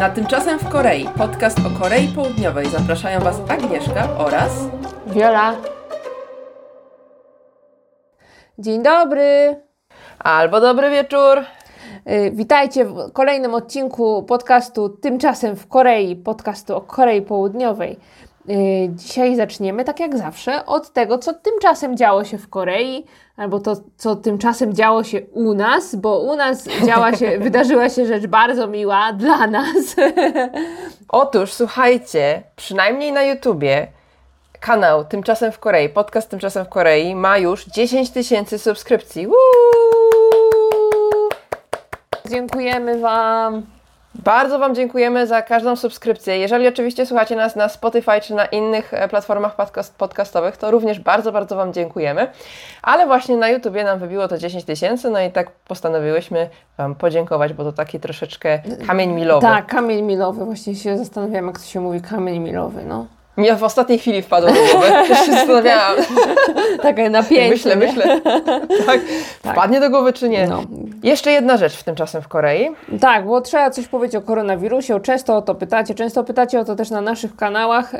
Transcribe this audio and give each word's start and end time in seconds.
Na 0.00 0.10
Tymczasem 0.10 0.58
w 0.58 0.68
Korei, 0.68 1.08
podcast 1.16 1.58
o 1.58 1.80
Korei 1.80 2.08
Południowej. 2.08 2.66
Zapraszają 2.68 3.20
Was 3.20 3.40
Agnieszka 3.48 4.08
oraz 4.18 4.52
Wiola. 5.06 5.56
Dzień 8.58 8.82
dobry. 8.82 9.56
Albo 10.18 10.60
dobry 10.60 10.90
wieczór. 10.90 11.38
Y, 12.10 12.30
Witajcie 12.34 12.84
w 12.84 13.12
kolejnym 13.12 13.54
odcinku 13.54 14.22
podcastu 14.22 14.88
Tymczasem 14.88 15.56
w 15.56 15.68
Korei, 15.68 16.16
podcastu 16.16 16.76
o 16.76 16.80
Korei 16.80 17.22
Południowej. 17.22 17.98
Y, 18.48 18.88
Dzisiaj 18.94 19.36
zaczniemy, 19.36 19.84
tak 19.84 20.00
jak 20.00 20.18
zawsze, 20.18 20.66
od 20.66 20.92
tego, 20.92 21.18
co 21.18 21.34
tymczasem 21.34 21.96
działo 21.96 22.24
się 22.24 22.38
w 22.38 22.48
Korei, 22.48 23.06
albo 23.36 23.60
to, 23.60 23.76
co 23.96 24.16
tymczasem 24.16 24.74
działo 24.74 25.04
się 25.04 25.20
u 25.20 25.54
nas, 25.54 25.94
bo 25.94 26.18
u 26.18 26.36
nas 26.36 26.68
działa 26.86 27.16
się, 27.16 27.38
wydarzyła 27.44 27.88
się 27.88 28.06
rzecz 28.06 28.26
bardzo 28.26 28.66
miła 28.66 29.12
dla 29.12 29.46
nas. 29.46 29.96
Otóż 31.08 31.52
słuchajcie, 31.52 32.42
przynajmniej 32.56 33.12
na 33.12 33.22
YouTubie 33.22 33.86
kanał 34.60 35.04
Tymczasem 35.04 35.52
w 35.52 35.58
Korei, 35.58 35.88
podcast 35.88 36.30
Tymczasem 36.30 36.64
w 36.64 36.68
Korei 36.68 37.14
ma 37.14 37.38
już 37.38 37.64
10 37.64 38.10
tysięcy 38.10 38.58
subskrypcji. 38.58 39.26
Woo! 39.26 39.34
Dziękujemy 42.30 42.98
Wam. 42.98 43.79
Bardzo 44.14 44.58
Wam 44.58 44.74
dziękujemy 44.74 45.26
za 45.26 45.42
każdą 45.42 45.76
subskrypcję. 45.76 46.38
Jeżeli 46.38 46.68
oczywiście 46.68 47.06
słuchacie 47.06 47.36
nas 47.36 47.56
na 47.56 47.68
Spotify 47.68 48.20
czy 48.22 48.34
na 48.34 48.46
innych 48.46 48.94
e, 48.94 49.08
platformach 49.08 49.56
podcast, 49.56 49.96
podcastowych, 49.96 50.56
to 50.56 50.70
również 50.70 51.00
bardzo, 51.00 51.32
bardzo 51.32 51.56
Wam 51.56 51.72
dziękujemy. 51.72 52.26
Ale 52.82 53.06
właśnie 53.06 53.36
na 53.36 53.48
YouTubie 53.48 53.84
nam 53.84 53.98
wybiło 53.98 54.28
to 54.28 54.38
10 54.38 54.64
tysięcy, 54.64 55.10
no 55.10 55.20
i 55.20 55.30
tak 55.30 55.50
postanowiłyśmy 55.50 56.48
Wam 56.78 56.94
podziękować, 56.94 57.52
bo 57.52 57.64
to 57.64 57.72
taki 57.72 58.00
troszeczkę 58.00 58.58
kamień 58.86 59.12
milowy. 59.12 59.46
Tak, 59.46 59.66
kamień 59.66 60.02
milowy. 60.02 60.44
Właśnie 60.44 60.74
się 60.74 60.98
zastanawiam, 60.98 61.46
jak 61.46 61.58
to 61.58 61.64
się 61.64 61.80
mówi, 61.80 62.00
kamień 62.00 62.38
milowy, 62.38 62.84
no. 62.84 63.06
Mi 63.40 63.56
w 63.56 63.64
ostatniej 63.64 63.98
chwili 63.98 64.22
wpadło 64.22 64.50
do 64.50 64.54
głowy. 64.54 64.86
Też 65.08 65.26
się 65.26 65.32
zastanawiałam. 65.32 65.96
Takie 66.82 67.10
napięcie. 67.10 67.50
Myślę, 67.50 67.76
nie? 67.76 67.86
myślę. 67.86 68.20
Tak. 68.86 69.00
Wpadnie 69.52 69.80
do 69.80 69.90
głowy 69.90 70.12
czy 70.12 70.28
nie? 70.28 70.46
No. 70.46 70.62
Jeszcze 71.02 71.32
jedna 71.32 71.56
rzecz 71.56 71.76
w 71.76 71.84
tym 71.84 71.94
czasem 71.94 72.22
w 72.22 72.28
Korei. 72.28 72.68
Tak, 73.00 73.26
bo 73.26 73.40
trzeba 73.40 73.70
coś 73.70 73.88
powiedzieć 73.88 74.16
o 74.16 74.22
koronawirusie. 74.22 75.00
Często 75.00 75.36
o 75.36 75.42
to 75.42 75.54
pytacie, 75.54 75.94
często 75.94 76.24
pytacie 76.24 76.60
o 76.60 76.64
to 76.64 76.76
też 76.76 76.90
na 76.90 77.00
naszych 77.00 77.36
kanałach. 77.36 77.92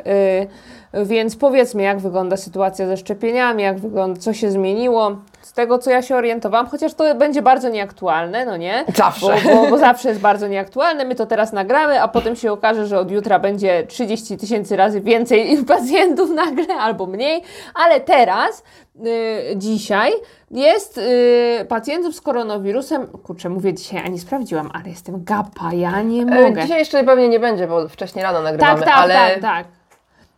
Yy, 0.93 1.05
więc 1.05 1.35
powiedzmy, 1.35 1.83
jak 1.83 1.99
wygląda 1.99 2.37
sytuacja 2.37 2.87
ze 2.87 2.97
szczepieniami, 2.97 3.63
jak 3.63 3.79
wygląda, 3.79 4.19
co 4.19 4.33
się 4.33 4.51
zmieniło. 4.51 5.17
Z 5.41 5.53
tego, 5.53 5.79
co 5.79 5.91
ja 5.91 6.01
się 6.01 6.15
orientowałam, 6.15 6.67
chociaż 6.67 6.93
to 6.93 7.15
będzie 7.15 7.41
bardzo 7.41 7.69
nieaktualne, 7.69 8.45
no 8.45 8.57
nie? 8.57 8.85
Zawsze. 8.95 9.35
Bo, 9.43 9.55
bo, 9.55 9.69
bo 9.69 9.77
zawsze 9.77 10.09
jest 10.09 10.21
bardzo 10.21 10.47
nieaktualne. 10.47 11.05
My 11.05 11.15
to 11.15 11.25
teraz 11.25 11.53
nagramy, 11.53 12.01
a 12.01 12.07
potem 12.07 12.35
się 12.35 12.51
okaże, 12.51 12.87
że 12.87 12.99
od 12.99 13.11
jutra 13.11 13.39
będzie 13.39 13.83
30 13.87 14.37
tysięcy 14.37 14.75
razy 14.75 15.01
więcej 15.01 15.57
pacjentów 15.67 16.29
nagle 16.29 16.75
albo 16.75 17.05
mniej. 17.05 17.43
Ale 17.75 17.99
teraz, 17.99 18.63
yy, 18.95 19.11
dzisiaj, 19.55 20.11
jest 20.51 20.97
yy, 20.97 21.65
pacjentów 21.65 22.15
z 22.15 22.21
koronawirusem. 22.21 23.07
Kurczę, 23.07 23.49
mówię 23.49 23.73
dzisiaj, 23.73 24.01
a 24.05 24.07
nie 24.07 24.19
sprawdziłam, 24.19 24.69
ale 24.73 24.89
jestem 24.89 25.23
gapa, 25.23 25.73
ja 25.73 26.01
nie 26.01 26.21
E, 26.21 26.25
mogę. 26.25 26.61
Dzisiaj 26.61 26.79
jeszcze 26.79 27.03
pewnie 27.03 27.29
nie 27.29 27.39
będzie, 27.39 27.67
bo 27.67 27.89
wcześniej 27.89 28.23
rano 28.23 28.41
nagrywamy, 28.41 28.79
tak, 28.79 28.89
tak, 28.89 28.97
ale 28.97 29.13
tak, 29.13 29.41
tak. 29.41 29.65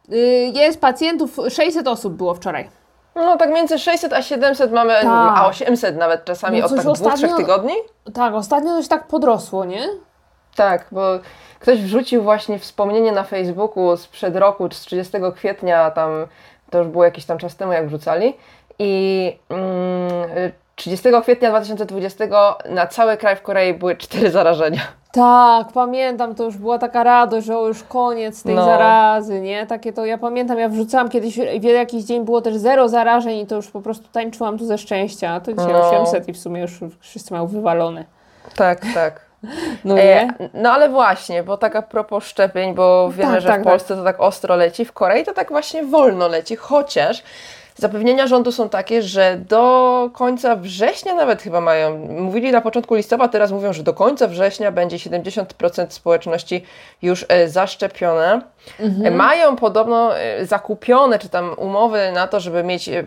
Yy, 0.09 0.17
jest 0.53 0.81
pacjentów, 0.81 1.37
600 1.49 1.87
osób 1.87 2.13
było 2.13 2.33
wczoraj. 2.33 2.82
No 3.15 3.37
tak 3.37 3.49
między 3.49 3.79
600 3.79 4.13
a 4.13 4.21
700 4.21 4.71
mamy, 4.71 4.93
Tak. 4.93 5.37
a 5.37 5.47
800 5.47 5.97
nawet 5.97 6.25
czasami 6.25 6.59
No 6.59 6.65
od 6.65 6.71
tak 6.71 6.79
dwóch, 6.81 6.97
trzech 6.97 7.07
ostatnio- 7.13 7.37
tygodni. 7.37 7.73
Tak, 8.13 8.33
ostatnio 8.33 8.77
coś 8.77 8.87
tak 8.87 9.07
podrosło, 9.07 9.65
nie? 9.65 9.81
Tak, 10.55 10.85
bo 10.91 11.01
ktoś 11.59 11.81
wrzucił 11.81 12.23
właśnie 12.23 12.59
wspomnienie 12.59 13.11
na 13.11 13.23
Facebooku 13.23 13.97
sprzed 13.97 14.35
roku, 14.35 14.69
czy 14.69 14.77
z 14.77 14.81
30 14.81 15.17
kwietnia, 15.35 15.91
tam 15.91 16.27
to 16.69 16.77
już 16.77 16.87
było 16.87 17.03
jakiś 17.05 17.25
tam 17.25 17.37
czas 17.37 17.55
temu, 17.55 17.71
jak 17.73 17.87
wrzucali. 17.87 18.37
I 18.79 19.37
mm, 19.49 20.51
30 20.75 21.09
kwietnia 21.21 21.49
2020 21.49 22.25
na 22.69 22.87
cały 22.87 23.17
kraj 23.17 23.35
w 23.35 23.41
Korei 23.41 23.73
były 23.73 23.95
cztery 23.97 24.31
zarażenia. 24.31 24.81
Tak, 25.13 25.67
pamiętam, 25.73 26.35
to 26.35 26.43
już 26.43 26.57
była 26.57 26.79
taka 26.79 27.03
radość, 27.03 27.47
że 27.47 27.53
już 27.53 27.83
koniec 27.83 28.43
tej 28.43 28.55
No. 28.55 28.65
zarazy, 28.65 29.41
nie? 29.41 29.65
Takie 29.67 29.93
to 29.93 30.05
ja 30.05 30.17
pamiętam, 30.17 30.59
ja 30.59 30.69
wrzucałam 30.69 31.09
kiedyś, 31.09 31.39
w 31.59 31.63
jakiś 31.63 32.03
dzień 32.03 32.25
było 32.25 32.41
też 32.41 32.55
zero 32.57 32.89
zarażeń 32.89 33.39
i 33.39 33.47
to 33.47 33.55
już 33.55 33.67
po 33.71 33.81
prostu 33.81 34.07
tańczyłam 34.11 34.57
tu 34.57 34.65
ze 34.65 34.77
szczęścia, 34.77 35.29
a 35.29 35.39
to 35.41 35.53
dzisiaj 35.53 35.73
No. 35.73 35.89
800 35.91 36.27
i 36.29 36.33
w 36.33 36.37
sumie 36.39 36.61
już 36.61 36.79
wszyscy 36.99 37.33
mają 37.33 37.47
wywalone. 37.47 38.05
Tak, 38.55 38.81
tak. 38.93 39.21
No 39.85 39.99
E, 39.99 40.27
no 40.53 40.71
ale 40.71 40.89
właśnie, 40.89 41.43
bo 41.43 41.57
tak 41.57 41.75
a 41.75 41.81
propos 41.81 42.23
szczepień, 42.25 42.73
bo 42.73 43.09
wiemy, 43.11 43.31
Tak, 43.31 43.41
że 43.41 43.47
tak, 43.47 43.61
w 43.61 43.63
tak. 43.63 43.71
Polsce 43.73 43.95
to 43.95 44.03
tak 44.03 44.19
ostro 44.19 44.55
leci, 44.55 44.85
w 44.85 44.91
Korei 44.93 45.23
to 45.25 45.33
tak 45.33 45.49
właśnie 45.49 45.83
wolno 45.83 46.27
leci, 46.27 46.55
chociaż 46.55 47.23
zapewnienia 47.75 48.27
rządu 48.27 48.51
są 48.51 48.69
takie, 48.69 49.01
że 49.01 49.37
do 49.49 50.09
końca 50.13 50.55
września 50.55 51.13
nawet 51.15 51.41
chyba 51.41 51.61
mają, 51.61 51.97
mówili 51.97 52.51
na 52.51 52.61
początku 52.61 52.95
listopada, 52.95 53.31
teraz 53.31 53.51
mówią, 53.51 53.73
że 53.73 53.83
do 53.83 53.93
końca 53.93 54.27
września 54.27 54.71
będzie 54.71 54.97
70% 54.97 55.85
społeczności 55.89 56.63
już 57.01 57.25
e, 57.29 57.49
zaszczepione. 57.49 58.41
E, 59.03 59.11
Mają 59.11 59.55
podobno 59.55 60.17
e, 60.17 60.45
zakupione, 60.45 61.19
czy 61.19 61.29
tam 61.29 61.53
umowy 61.57 62.11
na 62.11 62.27
to, 62.27 62.39
żeby 62.39 62.63
mieć 62.63 62.89
e, 62.89 63.03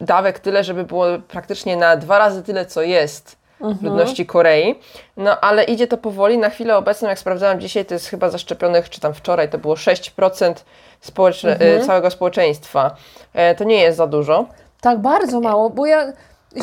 dawek 0.00 0.38
tyle, 0.38 0.64
żeby 0.64 0.84
było 0.84 1.06
praktycznie 1.28 1.76
na 1.76 1.96
dwa 1.96 2.18
razy 2.18 2.42
tyle, 2.42 2.66
co 2.66 2.82
jest 2.82 3.39
ludności 3.82 4.26
Korei. 4.26 4.74
No 5.16 5.40
ale 5.40 5.64
idzie 5.64 5.86
to 5.86 5.98
powoli. 5.98 6.38
Na 6.38 6.50
chwilę 6.50 6.76
obecną, 6.76 7.08
jak 7.08 7.18
sprawdzałam 7.18 7.60
dzisiaj, 7.60 7.84
to 7.84 7.94
jest 7.94 8.06
chyba 8.06 8.30
zaszczepionych, 8.30 8.90
czy 8.90 9.00
tam 9.00 9.14
wczoraj, 9.14 9.48
to 9.48 9.58
było 9.58 9.74
6% 9.74 10.54
społeczne, 11.00 11.56
e, 11.60 11.80
całego 11.80 12.10
społeczeństwa. 12.10 12.96
E, 13.34 13.54
to 13.54 13.64
nie 13.64 13.82
jest 13.82 13.98
za 13.98 14.06
dużo. 14.06 14.46
Tak 14.80 14.98
bardzo 14.98 15.40
mało, 15.40 15.70
bo 15.70 15.86
ja 15.86 16.12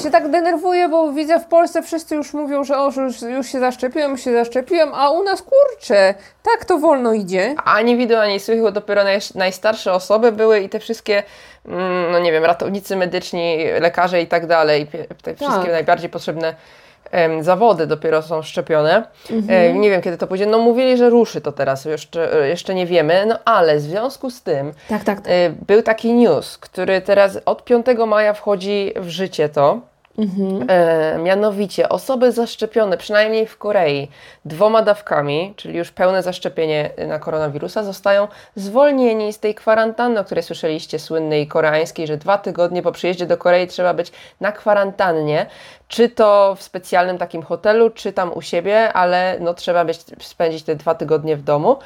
się 0.04 0.12
tak 0.12 0.32
denerwuję, 0.32 0.90
bo 0.90 1.12
widzę 1.12 1.40
w 1.40 1.46
Polsce 1.46 1.84
wszyscy 1.84 2.16
już 2.16 2.34
mówią, 2.34 2.64
że 2.64 2.78
o, 2.78 2.92
już, 2.98 3.22
już 3.22 3.48
się 3.48 3.60
zaszczepiłem, 3.60 4.12
już 4.12 4.22
się 4.22 4.34
zaszczepiłem, 4.34 4.90
a 4.94 5.10
u 5.10 5.24
nas 5.24 5.42
kurczę, 5.42 6.14
tak 6.44 6.66
to 6.66 6.78
wolno 6.78 7.14
idzie. 7.14 7.56
Ani 7.66 7.98
widu, 7.98 8.16
ani 8.16 8.40
słychu, 8.40 8.72
dopiero 8.72 9.04
naj, 9.04 9.20
najstarsze 9.36 9.94
osoby 9.94 10.32
były 10.32 10.60
i 10.60 10.70
te 10.70 10.80
wszystkie, 10.80 11.24
mm, 11.66 12.12
no 12.12 12.20
nie 12.20 12.32
wiem, 12.32 12.46
ratownicy 12.46 12.96
medyczni, 12.96 13.58
lekarze 13.80 14.22
i 14.22 14.28
tak 14.28 14.48
dalej, 14.48 14.88
te 15.22 15.36
wszystkie 15.36 15.72
najbardziej 15.72 16.10
potrzebne 16.10 16.56
zawody 17.42 17.88
dopiero 17.88 18.22
są 18.22 18.42
szczepione. 18.42 19.04
E, 19.50 19.74
nie 19.74 19.90
wiem, 19.90 20.02
kiedy 20.02 20.18
to 20.18 20.28
pójdzie. 20.28 20.46
No 20.46 20.58
mówili, 20.58 20.98
że 20.98 21.10
ruszy 21.10 21.42
to 21.42 21.52
teraz, 21.52 21.86
jeszcze, 21.86 22.42
e, 22.44 22.48
jeszcze 22.48 22.76
nie 22.76 22.86
wiemy, 22.86 23.26
no 23.26 23.40
ale 23.46 23.78
w 23.78 23.82
związku 23.82 24.30
z 24.30 24.42
tym 24.42 24.74
Tak, 24.90 25.04
tak, 25.04 25.22
tak. 25.22 25.34
był 25.68 25.82
taki 25.82 26.14
news, 26.14 26.58
który 26.58 27.02
teraz 27.02 27.40
od 27.46 27.64
5 27.66 27.86
maja 28.08 28.34
wchodzi 28.34 28.94
w 28.96 29.10
życie 29.10 29.50
to. 29.50 29.80
E, 30.68 31.18
mianowicie 31.18 31.90
osoby 31.90 32.32
zaszczepione, 32.32 32.98
przynajmniej 32.98 33.48
w 33.48 33.58
Korei, 33.58 34.08
dwoma 34.46 34.82
dawkami, 34.82 35.54
czyli 35.56 35.78
już 35.78 35.92
pełne 35.92 36.24
zaszczepienie 36.24 36.90
na 37.08 37.20
koronawirusa, 37.20 37.84
zostają 37.84 38.28
zwolnieni 38.56 39.34
z 39.34 39.40
tej 39.40 39.56
kwarantanny, 39.56 40.20
o 40.20 40.24
której 40.24 40.44
słyszeliście, 40.44 41.00
słynnej 41.00 41.48
koreańskiej, 41.48 42.08
że 42.08 42.18
dwa 42.18 42.38
tygodnie 42.38 42.82
po 42.82 42.92
przyjeździe 42.92 43.26
do 43.26 43.38
Korei 43.38 43.68
trzeba 43.68 43.94
być 43.94 44.12
na 44.42 44.52
kwarantannie, 44.52 45.46
czy 45.88 46.10
to 46.10 46.56
w 46.56 46.64
specjalnym 46.64 47.18
takim 47.18 47.44
hotelu, 47.44 47.90
czy 47.90 48.14
tam 48.14 48.32
u 48.34 48.42
siebie, 48.42 48.94
ale 48.94 49.38
no 49.40 49.54
trzeba 49.54 49.86
być, 49.86 50.00
spędzić 50.22 50.64
te 50.64 50.76
dwa 50.76 50.96
tygodnie 50.96 51.36
w 51.36 51.44
domu. 51.44 51.78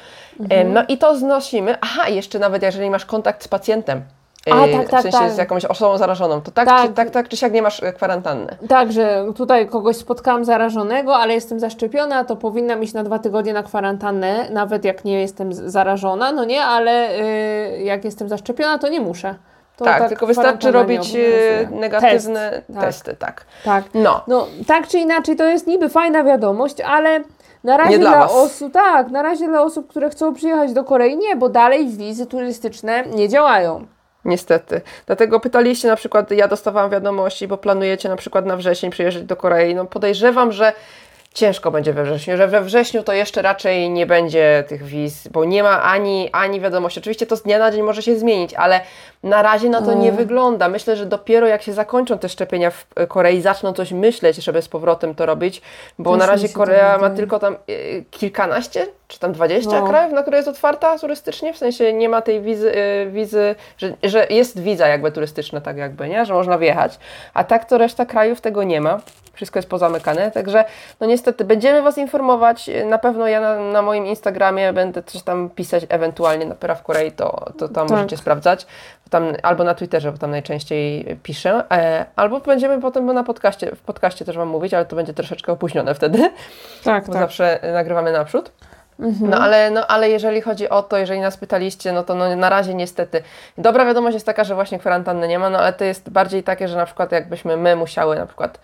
E, 0.50 0.64
no 0.64 0.84
i 0.88 0.98
to 0.98 1.16
znosimy. 1.16 1.76
Aha, 1.80 2.08
jeszcze 2.08 2.38
nawet 2.38 2.62
jeżeli 2.62 2.90
masz 2.90 3.06
kontakt 3.06 3.44
z 3.44 3.48
pacjentem, 3.48 4.02
A, 4.50 4.78
tak, 4.78 4.88
tak, 4.88 5.00
w 5.00 5.02
sensie 5.02 5.18
tak. 5.18 5.30
z 5.30 5.38
jakąś 5.38 5.64
osobą 5.64 5.98
zarażoną, 5.98 6.40
to 6.40 6.50
tak, 6.50 6.68
Tak. 6.68 6.86
Czy, 6.86 6.92
tak, 6.92 7.10
tak 7.10 7.28
czy 7.28 7.36
siak 7.36 7.52
nie 7.52 7.62
masz 7.62 7.82
e, 7.82 7.92
kwarantanny. 7.92 8.56
Tak, 8.68 8.92
że 8.92 9.24
tutaj 9.36 9.68
kogoś 9.68 9.96
spotkałam 9.96 10.44
zarażonego, 10.44 11.16
ale 11.16 11.34
jestem 11.34 11.60
zaszczepiona, 11.60 12.24
to 12.24 12.36
powinnam 12.36 12.82
iść 12.82 12.92
na 12.92 13.02
dwa 13.02 13.18
tygodnie 13.18 13.52
na 13.52 13.62
kwarantannę, 13.62 14.50
nawet 14.50 14.84
jak 14.84 15.04
nie 15.04 15.20
jestem 15.20 15.52
zarażona, 15.52 16.32
no 16.32 16.44
nie, 16.44 16.64
ale 16.64 17.20
y, 17.20 17.82
jak 17.82 18.04
jestem 18.04 18.28
zaszczepiona, 18.28 18.78
to 18.78 18.88
nie 18.88 19.00
muszę. 19.00 19.34
To 19.76 19.84
tak, 19.84 20.08
tylko 20.08 20.26
wystarczy 20.26 20.70
robić 20.70 21.14
e, 21.14 21.68
negatywne 21.70 22.50
Test, 22.50 22.66
tak. 22.74 22.84
testy, 22.84 23.16
tak. 23.16 23.44
Tak. 23.64 23.84
No, 23.94 24.22
No, 24.28 24.46
tak 24.66 24.88
czy 24.88 24.98
inaczej, 24.98 25.36
to 25.36 25.44
jest 25.44 25.66
niby 25.66 25.88
fajna 25.88 26.24
wiadomość, 26.24 26.80
ale 26.80 27.20
na 27.64 27.76
razie 27.76 27.90
Nie 27.90 27.98
dla 27.98 28.10
dla, 28.10 28.30
osób, 28.30 28.72
tak, 28.72 29.10
na 29.10 29.22
razie 29.22 29.48
dla 29.48 29.62
osób, 29.62 29.88
które 29.88 30.10
chcą 30.10 30.34
przyjechać 30.34 30.72
do 30.72 30.84
Korei, 30.84 31.16
nie, 31.16 31.36
bo 31.36 31.48
dalej 31.48 31.88
wizy 31.88 32.26
turystyczne 32.26 33.04
nie 33.14 33.28
działają. 33.28 33.86
Niestety. 34.24 34.80
Dlatego 35.06 35.40
pytaliście 35.40 35.88
na 35.88 35.96
przykład, 35.96 36.30
ja 36.30 36.48
dostawałam 36.48 36.90
wiadomości, 36.90 37.48
bo 37.48 37.58
planujecie 37.58 38.08
na 38.08 38.16
przykład 38.16 38.46
na 38.46 38.56
wrzesień 38.56 38.90
przyjeżdżać 38.90 39.24
do 39.24 39.36
Korei. 39.36 39.74
No 39.74 39.84
podejrzewam, 39.84 40.52
że 40.52 40.72
ciężko 41.34 41.70
będzie 41.70 41.92
we 41.92 42.04
wrześniu, 42.04 42.36
że 42.36 42.48
we 42.48 42.60
wrześniu 42.60 43.02
to 43.02 43.12
jeszcze 43.12 43.42
raczej 43.42 43.90
nie 43.90 44.06
będzie 44.06 44.64
tych 44.68 44.82
wiz, 44.84 45.28
bo 45.28 45.44
nie 45.44 45.62
ma 45.62 45.82
ani, 45.82 46.28
ani 46.32 46.60
wiadomości. 46.60 47.00
Oczywiście 47.00 47.26
to 47.26 47.36
z 47.36 47.42
dnia 47.42 47.58
na 47.58 47.70
dzień 47.70 47.82
może 47.82 48.02
się 48.02 48.16
zmienić, 48.18 48.54
ale 48.54 48.80
na 49.22 49.42
razie 49.42 49.68
na 49.68 49.82
to 49.82 49.92
nie 49.94 50.02
Mm. 50.08 50.16
wygląda. 50.16 50.68
Myślę, 50.68 50.96
że 50.96 51.06
dopiero 51.06 51.46
jak 51.46 51.62
się 51.62 51.72
zakończą 51.72 52.18
te 52.18 52.28
szczepienia 52.28 52.70
w 52.70 52.86
Korei, 53.08 53.40
zaczną 53.40 53.72
coś 53.72 53.92
myśleć, 53.92 54.36
żeby 54.36 54.62
z 54.62 54.68
powrotem 54.68 55.14
to 55.14 55.26
robić, 55.26 55.62
bo 55.98 56.16
na 56.16 56.26
razie 56.26 56.48
Korea 56.48 56.98
ma 56.98 57.10
tylko 57.10 57.38
tam 57.38 57.54
e, 57.54 57.58
kilkanaście, 58.10 58.86
czy 59.08 59.18
tam 59.18 59.32
dwadzieścia 59.32 59.80
No. 59.80 59.86
krajów, 59.88 60.12
na 60.12 60.22
które 60.22 60.36
jest 60.36 60.48
otwarta 60.48 60.98
turystycznie, 60.98 61.52
w 61.52 61.58
sensie 61.58 61.92
nie 61.92 62.08
ma 62.08 62.22
tej 62.22 62.40
wizy, 62.40 62.72
e, 62.74 63.06
wizy 63.06 63.54
że, 63.78 63.92
że 64.02 64.26
jest 64.30 64.60
wiza 64.62 64.88
jakby 64.88 65.12
turystyczna, 65.12 65.60
tak 65.60 65.76
jakby, 65.76 66.08
nie? 66.08 66.26
Że 66.26 66.34
można 66.34 66.58
wjechać, 66.58 66.98
a 67.34 67.44
tak 67.44 67.64
to 67.64 67.78
reszta 67.78 68.06
krajów 68.06 68.40
tego 68.40 68.62
nie 68.62 68.80
ma. 68.80 69.00
Wszystko 69.32 69.58
jest 69.58 69.68
pozamykane, 69.68 70.30
także 70.30 70.64
no 71.00 71.06
niestety 71.06 71.44
będziemy 71.44 71.82
Was 71.82 71.98
informować. 71.98 72.70
Na 72.86 72.98
pewno 72.98 73.26
ja 73.28 73.40
na, 73.40 73.56
na 73.56 73.82
moim 73.82 74.06
Instagramie 74.06 74.72
będę 74.72 75.02
coś 75.02 75.22
tam 75.22 75.50
pisać, 75.50 75.86
ewentualnie 75.88 76.46
na 76.46 76.54
Pera 76.54 76.74
w 76.74 76.82
Korei, 76.82 77.12
to, 77.12 77.52
to 77.58 77.68
tam 77.68 77.86
Tak. 77.88 77.96
możecie 77.96 78.16
sprawdzać. 78.16 78.66
Tam, 79.10 79.32
albo 79.42 79.64
na 79.64 79.74
Twitterze, 79.74 80.12
bo 80.12 80.18
tam 80.18 80.30
najczęściej 80.30 81.16
piszę. 81.22 81.64
E, 81.70 82.06
albo 82.16 82.40
będziemy 82.40 82.80
potem 82.80 83.06
na 83.06 83.24
podcaście, 83.24 83.76
w 83.76 83.80
podcaście 83.80 84.24
też 84.24 84.36
Wam 84.36 84.48
mówić, 84.48 84.74
ale 84.74 84.84
to 84.84 84.96
będzie 84.96 85.14
troszeczkę 85.14 85.52
opóźnione 85.52 85.94
wtedy, 85.94 86.30
Tak, 86.84 87.06
bo 87.06 87.12
zawsze 87.12 87.58
nagrywamy 87.72 88.12
naprzód. 88.12 88.52
No 89.20 89.38
ale, 89.40 89.70
no 89.70 89.86
ale 89.86 90.10
jeżeli 90.10 90.40
chodzi 90.40 90.68
o 90.68 90.82
to, 90.82 90.96
jeżeli 90.96 91.20
nas 91.20 91.36
pytaliście, 91.36 91.92
no 91.92 92.02
to 92.02 92.14
no, 92.14 92.36
na 92.36 92.48
razie 92.50 92.74
niestety. 92.74 93.22
Dobra 93.58 93.84
wiadomość 93.84 94.14
jest 94.14 94.26
taka, 94.26 94.44
że 94.44 94.54
właśnie 94.54 94.78
kwarantanny 94.78 95.28
nie 95.28 95.38
ma, 95.38 95.50
no 95.50 95.58
ale 95.58 95.72
to 95.72 95.84
jest 95.84 96.10
bardziej 96.10 96.42
takie, 96.42 96.68
że 96.68 96.76
na 96.76 96.86
przykład 96.86 97.12
jakbyśmy 97.12 97.56
my 97.56 97.76
musiały 97.76 98.16
na 98.16 98.26
przykład, 98.26 98.58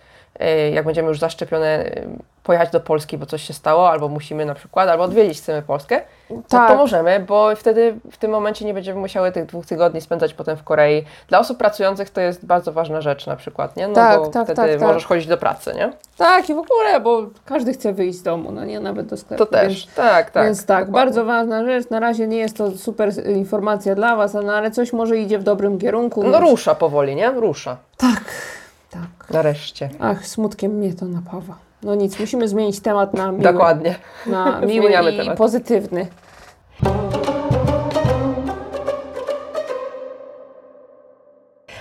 jak 0.73 0.85
będziemy 0.85 1.07
już 1.07 1.19
zaszczepione, 1.19 1.67
e, 1.67 2.01
pojechać 2.43 2.69
do 2.69 2.79
Polski, 2.79 3.17
bo 3.17 3.25
coś 3.25 3.41
się 3.43 3.53
stało, 3.53 3.89
albo 3.89 4.07
musimy 4.07 4.45
na 4.45 4.53
przykład, 4.55 4.89
albo 4.89 5.03
odwiedzić 5.03 5.37
chcemy 5.37 5.61
Polskę, 5.61 6.01
to, 6.29 6.35
Tak. 6.49 6.67
to 6.69 6.75
możemy, 6.75 7.19
bo 7.19 7.55
wtedy 7.55 7.95
w 8.11 8.17
tym 8.17 8.31
momencie 8.31 8.65
nie 8.65 8.73
będziemy 8.73 8.99
musiały 8.99 9.31
tych 9.31 9.45
dwóch 9.45 9.65
tygodni 9.65 10.01
spędzać 10.01 10.33
potem 10.33 10.57
w 10.57 10.63
Korei. 10.63 11.03
Dla 11.27 11.39
osób 11.39 11.57
pracujących 11.57 12.09
to 12.09 12.21
jest 12.21 12.45
bardzo 12.45 12.71
ważna 12.71 13.01
rzecz 13.01 13.27
na 13.27 13.35
przykład, 13.35 13.75
nie? 13.75 13.87
No 13.87 13.93
Tak, 13.95 14.19
bo 14.19 14.27
tak, 14.27 14.43
wtedy 14.43 14.55
tak, 14.55 14.71
tak. 14.71 14.81
możesz 14.81 15.05
chodzić 15.05 15.27
do 15.27 15.37
pracy, 15.37 15.73
nie? 15.75 15.93
Tak, 16.17 16.49
i 16.49 16.53
w 16.53 16.57
ogóle, 16.57 16.99
bo 16.99 17.21
każdy 17.45 17.73
chce 17.73 17.93
wyjść 17.93 18.19
z 18.19 18.23
domu, 18.23 18.51
no 18.51 18.65
nie, 18.65 18.79
nawet 18.79 19.05
do 19.07 19.17
sklepu. 19.17 19.45
To 19.45 19.51
też, 19.51 19.85
Więc, 19.85 19.95
tak, 19.95 20.31
tak. 20.31 20.43
więc 20.45 20.65
tak, 20.65 20.85
dokładnie. 20.85 21.05
bardzo 21.05 21.25
ważna 21.25 21.65
rzecz. 21.65 21.89
Na 21.89 21.99
razie 21.99 22.27
nie 22.27 22.37
jest 22.37 22.57
to 22.57 22.71
super 22.71 23.11
informacja 23.35 23.95
dla 23.95 24.15
Was, 24.15 24.33
no, 24.33 24.53
ale 24.53 24.71
coś 24.71 24.93
może 24.93 25.17
idzie 25.17 25.39
w 25.39 25.43
dobrym 25.43 25.79
kierunku. 25.79 26.23
No 26.23 26.31
więc- 26.39 26.51
rusza 26.51 26.75
powoli, 26.75 27.15
nie? 27.15 27.31
Rusza. 27.31 27.77
Tak, 27.97 28.21
tak. 28.91 29.29
Nareszcie. 29.29 29.89
Ach, 29.99 30.27
smutkiem 30.27 30.71
mnie 30.71 30.93
to 30.93 31.05
napawa. 31.05 31.55
No 31.83 31.95
nic, 31.95 32.19
musimy 32.19 32.47
zmienić 32.47 32.79
temat 32.79 33.13
na 33.13 33.31
miły, 33.31 33.43
Dokładnie. 33.43 33.95
na 34.25 34.45
miły 34.61 34.81
Zmieniamy 34.87 35.11
i 35.11 35.17
temat. 35.17 35.37
pozytywny. 35.37 36.07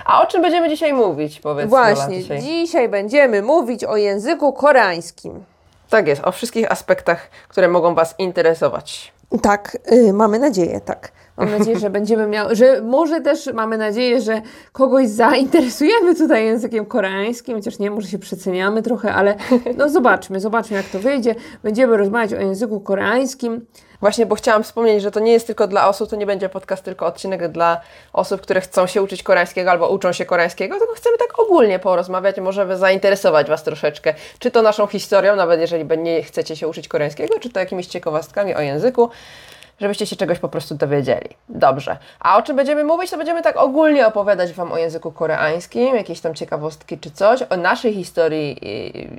A 0.05 0.22
o 0.22 0.26
czym 0.26 0.43
będziemy 0.43 0.69
dzisiaj 0.69 0.93
mówić, 0.93 1.40
powiedz 1.40 1.69
Właśnie, 1.69 2.19
dzisiaj. 2.22 2.40
dzisiaj 2.43 2.88
będziemy 2.88 3.43
mówić 3.43 3.84
o 3.84 3.96
języku 3.96 4.52
koreańskim. 4.52 5.44
Tak 5.90 6.08
jest, 6.08 6.25
o 6.25 6.32
wszystkich 6.32 6.72
aspektach, 6.72 7.28
które 7.49 7.69
mogą 7.69 7.94
Was 7.94 8.14
interesować. 8.19 9.12
Tak, 9.43 9.78
y, 9.93 10.12
mamy 10.12 10.38
nadzieję, 10.38 10.81
tak. 10.81 11.12
Mam 11.38 11.58
nadzieję, 11.58 11.79
że 11.79 11.90
będziemy 11.90 12.26
miały, 12.26 12.56
że 12.56 12.82
może 12.82 13.20
też 13.20 13.46
mamy 13.55 13.79
nadzieję, 13.79 14.20
że 14.20 14.43
kogoś 14.73 15.08
zainteresujemy 15.08 16.14
tutaj 16.14 16.44
językiem 16.44 16.87
koreańskim, 16.87 17.56
chociaż 17.56 17.79
nie, 17.79 17.90
może 17.90 18.08
się 18.08 18.19
przeceniamy 18.19 18.82
trochę, 18.82 19.14
ale 19.14 19.35
no 19.76 19.88
zobaczmy, 19.88 20.40
zobaczmy 20.40 20.76
jak 20.76 20.87
to 20.87 20.99
wyjdzie. 20.99 21.35
Będziemy 21.62 21.96
rozmawiać 21.96 22.32
o 22.32 22.40
języku 22.40 22.81
koreańskim. 22.81 23.67
Właśnie, 24.00 24.26
bo 24.26 24.35
chciałam 24.35 24.62
wspomnieć, 24.62 25.02
że 25.02 25.11
to 25.11 25.20
nie 25.20 25.32
jest 25.32 25.46
tylko 25.46 25.67
dla 25.67 25.88
osób, 25.88 26.11
to 26.11 26.17
nie 26.17 26.26
będzie 26.26 26.49
podcast, 26.49 26.85
tylko 26.85 27.06
odcinek 27.06 27.49
dla 27.49 27.81
osób, 28.12 28.40
które 28.40 28.61
chcą 28.61 28.87
się 28.87 29.02
uczyć 29.02 29.23
koreańskiego 29.23 29.70
albo 29.70 29.88
uczą 29.88 30.12
się 30.12 30.25
koreańskiego, 30.25 30.79
tylko 30.79 30.94
chcemy 30.94 31.19
tak 31.19 31.38
ogólnie 31.38 31.79
porozmawiać, 31.79 32.37
może 32.40 32.76
zainteresować 32.76 33.49
Was 33.49 33.62
troszeczkę, 33.62 34.14
czy 34.38 34.50
to 34.50 34.62
naszą 34.62 34.87
historią, 34.87 35.37
nawet 35.37 35.61
jeżeli 35.61 35.99
nie 35.99 36.23
chcecie 36.23 36.56
się 36.56 36.69
uczyć 36.69 36.88
koreańskiego, 36.88 37.38
czy 37.38 37.50
to 37.50 37.61
jakimiś 37.61 37.87
ciekawostkami 37.87 38.55
o 38.55 38.61
języku, 38.61 39.11
żebyście 39.80 40.06
się 40.06 40.16
czegoś 40.16 40.38
po 40.38 40.48
prostu 40.48 40.75
dowiedzieli. 40.75 41.28
Dobrze. 41.48 41.96
A 42.20 42.36
o 42.38 42.42
czym 42.42 42.56
będziemy 42.56 42.84
mówić, 42.84 43.10
to 43.10 43.16
będziemy 43.16 43.42
tak 43.42 43.56
ogólnie 43.56 44.06
opowiadać 44.06 44.52
Wam 44.52 44.72
o 44.72 44.76
języku 44.78 45.12
koreańskim, 45.12 45.96
jakieś 45.96 46.20
tam 46.20 46.34
ciekawostki 46.34 46.98
czy 46.98 47.10
coś, 47.10 47.42
o 47.50 47.56
naszej 47.56 47.94
historii 47.94 48.56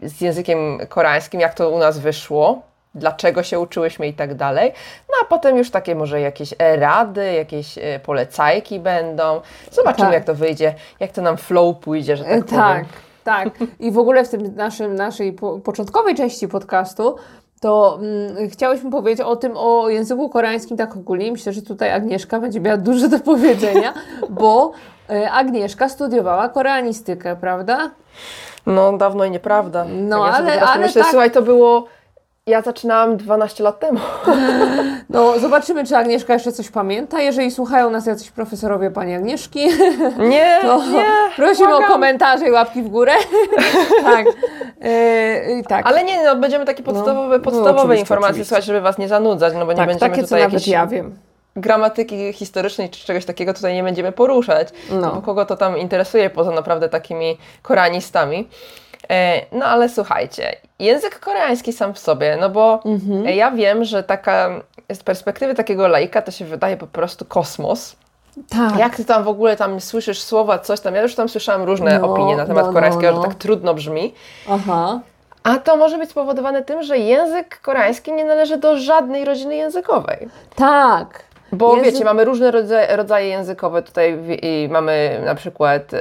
y, 0.03 0.09
z 0.09 0.21
językiem 0.21 0.79
koreańskim, 0.89 1.39
jak 1.39 1.53
to 1.53 1.69
u 1.69 1.77
nas 1.77 1.99
wyszło, 1.99 2.61
dlaczego 2.95 3.43
się 3.43 3.59
uczyłyśmy 3.59 4.07
i 4.07 4.13
tak 4.13 4.35
dalej. 4.35 4.71
No 5.09 5.15
a 5.21 5.25
potem 5.25 5.57
już 5.57 5.71
takie 5.71 5.95
może 5.95 6.21
jakieś 6.21 6.53
rady, 6.59 7.33
jakieś 7.33 7.77
e, 7.77 7.99
polecajki 7.99 8.79
będą. 8.79 9.41
Zobaczymy 9.71 10.05
Tak. 10.07 10.13
jak 10.13 10.23
to 10.23 10.35
wyjdzie, 10.35 10.73
jak 10.99 11.11
to 11.11 11.21
nam 11.21 11.37
flow 11.37 11.77
pójdzie, 11.79 12.17
że 12.17 12.23
tak 12.23 12.33
E, 12.33 12.41
powiem. 12.43 12.51
tak, 12.53 12.85
tak. 13.23 13.49
I 13.79 13.91
w 13.91 13.97
ogóle 13.97 14.25
w 14.25 14.29
tym 14.29 14.55
naszym, 14.55 14.95
naszej 14.95 15.33
po, 15.33 15.59
początkowej 15.59 16.15
części 16.15 16.47
podcastu 16.47 17.15
to 17.59 17.99
mm, 18.01 18.49
chciałyśmy 18.49 18.91
powiedzieć 18.91 19.21
o 19.21 19.35
tym, 19.35 19.51
o 19.55 19.89
języku 19.89 20.29
koreańskim 20.29 20.77
tak 20.77 20.95
ogólnie. 20.95 21.31
Myślę, 21.31 21.53
że 21.53 21.61
tutaj 21.61 21.91
Agnieszka 21.91 22.39
będzie 22.39 22.59
miała 22.59 22.77
dużo 22.77 23.07
do 23.07 23.19
powiedzenia, 23.19 23.93
bo 24.29 24.71
e, 25.09 25.31
Agnieszka 25.31 25.89
studiowała 25.89 26.49
koreanistykę, 26.49 27.35
prawda? 27.35 27.91
No 28.65 28.97
dawno 28.97 29.25
i 29.25 29.31
nieprawda. 29.31 29.85
No, 29.85 30.25
ja 30.27 30.33
sobie 30.33 30.47
ale- 30.47 30.53
teraz 30.53 30.69
ale 30.69 30.85
myślę, 30.85 31.01
tak- 31.01 31.11
słuchaj, 31.11 31.31
to 31.31 31.41
było... 31.41 31.85
Ja 32.49 32.61
zaczynałam 32.61 33.17
12 33.17 33.63
lat 33.63 33.79
temu. 33.79 33.99
No, 35.09 35.39
zobaczymy, 35.39 35.85
czy 35.85 35.97
Agnieszka 35.97 36.33
jeszcze 36.33 36.51
coś 36.51 36.69
pamięta. 36.69 37.21
Jeżeli 37.21 37.51
słuchają 37.51 37.89
nas 37.89 38.05
jacyś 38.05 38.31
profesorowie 38.31 38.91
pani 38.91 39.13
Agnieszki, 39.15 39.67
Nie, 40.17 40.59
to 40.61 40.83
nie. 40.85 41.05
prosimy 41.35 41.67
o 41.67 41.77
błagam. 41.77 41.89
komentarze 41.91 42.47
i 42.47 42.51
łapki 42.51 42.83
w 42.83 42.87
górę. 42.89 43.11
tak. 44.03 44.25
E, 44.81 45.63
tak. 45.67 45.87
Ale 45.87 46.03
nie, 46.03 46.23
no 46.23 46.35
będziemy 46.35 46.65
takie 46.65 46.83
podstawowe, 46.83 47.37
no, 47.37 47.43
podstawowe 47.43 47.79
oczywiście, 47.79 47.99
informacje 48.01 48.29
oczywiście. 48.29 48.49
słuchać, 48.49 48.65
żeby 48.65 48.81
Was 48.81 48.97
nie 48.97 49.07
zanudzać, 49.07 49.53
no 49.53 49.65
bo 49.65 49.71
nie 49.71 49.77
tak, 49.77 49.87
będziemy 49.87 50.09
takie, 50.11 50.21
co 50.21 50.27
tutaj 50.27 50.39
nawet 50.39 50.53
jakieś 50.53 50.67
ja 50.67 50.87
wiem. 50.87 51.15
gramatyki 51.55 52.33
historycznej 52.33 52.89
czy 52.89 53.05
czegoś 53.05 53.25
takiego 53.25 53.53
tutaj 53.53 53.73
nie 53.73 53.83
będziemy 53.83 54.11
poruszać, 54.11 54.67
No. 54.91 55.11
bo 55.15 55.21
kogo 55.21 55.45
to 55.45 55.55
tam 55.57 55.77
interesuje 55.77 56.29
poza 56.29 56.51
naprawdę 56.51 56.89
takimi 56.89 57.37
koreanistami. 57.61 58.47
E, 59.09 59.41
No 59.51 59.65
ale 59.65 59.89
słuchajcie, 59.89 60.55
język 60.79 61.19
koreański 61.19 61.73
sam 61.73 61.93
w 61.93 61.99
sobie, 61.99 62.37
no 62.41 62.49
bo 62.49 62.79
Mhm. 62.85 63.27
e, 63.27 63.35
ja 63.35 63.51
wiem, 63.51 63.83
że 63.83 64.03
taka 64.03 64.49
z 64.93 65.03
perspektywy 65.03 65.55
takiego 65.55 65.87
laika 65.87 66.21
to 66.21 66.31
się 66.31 66.45
wydaje 66.45 66.77
po 66.77 66.87
prostu 66.87 67.25
kosmos. 67.25 67.95
Tak. 68.49 68.79
Jak 68.79 68.95
ty 68.95 69.05
tam 69.05 69.23
w 69.23 69.27
ogóle 69.27 69.55
tam 69.57 69.81
słyszysz 69.81 70.21
słowa, 70.21 70.59
coś 70.59 70.79
tam, 70.79 70.95
ja 70.95 71.01
już 71.01 71.15
tam 71.15 71.29
słyszałam 71.29 71.63
różne 71.63 71.99
No, 71.99 72.13
opinie 72.13 72.35
na 72.35 72.45
temat 72.45 72.65
no, 72.65 72.73
koreańskiego, 72.73 73.11
no, 73.11 73.17
no. 73.17 73.23
że 73.23 73.29
tak 73.29 73.37
trudno 73.37 73.73
brzmi. 73.73 74.13
Aha. 74.49 74.99
A 75.43 75.57
to 75.57 75.77
może 75.77 75.97
być 75.97 76.09
spowodowane 76.09 76.63
tym, 76.63 76.83
że 76.83 76.97
język 76.97 77.59
koreański 77.61 78.13
nie 78.13 78.25
należy 78.25 78.57
do 78.57 78.77
żadnej 78.77 79.25
rodziny 79.25 79.55
językowej. 79.55 80.29
Tak. 80.55 81.23
Bo 81.51 81.75
Język- 81.75 81.83
wiecie, 81.83 82.05
mamy 82.05 82.25
różne 82.25 82.51
rodzaje, 82.51 82.95
rodzaje 82.95 83.27
językowe. 83.27 83.81
Tutaj 83.81 84.17
mamy 84.69 85.21
na 85.25 85.35
przykład 85.35 85.93
y, 85.93 85.97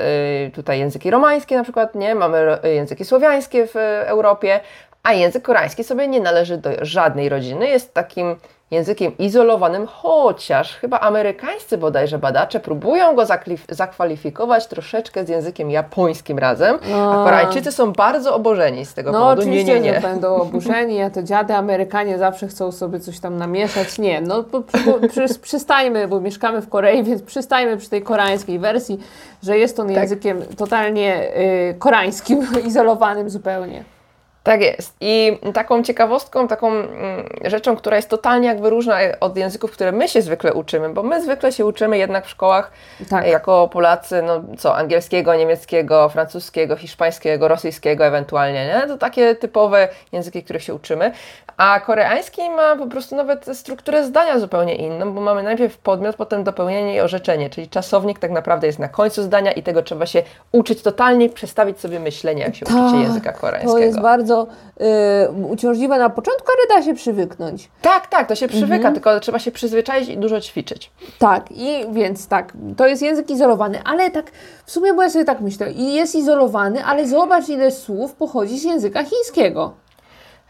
tutaj 0.54 0.78
języki 0.78 1.10
romańskie, 1.10 1.56
na 1.56 1.62
przykład, 1.62 1.94
nie? 1.94 2.14
Mamy 2.14 2.58
języki 2.64 3.04
słowiańskie 3.04 3.66
w 3.66 3.76
Europie, 4.06 4.60
a 5.02 5.12
język 5.12 5.42
koreański 5.42 5.84
sobie 5.84 6.08
nie 6.08 6.20
należy 6.20 6.56
do 6.56 6.70
żadnej 6.82 7.28
rodziny. 7.28 7.68
Jest 7.68 7.94
takim 7.94 8.36
językiem 8.70 9.18
izolowanym, 9.18 9.86
chociaż 9.86 10.76
chyba 10.76 11.00
amerykańscy 11.00 11.78
bodajże 11.78 12.18
badacze 12.18 12.60
próbują 12.60 13.14
go 13.14 13.22
zakwalifikować 13.70 14.66
troszeczkę 14.66 15.24
z 15.24 15.28
językiem 15.28 15.70
japońskim 15.70 16.38
razem, 16.38 16.78
a 16.94 17.20
A. 17.20 17.24
Koreańczycy 17.24 17.72
są 17.72 17.92
bardzo 17.92 18.34
obożeni 18.34 18.84
z 18.86 18.94
tego 18.94 19.12
No 19.12 19.18
powodu. 19.18 19.42
Nie, 19.42 19.48
oczywiście, 19.48 19.80
nie, 19.80 19.88
że 19.88 19.94
nie. 19.94 20.00
będą 20.00 20.34
oburzeni, 20.36 21.02
a 21.02 21.10
to 21.10 21.22
dziady 21.22 21.54
Amerykanie 21.54 22.18
zawsze 22.18 22.48
chcą 22.48 22.72
sobie 22.72 23.00
coś 23.00 23.20
tam 23.20 23.36
namieszać. 23.36 23.98
Nie, 23.98 24.20
no 24.20 24.42
po, 24.42 24.60
po, 24.60 25.08
przy, 25.08 25.38
przystajmy, 25.42 26.08
bo 26.08 26.20
mieszkamy 26.20 26.62
w 26.62 26.68
Korei, 26.68 27.02
więc 27.02 27.22
przystajmy 27.22 27.76
przy 27.76 27.90
tej 27.90 28.02
koreańskiej 28.02 28.58
wersji, 28.58 29.00
że 29.42 29.58
jest 29.58 29.76
Tak. 29.76 29.86
on 29.86 29.92
językiem 29.92 30.42
totalnie 30.56 31.36
y, 31.70 31.74
koreańskim, 31.78 32.46
izolowanym 32.66 33.30
zupełnie. 33.30 33.84
Tak 34.48 34.60
jest. 34.60 34.96
I 35.00 35.38
taką 35.54 35.82
ciekawostką, 35.82 36.48
taką 36.48 36.72
mm, 36.72 37.26
rzeczą, 37.44 37.76
która 37.76 37.96
jest 37.96 38.08
totalnie 38.08 38.48
jakby 38.48 38.70
różna 38.70 38.98
od 39.20 39.36
języków, 39.36 39.72
które 39.72 39.92
my 39.92 40.08
się 40.08 40.22
zwykle 40.22 40.54
uczymy, 40.54 40.88
bo 40.88 41.02
my 41.02 41.22
zwykle 41.22 41.52
się 41.52 41.66
uczymy 41.66 41.98
jednak 41.98 42.26
w 42.26 42.30
szkołach 42.30 42.70
Tak. 43.10 43.26
jako 43.26 43.68
Polacy, 43.68 44.22
no 44.22 44.42
co, 44.58 44.76
angielskiego, 44.76 45.34
niemieckiego, 45.34 46.08
francuskiego, 46.08 46.76
hiszpańskiego, 46.76 47.48
rosyjskiego 47.48 48.06
ewentualnie, 48.06 48.66
nie? 48.66 48.86
To 48.86 48.98
takie 48.98 49.34
typowe 49.34 49.88
języki, 50.12 50.42
których 50.42 50.62
się 50.62 50.74
uczymy. 50.74 51.12
A 51.58 51.80
koreański 51.80 52.50
ma 52.50 52.76
po 52.76 52.86
prostu 52.86 53.16
nawet 53.16 53.46
strukturę 53.58 54.04
zdania 54.04 54.38
zupełnie 54.38 54.74
inną, 54.74 55.12
bo 55.12 55.20
mamy 55.20 55.42
najpierw 55.42 55.78
podmiot, 55.78 56.16
potem 56.16 56.44
dopełnienie 56.44 56.94
i 56.94 57.00
orzeczenie, 57.00 57.50
czyli 57.50 57.68
czasownik 57.68 58.18
tak 58.18 58.30
naprawdę 58.30 58.66
jest 58.66 58.78
na 58.78 58.88
końcu 58.88 59.22
zdania 59.22 59.52
i 59.52 59.62
tego 59.62 59.82
trzeba 59.82 60.06
się 60.06 60.22
uczyć 60.52 60.82
totalnie, 60.82 61.28
przestawić 61.28 61.80
sobie 61.80 62.00
myślenie, 62.00 62.42
jak 62.42 62.54
się 62.54 62.66
uczycie 62.66 63.02
języka 63.02 63.32
koreańskiego. 63.32 63.72
Tak, 63.72 63.80
To 63.80 63.86
jest 63.86 64.00
bardzo 64.00 64.18
bardzo 64.18 64.46
y, 65.40 65.46
uciążliwe 65.50 65.98
na 65.98 66.10
początku, 66.10 66.46
ale 66.48 66.78
da 66.80 66.86
się 66.86 66.94
przywyknąć. 66.94 67.68
Tak, 67.82 68.06
tak, 68.06 68.28
to 68.28 68.34
się 68.34 68.48
przywyka, 68.48 68.74
Mhm. 68.74 68.94
tylko 68.94 69.20
trzeba 69.20 69.38
się 69.38 69.50
przyzwyczaić 69.52 70.08
i 70.08 70.18
dużo 70.18 70.40
ćwiczyć. 70.40 70.90
Tak, 71.18 71.44
i 71.50 71.84
więc 71.92 72.28
tak, 72.28 72.52
to 72.76 72.86
jest 72.86 73.02
język 73.02 73.30
izolowany, 73.30 73.78
ale 73.84 74.10
tak 74.10 74.30
w 74.66 74.70
sumie, 74.70 74.94
bo 74.94 75.02
ja 75.02 75.10
sobie 75.10 75.24
tak 75.24 75.40
myślę, 75.40 75.72
i 75.72 75.94
jest 75.94 76.14
izolowany, 76.14 76.84
ale 76.84 77.06
zobacz 77.08 77.48
ile 77.48 77.70
słów 77.70 78.12
pochodzi 78.14 78.58
z 78.58 78.64
języka 78.64 79.04
chińskiego. 79.04 79.72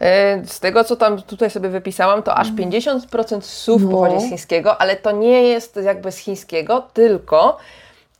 E, 0.00 0.42
Z 0.46 0.60
tego, 0.60 0.84
co 0.84 0.96
tam 0.96 1.22
tutaj 1.22 1.50
sobie 1.50 1.68
wypisałam, 1.68 2.22
to 2.22 2.34
aż 2.34 2.52
50% 2.52 3.40
słów 3.44 3.82
No. 3.82 3.90
pochodzi 3.90 4.20
z 4.26 4.28
chińskiego, 4.28 4.80
ale 4.80 4.96
to 4.96 5.10
nie 5.10 5.42
jest 5.42 5.76
jakby 5.76 6.12
z 6.12 6.16
chińskiego, 6.18 6.86
tylko 6.94 7.56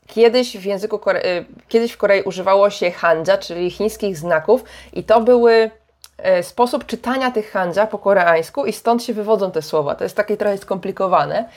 kiedyś 0.07 0.57
w 0.57 0.65
języku 0.65 0.99
Kore... 0.99 1.23
e, 1.23 1.45
kiedyś 1.69 1.93
w 1.93 1.97
Korei 1.97 2.23
używało 2.23 2.71
się 2.71 2.91
hanja, 2.91 3.39
czyli 3.39 3.71
chińskich 3.71 4.17
znaków 4.17 4.65
i 4.93 5.05
to 5.05 5.21
były 5.21 5.71
e, 6.19 6.43
sposób 6.43 6.87
czytania 6.87 7.31
tych 7.31 7.51
hanja 7.51 7.87
po 7.87 7.99
koreańsku 7.99 8.67
i 8.67 8.73
stąd 8.73 9.03
się 9.05 9.15
wywodzą 9.15 9.51
te 9.51 9.63
słowa. 9.63 9.95
To 9.95 10.05
jest 10.05 10.17
takie 10.17 10.37
trochę 10.37 10.59
skomplikowane. 10.59 11.49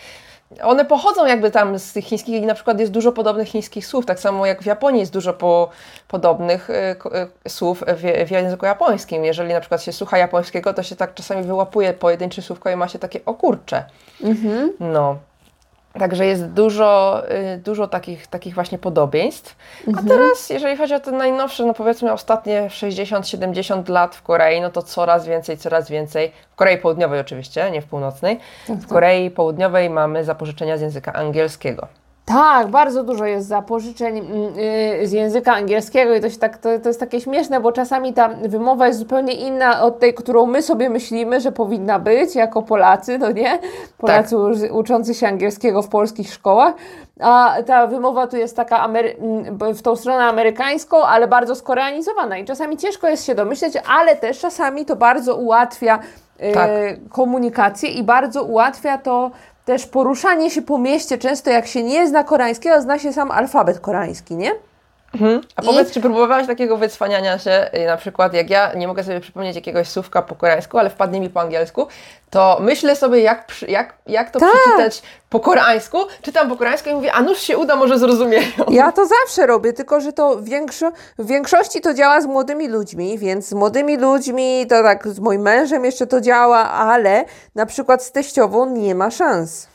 One 0.63 0.85
pochodzą 0.85 1.25
jakby 1.25 1.51
tam 1.51 1.79
z 1.79 1.93
tych 1.93 2.05
chińskich 2.05 2.35
i 2.35 2.45
na 2.45 2.53
przykład 2.53 2.79
jest 2.79 2.91
dużo 2.91 3.11
podobnych 3.11 3.47
chińskich 3.47 3.85
słów, 3.87 4.05
tak 4.05 4.19
samo 4.19 4.45
jak 4.45 4.61
w 4.63 4.65
Japonii 4.65 4.99
jest 4.99 5.13
dużo 5.13 5.33
po, 5.33 5.69
podobnych 6.07 6.69
ko- 6.99 7.15
e, 7.15 7.27
słów 7.49 7.83
w, 7.87 8.27
w 8.27 8.31
języku 8.31 8.65
japońskim. 8.65 9.25
Jeżeli 9.25 9.53
na 9.53 9.59
przykład 9.59 9.83
się 9.83 9.93
słucha 9.93 10.17
japońskiego, 10.17 10.73
to 10.73 10.83
się 10.83 10.95
tak 10.95 11.13
czasami 11.13 11.43
wyłapuje 11.43 11.93
pojedyncze 11.93 12.41
słówko 12.41 12.69
i 12.69 12.75
ma 12.75 12.87
się 12.87 12.99
takie 12.99 13.19
o 13.25 13.33
kurcze. 13.33 13.83
No. 14.79 15.15
Także 15.99 16.25
jest 16.25 16.47
dużo, 16.47 17.21
y, 17.55 17.57
dużo 17.57 17.87
takich, 17.87 18.27
takich 18.27 18.55
właśnie 18.55 18.77
podobieństw. 18.77 19.55
A 19.97 20.03
teraz, 20.07 20.49
jeżeli 20.49 20.77
chodzi 20.77 20.93
o 20.93 20.99
te 20.99 21.11
najnowsze, 21.11 21.65
no 21.65 21.73
powiedzmy 21.73 22.11
ostatnie 22.11 22.67
60-70 22.69 23.89
lat 23.89 24.15
w 24.15 24.21
Korei, 24.21 24.61
no 24.61 24.69
to 24.69 24.81
coraz 24.81 25.27
więcej, 25.27 25.57
coraz 25.57 25.89
więcej. 25.89 26.31
W 26.51 26.55
Korei 26.55 26.77
Południowej 26.77 27.19
oczywiście, 27.19 27.71
nie 27.71 27.81
w 27.81 27.85
północnej. 27.85 28.39
W 28.69 28.87
Korei 28.87 29.31
Południowej 29.31 29.89
mamy 29.89 30.23
zapożyczenia 30.23 30.77
z 30.77 30.81
języka 30.81 31.13
angielskiego. 31.13 31.87
Tak, 32.25 32.67
bardzo 32.67 33.03
dużo 33.03 33.25
jest 33.25 33.47
zapożyczeń 33.47 34.17
mm, 34.17 34.31
y, 35.03 35.07
z 35.07 35.11
języka 35.11 35.53
angielskiego 35.53 36.15
i 36.15 36.21
to, 36.21 36.29
się 36.29 36.37
tak, 36.37 36.57
to, 36.57 36.69
to 36.79 36.89
jest 36.89 36.99
takie 36.99 37.21
śmieszne, 37.21 37.59
bo 37.59 37.71
czasami 37.71 38.13
ta 38.13 38.29
wymowa 38.29 38.87
jest 38.87 38.99
zupełnie 38.99 39.33
inna 39.33 39.81
od 39.81 39.99
tej, 39.99 40.13
którą 40.13 40.45
my 40.45 40.61
sobie 40.61 40.89
myślimy, 40.89 41.39
że 41.41 41.51
powinna 41.51 41.99
być 41.99 42.35
jako 42.35 42.61
Polacy, 42.61 43.17
no 43.17 43.31
nie? 43.31 43.59
Polacy 43.97 44.37
u- 44.37 44.77
uczący 44.79 45.13
się 45.13 45.27
angielskiego 45.27 45.81
w 45.81 45.87
polskich 45.87 46.33
szkołach, 46.33 46.73
a 47.19 47.55
ta 47.65 47.87
wymowa 47.87 48.27
tu 48.27 48.37
jest 48.37 48.55
taka 48.55 48.87
Amery- 48.87 49.15
mm, 49.23 49.73
w 49.75 49.81
tą 49.81 49.95
stronę 49.95 50.23
amerykańską, 50.23 51.03
ale 51.03 51.27
bardzo 51.27 51.55
skoreanizowana 51.55 52.37
i 52.37 52.45
czasami 52.45 52.77
ciężko 52.77 53.07
jest 53.09 53.25
się 53.25 53.35
domyśleć, 53.35 53.73
ale 53.97 54.15
też 54.15 54.39
czasami 54.39 54.85
to 54.85 54.95
bardzo 54.95 55.35
ułatwia 55.35 55.99
y, 56.43 56.51
Tak. 56.53 56.69
komunikację 57.09 57.89
i 57.89 58.03
bardzo 58.03 58.43
ułatwia 58.43 58.97
to 58.97 59.31
też 59.65 59.85
poruszanie 59.85 60.51
się 60.51 60.61
po 60.61 60.77
mieście. 60.77 61.17
Często 61.17 61.49
jak 61.49 61.67
się 61.67 61.83
nie 61.83 62.07
zna 62.07 62.23
koreańskiego, 62.23 62.81
zna 62.81 62.99
się 62.99 63.13
sam 63.13 63.31
alfabet 63.31 63.79
koreański, 63.79 64.35
nie? 64.35 64.51
A 65.55 65.61
powiedz, 65.61 65.91
czy 65.91 66.01
próbowałaś 66.01 66.47
takiego 66.47 66.77
wycwaniania 66.77 67.39
się, 67.39 67.69
y, 67.77 67.85
na 67.85 67.97
przykład 67.97 68.33
jak 68.33 68.49
ja 68.49 68.73
nie 68.73 68.87
mogę 68.87 69.03
sobie 69.03 69.19
przypomnieć 69.19 69.55
jakiegoś 69.55 69.87
słówka 69.87 70.21
po 70.21 70.35
koreańsku, 70.35 70.77
ale 70.77 70.89
wpadnie 70.89 71.19
mi 71.21 71.29
po 71.29 71.41
angielsku, 71.41 71.87
to 72.29 72.57
myślę 72.61 72.95
sobie, 72.95 73.19
jak, 73.19 73.47
jak, 73.67 73.93
jak 74.07 74.31
to 74.31 74.39
Tak. 74.39 74.49
przeczytać 74.61 75.01
po 75.29 75.39
koreańsku, 75.39 75.97
czytam 76.21 76.49
po 76.49 76.57
koreańsku 76.57 76.89
i 76.89 76.93
mówię, 76.93 77.13
a 77.13 77.21
nuż 77.21 77.37
się 77.39 77.57
uda, 77.57 77.75
może 77.75 77.99
zrozumieją. 77.99 78.47
Ja 78.69 78.91
to 78.91 79.01
zawsze 79.05 79.45
robię, 79.47 79.73
tylko 79.73 80.01
że 80.01 80.13
to 80.13 80.41
większo, 80.41 80.91
w 81.19 81.27
większości 81.27 81.81
to 81.81 81.93
działa 81.93 82.21
z 82.21 82.25
młodymi 82.25 82.67
ludźmi, 82.67 83.17
więc 83.17 83.47
z 83.47 83.53
młodymi 83.53 83.97
ludźmi 83.97 84.65
to 84.69 84.83
tak 84.83 85.07
z 85.07 85.19
moim 85.19 85.41
mężem 85.41 85.85
jeszcze 85.85 86.07
to 86.07 86.21
działa, 86.21 86.71
ale 86.71 87.25
na 87.55 87.65
przykład 87.65 88.03
z 88.03 88.11
teściową 88.11 88.65
nie 88.65 88.95
ma 88.95 89.11
szans. 89.11 89.70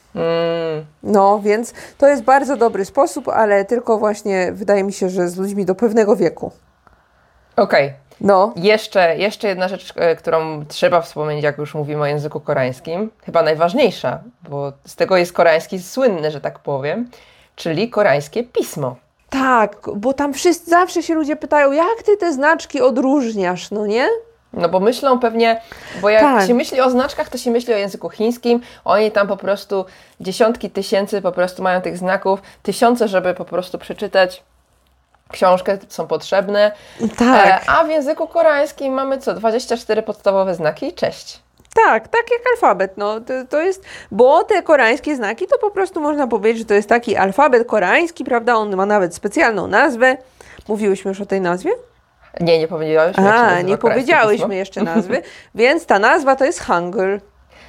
No, 1.02 1.40
więc 1.40 1.75
to 1.99 2.08
jest 2.08 2.23
bardzo 2.23 2.56
dobry 2.56 2.85
sposób, 2.85 3.28
ale 3.28 3.64
tylko 3.64 3.99
właśnie 3.99 4.52
wydaje 4.52 4.85
mi 4.85 4.92
się, 4.92 5.08
że 5.08 5.28
z 5.28 5.37
ludźmi 5.37 5.64
do 5.64 5.75
pewnego 5.75 6.16
wieku. 6.16 6.52
Okej. 7.56 7.92
No, 8.20 8.52
Jeszcze, 8.56 9.16
jeszcze 9.16 9.49
jedna 9.49 9.68
rzecz, 9.68 9.92
e, 9.96 10.16
którą 10.16 10.64
trzeba 10.66 11.00
wspomnieć, 11.00 11.44
jak 11.44 11.58
już 11.58 11.75
mówimy 11.75 12.02
o 12.02 12.06
języku 12.06 12.40
koreańskim, 12.40 13.11
chyba 13.25 13.42
najważniejsza, 13.42 14.20
bo 14.49 14.73
z 14.87 14.96
tego 14.96 15.16
jest 15.16 15.32
koreański 15.32 15.78
słynny, 15.82 16.30
że 16.30 16.40
tak 16.40 16.58
powiem, 16.58 17.11
czyli 17.56 17.90
koreańskie 17.90 18.44
pismo. 18.44 18.96
tak, 19.30 19.76
bo 19.96 20.12
tam 20.12 20.32
wszyscy 20.35 20.70
zawsze 20.70 21.02
się 21.02 21.14
ludzie 21.14 21.37
pytają, 21.37 21.73
jak 21.73 22.02
ty 22.04 22.16
te 22.16 22.32
znaczki 22.32 22.80
odróżniasz, 22.80 23.70
no 23.70 23.87
nie? 23.87 24.08
No 24.56 24.68
bo 24.68 24.80
myślą 24.80 25.18
pewnie, 25.18 25.60
bo 26.00 26.10
jak 26.10 26.22
Tak. 26.22 26.46
się 26.46 26.54
myśli 26.54 26.80
o 26.80 26.90
znaczkach, 26.90 27.28
to 27.28 27.38
się 27.38 27.50
myśli 27.50 27.75
o 27.75 27.76
języku 27.76 28.08
chińskim. 28.10 28.60
Oni 28.84 29.10
tam 29.10 29.28
po 29.28 29.36
prostu 29.36 29.84
dziesiątki 30.20 30.70
tysięcy 30.70 31.22
po 31.22 31.32
prostu 31.32 31.62
mają 31.62 31.80
tych 31.82 31.98
znaków, 31.98 32.42
tysiące, 32.62 33.08
żeby 33.08 33.34
po 33.34 33.44
prostu 33.44 33.78
przeczytać 33.78 34.42
książkę, 35.32 35.78
są 35.88 36.06
potrzebne. 36.06 36.72
Tak. 37.18 37.46
E, 37.46 37.70
a 37.70 37.84
w 37.84 37.88
języku 37.88 38.28
koreańskim 38.28 38.92
mamy 38.94 39.18
co? 39.18 39.34
24 39.34 40.02
podstawowe 40.02 40.54
znaki 40.54 40.86
i 40.86 40.92
cześć. 40.92 41.40
Tak, 41.84 42.08
tak 42.08 42.22
jak 42.30 42.40
alfabet. 42.54 42.96
No, 42.96 43.20
to, 43.20 43.32
to 43.50 43.60
jest, 43.60 43.84
bo 44.10 44.44
te 44.44 44.62
koreańskie 44.62 45.16
znaki 45.16 45.46
to 45.46 45.58
po 45.58 45.70
prostu 45.70 46.00
można 46.00 46.26
powiedzieć, 46.26 46.58
że 46.58 46.64
to 46.64 46.75
jest 46.75 46.88
taki 46.88 47.16
alfabet 47.16 47.68
koreański, 47.68 48.25
prawda? 48.25 48.54
On 48.54 48.76
ma 48.76 48.86
nawet 48.86 49.14
specjalną 49.14 49.66
nazwę. 49.66 50.16
Mówiłyśmy 50.68 51.08
już 51.08 51.20
o 51.20 51.26
tej 51.26 51.40
nazwie? 51.40 51.70
Nie, 52.40 52.59
nie 52.59 52.69
się 52.69 53.23
A, 53.23 53.61
nie 53.61 53.78
powiedziałyśmy 53.78 54.57
jeszcze 54.57 54.83
nazwy, 54.95 55.23
więc 55.55 55.87
ta 55.87 55.99
nazwa 55.99 56.37
to 56.37 56.45
jest 56.45 56.61
Hangul. 56.61 57.21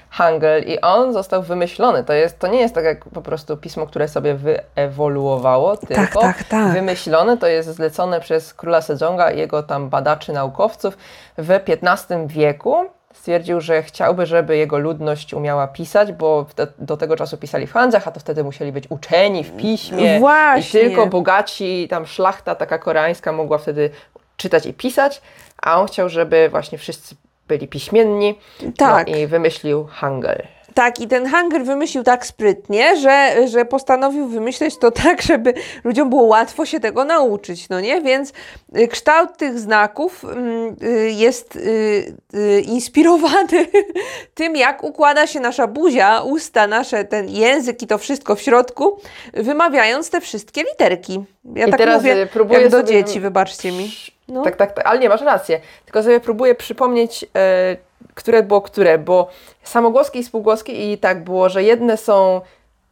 Hangul 0.10 0.60
i 0.66 0.82
on 0.82 1.14
został 1.14 1.44
wymyślony. 1.44 2.04
To, 2.04 2.14
jest, 2.14 2.40
to 2.40 2.48
nie 2.48 2.60
jest 2.60 2.76
tak 2.76 2.86
jak 2.86 3.06
po 3.06 3.22
prostu 3.22 3.58
pismo, 3.58 3.88
które 3.88 4.08
sobie 4.08 4.36
wyewoluowało, 4.36 5.78
tylko 5.78 6.22
tak, 6.22 6.44
tak. 6.44 6.74
wymyślone 6.74 7.38
to 7.38 7.48
jest 7.48 7.70
zlecone 7.70 8.20
przez 8.20 8.54
króla 8.54 8.82
Sejonga 8.82 9.32
i 9.32 9.38
jego 9.38 9.64
tam 9.64 9.90
badaczy, 9.90 10.34
naukowców 10.34 10.98
w 11.38 11.52
XV 11.52 12.28
wieku. 12.28 12.76
Stwierdził, 13.14 13.62
że 13.62 13.84
chciałby, 13.84 14.26
żeby 14.26 14.58
jego 14.58 14.78
ludność 14.78 15.34
umiała 15.34 15.68
pisać, 15.68 16.12
bo 16.12 16.46
do 16.80 16.98
tego 16.98 17.16
czasu 17.16 17.38
pisali 17.38 17.68
w 17.68 17.74
handżach, 17.74 18.08
a 18.08 18.12
to 18.12 18.20
wtedy 18.20 18.44
musieli 18.44 18.72
być 18.72 18.92
uczeni 18.92 19.44
w 19.44 19.56
piśmie. 19.56 20.20
Właśnie. 20.20 20.80
I 20.80 20.84
tylko 20.84 21.08
bogaci, 21.08 21.88
tam 21.90 22.06
szlachta 22.06 22.56
taka 22.56 22.78
koreańska 22.78 23.32
mogła 23.32 23.58
wtedy 23.58 23.90
czytać 24.38 24.66
i 24.66 24.74
pisać, 24.74 25.22
a 25.62 25.80
on 25.80 25.88
chciał, 25.88 26.10
żeby 26.10 26.50
właśnie 26.50 26.78
wszyscy 26.78 27.16
byli 27.48 27.68
piśmienni. 27.68 28.36
Tak. 28.78 29.08
No 29.08 29.16
i 29.16 29.28
wymyślił 29.28 29.88
Hangul. 29.92 30.48
Tak, 30.78 31.00
i 31.00 31.08
ten 31.08 31.26
Hangul 31.26 31.64
wymyślił 31.64 32.04
tak 32.04 32.26
sprytnie, 32.26 32.98
że, 32.98 33.48
że 33.48 33.66
postanowił 33.66 34.28
wymyśleć 34.28 34.78
to 34.78 34.92
tak, 35.04 35.22
żeby 35.22 35.54
ludziom 35.84 36.10
było 36.10 36.24
łatwo 36.24 36.66
się 36.66 36.80
tego 36.80 37.06
nauczyć, 37.06 37.70
no 37.70 37.82
nie? 37.82 38.02
Więc 38.02 38.34
y, 38.78 38.88
kształt 38.88 39.38
tych 39.38 39.60
znaków 39.60 40.26
mm, 40.26 40.76
y, 40.84 41.12
jest 41.12 41.56
y, 41.56 42.62
inspirowany 42.62 43.68
tym, 44.36 44.56
jak 44.56 44.84
układa 44.84 45.28
się 45.28 45.40
nasza 45.40 45.68
buzia, 45.68 46.22
usta, 46.22 46.68
nasze, 46.68 47.06
ten 47.06 47.30
język 47.30 47.82
i 47.82 47.88
to 47.88 47.98
wszystko 47.98 48.36
w 48.36 48.42
środku, 48.42 49.00
wymawiając 49.34 50.10
te 50.10 50.22
wszystkie 50.22 50.64
literki. 50.64 51.24
Ja 51.56 51.68
I 51.68 51.70
tak 51.70 51.78
teraz, 51.80 52.02
mówię, 52.02 52.28
próbuję 52.34 52.70
do 52.70 52.84
dzieci, 52.84 53.20
wybaczcie 53.20 53.72
mi. 53.72 53.92
No. 54.28 54.44
Tak, 54.44 54.56
tak, 54.56 54.72
tak, 54.72 54.86
ale 54.88 55.00
nie, 55.00 55.10
masz 55.10 55.22
rację. 55.22 55.60
Tylko 55.86 56.04
sobie 56.04 56.20
próbuję 56.20 56.56
przypomnieć, 56.56 57.26
e, 57.36 57.78
które 58.14 58.44
było 58.44 58.62
które, 58.62 58.98
bo 58.98 59.30
samogłoski 59.64 60.20
i 60.20 60.24
spółgłoski 60.24 60.92
i 60.92 60.98
tak 60.98 61.24
było, 61.24 61.50
że 61.50 61.64
jedne 61.64 61.98
są 61.98 62.42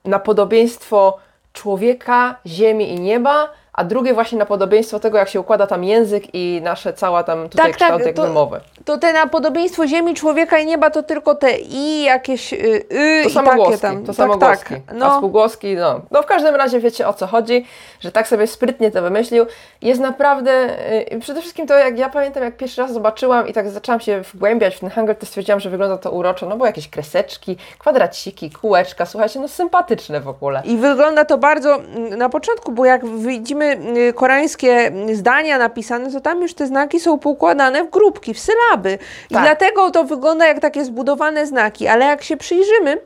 na 0.05 0.19
podobieństwo 0.19 1.17
człowieka, 1.53 2.39
ziemi 2.45 2.93
i 2.93 2.99
nieba, 2.99 3.49
a 3.75 3.83
drugie 3.83 4.13
właśnie 4.13 4.37
na 4.37 4.45
podobieństwo 4.45 4.99
tego, 4.99 5.17
jak 5.17 5.29
się 5.29 5.39
układa 5.39 5.67
tam 5.67 5.83
język 5.83 6.23
i 6.33 6.61
nasze 6.63 6.93
cała 6.93 7.23
tam 7.23 7.49
tutaj 7.49 7.65
Tak, 7.71 7.77
tak, 7.77 7.89
kształtek 7.89 8.15
to- 8.15 8.21
wymowy. 8.27 8.59
To 8.85 8.97
te 8.97 9.13
na 9.13 9.27
podobieństwo 9.27 9.87
ziemi, 9.87 10.13
człowieka 10.13 10.57
i 10.59 10.65
nieba 10.65 10.89
to 10.89 11.03
tylko 11.03 11.35
te 11.35 11.57
i, 11.57 12.03
jakieś 12.03 12.53
y, 12.53 12.57
y 12.91 13.23
To 13.23 13.29
i 13.29 13.33
samogłoski, 13.33 13.71
takie 13.81 13.81
tam. 13.81 14.01
to 14.01 14.07
tak, 14.07 14.15
samogłoski. 14.15 14.73
tak. 14.73 14.81
A 14.87 14.93
No, 14.93 15.17
spółgłoski, 15.17 15.75
no. 15.75 16.01
No 16.11 16.21
w 16.21 16.25
każdym 16.25 16.55
razie 16.55 16.79
wiecie 16.79 17.07
o 17.07 17.13
co 17.13 17.27
chodzi, 17.27 17.65
że 17.99 18.11
tak 18.11 18.27
sobie 18.27 18.47
sprytnie 18.47 18.91
to 18.91 19.01
wymyślił. 19.01 19.45
Jest 19.81 20.01
naprawdę, 20.01 20.77
yy, 21.11 21.19
przede 21.19 21.41
wszystkim 21.41 21.67
to 21.67 21.73
jak 21.77 21.97
ja 21.99 22.09
pamiętam, 22.09 22.43
jak 22.43 22.57
pierwszy 22.57 22.81
raz 22.81 22.93
zobaczyłam 22.93 23.47
i 23.47 23.53
tak 23.53 23.69
zaczęłam 23.69 23.99
się 23.99 24.21
wgłębiać 24.21 24.75
w 24.75 24.79
ten 24.79 24.89
hangul, 24.89 25.15
to 25.15 25.25
stwierdziłam, 25.25 25.59
że 25.59 25.69
wygląda 25.69 25.97
to 25.97 26.11
uroczo, 26.11 26.45
no 26.45 26.57
bo 26.57 26.65
jakieś 26.65 26.89
kreseczki, 26.89 27.57
kwadraciki, 27.79 28.51
kółeczka, 28.51 29.05
słuchajcie, 29.05 29.39
no 29.39 29.47
sympatyczne 29.47 30.21
w 30.21 30.27
ogóle. 30.27 30.61
I 30.65 30.77
wygląda 30.77 31.25
to 31.25 31.37
bardzo 31.37 31.75
mm, 31.75 32.17
na 32.17 32.29
początku, 32.29 32.71
bo 32.71 32.85
jak 32.85 33.05
widzimy 33.05 33.64
y, 33.73 34.13
koreańskie 34.13 34.71
mm, 34.71 35.15
zdania 35.15 35.57
napisane, 35.57 36.11
to 36.11 36.21
tam 36.21 36.41
już 36.41 36.53
te 36.53 36.67
znaki 36.67 36.99
są 36.99 37.19
poukładane 37.19 37.83
w 37.83 37.89
grupki, 37.89 38.33
w 38.33 38.39
sylaby. 38.39 38.97
I 39.29 39.33
Tak. 39.33 39.43
dlatego 39.43 39.91
to 39.91 40.03
wygląda 40.03 40.47
jak 40.47 40.59
takie 40.59 40.85
zbudowane 40.85 41.47
znaki, 41.47 41.87
ale 41.87 42.05
jak 42.05 42.23
się 42.23 42.37
przyjrzymy, 42.37 42.97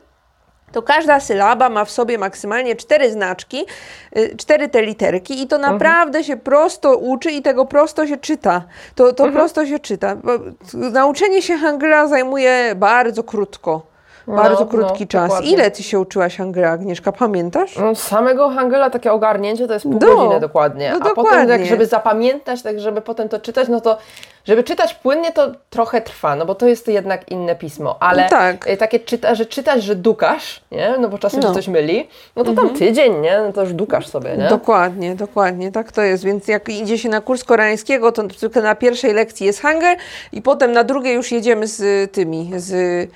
to 0.72 0.82
każda 0.82 1.20
sylaba 1.20 1.68
ma 1.68 1.84
w 1.84 1.90
sobie 1.90 2.18
maksymalnie 2.18 2.76
cztery 2.76 3.10
znaczki, 3.12 3.66
y, 4.16 4.36
cztery 4.36 4.68
te 4.68 4.82
literki 4.82 5.42
i 5.42 5.46
to 5.46 5.56
Mhm. 5.56 5.72
naprawdę 5.74 6.24
się 6.24 6.36
prosto 6.36 6.96
uczy 6.96 7.30
i 7.30 7.42
tego 7.42 7.64
prosto 7.66 8.06
się 8.06 8.16
czyta. 8.16 8.62
To, 8.94 9.12
to 9.12 9.24
Mhm. 9.24 9.32
prosto 9.32 9.66
się 9.66 9.78
czyta. 9.78 10.16
Nauczenie 10.74 11.42
się 11.42 11.56
hangla 11.56 12.06
zajmuje 12.06 12.72
bardzo 12.76 13.22
krótko. 13.22 13.89
Bardzo 14.36 14.60
No, 14.60 14.66
krótki 14.66 15.04
no, 15.04 15.08
czas. 15.08 15.22
dokładnie. 15.28 15.50
Ile 15.50 15.70
ty 15.70 15.82
się 15.82 16.00
uczyłaś 16.00 16.36
hangla, 16.36 16.70
Agnieszka, 16.70 17.12
pamiętasz? 17.12 17.76
No, 17.76 17.94
samego 17.94 18.48
hangela 18.48 18.90
takie 18.90 19.12
ogarnięcie 19.12 19.66
to 19.66 19.72
jest 19.74 19.82
pół 19.82 19.92
No, 19.92 19.98
godziny 20.16 20.40
dokładnie. 20.40 20.90
no 20.90 20.96
A 20.96 21.00
potem 21.00 21.14
dokładnie. 21.24 21.52
jak 21.52 21.66
żeby 21.66 21.86
zapamiętać, 21.86 22.62
tak 22.62 22.80
żeby 22.80 23.00
potem 23.00 23.28
to 23.28 23.38
czytać, 23.40 23.68
no 23.68 23.80
to 23.80 23.98
żeby 24.44 24.64
czytać 24.64 24.94
płynnie 24.94 25.32
to 25.32 25.48
trochę 25.70 26.00
trwa, 26.00 26.36
no 26.36 26.46
bo 26.46 26.54
to 26.54 26.66
jest 26.68 26.88
jednak 26.88 27.30
inne 27.30 27.56
pismo, 27.56 27.96
ale 28.00 28.22
No 28.22 28.28
tak. 28.28 28.68
y, 28.70 28.76
takie 28.76 29.00
czyta, 29.00 29.34
że 29.34 29.46
czytać, 29.46 29.82
że 29.82 29.94
dukasz, 29.96 30.60
nie? 30.72 30.94
No 31.00 31.08
bo 31.08 31.18
czasem 31.18 31.40
No. 31.40 31.46
Mhm. 31.48 31.54
się 31.62 31.68
coś 31.68 31.74
myli, 31.74 32.08
no 32.36 32.44
to 32.44 32.52
tam 32.52 32.70
tydzień, 32.74 33.20
nie? 33.20 33.40
No 33.46 33.52
to 33.52 33.60
już 33.60 33.72
dukasz 33.72 34.06
sobie, 34.08 34.36
nie? 34.36 34.48
Dokładnie, 34.48 35.14
dokładnie, 35.14 35.72
tak 35.72 35.92
to 35.92 36.02
jest. 36.02 36.24
Więc 36.24 36.48
jak 36.48 36.68
idzie 36.68 36.98
się 36.98 37.08
na 37.08 37.20
kurs 37.20 37.44
koreańskiego, 37.44 38.12
to 38.12 38.22
tylko 38.40 38.60
na 38.60 38.74
pierwszej 38.74 39.12
lekcji 39.14 39.46
jest 39.46 39.60
hangul 39.62 39.96
i 40.32 40.42
potem 40.42 40.72
na 40.72 40.84
drugiej 40.84 41.14
już 41.14 41.32
jedziemy 41.32 41.66
z 41.66 41.80
y, 41.80 42.08
tymi, 42.12 42.50
z 42.56 43.08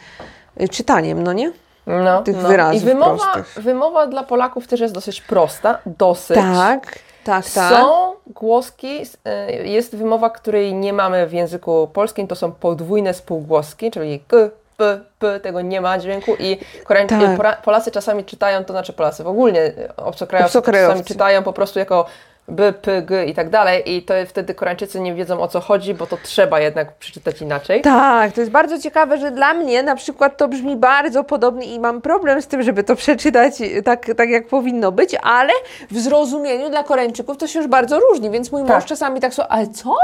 czytaniem, 0.71 1.23
no 1.23 1.33
nie? 1.33 1.53
No, 1.87 2.23
tych 2.23 2.43
no. 2.43 2.49
wyrazów 2.49 2.83
I 2.83 2.85
wymowa, 2.85 3.33
prostych. 3.33 3.63
wymowa 3.65 4.07
dla 4.07 4.23
Polaków 4.23 4.67
też 4.67 4.81
jest 4.81 4.95
dosyć 4.95 5.21
prosta, 5.21 5.79
dosyć. 5.87 6.37
Tak, 6.37 6.99
tak, 7.25 7.51
tak. 7.51 7.73
Są 7.79 8.13
głoski, 8.27 9.03
y, 9.03 9.67
jest 9.69 9.97
wymowa, 9.97 10.31
której 10.31 10.75
nie 10.75 10.93
mamy 10.93 11.27
w 11.27 11.33
języku 11.33 11.89
polskim, 11.93 12.27
to 12.29 12.35
są 12.37 12.53
podwójne 12.53 13.15
spółgłoski, 13.15 13.91
czyli 13.91 14.21
k, 14.21 14.37
p, 14.77 15.01
p, 15.19 15.41
tego 15.41 15.61
nie 15.61 15.81
ma 15.81 15.99
dźwięku 15.99 16.31
i 16.39 16.59
Koreań, 16.85 17.07
Tak. 17.07 17.21
y, 17.61 17.63
Polacy 17.65 17.91
czasami 17.91 18.25
czytają, 18.25 18.65
to 18.65 18.73
znaczy 18.73 18.93
Polacy 18.93 19.25
w 19.25 19.29
ogóle, 19.29 19.61
y, 19.67 19.97
obcokrajowcy 19.97 20.59
Obcokrajowcy. 20.59 20.93
czasami 20.93 21.05
czytają 21.09 21.43
po 21.43 21.53
prostu 21.53 21.79
jako 21.79 22.07
b, 22.49 22.73
p, 22.73 23.03
g 23.03 23.25
i 23.27 23.35
tak 23.35 23.51
dalej 23.51 23.97
i 23.97 24.03
to 24.03 24.15
wtedy 24.29 24.55
Koreańczycy 24.55 25.01
nie 25.01 25.15
wiedzą 25.15 25.41
o 25.41 25.49
co 25.49 25.61
chodzi, 25.61 25.95
bo 25.95 26.07
to 26.07 26.17
trzeba 26.23 26.61
jednak 26.61 26.93
przeczytać 26.97 27.43
inaczej. 27.43 27.81
Tak, 27.83 28.33
to 28.33 28.41
jest 28.41 28.53
bardzo 28.53 28.79
ciekawe, 28.79 29.19
że 29.19 29.31
dla 29.31 29.55
mnie 29.55 29.83
na 29.83 29.97
przykład 29.97 30.37
to 30.37 30.49
brzmi 30.49 30.77
bardzo 30.77 31.25
podobnie 31.25 31.67
i 31.75 31.81
mam 31.81 32.01
problem 32.03 32.43
z 32.43 32.47
tym, 32.47 32.63
żeby 32.63 32.85
to 32.85 32.97
przeczytać 32.97 33.55
tak, 33.85 34.07
tak 34.17 34.29
jak 34.31 34.47
powinno 34.47 34.93
być, 34.93 35.17
ale 35.23 35.53
w 35.91 35.99
zrozumieniu 35.99 36.71
dla 36.71 36.83
Koreańczyków 36.85 37.37
to 37.37 37.47
się 37.47 37.59
już 37.59 37.69
bardzo 37.69 38.01
różni, 38.01 38.31
więc 38.31 38.53
mój 38.53 38.63
Tak. 38.63 38.71
mąż 38.71 38.85
czasami 38.85 39.21
tak 39.21 39.35
słucha, 39.35 39.49
ale 39.51 39.67
co? 39.67 39.97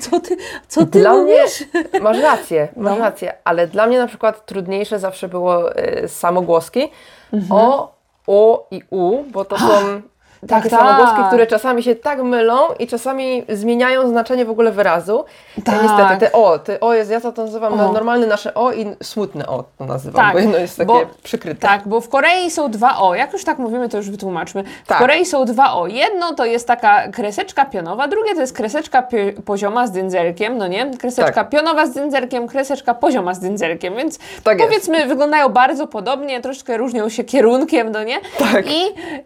Co 0.00 0.20
ty, 0.20 0.36
co 0.68 0.86
ty 0.86 0.98
Dla 1.00 1.14
mnie, 1.14 1.22
mówisz? 1.40 1.64
masz 2.02 2.18
rację, 2.20 2.68
masz 2.76 2.98
No. 2.98 3.04
rację, 3.04 3.34
ale 3.44 3.66
dla 3.66 3.86
mnie 3.86 3.98
na 3.98 4.06
przykład 4.06 4.46
trudniejsze 4.46 4.98
zawsze 4.98 5.28
było 5.28 5.78
y, 5.78 6.08
samogłoski 6.08 6.88
Mhm. 7.32 7.60
o, 7.62 7.94
o 8.26 8.66
i 8.70 8.82
u, 8.90 9.22
bo 9.22 9.44
to 9.44 9.58
są 9.58 10.02
takie 10.48 10.70
tak. 10.70 10.80
samogłoski, 10.80 11.20
które 11.28 11.46
czasami 11.46 11.82
się 11.82 11.94
tak 11.94 12.22
mylą 12.22 12.58
i 12.78 12.86
czasami 12.86 13.44
zmieniają 13.48 14.08
znaczenie 14.08 14.44
w 14.44 14.50
ogóle 14.50 14.70
wyrazu. 14.72 15.24
Tak. 15.64 15.74
Ja 15.74 15.82
niestety 15.82 16.20
te 16.20 16.32
o, 16.32 16.58
te 16.58 16.80
o 16.80 16.94
jest, 16.94 17.10
ja 17.10 17.20
to 17.20 17.32
nazywam 17.42 17.72
O. 17.80 17.92
normalne 17.92 18.26
nasze 18.26 18.54
o 18.54 18.72
i 18.72 18.86
smutne 19.02 19.46
o 19.46 19.64
to 19.78 19.84
nazywam, 19.84 20.22
Tak, 20.24 20.32
bo 20.32 20.38
jedno 20.38 20.58
jest 20.58 20.76
takie 20.76 20.86
bo- 20.86 21.06
przykryte. 21.22 21.60
Tak, 21.68 21.88
bo 21.88 22.00
w 22.00 22.08
Korei 22.08 22.50
są 22.50 22.70
dwa 22.70 22.98
O. 22.98 23.14
Jak 23.14 23.32
już 23.32 23.44
tak 23.44 23.58
mówimy, 23.58 23.88
to 23.88 23.96
już 23.96 24.10
wytłumaczmy. 24.10 24.64
W 24.84 24.88
Tak. 24.88 24.98
Korei 24.98 25.26
są 25.26 25.44
dwa 25.44 25.72
O. 25.74 25.86
Jedno 25.86 26.34
to 26.34 26.44
jest 26.44 26.66
taka 26.66 27.08
kreseczka 27.08 27.64
pionowa, 27.64 28.08
drugie 28.08 28.34
to 28.34 28.40
jest 28.40 28.56
kreseczka 28.56 29.02
pio- 29.02 29.42
pozioma 29.42 29.86
z 29.86 29.90
dyndzerkiem, 29.90 30.58
no 30.58 30.66
nie? 30.66 30.90
Kreseczka 30.98 31.32
Tak. 31.32 31.48
pionowa 31.48 31.86
z 31.86 31.90
dyndzerkiem, 31.90 32.48
kreseczka 32.48 32.94
pozioma 32.94 33.34
z 33.34 33.40
dyndzerkiem, 33.40 33.96
więc 33.96 34.18
Tak 34.44 34.58
jest. 34.58 34.70
powiedzmy 34.70 35.06
wyglądają 35.06 35.48
bardzo 35.48 35.86
podobnie, 35.86 36.40
troszkę 36.40 36.76
różnią 36.76 37.08
się 37.08 37.24
kierunkiem, 37.24 37.90
no 37.92 38.02
nie? 38.02 38.16
Tak. 38.38 38.66
I, 38.66 38.80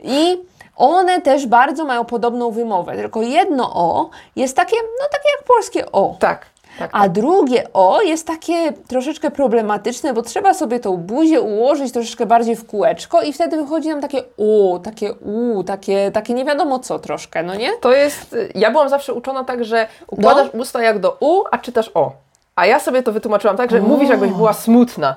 i 0.04 0.38
one 0.76 1.20
też 1.20 1.46
bardzo 1.46 1.84
mają 1.84 2.04
podobną 2.04 2.50
wymowę, 2.50 2.96
tylko 2.96 3.22
jedno 3.22 3.70
O 3.74 4.10
jest 4.36 4.56
takie, 4.56 4.76
no 5.00 5.06
takie 5.12 5.28
jak 5.38 5.44
polskie 5.46 5.92
O. 5.92 6.16
Tak, 6.18 6.46
tak. 6.78 6.90
A 6.92 7.08
drugie 7.08 7.72
O 7.72 8.02
jest 8.02 8.26
takie 8.26 8.72
troszeczkę 8.88 9.30
problematyczne, 9.30 10.14
bo 10.14 10.22
trzeba 10.22 10.54
sobie 10.54 10.80
tą 10.80 10.96
buzię 10.96 11.40
ułożyć 11.40 11.92
troszeczkę 11.92 12.26
bardziej 12.26 12.56
w 12.56 12.66
kółeczko 12.66 13.22
i 13.22 13.32
wtedy 13.32 13.56
wychodzi 13.56 13.88
nam 13.88 14.00
takie 14.00 14.22
U, 14.36 14.78
takie 14.78 15.12
U, 15.14 15.64
takie, 15.64 16.10
takie 16.10 16.34
nie 16.34 16.44
wiadomo 16.44 16.78
co 16.78 16.98
troszkę, 16.98 17.42
no 17.42 17.54
nie? 17.54 17.72
To 17.80 17.92
jest, 17.92 18.36
ja 18.54 18.70
byłam 18.70 18.88
zawsze 18.88 19.14
uczona 19.14 19.44
tak, 19.44 19.64
że 19.64 19.86
układasz 20.06 20.48
No. 20.54 20.60
usta 20.60 20.82
jak 20.82 20.98
do 20.98 21.16
u, 21.20 21.42
a 21.50 21.58
czytasz 21.58 21.90
o. 21.94 22.12
A 22.56 22.66
ja 22.66 22.80
sobie 22.80 23.02
to 23.02 23.12
wytłumaczyłam 23.12 23.56
tak, 23.56 23.70
że 23.70 23.80
mówisz 23.80 24.08
jakbyś 24.10 24.30
była 24.30 24.52
smutna. 24.52 25.16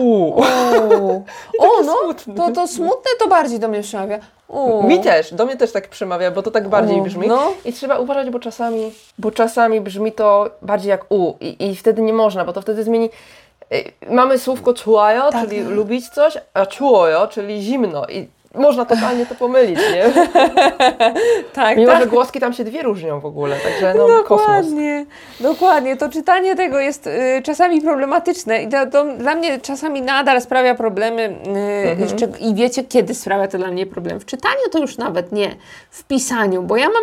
U. 0.00 0.34
O, 0.40 0.44
o 1.68 1.82
no, 1.84 2.00
smutne. 2.02 2.34
to, 2.34 2.50
to 2.50 2.66
smutne 2.68 3.10
to 3.18 3.28
bardziej 3.28 3.58
do 3.58 3.68
mnie 3.68 3.82
przemawia. 3.82 4.18
U. 4.48 4.82
Mi 4.82 5.00
też, 5.00 5.34
do 5.34 5.46
mnie 5.46 5.56
też 5.56 5.72
tak 5.72 5.88
przemawia, 5.88 6.30
bo 6.30 6.42
to 6.42 6.50
tak 6.50 6.68
bardziej 6.68 7.00
U, 7.00 7.02
brzmi. 7.02 7.28
no. 7.28 7.52
I 7.64 7.72
trzeba 7.72 7.98
uważać, 7.98 8.30
bo 8.30 8.38
czasami, 8.38 8.92
bo 9.18 9.30
czasami 9.30 9.80
brzmi 9.80 10.12
to 10.12 10.50
bardziej 10.62 10.90
jak 10.90 11.04
u 11.12 11.34
i, 11.40 11.66
i 11.70 11.76
wtedy 11.76 12.02
nie 12.02 12.12
można, 12.12 12.44
bo 12.44 12.52
to 12.52 12.62
wtedy 12.62 12.84
zmieni. 12.84 13.10
y, 13.72 13.92
Mamy 14.10 14.38
słówko 14.38 14.74
czułajo, 14.74 15.30
Tak. 15.30 15.44
czyli 15.44 15.60
lubić 15.60 16.08
coś, 16.08 16.38
a 16.54 16.66
czułojo, 16.66 17.26
czyli 17.26 17.62
zimno. 17.62 18.06
I 18.06 18.28
można 18.54 18.84
totalnie 18.84 19.26
to 19.26 19.34
pomylić, 19.34 19.78
nie? 19.78 20.04
tak, 21.52 21.76
Mimo, 21.76 21.92
tak. 21.92 22.00
że 22.02 22.06
głoski 22.06 22.40
tam 22.40 22.52
się 22.52 22.64
dwie 22.64 22.82
różnią 22.82 23.20
w 23.20 23.26
ogóle, 23.26 23.56
także 23.56 23.94
no 23.98 24.06
kosmos. 24.22 24.40
Dokładnie, 24.46 25.06
dokładnie. 25.40 25.96
To 25.96 26.08
czytanie 26.08 26.56
tego 26.56 26.78
jest 26.78 27.06
y, 27.06 27.42
czasami 27.44 27.80
problematyczne 27.80 28.62
i 28.62 28.68
to, 28.68 28.86
to 28.86 29.04
dla 29.04 29.34
mnie 29.34 29.60
czasami 29.60 30.02
nadal 30.02 30.40
sprawia 30.40 30.74
problemy. 30.74 31.22
Y, 31.22 32.04
Mhm. 32.04 32.40
I 32.40 32.54
wiecie, 32.54 32.84
kiedy 32.84 33.14
sprawia 33.14 33.48
to 33.48 33.58
dla 33.58 33.68
mnie 33.70 33.86
problem? 33.86 34.20
W 34.20 34.24
czytaniu 34.24 34.60
to 34.72 34.78
już 34.78 34.98
nawet 34.98 35.32
nie, 35.32 35.56
w 35.90 36.04
pisaniu, 36.04 36.62
bo 36.62 36.76
ja 36.76 36.86
mam, 36.86 37.02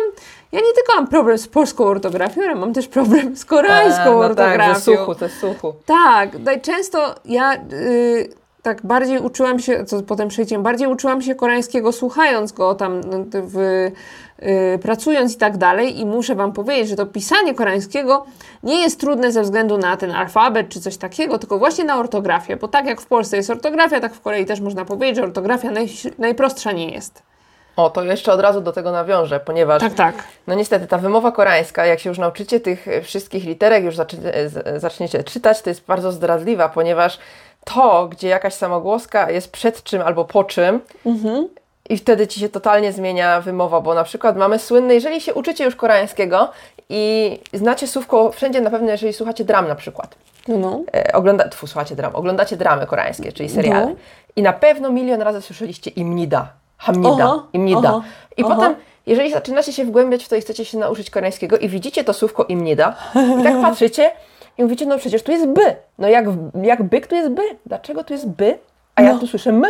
ja 0.52 0.60
nie 0.60 0.72
tylko 0.74 0.94
mam 0.94 1.06
problem 1.06 1.38
z 1.38 1.48
polską 1.48 1.84
ortografią, 1.84 2.42
ale 2.42 2.54
mam 2.54 2.72
też 2.72 2.88
problem 2.88 3.36
z 3.36 3.44
koreańską 3.44 4.02
A, 4.02 4.04
no 4.06 4.18
ortografią. 4.18 4.58
tak, 4.74 4.78
ze 4.78 4.80
suchu, 4.96 5.14
ze 5.14 5.28
suchu. 5.28 5.74
Tak, 5.86 6.38
najczęsto 6.38 7.14
ja 7.24 7.54
y, 7.72 8.28
tak 8.62 8.86
bardziej 8.86 9.18
uczyłam 9.18 9.58
się, 9.58 9.84
co 9.84 10.02
potem 10.02 10.28
przejdziemy, 10.28 10.64
bardziej 10.64 10.88
uczyłam 10.88 11.22
się 11.22 11.34
koreańskiego 11.34 11.92
słuchając 11.92 12.52
go 12.52 12.74
tam 12.74 13.00
no, 13.00 13.24
w, 13.32 13.58
y, 13.58 14.78
pracując 14.82 15.34
i 15.34 15.38
tak 15.38 15.56
dalej 15.56 16.00
i 16.00 16.06
muszę 16.06 16.34
Wam 16.34 16.52
powiedzieć, 16.52 16.88
że 16.88 16.96
to 16.96 17.06
pisanie 17.06 17.54
koreańskiego 17.54 18.26
nie 18.62 18.80
jest 18.80 19.00
trudne 19.00 19.32
ze 19.32 19.42
względu 19.42 19.78
na 19.78 19.96
ten 19.96 20.10
alfabet 20.10 20.68
czy 20.68 20.80
coś 20.80 20.96
takiego, 20.96 21.38
tylko 21.38 21.58
właśnie 21.58 21.84
na 21.84 21.98
ortografię, 21.98 22.56
bo 22.56 22.68
tak 22.68 22.86
jak 22.86 23.00
w 23.00 23.06
Polsce 23.06 23.36
jest 23.36 23.50
ortografia, 23.50 24.00
tak 24.00 24.14
w 24.14 24.20
Korei 24.20 24.46
też 24.46 24.60
można 24.60 24.84
powiedzieć, 24.84 25.16
że 25.16 25.22
ortografia 25.22 25.70
naj, 25.70 25.88
najprostsza 26.18 26.72
nie 26.72 26.90
jest. 26.90 27.22
O, 27.76 27.90
to 27.90 28.04
jeszcze 28.04 28.32
od 28.32 28.40
razu 28.40 28.60
do 28.60 28.72
tego 28.72 28.92
nawiążę, 28.92 29.40
ponieważ 29.40 29.80
Tak, 29.80 29.94
tak. 29.94 30.14
no 30.46 30.54
niestety 30.54 30.86
ta 30.86 30.98
wymowa 30.98 31.32
koreańska, 31.32 31.86
jak 31.86 32.00
się 32.00 32.08
już 32.08 32.18
nauczycie 32.18 32.60
tych 32.60 32.86
wszystkich 33.02 33.44
literek, 33.44 33.84
już 33.84 33.94
zaczniecie 34.76 35.24
czytać, 35.24 35.62
to 35.62 35.70
jest 35.70 35.86
bardzo 35.86 36.12
zdradliwa, 36.12 36.68
ponieważ 36.68 37.18
to, 37.64 38.08
gdzie 38.08 38.28
jakaś 38.28 38.54
samogłoska 38.54 39.30
jest 39.30 39.52
przed 39.52 39.82
czym 39.82 40.02
albo 40.02 40.24
po 40.24 40.44
czym, 40.44 40.80
i 41.88 41.96
wtedy 41.96 42.26
ci 42.26 42.40
się 42.40 42.48
totalnie 42.48 42.92
zmienia 42.92 43.40
wymowa, 43.40 43.80
bo 43.80 43.94
na 43.94 44.04
przykład 44.04 44.36
mamy 44.36 44.58
słynne, 44.58 44.94
jeżeli 44.94 45.20
się 45.20 45.34
uczycie 45.34 45.64
już 45.64 45.76
koreańskiego 45.76 46.50
i 46.88 47.38
znacie 47.52 47.86
słówko 47.86 48.32
wszędzie 48.32 48.60
na 48.60 48.70
pewno, 48.70 48.90
jeżeli 48.90 49.12
słuchacie 49.12 49.44
dram 49.44 49.68
na 49.68 49.74
przykład. 49.74 50.14
No, 50.48 50.58
no. 50.58 50.80
E, 50.94 51.12
ogląda, 51.12 51.48
tfu, 51.48 51.66
słuchacie 51.66 51.96
dram, 51.96 52.16
oglądacie 52.16 52.56
dramy 52.56 52.86
koreańskie, 52.86 53.32
czyli 53.32 53.48
seriale. 53.48 53.86
No. 53.86 53.94
I 54.36 54.42
na 54.42 54.52
pewno 54.52 54.90
milion 54.90 55.22
razy 55.22 55.42
słyszeliście 55.42 55.90
imnida, 55.90 56.48
hamnida, 56.78 57.42
imnida. 57.52 58.00
I 58.36 58.44
potem, 58.44 58.74
jeżeli 59.06 59.32
zaczynacie 59.32 59.72
się 59.72 59.84
wgłębiać 59.84 60.24
w 60.24 60.28
to 60.28 60.36
i 60.36 60.40
chcecie 60.40 60.64
się 60.64 60.78
nauczyć 60.78 61.10
koreańskiego 61.10 61.58
i 61.58 61.68
widzicie 61.68 62.04
to 62.04 62.12
słówko 62.12 62.44
imnida 62.44 62.96
i 63.40 63.42
tak 63.42 63.60
patrzycie 63.62 64.10
i 64.58 64.62
mówicie, 64.62 64.86
no 64.86 64.98
przecież 64.98 65.22
tu 65.22 65.32
jest 65.32 65.46
by. 65.46 65.76
No 65.98 66.08
jak, 66.08 66.24
jak 66.62 66.82
byk 66.82 67.06
tu 67.06 67.14
jest 67.14 67.30
by. 67.30 67.42
Dlaczego 67.66 68.04
tu 68.04 68.12
jest 68.12 68.28
by? 68.28 68.58
A 68.94 69.02
ja 69.02 69.12
No. 69.12 69.18
tu 69.18 69.26
słyszę 69.26 69.52
my. 69.52 69.68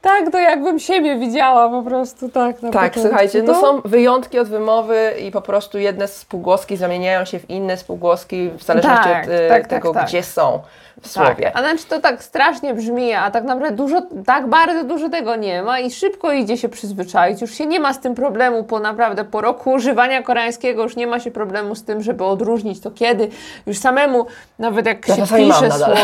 Tak, 0.00 0.30
to 0.32 0.38
jakbym 0.38 0.78
siebie 0.78 1.18
widziała 1.18 1.68
po 1.68 1.82
prostu, 1.82 2.28
tak. 2.28 2.62
Na 2.62 2.70
Tak, 2.70 2.82
początku. 2.82 3.00
słuchajcie, 3.08 3.42
no 3.42 3.52
To- 3.54 3.60
są 3.60 3.80
wyjątki 3.84 4.38
od 4.38 4.48
wymowy 4.48 5.12
i 5.26 5.30
po 5.30 5.40
prostu 5.40 5.78
jedne 5.78 6.08
spółgłoski 6.08 6.76
zamieniają 6.76 7.24
się 7.24 7.38
w 7.38 7.50
inne 7.50 7.76
spółgłoski 7.76 8.50
w 8.58 8.62
zależności 8.62 9.04
Tak, 9.08 9.24
od 9.24 9.30
e, 9.30 9.48
tak, 9.48 9.60
tak, 9.62 9.66
tego, 9.70 9.92
tak. 9.94 10.06
gdzie 10.06 10.22
są 10.22 10.60
w 11.02 11.08
słowie. 11.08 11.44
Tak, 11.44 11.56
a 11.56 11.60
znaczy 11.60 11.84
to 11.88 12.00
tak 12.00 12.22
strasznie 12.22 12.74
brzmi, 12.74 13.12
a 13.12 13.30
tak 13.30 13.44
naprawdę 13.44 13.76
dużo, 13.76 14.02
tak 14.26 14.46
bardzo 14.46 14.84
dużo 14.84 15.08
tego 15.08 15.36
nie 15.36 15.62
ma 15.62 15.80
i 15.80 15.90
szybko 15.90 16.32
idzie 16.32 16.56
się 16.56 16.68
przyzwyczaić. 16.68 17.40
Już 17.40 17.54
się 17.54 17.66
nie 17.66 17.80
ma 17.80 17.92
z 17.92 18.00
tym 18.00 18.14
problemu 18.14 18.64
po 18.64 18.78
naprawdę 18.80 19.24
po 19.24 19.40
roku 19.40 19.70
używania 19.72 20.22
koreańskiego, 20.22 20.82
już 20.82 20.96
nie 20.96 21.06
ma 21.06 21.20
się 21.20 21.30
problemu 21.30 21.74
z 21.74 21.84
tym, 21.84 22.02
żeby 22.02 22.24
odróżnić 22.24 22.80
to 22.80 22.90
kiedy. 22.90 23.28
Już 23.66 23.78
samemu, 23.78 24.26
nawet 24.58 24.86
jak 24.86 25.08
Ja 25.08 25.16
się 25.16 25.22
pisze 25.36 25.70
słowa, 25.70 25.94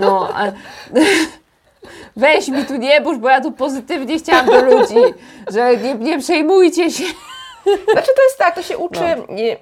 no, 0.00 0.28
a, 0.34 0.42
weź 2.16 2.48
mi 2.48 2.64
tu 2.64 2.76
nie 2.76 3.00
burz, 3.00 3.18
bo 3.18 3.28
ja 3.28 3.40
tu 3.40 3.52
pozytywnie 3.52 4.18
chciałam 4.18 4.46
do 4.46 4.64
ludzi, 4.64 4.94
że 5.50 5.76
nie, 5.76 5.94
nie 5.94 6.18
przejmujcie 6.18 6.90
się. 6.90 7.04
Znaczy 7.92 8.10
to 8.16 8.22
jest 8.22 8.38
tak, 8.38 8.54
to 8.54 8.62
się 8.62 8.78
uczy. 8.78 9.00
No. 9.28 9.34
Nie, 9.34 9.56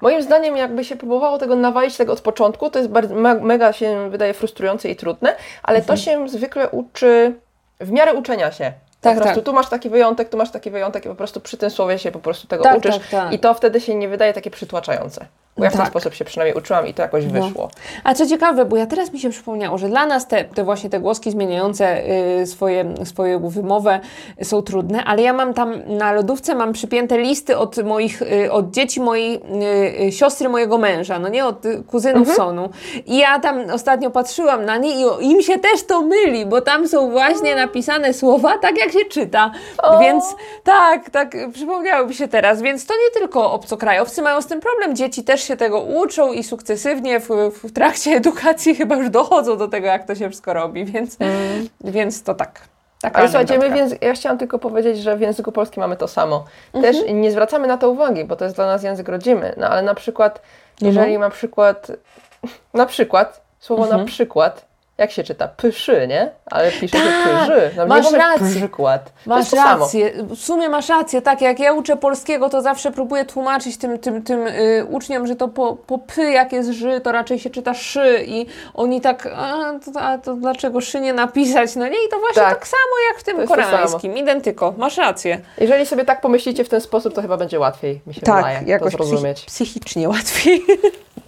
moim 0.00 0.22
zdaniem, 0.22 0.56
jakby 0.56 0.84
się 0.84 0.96
próbowało 0.96 1.38
tego 1.38 1.56
nawalić 1.56 1.96
tego 1.96 2.12
od 2.12 2.20
początku, 2.20 2.70
to 2.70 2.78
jest 2.78 2.90
bardzo, 2.90 3.14
me- 3.14 3.34
mega 3.40 3.72
się 3.72 4.10
wydaje 4.10 4.34
frustrujące 4.34 4.88
i 4.90 4.96
trudne, 4.96 5.36
ale 5.62 5.78
Mhm. 5.78 5.98
to 5.98 6.04
się 6.04 6.28
zwykle 6.28 6.68
uczy 6.70 7.34
w 7.80 7.90
miarę 7.90 8.14
uczenia 8.14 8.52
się. 8.52 8.72
Tak, 9.00 9.14
po 9.14 9.20
prostu 9.20 9.36
tak. 9.40 9.44
tu 9.44 9.52
masz 9.52 9.68
taki 9.68 9.90
wyjątek, 9.90 10.28
tu 10.28 10.36
masz 10.36 10.50
taki 10.50 10.70
wyjątek 10.70 11.04
i 11.06 11.08
po 11.08 11.14
prostu 11.14 11.40
przy 11.40 11.56
tym 11.56 11.70
słowie 11.70 11.98
się 11.98 12.12
po 12.12 12.18
prostu 12.18 12.46
tego 12.46 12.64
Tak, 12.64 12.78
uczysz 12.78 12.98
tak, 12.98 13.06
tak. 13.10 13.32
i 13.32 13.38
to 13.38 13.54
wtedy 13.54 13.80
się 13.80 13.94
nie 13.94 14.08
wydaje 14.08 14.32
takie 14.32 14.50
przytłaczające. 14.50 15.26
Bo 15.56 15.64
ja 15.64 15.70
w 15.70 15.72
ten 15.72 15.82
Tak. 15.82 15.90
sposób 15.90 16.14
się 16.14 16.24
przynajmniej 16.24 16.56
uczyłam 16.58 16.86
i 16.86 16.94
to 16.94 17.02
jakoś 17.02 17.24
No. 17.26 17.32
wyszło. 17.46 17.70
A 18.04 18.14
co 18.14 18.26
ciekawe, 18.26 18.64
bo 18.64 18.76
ja 18.76 18.86
teraz 18.86 19.12
mi 19.12 19.20
się 19.20 19.30
przypomniało, 19.30 19.78
że 19.78 19.88
dla 19.88 20.06
nas 20.06 20.28
te, 20.28 20.44
te 20.44 20.64
właśnie 20.64 20.90
te 20.90 21.00
głoski 21.00 21.30
zmieniające 21.30 22.02
y, 22.42 22.46
swoje, 22.46 22.94
swoją 23.04 23.48
wymowę 23.48 24.00
są 24.42 24.62
trudne, 24.62 25.04
ale 25.04 25.22
ja 25.22 25.32
mam 25.32 25.54
tam 25.54 25.74
na 25.86 26.12
lodówce 26.12 26.54
mam 26.54 26.72
przypięte 26.72 27.18
listy 27.18 27.58
od 27.58 27.84
moich, 27.84 28.22
y, 28.22 28.52
od 28.52 28.70
dzieci 28.70 29.00
mojej 29.00 29.34
y, 29.34 30.04
y, 30.06 30.12
siostry 30.12 30.48
mojego 30.48 30.78
męża, 30.78 31.18
no 31.18 31.28
nie 31.28 31.46
od 31.46 31.62
kuzynów 31.90 32.28
sonu. 32.34 32.68
I 33.06 33.18
ja 33.18 33.38
tam 33.40 33.70
ostatnio 33.72 34.10
patrzyłam 34.10 34.64
na 34.64 34.76
nie 34.76 34.94
i 35.20 35.30
im 35.30 35.42
się 35.42 35.58
też 35.58 35.82
to 35.86 36.02
myli, 36.02 36.46
bo 36.46 36.60
tam 36.60 36.88
są 36.88 37.10
właśnie 37.10 37.56
napisane 37.56 38.14
słowa 38.14 38.58
tak 38.58 38.78
jak 38.78 38.92
się 38.92 39.04
czyta. 39.04 39.50
O. 39.82 39.98
Więc 39.98 40.24
tak, 40.64 41.10
tak, 41.10 41.36
przypomniało 41.52 42.06
mi 42.06 42.14
się 42.14 42.28
teraz. 42.28 42.62
Więc 42.62 42.86
to 42.86 42.94
nie 42.94 43.20
tylko 43.20 43.52
obcokrajowcy 43.52 44.22
mają 44.22 44.42
z 44.42 44.46
tym 44.46 44.60
problem, 44.60 44.96
dzieci 44.96 45.24
też 45.24 45.43
się 45.44 45.56
tego 45.56 45.80
uczą 45.80 46.32
i 46.32 46.44
sukcesywnie 46.44 47.20
w, 47.20 47.28
w 47.64 47.72
trakcie 47.72 48.10
edukacji 48.10 48.74
chyba 48.80 48.96
już 48.96 49.10
dochodzą 49.10 49.56
do 49.56 49.68
tego, 49.68 49.86
jak 49.86 50.06
to 50.06 50.14
się 50.14 50.28
wszystko 50.28 50.52
robi, 50.52 50.84
więc, 50.84 51.16
więc 51.84 52.22
to 52.22 52.34
tak. 52.34 52.60
Taka 53.00 53.18
Ale 53.18 53.28
słuchajcie, 53.28 53.58
my 53.58 53.70
więc, 53.70 53.94
ja 54.00 54.14
chciałam 54.14 54.38
tylko 54.38 54.58
powiedzieć, 54.58 54.98
że 54.98 55.16
w 55.16 55.20
języku 55.20 55.52
polskim 55.52 55.80
mamy 55.80 55.96
to 55.96 56.08
samo. 56.08 56.44
Mhm. 56.74 56.94
Też 56.94 57.12
nie 57.12 57.30
zwracamy 57.30 57.66
na 57.66 57.76
to 57.78 57.90
uwagi, 57.90 58.24
bo 58.24 58.36
to 58.36 58.44
jest 58.44 58.56
dla 58.56 58.66
nas 58.66 58.82
język 58.82 59.08
rodzimy. 59.08 59.54
No 59.56 59.68
ale 59.68 59.82
na 59.82 59.94
przykład, 59.94 60.40
Mhm. 60.72 60.94
jeżeli 60.94 61.18
na 61.18 61.30
przykład, 61.30 61.92
na 62.74 62.86
przykład, 62.86 63.40
słowo 63.60 63.86
na 63.86 64.04
przykład, 64.04 64.66
jak 64.98 65.10
się 65.10 65.24
czyta? 65.24 65.48
Pyszy, 65.48 66.06
nie? 66.08 66.30
Ale 66.50 66.70
pisze 66.72 66.98
się 66.98 67.04
Tak, 67.04 67.40
pyży. 67.48 67.70
No, 67.76 67.86
masz 67.86 68.12
rację. 68.12 68.46
przykład. 68.56 69.12
Masz 69.26 69.50
to 69.50 69.56
samo. 69.56 69.84
rację, 69.84 70.12
w 70.22 70.38
sumie 70.38 70.68
masz 70.68 70.88
rację, 70.88 71.22
tak, 71.22 71.40
jak 71.40 71.58
ja 71.60 71.72
uczę 71.72 71.96
polskiego, 71.96 72.48
to 72.48 72.62
zawsze 72.62 72.92
próbuję 72.92 73.24
tłumaczyć 73.24 73.76
tym, 73.78 73.98
tym, 73.98 74.22
tym 74.22 74.46
y, 74.46 74.86
uczniom, 74.90 75.26
że 75.26 75.36
to 75.36 75.48
po, 75.48 75.76
po 75.76 75.98
py 75.98 76.22
jak 76.30 76.52
jest 76.52 76.70
ży, 76.70 77.00
to 77.00 77.12
raczej 77.12 77.38
się 77.38 77.50
czyta 77.50 77.74
szy 77.74 78.24
i 78.26 78.46
oni 78.74 79.00
tak, 79.00 79.26
a 79.36 79.72
to, 79.94 80.00
a 80.00 80.18
to 80.18 80.34
dlaczego 80.34 80.80
szy 80.80 81.00
nie 81.00 81.12
napisać, 81.12 81.76
no 81.76 81.88
nie, 81.88 82.04
i 82.06 82.08
to 82.10 82.18
właśnie 82.20 82.42
tak, 82.42 82.54
Tak. 82.58 82.66
samo 82.66 82.92
jak 83.10 83.20
w 83.20 83.24
tym 83.24 83.46
koreańskim, 83.46 84.16
identyko, 84.16 84.74
masz 84.76 84.96
rację. 84.98 85.40
Jeżeli 85.58 85.86
sobie 85.86 86.04
tak 86.04 86.20
pomyślicie 86.20 86.64
w 86.64 86.68
ten 86.68 86.80
sposób, 86.80 87.14
to 87.14 87.22
chyba 87.22 87.36
będzie 87.36 87.58
łatwiej, 87.60 88.00
mi 88.06 88.14
się 88.14 88.20
wydaje, 88.20 88.78
to 88.78 88.90
zrozumieć. 88.90 89.38
psych- 89.40 89.46
psychicznie 89.46 90.08
łatwiej. 90.08 90.62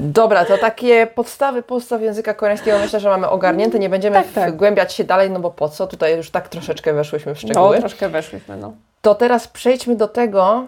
Dobra, 0.01 0.45
to 0.45 0.59
takie 0.59 1.07
podstawy 1.07 1.63
podstaw 1.63 2.03
języka 2.03 2.35
koreańskiego 2.35 2.79
myślę, 2.79 3.01
że 3.01 3.09
mamy 3.09 3.29
ogarnięte. 3.29 3.56
Nie 3.57 3.89
będziemy 3.89 4.17
Tak, 4.17 4.27
tak. 4.35 4.53
wgłębiać 4.55 4.93
się 4.93 5.05
dalej, 5.05 5.31
no 5.31 5.41
bo 5.41 5.51
po 5.51 5.69
co? 5.69 5.87
Tutaj 5.87 6.17
już 6.17 6.31
tak 6.31 6.49
troszeczkę 6.49 6.93
weszłyśmy 6.93 7.35
w 7.35 7.43
No, 7.43 7.49
szczegóły. 7.49 7.79
troszkę 7.79 8.09
weszłyśmy, 8.09 8.57
no. 8.57 8.73
To 9.03 9.15
teraz 9.15 9.49
przejdźmy 9.49 9.97
do 9.97 10.09
tego, 10.09 10.65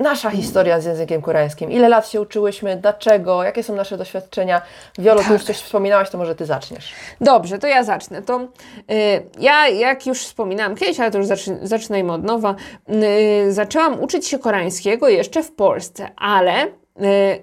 nasza 0.00 0.30
historia 0.30 0.80
z 0.80 0.84
językiem 0.84 1.22
koreańskim. 1.22 1.70
Ile 1.72 1.88
lat 1.88 2.08
się 2.08 2.20
uczyłyśmy, 2.20 2.76
dlaczego, 2.76 3.42
jakie 3.42 3.62
są 3.62 3.74
nasze 3.74 3.96
doświadczenia? 3.96 4.62
Wiolo, 4.98 5.18
Tak. 5.18 5.26
ty 5.26 5.32
już 5.32 5.44
coś 5.44 5.56
wspominałaś, 5.56 6.10
to 6.10 6.18
może 6.18 6.34
ty 6.34 6.46
zaczniesz. 6.46 6.92
Dobrze, 7.20 7.58
to 7.58 7.66
ja 7.66 7.84
zacznę. 7.84 8.22
To 8.22 8.40
y, 8.40 8.46
ja, 9.38 9.68
jak 9.68 10.06
już 10.06 10.22
wspominałam 10.24 10.76
kiedyś, 10.76 11.00
ale 11.00 11.10
to 11.10 11.18
już 11.18 11.26
zacz, 11.26 11.44
zaczynajmy 11.62 12.12
od 12.12 12.24
nowa, 12.24 12.54
y, 13.46 13.52
zaczęłam 13.52 14.00
uczyć 14.00 14.26
się 14.28 14.38
koreańskiego 14.38 15.08
jeszcze 15.08 15.42
w 15.42 15.52
Polsce, 15.54 16.08
ale 16.16 16.52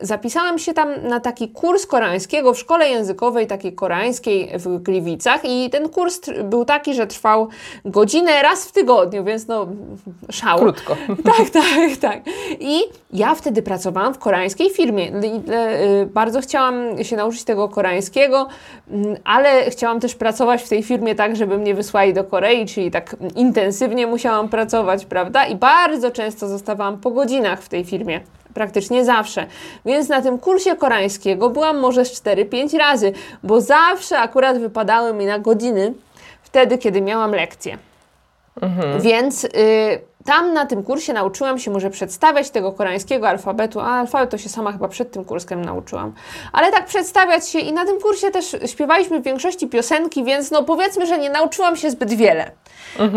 zapisałam 0.02 0.60
się 0.60 0.74
tam 0.74 0.90
na 1.04 1.20
taki 1.20 1.50
kurs 1.50 1.86
koreańskiego 1.86 2.54
w 2.54 2.60
szkole 2.60 2.90
językowej, 2.90 3.48
takiej 3.48 3.74
koreańskiej 3.74 4.52
w 4.56 4.78
Gliwicach 4.78 5.42
i 5.44 5.70
ten 5.70 5.90
kurs 5.90 6.20
był 6.44 6.66
taki, 6.66 6.94
że 6.94 7.08
trwał 7.08 7.48
godzinę 7.86 8.42
raz 8.42 8.66
w 8.66 8.72
tygodniu, 8.72 9.24
więc 9.24 9.48
no 9.48 9.68
szał. 10.32 10.60
Krótko. 10.60 10.96
Tak, 11.38 11.50
tak, 11.50 11.98
tak. 12.02 12.22
I 12.60 12.80
ja 13.14 13.36
wtedy 13.36 13.62
pracowałam 13.62 14.14
w 14.14 14.18
koreańskiej 14.20 14.70
firmie. 14.70 15.12
E, 15.52 15.84
y, 16.02 16.06
Bardzo 16.06 16.42
chciałam 16.42 17.04
się 17.04 17.16
nauczyć 17.16 17.44
tego 17.44 17.70
koreańskiego, 17.70 18.48
mm, 18.92 19.16
ale 19.24 19.70
chciałam 19.70 20.00
też 20.00 20.16
pracować 20.16 20.64
w 20.64 20.70
tej 20.70 20.84
firmie 20.84 21.16
tak, 21.16 21.36
żeby 21.36 21.58
mnie 21.58 21.76
wysłali 21.76 22.14
do 22.14 22.24
Korei, 22.24 22.66
czyli 22.66 22.92
tak 22.92 23.16
intensywnie 23.36 24.08
musiałam 24.08 24.50
pracować, 24.50 25.06
prawda? 25.06 25.46
I 25.46 25.56
bardzo 25.56 26.12
często 26.12 26.48
zostawałam 26.48 26.98
po 26.98 27.12
godzinach 27.12 27.62
w 27.62 27.70
tej 27.70 27.86
firmie. 27.86 28.22
Praktycznie 28.60 29.06
zawsze. 29.06 29.46
Więc 29.86 30.10
na 30.10 30.22
tym 30.22 30.38
kursie 30.38 30.76
koreańskiego 30.76 31.50
byłam 31.50 31.80
może 31.80 32.06
z 32.06 32.22
4-5 32.22 32.78
razy, 32.78 33.14
bo 33.44 33.62
zawsze 33.62 34.20
akurat 34.20 34.58
wypadały 34.58 35.14
mi 35.14 35.26
na 35.26 35.40
godziny 35.40 35.94
wtedy, 36.44 36.78
kiedy 36.78 37.02
miałam 37.02 37.32
lekcje. 37.32 37.78
Więc 39.00 39.44
y, 39.44 39.50
tam 40.26 40.54
na 40.54 40.66
tym 40.66 40.84
kursie 40.84 41.14
nauczyłam 41.14 41.60
się 41.60 41.72
może 41.72 41.90
przedstawiać 41.90 42.50
tego 42.50 42.72
koreańskiego 42.72 43.30
alfabetu, 43.30 43.80
a 43.80 43.86
alfabet 43.86 44.30
to 44.30 44.38
się 44.38 44.50
sama 44.50 44.72
chyba 44.72 44.88
przed 44.88 45.12
tym 45.12 45.26
kursem 45.26 45.66
nauczyłam. 45.66 46.14
Ale 46.54 46.72
tak 46.72 46.86
przedstawiać 46.86 47.50
się 47.50 47.60
i 47.60 47.74
na 47.74 47.86
tym 47.86 48.00
kursie 48.00 48.32
też 48.32 48.56
śpiewaliśmy 48.66 49.20
w 49.20 49.24
większości 49.24 49.68
piosenki, 49.68 50.24
więc 50.24 50.52
no 50.52 50.64
powiedzmy, 50.64 51.06
że 51.06 51.18
nie 51.18 51.30
nauczyłam 51.30 51.76
się 51.76 51.92
zbyt 51.92 52.14
wiele. 52.14 52.52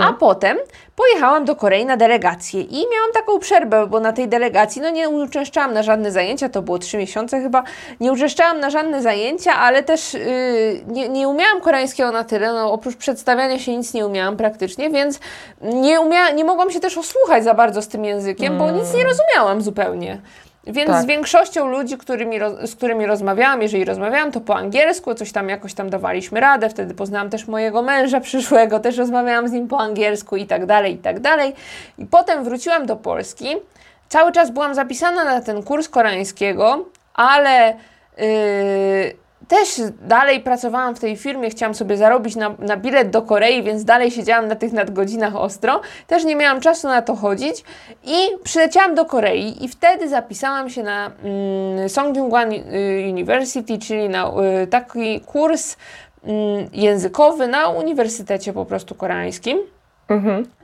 A 0.02 0.12
potem 0.12 0.57
pojechałam 0.96 1.44
do 1.44 1.57
Korei 1.57 1.87
na 1.87 1.96
delegację 1.96 2.61
i 2.61 2.74
miałam 2.74 3.12
taką 3.14 3.38
przerwę, 3.38 3.87
bo 3.87 4.00
na 4.00 4.12
tej 4.12 4.28
delegacji 4.28 4.83
no 4.83 4.90
nie 4.90 5.09
uczęszczałam 5.09 5.74
na 5.74 5.83
żadne 5.83 6.12
zajęcia, 6.12 6.48
to 6.48 6.62
było 6.62 6.78
trzy 6.78 6.98
miesiące 6.98 7.40
chyba, 7.40 7.62
nie 8.00 8.12
uczęszczałam 8.12 8.61
na 8.61 8.70
żadne 8.70 9.02
zajęcia, 9.02 9.52
ale 9.52 9.83
też 9.83 10.14
yy, 10.14 10.20
nie, 10.87 11.09
nie 11.09 11.28
umiałam 11.28 11.61
koreańskiego 11.61 12.12
na 12.12 12.24
tyle, 12.24 12.52
no 12.52 12.72
oprócz 12.72 12.96
przedstawiania 12.96 13.59
się 13.59 13.76
nic 13.76 13.94
nie 13.94 14.07
umiałam 14.07 14.37
praktycznie, 14.37 14.90
więc 14.90 15.20
nie, 15.62 16.00
umia, 16.00 16.31
nie 16.31 16.44
mogłam 16.44 16.70
się 16.70 16.81
też 16.81 16.98
osłuchać 16.98 17.44
za 17.44 17.55
bardzo 17.55 17.83
z 17.83 17.88
tym 17.88 18.05
językiem, 18.05 18.59
bo 18.59 18.70
nic 18.70 18.94
nie 18.94 19.05
rozumiałam 19.05 19.62
zupełnie. 19.62 20.18
Więc 20.66 20.90
Tak. 20.90 21.03
z 21.03 21.07
większością 21.07 21.68
ludzi, 21.68 21.98
którymi, 21.98 22.38
z 22.64 22.75
którymi 22.75 23.07
rozmawiałam, 23.07 23.62
jeżeli 23.62 23.85
rozmawiałam, 23.85 24.33
to 24.33 24.40
po 24.40 24.57
angielsku, 24.57 25.14
coś 25.14 25.33
tam 25.33 25.48
jakoś 25.48 25.75
tam 25.75 25.90
dawaliśmy 25.90 26.40
radę. 26.40 26.68
Wtedy 26.70 26.94
poznałam 26.94 27.31
też 27.31 27.46
mojego 27.46 27.83
męża 27.83 28.20
przyszłego, 28.20 28.81
też 28.81 28.96
rozmawiałam 28.96 29.48
z 29.48 29.53
nim 29.53 29.68
po 29.68 29.79
angielsku 29.79 30.37
i 30.37 30.46
tak 30.46 30.66
dalej, 30.66 30.94
i 30.94 30.98
tak 30.98 31.20
dalej. 31.20 31.53
I 31.98 32.07
potem 32.07 32.44
wróciłam 32.44 32.87
do 32.87 32.96
Polski. 32.96 33.57
Cały 34.09 34.33
czas 34.33 34.51
byłam 34.51 34.75
zapisana 34.75 35.25
na 35.25 35.40
ten 35.40 35.62
kurs 35.62 35.88
koreańskiego, 35.88 36.85
ale 37.14 37.75
yy, 38.18 38.25
też 39.52 39.80
dalej 40.02 40.40
pracowałam 40.40 40.96
w 40.96 41.00
tej 41.00 41.16
firmie, 41.16 41.50
chciałam 41.50 41.74
sobie 41.74 41.96
zarobić 41.96 42.36
na, 42.36 42.54
na 42.58 42.76
bilet 42.76 43.10
do 43.10 43.22
Korei, 43.22 43.62
więc 43.62 43.84
dalej 43.84 44.10
siedziałam 44.10 44.48
na 44.48 44.56
tych 44.56 44.72
nadgodzinach 44.72 45.36
ostro. 45.36 45.80
Też 46.06 46.24
nie 46.24 46.36
miałam 46.36 46.60
czasu 46.60 46.88
na 46.88 47.02
to 47.02 47.16
chodzić 47.16 47.64
i 48.04 48.16
przyleciałam 48.44 48.94
do 48.94 49.04
Korei 49.04 49.64
i 49.64 49.68
wtedy 49.68 50.08
zapisałam 50.08 50.70
się 50.70 50.82
na 50.82 51.06
mm, 51.06 51.88
y, 52.72 53.08
University, 53.10 53.78
czyli 53.78 54.08
na 54.08 54.32
y, 54.62 54.66
taki 54.66 55.20
kurs 55.20 55.76
mm, 56.24 56.68
językowy 56.72 57.48
na 57.48 57.68
uniwersytecie 57.68 58.52
po 58.52 58.64
prostu 58.64 58.94
koreańskim. 58.94 59.58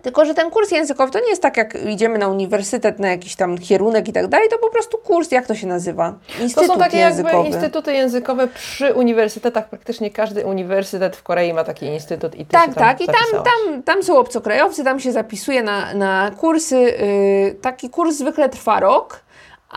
Tylko, 0.03 0.25
że 0.25 0.35
ten 0.35 0.51
kurs 0.51 0.71
językowy 0.71 1.13
to 1.13 1.21
nie 1.21 1.29
jest 1.29 1.43
tak, 1.43 1.57
jak 1.57 1.75
idziemy 1.87 2.19
na 2.19 2.29
uniwersytet, 2.29 2.99
na 2.99 3.09
jakiś 3.09 3.37
tam 3.37 3.59
kierunek 3.59 4.09
i 4.09 4.13
tak 4.13 4.27
dalej, 4.27 4.49
to 4.49 4.59
po 4.59 4.71
prostu 4.71 4.99
kurs, 4.99 5.31
jak 5.31 5.47
to 5.47 5.55
się 5.55 5.67
nazywa? 5.67 6.15
To 6.37 6.43
Instytut 6.43 6.73
są 6.73 6.79
takie 6.79 6.99
językowy. 6.99 7.35
jakby 7.35 7.49
instytuty 7.49 7.93
językowe 7.93 8.49
przy 8.49 8.95
uniwersytetach. 8.95 9.69
Praktycznie 9.69 10.11
każdy 10.11 10.47
uniwersytet 10.47 11.17
w 11.17 11.23
Korei 11.23 11.53
ma 11.53 11.65
taki 11.65 11.87
instytut 11.87 12.35
i 12.35 12.47
ty 12.47 12.53
Tak, 12.53 12.75
tak. 12.75 13.01
I 13.01 13.07
tam, 13.07 13.43
tam, 13.45 13.83
tam 13.83 14.03
są 14.03 14.19
obcokrajowcy, 14.19 14.85
tam 14.85 15.01
się 15.01 15.13
zapisuje 15.13 15.63
na, 15.63 15.95
na 15.95 16.31
kursy. 16.41 16.77
Yy, 16.77 17.55
taki 17.63 17.91
kurs 17.91 18.17
zwykle 18.17 18.49
trwa 18.49 18.81
rok, 18.81 19.21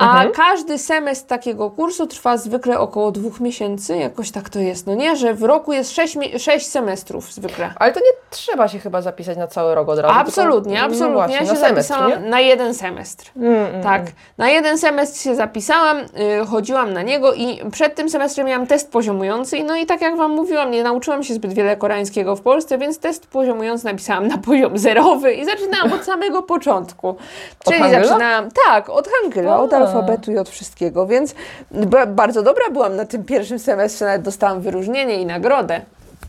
a 0.01 0.11
Mhm. 0.11 0.31
każdy 0.31 0.77
semestr 0.77 1.27
takiego 1.27 1.69
kursu 1.69 2.07
trwa 2.07 2.37
zwykle 2.37 2.79
około 2.79 3.11
dwóch 3.11 3.39
miesięcy. 3.39 3.97
Jakoś 3.97 4.31
tak 4.31 4.49
to 4.49 4.59
jest, 4.59 4.87
no 4.87 4.95
nie? 4.95 5.15
Że 5.15 5.33
w 5.33 5.43
roku 5.43 5.73
jest 5.73 5.91
sześć, 5.91 6.17
sześć 6.37 6.67
semestrów 6.67 7.33
zwykle. 7.33 7.73
Ale 7.75 7.91
to 7.93 7.99
nie 7.99 8.05
trzeba 8.29 8.67
się 8.67 8.79
chyba 8.79 9.01
zapisać 9.01 9.37
na 9.37 9.47
cały 9.47 9.75
rok 9.75 9.89
od 9.89 9.99
razu. 9.99 10.15
Absolutnie, 10.19 10.71
tylko, 10.73 10.85
absolutnie. 10.85 11.07
No 11.07 11.13
właśnie, 11.13 11.35
ja 11.35 11.41
na 11.41 11.47
się 11.49 11.55
semestr, 11.55 11.93
zapisałam 11.93 12.23
nie? 12.23 12.29
na 12.29 12.39
jeden 12.39 12.73
semestr. 12.73 13.31
Mm, 13.37 13.53
mm, 13.65 13.83
Tak, 13.83 14.01
na 14.37 14.49
jeden 14.49 14.77
semestr 14.77 15.19
się 15.23 15.35
zapisałam, 15.35 15.97
y, 15.97 16.45
chodziłam 16.45 16.93
na 16.93 17.01
niego 17.01 17.33
i 17.33 17.61
przed 17.71 17.95
tym 17.95 18.09
semestrem 18.09 18.47
miałam 18.47 18.67
test 18.67 18.91
poziomujący. 18.91 19.63
No 19.63 19.75
i 19.75 19.85
tak 19.85 20.01
jak 20.01 20.17
Wam 20.17 20.31
mówiłam, 20.31 20.71
nie 20.71 20.83
nauczyłam 20.83 21.23
się 21.23 21.33
zbyt 21.33 21.53
wiele 21.53 21.77
koreańskiego 21.77 22.35
w 22.35 22.41
Polsce, 22.41 22.77
więc 22.77 22.99
test 22.99 23.27
poziomujący 23.27 23.85
napisałam 23.85 24.27
na 24.27 24.37
poziom 24.37 24.77
zerowy 24.77 25.33
i 25.33 25.45
zaczynałam 25.45 25.93
od 25.93 26.03
samego 26.05 26.43
początku. 26.43 27.15
Czyli 27.65 27.91
zaczynałam, 27.91 28.49
tak, 28.65 28.89
od 28.89 29.07
hangula, 29.07 29.59
od. 29.59 29.71
Alfabetu 29.99 30.31
i 30.31 30.37
od 30.37 30.49
wszystkiego, 30.49 31.07
więc 31.07 31.35
ba- 31.71 32.05
bardzo 32.05 32.43
dobra 32.43 32.63
byłam 32.71 32.95
na 32.95 33.05
tym 33.05 33.23
pierwszym 33.23 33.59
semestrze, 33.59 34.05
nawet 34.05 34.21
dostałam 34.21 34.61
wyróżnienie 34.61 35.21
i 35.21 35.25
nagrodę. 35.25 35.81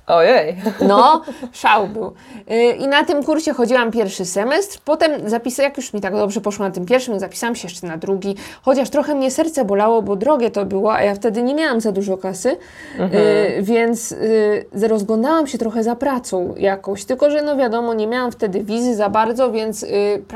Ojej. 0.07 0.57
No, 0.88 1.23
szał 1.53 1.88
był. 1.88 2.12
Y, 2.51 2.73
I 2.73 2.88
na 2.88 3.05
tym 3.05 3.25
kursie 3.25 3.53
chodziłam 3.53 3.91
pierwszy 3.91 4.25
semestr. 4.25 4.79
Potem 4.85 5.31
zapisałam, 5.31 5.71
jak 5.71 5.77
już 5.77 5.93
mi 5.93 6.01
tak 6.01 6.17
dobrze 6.17 6.41
poszło 6.41 6.65
na 6.65 6.71
tym 6.71 6.87
pierwszym, 6.87 7.21
zapisałam 7.21 7.57
się 7.57 7.69
jeszcze 7.69 7.87
na 7.87 7.97
drugi. 7.97 8.37
Chociaż 8.62 8.91
trochę 8.91 9.15
mnie 9.15 9.31
serce 9.31 9.65
bolało, 9.65 10.03
bo 10.03 10.17
drogie 10.17 10.51
to 10.51 10.65
było, 10.65 10.95
a 10.95 11.03
ja 11.03 11.15
wtedy 11.15 11.43
nie 11.43 11.55
miałam 11.55 11.81
za 11.81 11.93
dużo 11.93 12.17
kasy. 12.17 12.57
Mhm. 12.99 13.23
Więc 13.65 14.15
rozglądałam 14.88 15.47
się 15.47 15.59
trochę 15.59 15.83
za 15.83 15.97
pracą 15.97 16.55
jakąś. 16.57 17.05
Tylko, 17.05 17.31
że 17.31 17.43
no 17.43 17.57
wiadomo, 17.57 17.95
nie 17.95 18.07
miałam 18.07 18.33
wtedy 18.33 18.65
wizy 18.65 18.95
za 18.95 19.09
bardzo, 19.09 19.53
więc 19.53 19.87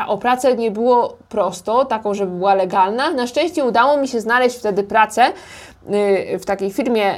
o 0.07 0.18
pracę 0.18 0.55
nie 0.55 0.70
było 0.70 1.16
prosto, 1.29 1.85
taką, 1.85 2.14
żeby 2.14 2.33
była 2.33 2.55
legalna. 2.55 3.11
Na 3.11 3.26
szczęście 3.26 3.64
udało 3.64 3.96
mi 3.96 4.09
się 4.09 4.20
znaleźć 4.20 4.57
wtedy 4.57 4.83
pracę 4.83 5.26
Y, 5.26 5.65
w 6.38 6.44
takiej 6.46 6.70
firmie, 6.70 7.14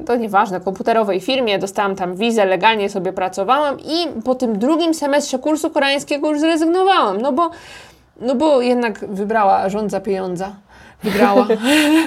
y, 0.00 0.04
to 0.04 0.16
nieważne, 0.16 0.60
komputerowej 0.60 1.20
firmie, 1.20 1.58
dostałam 1.58 1.96
tam 1.96 2.16
wizę, 2.16 2.44
legalnie 2.44 2.88
sobie 2.88 3.12
pracowałam 3.12 3.80
i 3.80 4.22
po 4.22 4.34
tym 4.34 4.58
drugim 4.58 4.94
semestrze 4.94 5.38
kursu 5.38 5.70
koreańskiego 5.70 6.30
już 6.30 6.40
zrezygnowałam, 6.40 7.20
no 7.20 7.32
bo, 7.32 7.50
no 8.20 8.34
bo 8.34 8.60
jednak 8.60 8.98
wybrała 9.06 9.68
rząd 9.68 9.90
za 9.90 10.00
pieniądze 10.00 10.54
wygrała. 11.04 11.46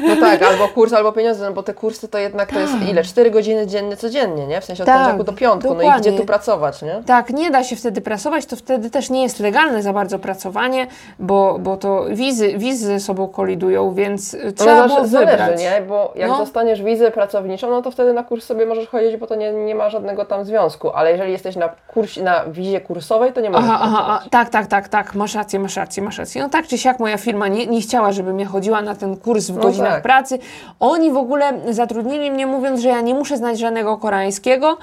No 0.07 0.15
tak, 0.15 0.41
albo 0.41 0.67
kurs, 0.67 0.93
albo 0.93 1.11
pieniądze, 1.11 1.45
no 1.45 1.53
bo 1.53 1.63
te 1.63 1.73
kursy 1.73 2.07
to 2.07 2.17
jednak 2.17 2.51
to 2.51 2.59
jest 2.59 2.73
tak. 2.73 2.89
ile? 2.89 3.03
4 3.03 3.31
godziny 3.31 3.67
dziennie 3.67 3.97
codziennie, 3.97 4.47
nie? 4.47 4.61
W 4.61 4.65
sensie 4.65 4.83
od 4.83 4.87
tak, 4.87 4.95
poniedziałku 4.95 5.23
do 5.23 5.33
piątku, 5.33 5.69
dokładnie. 5.69 5.91
no 5.91 5.97
i 5.97 6.01
gdzie 6.01 6.13
tu 6.13 6.25
pracować, 6.25 6.81
nie? 6.81 7.03
Tak, 7.05 7.29
nie 7.29 7.51
da 7.51 7.63
się 7.63 7.75
wtedy 7.75 8.01
pracować, 8.01 8.45
to 8.45 8.55
wtedy 8.55 8.89
też 8.89 9.09
nie 9.09 9.23
jest 9.23 9.39
legalne 9.39 9.83
za 9.83 9.93
bardzo 9.93 10.19
pracowanie, 10.19 10.87
bo, 11.19 11.59
bo 11.59 11.77
to 11.77 12.05
wizy, 12.09 12.57
wizy 12.57 12.85
ze 12.85 12.99
sobą 12.99 13.27
kolidują, 13.27 13.93
więc 13.93 14.37
trzeba 14.55 14.87
no, 14.87 14.87
było 14.87 15.07
zależy, 15.07 15.31
wybrać. 15.31 15.59
nie? 15.59 15.81
Bo 15.87 16.13
jak 16.15 16.29
no. 16.29 16.37
dostaniesz 16.37 16.83
wizę 16.83 17.11
pracowniczą, 17.11 17.69
no 17.69 17.81
to 17.81 17.91
wtedy 17.91 18.13
na 18.13 18.23
kurs 18.23 18.45
sobie 18.45 18.65
możesz 18.65 18.87
chodzić, 18.87 19.17
bo 19.17 19.27
to 19.27 19.35
nie, 19.35 19.51
nie 19.51 19.75
ma 19.75 19.89
żadnego 19.89 20.25
tam 20.25 20.45
związku, 20.45 20.91
ale 20.91 21.11
jeżeli 21.11 21.31
jesteś 21.31 21.55
na 21.55 21.69
kursie, 21.87 22.23
na 22.23 22.45
wizie 22.45 22.81
kursowej, 22.81 23.33
to 23.33 23.41
nie 23.41 23.49
możesz 23.49 23.69
aha, 23.69 23.79
aha, 23.81 23.97
aha, 24.01 24.23
tak, 24.29 24.49
tak, 24.49 24.67
tak, 24.67 24.89
tak, 24.89 25.15
masz 25.15 25.35
rację, 25.35 25.59
masz 25.59 25.75
rację, 25.75 26.03
masz 26.03 26.17
rację. 26.17 26.41
No 26.41 26.49
tak 26.49 26.67
czy 26.67 26.77
siak 26.77 26.99
moja 26.99 27.17
firma 27.17 27.47
nie, 27.47 27.67
nie 27.67 27.81
chciała, 27.81 28.11
żebym 28.11 28.39
ja 28.39 28.45
chodziła 28.45 28.81
na 28.87 28.95
ten 28.95 29.17
kurs 29.17 29.47
w 29.47 29.55
no 29.55 29.61
godzinach 29.61 29.93
tak. 29.93 30.03
pracy. 30.03 30.39
Oni 30.79 31.11
w 31.11 31.17
ogóle 31.17 31.53
zatrudnili 31.69 32.31
mnie 32.31 32.47
mówiąc, 32.47 32.81
że 32.81 32.89
ja 32.89 33.01
nie 33.01 33.13
muszę 33.13 33.37
znać 33.37 33.59
żadnego 33.59 33.97
koreańskiego, 33.97 34.77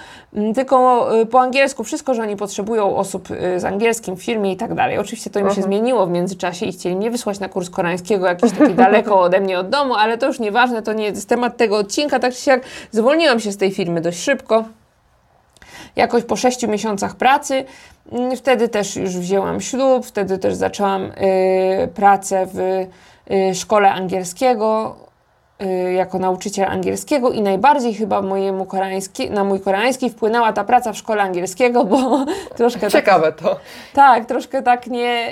tylko 0.54 1.08
y, 1.20 1.26
po 1.26 1.40
angielsku 1.40 1.84
wszystko, 1.84 2.14
że 2.14 2.22
oni 2.22 2.36
potrzebują 2.36 2.96
osób 2.96 3.30
y, 3.30 3.60
z 3.60 3.64
angielskim 3.64 4.16
w 4.16 4.22
firmie 4.22 4.52
i 4.52 4.56
tak 4.56 4.74
dalej. 4.74 4.98
Oczywiście 4.98 5.30
to 5.30 5.38
im 5.38 5.46
się 5.46 5.48
mhm. 5.48 5.66
zmieniło 5.66 6.06
w 6.06 6.10
międzyczasie 6.10 6.66
i 6.66 6.72
chcieli 6.72 6.96
mnie 6.96 7.10
wysłać 7.10 7.40
na 7.40 7.48
kurs 7.48 7.70
koreańskiego 7.70 8.26
jakiś 8.26 8.52
taki 8.52 8.74
daleko 8.84 9.20
ode 9.20 9.40
mnie 9.40 9.58
od 9.58 9.68
domu, 9.68 9.94
ale 9.94 10.18
to 10.18 10.26
już 10.26 10.40
nieważne, 10.40 10.82
to 10.82 10.92
nie 10.92 11.04
jest 11.04 11.28
temat 11.28 11.56
tego 11.56 11.76
odcinka, 11.76 12.18
tak 12.18 12.34
czy 12.34 12.40
siak 12.40 12.62
zwolniłam 12.90 13.40
się 13.40 13.52
z 13.52 13.56
tej 13.56 13.70
firmy 13.70 14.00
dość 14.00 14.18
szybko 14.18 14.64
jakoś 15.96 16.24
po 16.24 16.36
sześciu 16.36 16.68
miesiącach 16.68 17.16
pracy. 17.16 17.64
Mm, 18.12 18.36
wtedy 18.36 18.68
też 18.68 18.96
już 18.96 19.16
wzięłam 19.16 19.60
ślub, 19.60 20.06
wtedy 20.06 20.38
też 20.38 20.54
zaczęłam 20.54 21.02
y, 21.02 21.88
pracę 21.94 22.46
w 22.54 22.86
szkole 23.54 23.92
angielskiego 23.92 24.96
y, 25.62 25.92
jako 25.92 26.18
nauczyciel 26.18 26.70
angielskiego 26.70 27.32
i 27.32 27.42
najbardziej 27.42 27.94
chyba 27.94 28.22
mojemu 28.22 28.66
koreański, 28.66 29.30
na 29.30 29.44
mój 29.44 29.60
koreański 29.60 30.10
wpłynęła 30.10 30.52
ta 30.52 30.64
praca 30.64 30.92
w 30.92 30.96
szkole 30.96 31.22
angielskiego, 31.22 31.84
bo 31.84 32.24
troszkę 32.56 32.80
tak- 32.80 32.92
Ciekawe 32.92 33.32
tak, 33.32 33.40
to. 33.40 33.56
Tak, 33.94 34.24
troszkę 34.24 34.62
tak 34.62 34.87
nie... 34.87 35.30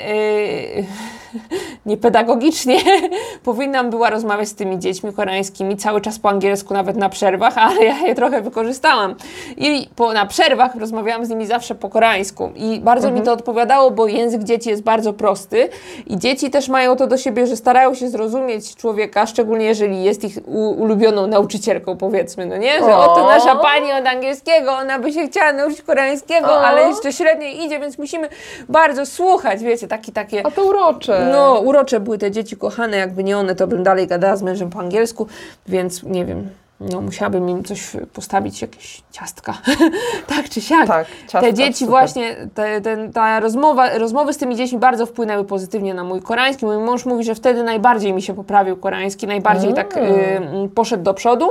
Niepedagogicznie 1.87 2.79
powinnam 3.45 3.90
była 3.90 4.11
rozmawiać 4.11 4.49
z 4.49 4.55
tymi 4.55 4.79
dziećmi 4.79 5.12
koreańskimi 5.12 5.77
cały 5.77 6.01
czas 6.01 6.18
po 6.18 6.29
angielsku, 6.29 6.75
nawet 6.75 6.97
na 6.97 7.09
przerwach, 7.09 7.59
ale 7.68 7.85
ja 7.85 7.99
je 7.99 8.14
trochę 8.14 8.42
wykorzystałam. 8.42 9.14
I 9.57 9.88
po, 9.97 10.12
na 10.12 10.27
przerwach 10.27 10.75
rozmawiałam 10.75 11.27
z 11.27 11.29
nimi 11.29 11.47
zawsze 11.47 11.75
po 11.75 11.88
koreańsku. 11.88 12.51
I 12.57 12.81
bardzo 12.81 13.09
mhm. 13.09 13.21
mi 13.21 13.27
to 13.27 13.33
odpowiadało, 13.33 13.90
bo 13.90 14.07
język 14.07 14.45
dzieci 14.45 14.71
jest 14.71 14.83
bardzo 14.83 15.12
prosty 15.12 15.68
i 16.07 16.18
dzieci 16.18 16.51
też 16.51 16.68
mają 16.68 16.97
to 16.97 17.07
do 17.07 17.16
siebie, 17.16 17.47
że 17.47 17.57
starają 17.57 17.95
się 17.95 18.09
zrozumieć 18.09 18.77
człowieka, 18.77 19.27
szczególnie 19.27 19.66
jeżeli 19.66 20.05
jest 20.05 20.25
ich 20.25 20.38
ulubioną 20.79 21.27
nauczycielką, 21.27 21.97
powiedzmy, 21.97 22.47
no 22.47 22.57
nie? 22.57 22.79
Że 22.79 22.97
oto 22.97 23.27
nasza 23.27 23.57
pani 23.57 23.92
od 23.92 24.07
angielskiego, 24.07 24.73
ona 24.73 24.99
by 24.99 25.12
się 25.12 25.27
chciała 25.27 25.53
nauczyć 25.53 25.83
koreańskiego, 25.83 26.66
ale 26.66 26.88
jeszcze 26.88 27.12
średniej 27.12 27.64
idzie, 27.64 27.81
więc 27.81 27.99
musimy 27.99 28.29
bardzo 28.68 29.07
słuchać, 29.07 29.62
wiecie, 29.62 29.88
taki, 29.88 30.12
takie... 30.12 30.47
A 30.47 30.51
to 30.51 30.64
urocze. 30.64 31.21
No, 31.24 31.61
urocze 31.61 32.00
były 32.00 32.18
te 32.18 32.30
dzieci 32.30 32.56
kochane, 32.56 32.96
jakby 32.96 33.24
nie 33.24 33.38
one, 33.38 33.54
to 33.54 33.66
bym 33.66 33.82
dalej 33.82 34.06
gadała 34.06 34.37
z 34.37 34.42
mężem 34.42 34.70
po 34.70 34.80
angielsku, 34.80 35.26
więc 35.66 36.02
nie 36.02 36.24
wiem, 36.24 36.48
no 36.90 37.00
musiałabym 37.00 37.48
im 37.48 37.64
coś 37.64 37.92
postawić, 38.12 38.62
jakieś 38.62 39.02
ciastka, 39.11 39.54
tak 40.37 40.48
czy 40.48 40.61
siak. 40.61 40.87
Tak, 40.87 41.06
ciastka, 41.22 41.40
te 41.40 41.54
dzieci 41.54 41.78
super. 41.78 41.90
właśnie, 41.90 42.37
te, 42.54 42.80
ten, 42.80 43.12
ta 43.12 43.40
rozmowa, 43.40 43.98
rozmowy 43.98 44.32
z 44.32 44.37
tymi 44.37 44.56
dziećmi 44.56 44.78
bardzo 44.78 45.06
wpłynęły 45.06 45.44
pozytywnie 45.44 45.94
na 45.94 46.04
mój 46.04 46.22
koreański. 46.22 46.64
Mój 46.64 46.78
mąż 46.78 47.04
mówi, 47.04 47.24
że 47.24 47.35
wtedy 47.35 47.62
najbardziej 47.62 48.12
mi 48.12 48.22
się 48.22 48.35
poprawił 48.35 48.76
koreański, 48.76 49.26
najbardziej 49.26 49.70
mm. 49.70 49.76
tak 49.76 49.96
y, 49.96 50.68
poszedł 50.74 51.02
do 51.02 51.14
przodu 51.14 51.50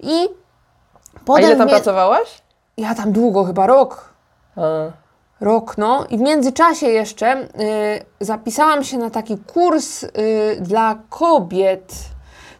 i 0.00 0.28
potem... 1.24 1.44
A 1.44 1.48
ile 1.48 1.56
tam 1.56 1.66
mnie... 1.66 1.74
pracowałaś? 1.74 2.42
Ja 2.76 2.94
tam 2.94 3.12
długo, 3.12 3.44
chyba 3.44 3.66
rok. 3.66 4.12
A 4.56 5.01
rok, 5.42 5.78
no. 5.78 6.06
I 6.10 6.18
w 6.18 6.20
międzyczasie 6.20 6.86
jeszcze 6.86 7.42
y, 7.42 7.46
zapisałam 8.20 8.84
się 8.84 8.98
na 8.98 9.10
taki 9.10 9.38
kurs 9.38 10.02
y, 10.02 10.08
dla 10.60 10.98
kobiet. 11.08 11.94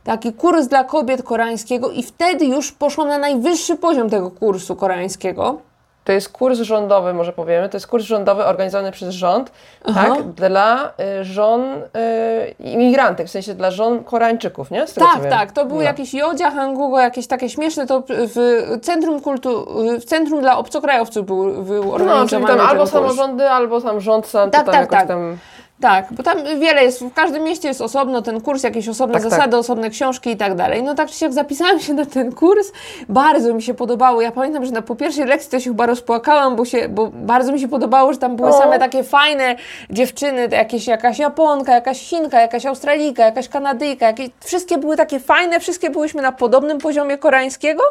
Taki 0.04 0.32
kurs 0.32 0.66
dla 0.66 0.84
kobiet 0.84 1.22
koreańskiego 1.22 1.90
i 1.90 2.02
wtedy 2.02 2.44
już 2.44 2.72
poszłam 2.72 3.08
na 3.08 3.18
najwyższy 3.18 3.76
poziom 3.76 4.10
tego 4.10 4.30
kursu 4.30 4.76
koreańskiego. 4.76 5.58
To 6.04 6.12
jest 6.12 6.28
kurs 6.28 6.58
rządowy, 6.58 7.14
może 7.14 7.32
powiemy. 7.32 7.68
To 7.68 7.76
jest 7.76 7.86
kurs 7.86 8.04
rządowy 8.04 8.44
organizowany 8.44 8.92
przez 8.92 9.14
rząd, 9.14 9.52
tak? 9.94 10.22
Dla 10.22 10.92
y, 11.20 11.24
żon 11.24 11.62
y, 11.62 12.54
imigrantek, 12.58 13.26
w 13.26 13.30
sensie 13.30 13.54
dla 13.54 13.70
żon 13.70 14.04
Koreańczyków, 14.04 14.70
nie? 14.70 14.84
Tak, 14.86 15.30
tak. 15.30 15.52
To 15.52 15.64
był 15.64 15.76
no. 15.76 15.82
jakiś 15.82 16.14
Jodzia, 16.14 16.50
Hangugo, 16.50 17.00
jakieś 17.00 17.26
takie 17.26 17.48
śmieszne. 17.48 17.86
To 17.86 18.02
w 18.08 18.66
Centrum 18.82 19.20
Kultu, 19.20 19.66
w 20.00 20.04
Centrum 20.04 20.40
dla 20.40 20.58
Obcokrajowców 20.58 21.26
był, 21.26 21.62
był 21.62 21.92
organizowany. 21.94 22.22
No, 22.22 22.28
czyli 22.28 22.58
tam 22.58 22.68
albo 22.68 22.86
samorządy, 22.86 23.48
albo 23.48 23.80
sam 23.80 24.00
rząd 24.00 24.26
sam, 24.26 24.50
tak, 24.50 24.64
tam 24.66 24.74
tak, 24.74 24.90
tak. 24.90 25.08
tam 25.08 25.38
tak, 25.82 26.12
bo 26.12 26.22
tam 26.22 26.38
wiele 26.60 26.84
jest, 26.84 27.00
w 27.00 27.14
każdym 27.14 27.44
mieście 27.44 27.68
jest 27.68 27.80
osobno 27.80 28.22
ten 28.22 28.40
kurs, 28.40 28.62
jakieś 28.62 28.88
osobne 28.88 29.14
tak, 29.14 29.22
tak. 29.22 29.30
zasady, 29.30 29.50
tak. 29.50 29.60
osobne 29.60 29.90
książki 29.90 30.30
i 30.30 30.36
tak 30.36 30.54
dalej. 30.54 30.82
No 30.82 30.94
tak 30.94 31.08
czy 31.08 31.14
siak 31.14 31.32
zapisałam 31.32 31.80
się 31.80 31.94
na 31.94 32.06
ten 32.06 32.32
kurs, 32.32 32.72
bardzo 33.08 33.54
mi 33.54 33.62
się 33.62 33.74
podobało. 33.74 34.20
Ja 34.20 34.32
pamiętam, 34.32 34.64
że 34.64 34.72
na 34.72 34.82
po 34.82 34.96
pierwszej 34.96 35.24
lekcji 35.24 35.50
to 35.50 35.60
się 35.60 35.70
chyba 35.70 35.86
rozpłakałam, 35.86 36.56
bo, 36.56 36.64
się, 36.64 36.88
bo 36.88 37.10
bardzo 37.14 37.52
mi 37.52 37.60
się 37.60 37.68
podobało, 37.68 38.12
że 38.12 38.18
tam 38.18 38.36
były 38.36 38.52
same 38.52 38.78
takie 38.78 39.04
fajne 39.04 39.56
dziewczyny, 39.90 40.48
jakieś, 40.52 40.86
jakaś 40.86 41.18
Japonka, 41.18 41.74
jakaś 41.74 42.00
Chinka, 42.00 42.40
jakaś 42.40 42.66
Australijka, 42.66 43.24
jakaś 43.24 43.48
Kanadyjka, 43.48 44.06
jakieś, 44.06 44.30
wszystkie 44.44 44.78
były 44.78 44.96
takie 44.96 45.20
fajne, 45.20 45.60
wszystkie 45.60 45.90
byłyśmy 45.90 46.22
na 46.22 46.32
podobnym 46.32 46.78
poziomie 46.78 47.18
koreańskiego 47.18 47.82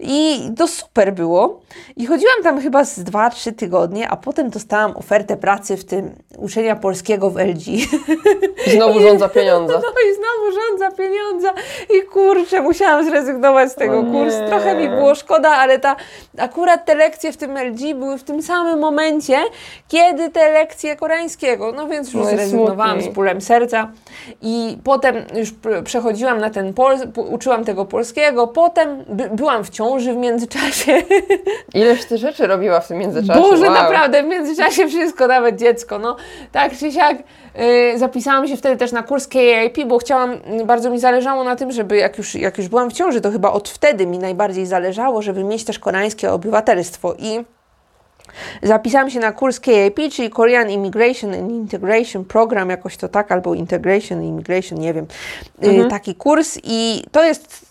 i 0.00 0.40
to 0.56 0.68
super 0.68 1.14
było. 1.14 1.60
I 1.96 2.06
chodziłam 2.06 2.42
tam 2.42 2.60
chyba 2.60 2.84
z 2.84 2.98
2-3 2.98 3.54
tygodnie, 3.54 4.08
a 4.08 4.16
potem 4.16 4.50
dostałam 4.50 4.96
ofertę 4.96 5.36
pracy 5.36 5.76
w 5.76 5.84
tym 5.84 6.14
uczenia 6.38 6.76
polskiego 6.76 7.27
w 7.30 7.36
LG. 7.36 7.68
I 8.66 8.70
znowu 8.70 9.00
rząd 9.00 9.20
za 9.20 9.28
pieniądze. 9.28 9.74
No 9.88 10.10
i 10.10 10.14
znowu 10.14 10.60
rząd 10.60 10.78
za 10.78 10.90
pieniądze. 10.90 11.48
I 11.98 12.02
kurczę, 12.02 12.60
musiałam 12.60 13.04
zrezygnować 13.04 13.72
z 13.72 13.74
tego 13.74 14.02
kursu. 14.02 14.38
Trochę 14.48 14.74
mi 14.74 14.88
było 14.88 15.14
szkoda, 15.14 15.48
ale 15.48 15.78
ta, 15.78 15.96
akurat 16.38 16.84
te 16.84 16.94
lekcje 16.94 17.32
w 17.32 17.36
tym 17.36 17.58
LG 17.58 17.94
były 17.94 18.18
w 18.18 18.24
tym 18.24 18.42
samym 18.42 18.78
momencie, 18.78 19.36
kiedy 19.88 20.30
te 20.30 20.52
lekcje 20.52 20.96
koreańskiego. 20.96 21.72
No 21.72 21.88
więc 21.88 22.12
już 22.12 22.24
no 22.24 22.30
zrezygnowałam 22.30 23.02
z 23.02 23.08
bólem 23.08 23.40
serca. 23.40 23.90
I 24.42 24.78
potem 24.84 25.16
już 25.34 25.54
przechodziłam 25.84 26.40
na 26.40 26.50
ten 26.50 26.74
pol, 26.74 26.96
uczyłam 27.16 27.64
tego 27.64 27.84
polskiego. 27.84 28.46
Potem 28.46 29.04
by, 29.08 29.30
byłam 29.32 29.64
w 29.64 29.70
ciąży 29.70 30.12
w 30.12 30.16
międzyczasie. 30.16 31.02
Ileż 31.74 32.04
ty 32.04 32.18
rzeczy 32.18 32.46
robiła 32.46 32.80
w 32.80 32.88
tym 32.88 32.98
międzyczasie? 32.98 33.40
Boże, 33.40 33.64
wow. 33.64 33.74
naprawdę, 33.74 34.22
w 34.22 34.26
międzyczasie 34.26 34.88
wszystko, 34.88 35.26
nawet 35.26 35.56
dziecko. 35.56 35.98
No, 35.98 36.16
tak 36.52 36.76
czy 36.76 36.92
siak 36.92 37.07
yy, 37.12 37.98
zapisałam 37.98 38.48
się 38.48 38.56
wtedy 38.56 38.76
też 38.76 38.92
na 38.92 39.02
kurs 39.02 39.28
KAP, 39.28 39.86
bo 39.86 39.98
chciałam, 39.98 40.36
bardzo 40.64 40.90
mi 40.90 41.00
zależało 41.00 41.44
na 41.44 41.56
tym, 41.56 41.72
żeby 41.72 41.96
jak 41.96 42.18
już, 42.18 42.34
jak 42.34 42.58
już 42.58 42.68
byłam 42.68 42.90
w 42.90 42.92
ciąży, 42.92 43.20
to 43.20 43.30
chyba 43.30 43.50
od 43.52 43.68
wtedy 43.68 44.06
mi 44.06 44.18
najbardziej 44.18 44.66
zależało, 44.66 45.22
żeby 45.22 45.44
mieć 45.44 45.64
też 45.64 45.78
koreańskie 45.78 46.32
obywatelstwo 46.32 47.14
i 47.18 47.44
Zapisałam 48.62 49.10
się 49.10 49.20
na 49.20 49.32
kurs 49.32 49.60
KAP, 49.60 50.10
czyli 50.12 50.30
Korean 50.30 50.70
Immigration 50.70 51.34
and 51.34 51.50
Integration 51.50 52.24
Program, 52.24 52.70
jakoś 52.70 52.96
to 52.96 53.08
tak, 53.08 53.32
albo 53.32 53.54
Integration 53.54 54.24
Immigration, 54.24 54.78
nie 54.78 54.94
wiem. 54.94 55.06
Y, 55.64 55.68
mhm. 55.68 55.90
Taki 55.90 56.14
kurs 56.14 56.58
i 56.64 57.04
to 57.12 57.24
jest 57.24 57.62
y, 57.62 57.67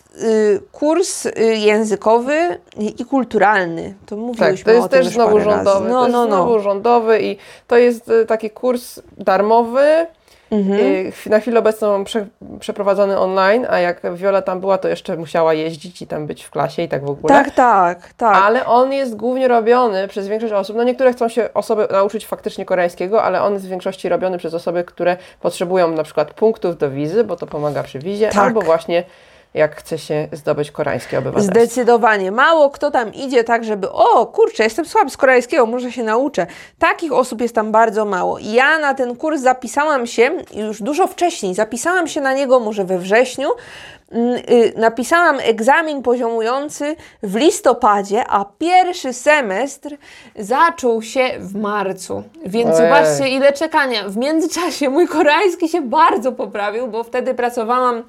kurs 0.72 1.26
y, 1.26 1.32
językowy 1.56 2.58
i 2.76 3.04
kulturalny. 3.04 3.94
To 4.06 4.16
mówiliśmy 4.16 4.56
tak, 4.56 4.64
to 4.64 4.70
jest 4.70 4.88
też 4.88 5.08
znowu 5.08 5.40
rządowy. 5.40 5.88
No, 5.88 6.08
no, 6.08 6.26
no. 6.26 6.26
znowu 6.26 6.60
rządowy 6.60 7.22
i 7.22 7.36
to 7.66 7.76
jest 7.76 8.10
taki 8.26 8.50
kurs 8.50 9.00
darmowy 9.18 10.06
Y, 10.52 11.30
Na 11.30 11.40
chwilę 11.40 11.58
obecną 11.58 12.04
prze, 12.04 12.26
przeprowadzony 12.60 13.18
online, 13.18 13.66
a 13.70 13.78
jak 13.78 14.14
Wiola 14.14 14.42
tam 14.42 14.60
była, 14.60 14.78
to 14.78 14.88
jeszcze 14.88 15.16
musiała 15.16 15.54
jeździć 15.54 16.02
i 16.02 16.06
tam 16.06 16.26
być 16.26 16.44
w 16.44 16.50
klasie 16.50 16.82
i 16.82 16.88
tak 16.88 17.04
w 17.04 17.10
ogóle. 17.10 17.34
Tak, 17.34 17.50
tak, 17.50 18.12
tak. 18.16 18.36
Ale 18.44 18.66
on 18.66 18.92
jest 18.92 19.16
głównie 19.16 19.48
robiony 19.48 20.08
przez 20.08 20.28
większość 20.28 20.52
osób. 20.52 20.76
No 20.76 20.84
niektóre 20.84 21.12
chcą 21.12 21.28
się 21.28 21.48
osoby 21.54 21.88
nauczyć 21.90 22.26
faktycznie 22.26 22.64
koreańskiego, 22.64 23.22
ale 23.22 23.42
on 23.42 23.52
jest 23.52 23.66
w 23.66 23.68
większości 23.68 24.08
robiony 24.08 24.38
przez 24.38 24.54
osoby, 24.54 24.84
które 24.84 25.16
potrzebują 25.40 25.90
na 25.90 26.02
przykład 26.02 26.34
punktów 26.34 26.78
do 26.78 26.90
wizy, 26.90 27.24
bo 27.24 27.36
to 27.36 27.46
pomaga 27.46 27.82
przy 27.82 27.98
wizie, 27.98 28.28
Tak. 28.28 28.44
albo 28.44 28.60
właśnie 28.60 29.04
jak 29.54 29.76
chce 29.76 29.98
się 29.98 30.28
zdobyć 30.32 30.70
koreańskie 30.70 31.18
obywatelstwo. 31.18 31.60
Zdecydowanie. 31.60 32.32
Mało 32.32 32.70
kto 32.70 32.90
tam 32.90 33.14
idzie 33.14 33.44
tak, 33.44 33.64
żeby 33.64 33.90
o 33.90 34.26
kurczę, 34.26 34.64
jestem 34.64 34.86
słaby 34.86 35.10
z 35.10 35.16
koreańskiego, 35.16 35.66
może 35.66 35.92
się 35.92 36.02
nauczę. 36.02 36.46
Takich 36.78 37.12
osób 37.12 37.40
jest 37.40 37.54
tam 37.54 37.72
bardzo 37.72 38.04
mało. 38.04 38.38
Ja 38.38 38.78
na 38.78 38.94
ten 38.94 39.16
kurs 39.16 39.40
zapisałam 39.40 40.06
się 40.06 40.30
już 40.54 40.82
dużo 40.82 41.06
wcześniej. 41.06 41.54
Zapisałam 41.54 42.08
się 42.08 42.20
na 42.20 42.34
niego 42.34 42.60
może 42.60 42.84
we 42.84 42.98
wrześniu. 42.98 43.48
Mm, 44.12 44.36
y, 44.50 44.72
Napisałam 44.76 45.38
egzamin 45.42 46.02
poziomujący 46.02 46.96
w 47.22 47.36
listopadzie, 47.36 48.24
a 48.28 48.44
pierwszy 48.58 49.12
semestr 49.12 49.96
zaczął 50.36 51.02
się 51.02 51.20
w 51.38 51.54
marcu. 51.54 52.22
Więc 52.46 52.66
Ojej. 52.66 52.78
zobaczcie, 52.78 53.28
ile 53.28 53.52
czekania. 53.52 54.08
W 54.08 54.16
międzyczasie 54.16 54.90
mój 54.90 55.08
koreański 55.08 55.68
się 55.68 55.80
bardzo 55.80 56.32
poprawił, 56.32 56.88
bo 56.88 57.04
wtedy 57.04 57.34
pracowałam, 57.34 58.02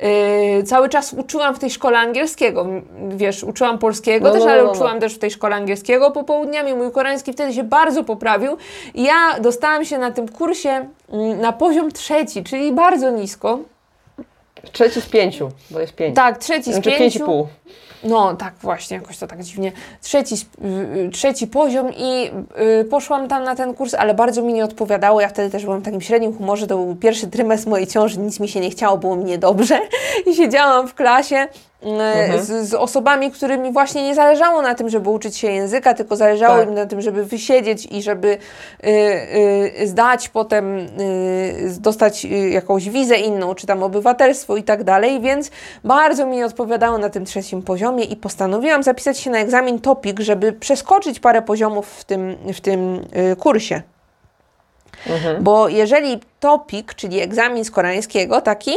yy, 0.00 0.62
cały 0.62 0.88
czas 0.88 1.12
uczyłam 1.12 1.54
w 1.54 1.58
tej 1.58 1.70
szkole 1.70 1.98
angielskiego. 1.98 2.66
Wiesz, 3.08 3.44
uczyłam 3.44 3.78
polskiego 3.78 4.26
No, 4.28 4.34
też, 4.34 4.44
no, 4.44 4.50
ale 4.50 4.62
no, 4.62 4.66
no. 4.66 4.72
uczyłam 4.74 5.00
też 5.00 5.14
w 5.14 5.18
tej 5.18 5.30
szkole 5.30 5.56
angielskiego 5.56 6.10
popołudniami. 6.10 6.74
Mój 6.74 6.92
koreański 6.92 7.32
wtedy 7.32 7.52
się 7.52 7.62
bardzo 7.64 8.04
poprawił. 8.04 8.56
I 8.94 9.02
ja 9.02 9.40
dostałam 9.40 9.84
się 9.84 9.98
na 9.98 10.10
tym 10.10 10.28
kursie 10.28 10.88
mm, 11.12 11.40
na 11.40 11.52
poziom 11.52 11.92
trzeci, 11.92 12.44
czyli 12.44 12.72
bardzo 12.72 13.10
nisko. 13.10 13.58
Trzeci 14.72 15.00
z 15.00 15.06
pięciu, 15.06 15.50
bo 15.70 15.80
jest 15.80 15.94
pięć. 15.94 16.16
Tak, 16.16 16.38
trzeci 16.38 16.70
z 16.70 16.74
Znaczy 16.74 16.90
pięć 16.90 17.00
i 17.00 17.18
pięciu. 17.18 17.26
pół. 17.26 17.46
No 18.04 18.36
tak, 18.36 18.54
właśnie, 18.62 18.96
jakoś 18.96 19.18
to 19.18 19.26
tak 19.26 19.42
dziwnie. 19.42 19.72
Trzeci, 20.02 20.34
trzeci 21.12 21.46
poziom 21.46 21.92
i 21.96 22.30
y, 22.80 22.84
poszłam 22.84 23.28
tam 23.28 23.44
na 23.44 23.54
ten 23.54 23.74
kurs, 23.74 23.94
ale 23.94 24.14
bardzo 24.14 24.42
mi 24.42 24.52
nie 24.52 24.64
odpowiadało. 24.64 25.20
Ja 25.20 25.28
wtedy 25.28 25.50
też 25.50 25.64
byłam 25.64 25.80
w 25.80 25.84
takim 25.84 26.00
średnim 26.00 26.36
humorze. 26.36 26.66
To 26.66 26.76
był 26.76 26.96
pierwszy 26.96 27.26
trymestr 27.26 27.68
mojej 27.68 27.86
ciąży, 27.86 28.18
nic 28.18 28.40
mi 28.40 28.48
się 28.48 28.60
nie 28.60 28.70
chciało, 28.70 28.98
było 28.98 29.16
mi 29.16 29.24
niedobrze. 29.24 29.80
I 30.30 30.34
siedziałam 30.34 30.88
w 30.88 30.94
klasie 30.94 31.48
z, 32.40 32.68
z 32.68 32.74
osobami, 32.74 33.30
którymi 33.30 33.72
właśnie 33.72 34.04
nie 34.04 34.14
zależało 34.14 34.62
na 34.62 34.74
tym, 34.74 34.88
żeby 34.88 35.10
uczyć 35.10 35.36
się 35.36 35.52
języka, 35.52 35.94
tylko 35.94 36.16
zależało 36.16 36.58
Tak. 36.58 36.68
im 36.68 36.74
na 36.74 36.86
tym, 36.86 37.00
żeby 37.00 37.24
wysiedzieć 37.24 37.88
i 37.92 38.02
żeby 38.02 38.28
y, 38.28 38.88
y, 39.82 39.86
zdać 39.88 40.28
potem, 40.28 40.78
y, 40.78 41.76
dostać 41.80 42.24
y, 42.24 42.28
jakąś 42.50 42.88
wizę 42.88 43.16
inną, 43.16 43.54
czy 43.54 43.66
tam 43.66 43.82
obywatelstwo 43.82 44.56
i 44.56 44.62
tak 44.62 44.84
dalej, 44.84 45.20
więc 45.20 45.50
bardzo 45.84 46.26
mi 46.26 46.44
odpowiadało 46.44 46.98
na 46.98 47.10
tym 47.10 47.24
trzecim 47.24 47.62
poziomie 47.62 48.04
i 48.04 48.16
postanowiłam 48.16 48.82
zapisać 48.82 49.18
się 49.18 49.30
na 49.30 49.38
egzamin 49.38 49.80
TOPIK, 49.80 50.20
żeby 50.20 50.52
przeskoczyć 50.52 51.20
parę 51.20 51.42
poziomów 51.42 51.88
w 51.88 52.04
tym, 52.04 52.36
w 52.54 52.60
tym 52.60 53.00
y, 53.32 53.36
kursie. 55.04 55.36
Bo 55.40 55.68
jeżeli 55.68 56.20
TOPIK, 56.40 56.94
czyli 56.94 57.20
egzamin 57.20 57.64
z 57.64 57.70
koreańskiego, 57.70 58.40
taki, 58.40 58.72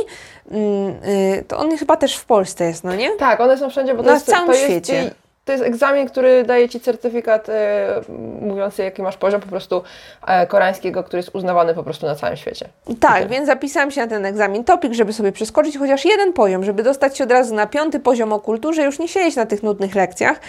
mm, 0.52 0.96
y, 1.40 1.46
to 1.48 1.58
on 1.58 1.78
chyba 1.78 1.98
też 1.98 2.16
w 2.16 2.26
Polsce 2.26 2.66
jest, 2.66 2.84
no 2.84 2.96
nie? 2.96 3.12
Tak, 3.12 3.40
one 3.40 3.58
są 3.58 3.70
wszędzie, 3.70 3.94
bo 3.94 4.04
to 4.04 4.08
Na 4.08 4.14
jest, 4.14 4.26
całym 4.26 4.48
to 4.48 4.54
jest, 4.54 4.66
świecie. 4.66 5.12
To 5.50 5.54
jest 5.54 5.66
egzamin, 5.66 6.08
który 6.08 6.44
daje 6.44 6.70
Ci 6.70 6.80
certyfikat 6.80 7.50
e, 7.50 8.02
mówiący, 8.42 8.84
jaki 8.84 9.02
masz 9.02 9.18
poziom 9.18 9.42
po 9.42 9.48
prostu 9.48 9.84
e, 10.28 10.48
koreańskiego, 10.48 11.04
który 11.04 11.20
jest 11.20 11.30
uznawany 11.36 11.74
po 11.74 11.84
prostu 11.84 12.06
na 12.06 12.16
całym 12.16 12.38
świecie. 12.38 12.70
Tak, 13.00 13.28
więc 13.28 13.46
zapisałam 13.46 13.92
się 13.92 14.02
na 14.02 14.08
ten 14.08 14.26
egzamin 14.26 14.64
TOPIK, 14.64 14.94
żeby 14.94 15.14
sobie 15.14 15.32
przeskoczyć 15.32 15.78
chociaż 15.78 16.06
jeden 16.06 16.34
poziom, 16.34 16.64
żeby 16.64 16.84
dostać 16.84 17.18
się 17.18 17.24
od 17.24 17.32
razu 17.32 17.56
na 17.56 17.68
piąty 17.68 18.00
poziom 18.00 18.34
o 18.34 18.40
kulturze, 18.40 18.84
już 18.84 19.00
nie 19.00 19.08
siedzieć 19.08 19.36
na 19.36 19.46
tych 19.46 19.64
nudnych 19.64 19.96
lekcjach. 19.96 20.40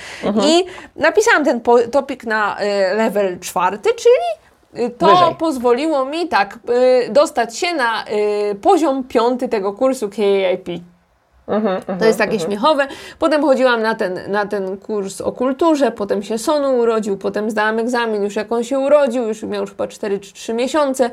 I 0.47 0.65
napisałam 0.97 1.45
ten 1.45 1.61
TOPIK 1.91 2.25
na 2.25 2.57
y, 2.61 2.95
level 2.95 3.39
czwarty, 3.39 3.89
czyli 3.95 4.25
y, 4.47 4.50
to 4.99 5.07
Wyżej. 5.07 5.35
pozwoliło 5.39 6.05
mi 6.05 6.29
tak 6.29 6.59
y, 7.07 7.09
dostać 7.13 7.57
się 7.59 7.75
na 7.75 8.05
y, 8.51 8.55
poziom 8.55 9.05
piąty 9.05 9.49
tego 9.49 9.73
kursu 9.73 10.09
KAIP. 10.09 10.69
To 11.99 12.05
jest 12.05 12.19
takie 12.19 12.41
śmiechowe. 12.41 12.87
Potem 13.19 13.43
chodziłam 13.43 13.83
na 13.83 13.95
ten, 13.95 14.21
na 14.29 14.47
ten 14.47 14.77
kurs 14.77 15.21
o 15.21 15.33
kulturze, 15.33 15.91
potem 15.93 16.23
się 16.23 16.39
Sonu 16.39 16.79
urodził, 16.79 17.17
potem 17.17 17.51
zdałam 17.51 17.79
egzamin 17.79 18.23
już 18.23 18.37
jak 18.37 18.53
on 18.53 18.65
się 18.65 18.79
urodził, 18.79 19.29
już 19.29 19.43
miał 19.43 19.61
już 19.61 19.71
chyba 19.71 19.87
4 19.89 20.19
czy 20.21 20.33
3 20.33 20.55
miesiące. 20.55 21.11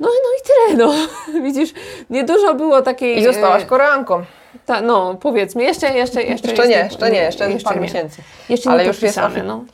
No, 0.00 0.08
no 0.08 0.30
i 0.38 0.72
tyle, 0.72 0.86
no. 0.86 0.92
Widzisz, 1.46 1.70
niedużo 2.10 2.54
było 2.54 2.82
takiej... 2.82 3.18
I 3.18 3.24
zostałaś 3.24 3.64
koreanką. 3.64 4.24
Ta, 4.66 4.80
no, 4.80 5.14
powiedzmy, 5.14 5.62
jeszcze, 5.62 5.94
jeszcze, 5.94 6.22
jeszcze. 6.22 6.48
Jeszcze 6.48 6.68
nie, 6.68 6.74
jest- 6.76 6.90
jeszcze 6.90 7.10
nie, 7.10 7.18
jeszcze, 7.20 7.50
jest 7.50 7.64
parę 7.64 7.76
nie. 7.76 7.82
miesięcy. 7.82 8.22
Jeszcze 8.48 8.70
Ale 8.70 8.82
nie 8.82 8.88
już 8.88 9.02
jest 9.02 9.18
ofi- 9.18 9.44
no. 9.44 9.64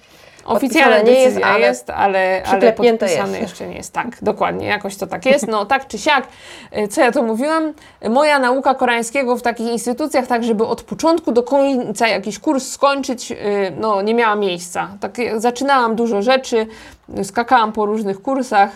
Oficjalna 0.47 0.97
podpisane 0.97 1.17
nie 1.17 1.23
jest, 1.23 1.39
ale 1.45 1.61
jest, 1.61 1.91
ale, 1.91 2.43
ale 2.47 2.73
podpisane 2.73 3.31
jest. 3.31 3.43
jeszcze 3.43 3.67
nie 3.67 3.77
jest. 3.77 3.93
Tak, 3.93 4.07
dokładnie, 4.23 4.67
jakoś 4.67 4.97
to 4.97 5.07
tak 5.07 5.27
jest. 5.27 5.49
No 5.49 5.65
tak 5.67 5.87
czy 5.89 5.99
siak, 5.99 6.29
y, 6.79 6.89
co 6.89 7.01
ja 7.01 7.13
to 7.13 7.23
mówiłam, 7.23 7.73
moja 8.11 8.39
nauka 8.39 8.75
koreańskiego 8.75 9.37
w 9.37 9.43
takich 9.43 9.67
instytucjach, 9.73 10.27
tak 10.27 10.45
żeby 10.45 10.67
od 10.67 10.83
początku 10.83 11.33
do 11.33 11.43
końca 11.43 12.09
jakiś 12.09 12.39
kurs 12.39 12.69
skończyć, 12.69 13.33
y, 13.33 13.37
no 13.81 14.03
nie 14.03 14.15
miała 14.15 14.35
miejsca. 14.35 14.89
Tak, 15.01 15.13
zaczynałam 15.37 15.97
dużo 15.97 16.23
rzeczy, 16.23 16.67
skakałam 17.23 17.73
po 17.73 17.87
różnych 17.87 18.23
kursach. 18.23 18.71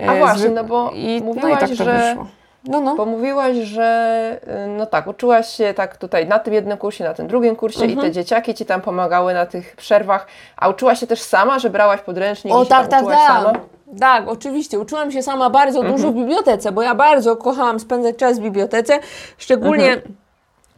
y, 0.00 0.08
A 0.08 0.14
właśnie, 0.14 0.48
no 0.48 0.64
bo 0.64 0.90
i, 0.94 1.04
no 1.04 1.04
i 1.04 1.22
mówiłaś, 1.22 1.60
tak 1.60 1.68
to 1.68 1.74
że- 1.74 2.08
wyszło. 2.08 2.26
No, 2.64 2.80
no. 2.80 2.96
Bo 2.96 3.04
mówiłaś, 3.06 3.56
że 3.56 4.40
y, 4.66 4.68
no 4.68 4.86
tak, 4.86 5.06
uczyłaś 5.06 5.48
się 5.56 5.74
tak 5.74 5.96
tutaj 5.96 6.26
na 6.26 6.38
tym 6.38 6.54
jednym 6.54 6.78
kursie, 6.78 7.04
na 7.04 7.14
tym 7.14 7.26
drugim 7.26 7.56
kursie 7.56 7.84
i 7.84 7.88
te 7.88 7.92
Mhm. 7.92 8.12
dzieciaki 8.12 8.54
Ci 8.54 8.66
tam 8.66 8.80
pomagały 8.80 9.34
na 9.34 9.46
tych 9.46 9.76
przerwach, 9.76 10.26
a 10.56 10.68
uczyłaś 10.68 11.00
się 11.00 11.06
też 11.06 11.22
sama, 11.22 11.58
że 11.58 11.70
brałaś 11.70 12.00
podręcznik 12.00 12.54
O 12.54 12.64
i 12.64 12.66
tak, 12.66 12.88
tak, 12.88 13.00
uczyłaś 13.02 13.18
tak. 13.18 13.36
sama? 13.36 13.52
Tak, 14.00 14.28
oczywiście. 14.28 14.78
Uczyłam 14.80 15.10
się 15.12 15.22
sama 15.22 15.50
bardzo 15.50 15.82
dużo 15.82 16.12
w 16.12 16.14
bibliotece, 16.14 16.72
bo 16.72 16.82
ja 16.82 16.94
bardzo 16.94 17.36
kochałam 17.36 17.80
spędzać 17.80 18.16
czas 18.16 18.38
w 18.38 18.42
bibliotece, 18.42 18.98
szczególnie 19.38 20.02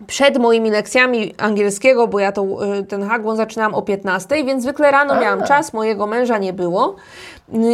przed 0.06 0.38
moimi 0.38 0.70
lekcjami 0.70 1.34
angielskiego, 1.38 2.06
bo 2.08 2.18
ja 2.18 2.32
to, 2.32 2.44
y, 2.78 2.84
ten 2.84 3.08
Hagwon 3.08 3.36
zaczynałam 3.36 3.74
o 3.74 3.82
15, 3.82 4.44
więc 4.44 4.62
zwykle 4.62 4.90
rano 4.90 5.14
A. 5.14 5.20
miałam 5.20 5.42
czas, 5.42 5.72
mojego 5.72 6.06
męża 6.06 6.38
nie 6.38 6.52
było 6.52 6.96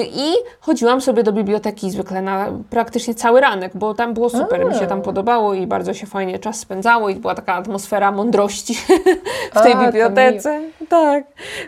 i 0.03 0.33
chodziłam 0.61 1.01
sobie 1.01 1.23
do 1.23 1.33
biblioteki 1.33 1.91
zwykle 1.91 2.23
na 2.23 2.47
praktycznie 2.71 3.15
cały 3.15 3.41
ranek, 3.41 3.73
bo 3.75 3.95
tam 3.95 4.15
było 4.15 4.31
super, 4.31 4.67
mi 4.67 4.75
się 4.75 4.87
tam 4.87 5.03
podobało 5.03 5.55
i 5.55 5.67
bardzo 5.67 5.95
się 5.95 6.07
fajnie 6.07 6.39
czas 6.39 6.59
spędzało 6.59 7.09
i 7.09 7.15
była 7.15 7.35
taka 7.35 7.55
atmosfera 7.55 8.13
mądrości 8.13 8.75
w 9.55 9.63
tej 9.63 9.73
A, 9.73 9.85
bibliotece. 9.87 10.61
Tak, 10.89 11.25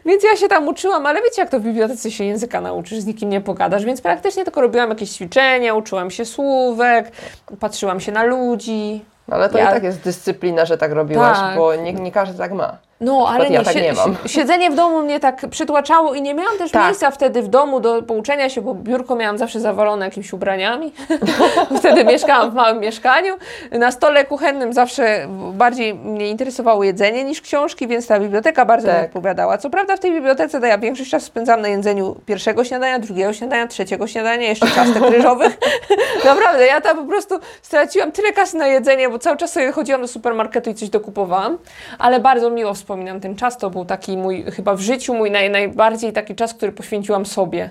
więc 0.07 0.25
ja 0.25 0.37
się 0.37 0.49
tam 0.49 0.69
uczyłam, 0.69 1.07
ale 1.07 1.23
wiecie 1.23 1.43
jak 1.43 1.51
to 1.51 1.61
w 1.61 1.63
bibliotece 1.63 2.11
się 2.11 2.25
języka 2.25 2.61
nauczysz, 2.61 2.99
z 2.99 3.07
nikim 3.07 3.31
nie 3.31 3.41
pogadasz, 3.41 3.85
więc 3.85 4.01
praktycznie 4.01 4.45
tylko 4.45 4.61
robiłam 4.61 4.91
jakieś 4.91 5.11
ćwiczenia, 5.11 5.75
uczyłam 5.75 6.11
się 6.11 6.25
słówek, 6.25 7.13
patrzyłam 7.61 8.01
się 8.01 8.13
na 8.13 8.25
ludzi. 8.25 9.05
No, 9.29 9.37
ale 9.37 9.49
to 9.49 9.59
Ja- 9.59 9.71
i 9.71 9.73
tak 9.75 9.83
jest 9.83 10.01
dyscyplina, 10.01 10.65
że 10.65 10.79
tak 10.79 10.93
robiłaś, 10.93 11.39
Tak. 11.39 11.57
bo 11.57 11.75
nie, 11.75 11.93
nie 11.93 12.13
każdy 12.13 12.39
tak 12.39 12.53
ma. 12.53 12.77
No, 13.03 13.29
ale 13.29 13.45
ja 13.45 13.51
nie, 13.59 13.65
tak 13.65 13.75
nie 13.75 13.93
mam. 13.93 14.15
sie- 14.15 14.29
siedzenie 14.29 14.71
w 14.71 14.75
domu 14.75 15.03
mnie 15.03 15.21
tak 15.21 15.47
przytłaczało 15.51 16.15
i 16.15 16.23
nie 16.23 16.35
miałam 16.35 16.59
też 16.59 16.71
Tak. 16.71 16.85
miejsca 16.87 17.11
wtedy 17.11 17.43
w 17.43 17.49
domu 17.49 17.81
do 17.81 18.03
pouczenia 18.03 18.49
się, 18.49 18.61
bo 18.61 18.75
biurko 18.75 19.17
miałam 19.17 19.39
zawsze 19.39 19.61
zawalone 19.61 20.05
jakimiś 20.05 20.33
ubraniami. 20.33 20.93
wtedy 21.79 22.05
mieszkałam 22.05 22.51
w 22.51 22.55
małym 22.55 22.81
mieszkaniu. 22.81 23.35
Na 23.73 23.91
stole 23.91 24.25
kuchennym 24.25 24.73
zawsze 24.73 25.27
bardziej 25.53 25.95
mnie 25.95 26.29
interesowało 26.29 26.85
jedzenie 26.85 27.25
niż 27.25 27.41
książki, 27.41 27.87
więc 27.87 28.07
ta 28.07 28.21
biblioteka 28.21 28.65
bardzo 28.65 28.89
mi 28.89 28.95
Tak. 28.95 29.05
odpowiadała. 29.05 29.59
Co 29.59 29.71
prawda 29.71 29.97
w 29.97 30.01
tej 30.01 30.13
bibliotece 30.13 30.61
to 30.61 30.67
ja 30.67 30.79
większość 30.79 31.11
czasu 31.11 31.27
spędzam 31.27 31.61
na 31.61 31.69
jedzeniu 31.69 32.17
pierwszego 32.27 32.65
śniadania, 32.65 32.99
drugiego 32.99 33.33
śniadania, 33.33 33.67
trzeciego 33.67 34.07
śniadania, 34.07 34.49
jeszcze 34.49 34.67
ciastek 34.71 35.03
ryżowych. 35.17 35.59
Naprawdę, 36.25 36.67
ja 36.67 36.81
tam 36.81 36.97
po 36.99 37.05
prostu 37.05 37.35
straciłam 37.63 38.13
tyle 38.13 38.33
kasy 38.33 38.57
na 38.57 38.67
jedzenie, 38.67 39.09
bo 39.09 39.19
cały 39.19 39.37
czas 39.37 39.53
sobie 39.53 39.73
chodziłam 39.73 40.01
do 40.01 40.09
supermarketu 40.09 40.71
i 40.71 40.75
coś 40.75 40.89
dokupowałam, 40.89 41.59
ale 41.99 42.21
bardzo 42.21 42.51
miło 42.51 42.75
wspominam 42.93 43.21
ten 43.21 43.37
czas. 43.37 43.59
To 43.59 43.71
był 43.71 43.85
taki 43.85 44.17
mój, 44.17 44.45
chyba 44.45 44.75
w 44.75 44.81
życiu 44.81 45.15
mój 45.15 45.31
naj, 45.31 45.51
najbardziej 45.51 46.13
taki 46.13 46.35
czas, 46.35 46.55
który 46.55 46.73
poświęciłam 46.73 47.27
sobie. 47.27 47.71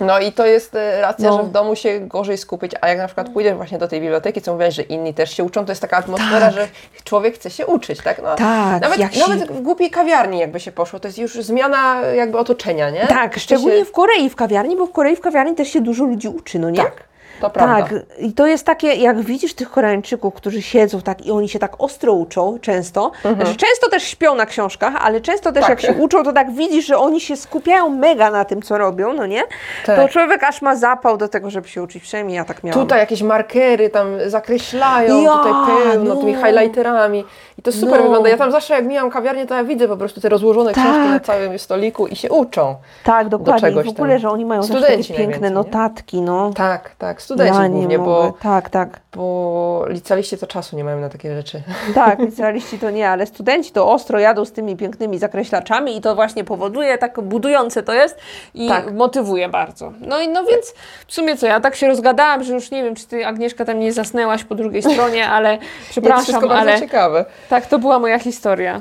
No 0.00 0.20
i 0.20 0.32
to 0.32 0.46
jest 0.46 0.74
e, 0.74 1.00
racja, 1.00 1.30
No. 1.30 1.36
że 1.36 1.42
w 1.42 1.50
domu 1.50 1.76
się 1.76 2.00
gorzej 2.00 2.38
skupić, 2.38 2.72
a 2.80 2.88
jak 2.88 2.98
na 2.98 3.06
przykład 3.06 3.28
pójdziesz 3.28 3.54
właśnie 3.54 3.78
do 3.78 3.88
tej 3.88 4.00
biblioteki, 4.00 4.40
co 4.42 4.52
mówiłaś, 4.52 4.74
że 4.74 4.82
inni 4.82 5.14
też 5.14 5.36
się 5.36 5.44
uczą, 5.44 5.64
to 5.64 5.72
jest 5.72 5.80
taka 5.82 5.96
atmosfera, 5.96 6.50
że 6.50 6.68
człowiek 7.04 7.34
chce 7.34 7.50
się 7.50 7.66
uczyć, 7.66 8.02
tak? 8.02 8.22
No, 8.22 8.34
Tak, 8.36 8.82
nawet, 8.82 9.14
się- 9.14 9.20
nawet 9.20 9.52
w 9.52 9.60
głupiej 9.62 9.90
kawiarni 9.90 10.38
jakby 10.38 10.60
się 10.60 10.72
poszło, 10.72 11.00
to 11.00 11.08
jest 11.08 11.18
już 11.18 11.34
zmiana 11.34 12.00
jakby 12.00 12.38
otoczenia, 12.38 12.90
nie? 12.90 13.06
Tak, 13.06 13.38
szczególnie 13.38 13.78
się... 13.78 13.84
w 13.84 13.92
Korei 13.92 14.30
w 14.30 14.36
kawiarni, 14.36 14.76
bo 14.76 14.86
w 14.86 14.92
Korei 14.92 15.16
w 15.16 15.20
kawiarni 15.20 15.54
też 15.54 15.68
się 15.68 15.80
dużo 15.80 16.04
ludzi 16.04 16.28
uczy, 16.28 16.58
no 16.58 16.70
nie? 16.70 16.82
Tak. 16.82 17.07
To 17.40 17.50
prawda. 17.50 17.82
Tak, 17.82 17.94
i 18.18 18.32
to 18.32 18.46
jest 18.46 18.66
takie, 18.66 18.94
jak 18.94 19.20
widzisz 19.20 19.54
tych 19.54 19.70
Koreańczyków, 19.70 20.34
którzy 20.34 20.62
siedzą 20.62 21.00
tak 21.02 21.26
i 21.26 21.30
oni 21.30 21.48
się 21.48 21.58
tak 21.58 21.72
ostro 21.78 22.12
uczą 22.12 22.58
często. 22.60 23.10
Znaczy, 23.22 23.56
często 23.56 23.88
też 23.90 24.02
śpią 24.02 24.34
na 24.34 24.46
książkach, 24.46 24.94
ale 25.00 25.20
często 25.20 25.52
też 25.52 25.60
Tak. 25.60 25.70
jak 25.70 25.80
się 25.80 25.92
uczą, 26.02 26.22
to 26.24 26.32
tak 26.32 26.52
widzisz, 26.52 26.86
że 26.86 26.98
oni 26.98 27.20
się 27.20 27.36
skupiają 27.36 27.88
mega 27.88 28.30
na 28.30 28.44
tym, 28.44 28.62
co 28.62 28.78
robią, 28.78 29.12
no 29.12 29.26
nie? 29.26 29.42
Tak. 29.86 29.96
To 29.96 30.08
człowiek 30.08 30.42
aż 30.44 30.62
ma 30.62 30.76
zapał 30.76 31.16
do 31.16 31.28
tego, 31.28 31.50
żeby 31.50 31.68
się 31.68 31.82
uczyć. 31.82 32.02
Przynajmniej 32.02 32.36
ja 32.36 32.44
tak 32.44 32.64
miałam. 32.64 32.80
Tutaj 32.80 32.98
jakieś 32.98 33.22
markery 33.22 33.90
tam 33.90 34.06
zakreślają, 34.26 35.22
Ja, 35.22 35.30
tutaj 35.30 35.52
pełno, 35.92 36.14
no. 36.14 36.20
tymi 36.20 36.34
highlighterami. 36.34 37.24
I 37.58 37.62
to 37.62 37.72
super 37.72 37.96
No. 37.98 38.02
wygląda. 38.02 38.28
Ja 38.28 38.36
tam 38.36 38.52
zawsze 38.52 38.74
jak 38.74 38.84
mijam 38.86 39.10
kawiarnię, 39.10 39.46
to 39.46 39.54
ja 39.54 39.64
widzę 39.64 39.88
po 39.88 39.96
prostu 39.96 40.20
te 40.20 40.28
rozłożone 40.28 40.72
Tak. 40.74 40.84
książki 40.84 41.08
na 41.08 41.20
całym 41.20 41.58
stoliku 41.58 42.06
i 42.06 42.16
się 42.16 42.30
uczą. 42.30 42.74
Tak, 43.04 43.28
dokładnie. 43.28 43.68
I 43.68 43.72
czegoś 43.72 43.86
w 43.86 43.88
ogóle, 43.88 44.10
tam. 44.12 44.18
że 44.18 44.30
oni 44.30 44.44
mają 44.44 44.62
Studenci 44.62 45.12
takie 45.12 45.26
piękne 45.26 45.50
notatki, 45.50 46.20
no. 46.20 46.50
Tak, 46.54 46.90
tak. 46.98 47.22
Studenci 47.22 47.54
ja 47.58 47.66
nie 47.66 47.70
głównie, 47.74 47.98
mogę. 47.98 48.10
bo, 48.10 48.32
Tak, 48.42 48.70
tak. 48.70 49.00
bo 49.16 49.84
licealiści 49.88 50.38
to 50.38 50.46
czasu 50.46 50.76
nie 50.76 50.84
mają 50.84 51.00
na 51.00 51.08
takie 51.08 51.34
rzeczy. 51.36 51.62
Tak, 51.94 52.18
licealiści 52.18 52.78
to 52.78 52.90
nie, 52.90 53.08
ale 53.10 53.26
studenci 53.26 53.72
to 53.72 53.92
ostro 53.92 54.18
jadą 54.18 54.44
z 54.44 54.52
tymi 54.52 54.76
pięknymi 54.76 55.18
zakreślaczami 55.18 55.96
i 55.96 56.00
to 56.00 56.14
właśnie 56.14 56.44
powoduje, 56.44 56.98
tak 56.98 57.20
budujące 57.20 57.82
to 57.82 57.92
jest 57.92 58.18
i 58.54 58.68
Tak. 58.68 58.92
motywuje 58.94 59.48
bardzo. 59.48 59.92
No 60.00 60.20
i 60.20 60.28
no 60.28 60.44
więc 60.44 60.74
w 61.06 61.14
sumie 61.14 61.36
co, 61.36 61.46
ja 61.46 61.60
tak 61.60 61.74
się 61.76 61.88
rozgadałam, 61.88 62.44
że 62.44 62.54
już 62.54 62.70
nie 62.70 62.82
wiem, 62.82 62.94
czy 62.94 63.06
ty 63.06 63.26
Agnieszka 63.26 63.64
tam 63.64 63.78
nie 63.80 63.92
zasnęłaś 63.92 64.44
po 64.44 64.54
drugiej 64.54 64.82
stronie, 64.82 65.28
ale 65.28 65.58
przepraszam, 65.90 66.22
wszystko 66.24 66.48
bardzo 66.48 66.70
ale 66.70 66.80
ciekawe. 66.80 67.24
Tak, 67.48 67.66
to 67.66 67.78
była 67.78 67.98
moja 67.98 68.18
historia. 68.18 68.80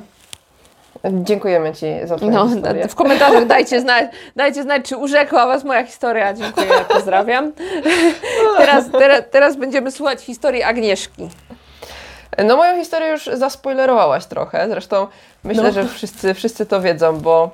Dziękujemy 1.05 1.73
Ci 1.73 1.85
za 2.03 2.15
Twoją 2.17 2.31
No, 2.31 2.47
historię. 2.49 2.87
w 2.87 2.95
komentarzach 2.95 3.45
dajcie 3.45 3.81
znać, 3.81 4.05
dajcie 4.35 4.63
znać, 4.63 4.85
czy 4.85 4.97
urzekła 4.97 5.47
Was 5.47 5.63
moja 5.63 5.85
historia. 5.85 6.33
Dziękuję, 6.33 6.67
pozdrawiam. 6.93 7.51
Teraz, 8.57 8.85
teraz, 8.91 9.21
teraz 9.31 9.55
będziemy 9.55 9.91
słuchać 9.91 10.21
historii 10.21 10.63
Agnieszki. 10.63 11.29
No 12.45 12.57
moją 12.57 12.77
historię 12.79 13.07
już 13.09 13.25
zaspoilerowałaś 13.33 14.25
trochę, 14.25 14.67
zresztą 14.69 15.07
myślę, 15.43 15.63
No. 15.63 15.71
że 15.71 15.85
wszyscy, 15.85 16.33
wszyscy 16.33 16.65
to 16.65 16.81
wiedzą, 16.81 17.19
bo 17.19 17.51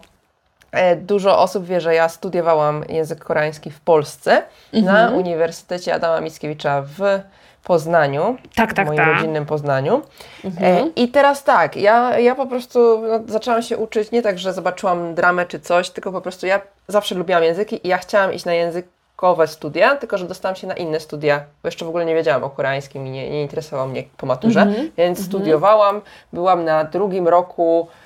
e, 0.71 0.95
dużo 0.95 1.39
osób 1.39 1.65
wie, 1.65 1.81
że 1.81 1.95
ja 1.95 2.09
studiowałam 2.09 2.83
język 2.89 3.23
koreański 3.23 3.71
w 3.71 3.79
Polsce 3.79 4.41
na 4.73 4.79
Mhm. 4.79 5.13
Uniwersytecie 5.13 5.93
Adama 5.93 6.21
Mickiewicza 6.21 6.81
w 6.97 7.19
Poznaniu, 7.63 8.37
Tak, 8.55 8.73
tak, 8.73 8.85
w 8.85 8.87
moim 8.87 8.97
tak. 8.97 9.07
rodzinnym 9.15 9.45
Poznaniu. 9.45 10.01
Mhm. 10.45 10.87
E, 10.87 10.89
I 10.95 11.07
teraz 11.07 11.43
tak, 11.43 11.75
ja, 11.77 12.19
ja 12.19 12.35
po 12.35 12.45
prostu 12.45 13.01
no, 13.07 13.19
zaczęłam 13.27 13.61
się 13.61 13.77
uczyć 13.77 14.11
nie 14.11 14.21
tak, 14.21 14.39
że 14.39 14.53
zobaczyłam 14.53 15.15
dramę 15.15 15.45
czy 15.45 15.59
coś, 15.59 15.89
tylko 15.89 16.11
po 16.11 16.21
prostu 16.21 16.45
ja 16.47 16.61
zawsze 16.87 17.15
lubiłam 17.15 17.43
języki 17.43 17.79
i 17.83 17.89
ja 17.89 17.97
chciałam 17.97 18.33
iść 18.33 18.45
na 18.45 18.53
językowe 18.53 19.47
studia, 19.47 19.95
tylko 19.95 20.17
że 20.17 20.27
dostałam 20.27 20.55
się 20.55 20.67
na 20.67 20.73
inne 20.73 20.99
studia, 20.99 21.43
bo 21.63 21.67
jeszcze 21.67 21.85
w 21.85 21.87
ogóle 21.89 22.05
nie 22.05 22.15
wiedziałam 22.15 22.43
o 22.43 22.49
koreańskim 22.49 23.07
i 23.07 23.09
nie, 23.09 23.29
nie 23.29 23.41
interesowało 23.41 23.89
mnie 23.89 24.03
po 24.17 24.25
maturze, 24.25 24.61
Mhm. 24.61 24.91
więc 24.97 25.25
studiowałam, 25.25 26.01
byłam 26.33 26.65
na 26.65 26.83
drugim 26.83 27.27
roku 27.27 27.87
e, 27.87 28.02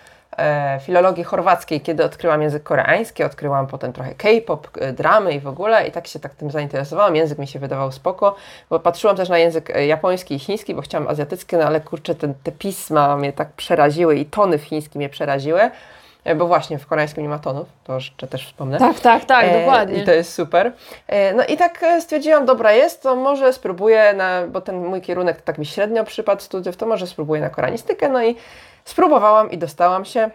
filologii 0.82 1.23
chorwackiej, 1.23 1.82
kiedy 1.82 2.03
odkryłam 2.03 2.41
język 2.41 2.63
koreański, 2.63 3.23
odkryłam 3.23 3.67
potem 3.67 3.93
trochę 3.93 4.15
K-pop, 4.15 4.67
e, 4.82 4.93
dramy 4.93 5.34
i 5.34 5.39
w 5.39 5.47
ogóle 5.47 5.88
i 5.88 5.91
tak 5.91 6.07
się 6.07 6.19
tak 6.19 6.36
tym 6.36 6.51
zainteresowałam. 6.51 7.15
Język 7.15 7.38
mi 7.39 7.47
się 7.47 7.59
wydawał 7.59 7.91
spoko, 7.91 8.36
bo 8.69 8.80
patrzyłam 8.80 9.15
też 9.15 9.30
na 9.30 9.38
język 9.38 9.69
e, 9.69 9.86
japoński 9.88 10.36
i 10.36 10.39
chiński, 10.39 10.75
bo 10.75 10.82
chciałam 10.82 11.07
azjatycki, 11.07 11.55
no 11.55 11.63
ale 11.63 11.82
kurczę, 11.82 12.15
te, 12.15 12.34
te 12.43 12.51
pisma 12.51 13.17
mnie 13.17 13.34
tak 13.34 13.51
przeraziły 13.51 14.15
i 14.15 14.25
tony 14.25 14.57
w 14.57 14.63
chińskim 14.63 14.99
mnie 14.99 15.09
przeraziły, 15.09 15.61
e, 16.23 16.36
bo 16.36 16.47
właśnie 16.47 16.78
w 16.80 16.88
koreańskim 16.88 17.23
nie 17.23 17.30
ma 17.30 17.39
tonów, 17.39 17.67
to 17.84 17.95
jeszcze 17.95 18.28
też 18.28 18.45
wspomnę. 18.47 18.80
Tak, 18.80 18.99
tak, 18.99 19.25
tak, 19.25 19.45
E, 19.45 19.59
dokładnie. 19.59 20.01
I 20.01 20.05
to 20.05 20.11
jest 20.11 20.34
super. 20.34 20.71
E, 21.07 21.34
No 21.34 21.45
i 21.45 21.57
tak 21.57 21.84
e, 21.84 22.01
stwierdziłam, 22.01 22.45
dobra 22.45 22.71
jest, 22.71 23.03
to 23.03 23.15
może 23.15 23.53
spróbuję, 23.53 24.13
na, 24.13 24.47
bo 24.47 24.61
ten 24.61 24.86
mój 24.86 25.01
kierunek 25.01 25.41
tak 25.41 25.57
mi 25.57 25.65
średnio 25.65 26.03
przypadł 26.03 26.41
studiów, 26.41 26.78
to 26.78 26.86
może 26.86 27.07
spróbuję 27.07 27.41
na 27.41 27.49
koreanistykę. 27.49 28.09
No 28.09 28.23
i 28.23 28.36
spróbowałam 28.88 29.51
i 29.51 29.57
dostałam 29.57 30.05
się 30.05 30.29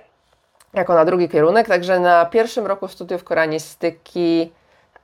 jako 0.74 0.94
na 0.94 1.04
drugi 1.04 1.28
kierunek, 1.28 1.68
także 1.68 2.00
na 2.00 2.24
pierwszym 2.26 2.66
roku 2.66 2.88
studiów 2.88 3.24
koreanistyki 3.24 4.52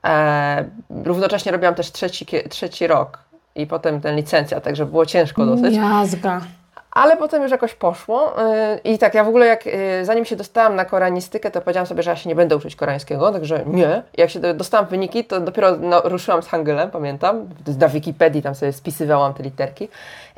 e, 0.05 0.65
równocześnie 1.03 1.51
robiłam 1.51 1.75
też 1.75 1.91
trzeci, 1.91 2.25
trzeci 2.49 2.87
rok 2.87 3.19
i 3.55 3.67
potem 3.67 4.01
ten 4.01 4.15
licencja, 4.15 4.61
także 4.61 4.85
było 4.85 5.05
ciężko 5.05 5.45
dosyć. 5.45 5.75
Jazga. 5.75 6.41
Ale 6.91 7.17
potem 7.17 7.41
już 7.43 7.51
jakoś 7.51 7.73
poszło. 7.73 8.33
yy, 8.83 8.93
I 8.93 8.97
tak, 8.97 9.13
ja 9.13 9.23
w 9.23 9.27
ogóle 9.27 9.45
jak 9.45 9.65
yy, 9.65 9.73
zanim 10.03 10.25
się 10.25 10.35
dostałam 10.35 10.75
na 10.75 10.85
koreanistykę, 10.85 11.51
to 11.51 11.61
powiedziałam 11.61 11.87
sobie, 11.87 12.03
że 12.03 12.09
ja 12.09 12.15
się 12.15 12.29
nie 12.29 12.35
będę 12.35 12.55
uczyć 12.55 12.75
koreańskiego, 12.75 13.31
także 13.31 13.63
nie. 13.65 14.03
Jak 14.17 14.29
się 14.29 14.39
do- 14.39 14.53
dostałam 14.53 14.85
wyniki, 14.85 15.25
to 15.25 15.39
dopiero 15.39 15.75
no, 15.79 16.01
ruszyłam 16.05 16.43
z 16.43 16.47
hangulem, 16.47 16.91
pamiętam. 16.91 17.49
Na 17.79 17.87
Wikipedii 17.87 18.41
tam 18.41 18.55
sobie 18.55 18.73
spisywałam 18.73 19.33
te 19.33 19.43
literki. 19.43 19.89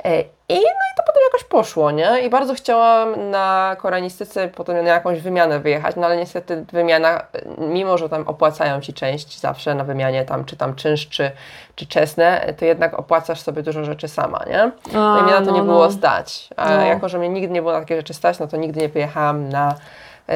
E, 0.04 0.20
I 0.48 0.54
no 0.54 0.60
i 0.60 0.96
to 0.96 1.02
potem 1.06 1.22
jakoś 1.32 1.44
poszło, 1.44 1.90
nie? 1.90 2.20
I 2.20 2.30
bardzo 2.30 2.54
chciałam 2.54 3.30
na 3.30 3.76
koreanistyce 3.78 4.48
potem 4.48 4.84
na 4.84 4.90
jakąś 4.90 5.20
wymianę 5.20 5.60
wyjechać, 5.60 5.96
no 5.96 6.06
ale 6.06 6.16
niestety 6.16 6.64
wymiana, 6.72 7.22
mimo 7.58 7.98
że 7.98 8.08
tam 8.08 8.28
opłacają 8.28 8.80
Ci 8.80 8.92
część 8.94 9.40
zawsze 9.40 9.74
na 9.74 9.84
wymianie 9.84 10.24
tam, 10.24 10.44
czy 10.44 10.56
tam 10.56 10.74
czynsz, 10.74 11.08
czy, 11.08 11.30
czy 11.74 11.86
czesne, 11.86 12.54
to 12.58 12.64
jednak 12.64 12.98
opłacasz 12.98 13.40
sobie 13.40 13.62
dużo 13.62 13.84
rzeczy 13.84 14.08
sama, 14.08 14.44
nie? 14.46 14.70
No 14.92 15.18
i 15.20 15.22
mnie 15.22 15.32
na 15.32 15.38
to 15.38 15.46
no, 15.46 15.52
nie 15.52 15.58
no. 15.58 15.64
było 15.72 15.90
stać. 15.90 16.48
A 16.56 16.68
No. 16.76 16.80
jako, 16.80 17.08
że 17.08 17.18
mnie 17.18 17.28
nigdy 17.28 17.54
nie 17.54 17.62
było 17.62 17.72
na 17.72 17.80
takie 17.80 17.96
rzeczy 17.96 18.14
stać, 18.14 18.38
no 18.38 18.46
to 18.46 18.56
nigdy 18.56 18.80
nie 18.80 18.88
pojechałam 18.88 19.48
na, 19.48 19.74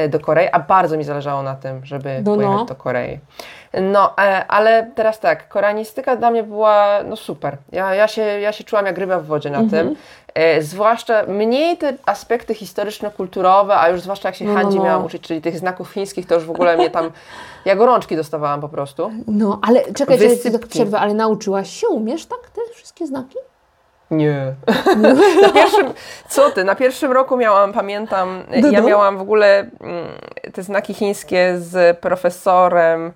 do 0.09 0.19
Korei, 0.19 0.47
a 0.51 0.59
bardzo 0.59 0.97
mi 0.97 1.03
zależało 1.03 1.43
na 1.43 1.55
tym, 1.55 1.85
żeby 1.85 2.21
No, 2.25 2.35
no. 2.35 2.43
pojechać 2.43 2.67
do 2.67 2.75
Korei. 2.75 3.19
No, 3.81 4.13
e, 4.17 4.45
ale 4.47 4.91
teraz 4.95 5.19
tak, 5.19 5.49
koreanistyka 5.49 6.15
dla 6.15 6.31
mnie 6.31 6.43
była 6.43 7.03
no 7.05 7.15
super. 7.15 7.57
Ja, 7.71 7.95
ja, 7.95 8.07
się, 8.07 8.21
ja 8.21 8.51
się 8.51 8.63
czułam 8.63 8.85
jak 8.85 8.97
ryba 8.97 9.19
w 9.19 9.25
wodzie 9.25 9.49
na 9.49 9.57
Mhm. 9.59 9.87
tym. 9.87 9.95
E, 10.33 10.61
zwłaszcza 10.61 11.23
mniej 11.27 11.77
te 11.77 11.93
aspekty 12.05 12.53
historyczno-kulturowe, 12.55 13.77
a 13.79 13.89
już 13.89 14.01
zwłaszcza 14.01 14.29
jak 14.29 14.35
się 14.35 14.45
No, 14.45 14.53
no, 14.53 14.59
handzi 14.59 14.77
no. 14.77 14.83
miałam 14.83 15.05
uczyć, 15.05 15.21
czyli 15.23 15.41
tych 15.41 15.57
znaków 15.59 15.89
chińskich, 15.91 16.27
to 16.27 16.35
już 16.35 16.45
w 16.45 16.51
ogóle 16.51 16.77
mnie 16.77 16.89
tam, 16.89 17.11
ja 17.65 17.75
gorączki 17.75 18.15
dostawałam 18.15 18.61
po 18.61 18.69
prostu. 18.69 19.11
No, 19.27 19.59
ale 19.61 19.93
czekaj, 19.93 20.17
tak 20.51 20.67
przerwę, 20.67 20.99
ale 20.99 21.13
nauczyłaś 21.13 21.69
się, 21.69 21.87
umiesz 21.87 22.25
tak 22.25 22.39
te 22.55 22.61
wszystkie 22.73 23.07
znaki? 23.07 23.35
Nie. 24.11 24.53
na 25.41 25.49
pierwszym, 25.53 25.93
co 26.29 26.51
ty, 26.51 26.63
na 26.63 26.75
pierwszym 26.75 27.11
roku 27.11 27.37
miałam, 27.37 27.73
pamiętam, 27.73 28.43
No, 28.61 28.71
ja 28.71 28.81
miałam 28.81 29.17
w 29.17 29.21
ogóle 29.21 29.59
mm, 29.59 29.69
te 30.53 30.63
znaki 30.63 30.93
chińskie 30.93 31.55
z 31.57 31.99
profesorem, 31.99 33.13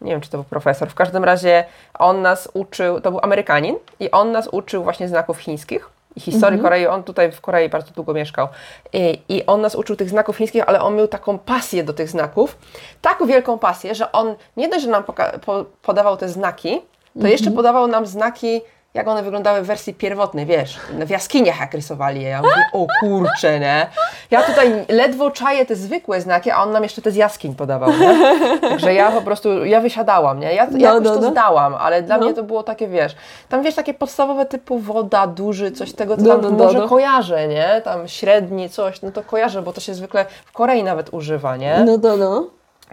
nie 0.00 0.12
wiem 0.12 0.20
czy 0.20 0.30
to 0.30 0.38
był 0.38 0.44
profesor, 0.44 0.88
w 0.88 0.94
każdym 0.94 1.24
razie 1.24 1.64
on 1.98 2.22
nas 2.22 2.48
uczył, 2.54 3.00
to 3.00 3.10
był 3.10 3.20
Amerykanin 3.22 3.76
i 4.00 4.10
on 4.10 4.32
nas 4.32 4.48
uczył 4.52 4.82
właśnie 4.84 5.08
znaków 5.08 5.38
chińskich 5.38 5.90
i 6.16 6.20
historii 6.20 6.58
Mhm. 6.58 6.62
Korei, 6.62 6.86
on 6.86 7.02
tutaj 7.02 7.32
w 7.32 7.40
Korei 7.40 7.68
bardzo 7.68 7.92
długo 7.94 8.14
mieszkał 8.14 8.48
I, 8.92 9.22
i 9.28 9.46
on 9.46 9.60
nas 9.60 9.74
uczył 9.74 9.96
tych 9.96 10.08
znaków 10.10 10.36
chińskich, 10.36 10.62
ale 10.66 10.80
on 10.80 10.96
miał 10.96 11.08
taką 11.08 11.38
pasję 11.38 11.84
do 11.84 11.92
tych 11.92 12.08
znaków, 12.08 12.56
taką 13.02 13.26
wielką 13.26 13.58
pasję, 13.58 13.94
że 13.94 14.12
on 14.12 14.34
nie 14.56 14.68
dość, 14.68 14.84
że 14.84 14.90
nam 14.90 15.04
po, 15.04 15.64
podawał 15.82 16.16
te 16.16 16.28
znaki, 16.28 16.80
to 17.20 17.26
jeszcze 17.26 17.46
Mhm. 17.46 17.56
podawał 17.56 17.86
nam 17.86 18.06
znaki 18.06 18.60
jak 18.94 19.08
one 19.08 19.22
wyglądały 19.22 19.62
w 19.62 19.66
wersji 19.66 19.94
pierwotnej, 19.94 20.46
wiesz, 20.46 20.78
w 21.06 21.10
jaskiniach 21.10 21.60
jak 21.60 21.74
rysowali 21.74 22.22
je. 22.22 22.28
Ja 22.28 22.42
mówię, 22.42 22.54
o 22.72 22.86
kurczę, 23.00 23.60
nie? 23.60 23.86
Ja 24.30 24.42
tutaj 24.42 24.84
ledwo 24.88 25.30
czaję 25.30 25.66
te 25.66 25.76
zwykłe 25.76 26.20
znaki, 26.20 26.50
a 26.50 26.62
on 26.62 26.72
nam 26.72 26.82
jeszcze 26.82 27.02
te 27.02 27.10
z 27.10 27.16
jaskiń 27.16 27.54
podawał, 27.54 27.90
nie? 28.00 28.58
Także 28.60 28.94
ja 28.94 29.10
po 29.10 29.22
prostu, 29.22 29.64
ja 29.64 29.80
wysiadałam, 29.80 30.40
nie? 30.40 30.54
Ja, 30.54 30.66
ja 30.78 30.90
No, 30.90 30.94
już 30.94 31.04
no, 31.04 31.14
to 31.14 31.20
no. 31.20 31.30
zdałam, 31.30 31.74
ale 31.74 32.02
dla 32.02 32.18
No. 32.18 32.24
mnie 32.24 32.34
to 32.34 32.42
było 32.42 32.62
takie, 32.62 32.88
wiesz, 32.88 33.16
tam 33.48 33.62
wiesz, 33.62 33.74
takie 33.74 33.94
podstawowe 33.94 34.46
typu 34.46 34.78
woda, 34.78 35.26
duży, 35.26 35.70
coś 35.72 35.92
tego, 35.92 36.16
co 36.16 36.22
No, 36.22 36.28
tam 36.28 36.40
no, 36.42 36.50
no, 36.50 36.64
może 36.64 36.78
no. 36.78 36.88
kojarzę, 36.88 37.48
nie? 37.48 37.80
Tam 37.84 38.08
średni, 38.08 38.70
coś, 38.70 39.02
no 39.02 39.10
to 39.10 39.22
kojarzę, 39.22 39.62
bo 39.62 39.72
to 39.72 39.80
się 39.80 39.94
zwykle 39.94 40.24
w 40.44 40.52
Korei 40.52 40.82
nawet 40.82 41.14
używa, 41.14 41.56
nie? 41.56 41.84
No 41.86 41.98
to 41.98 42.16
no. 42.16 42.46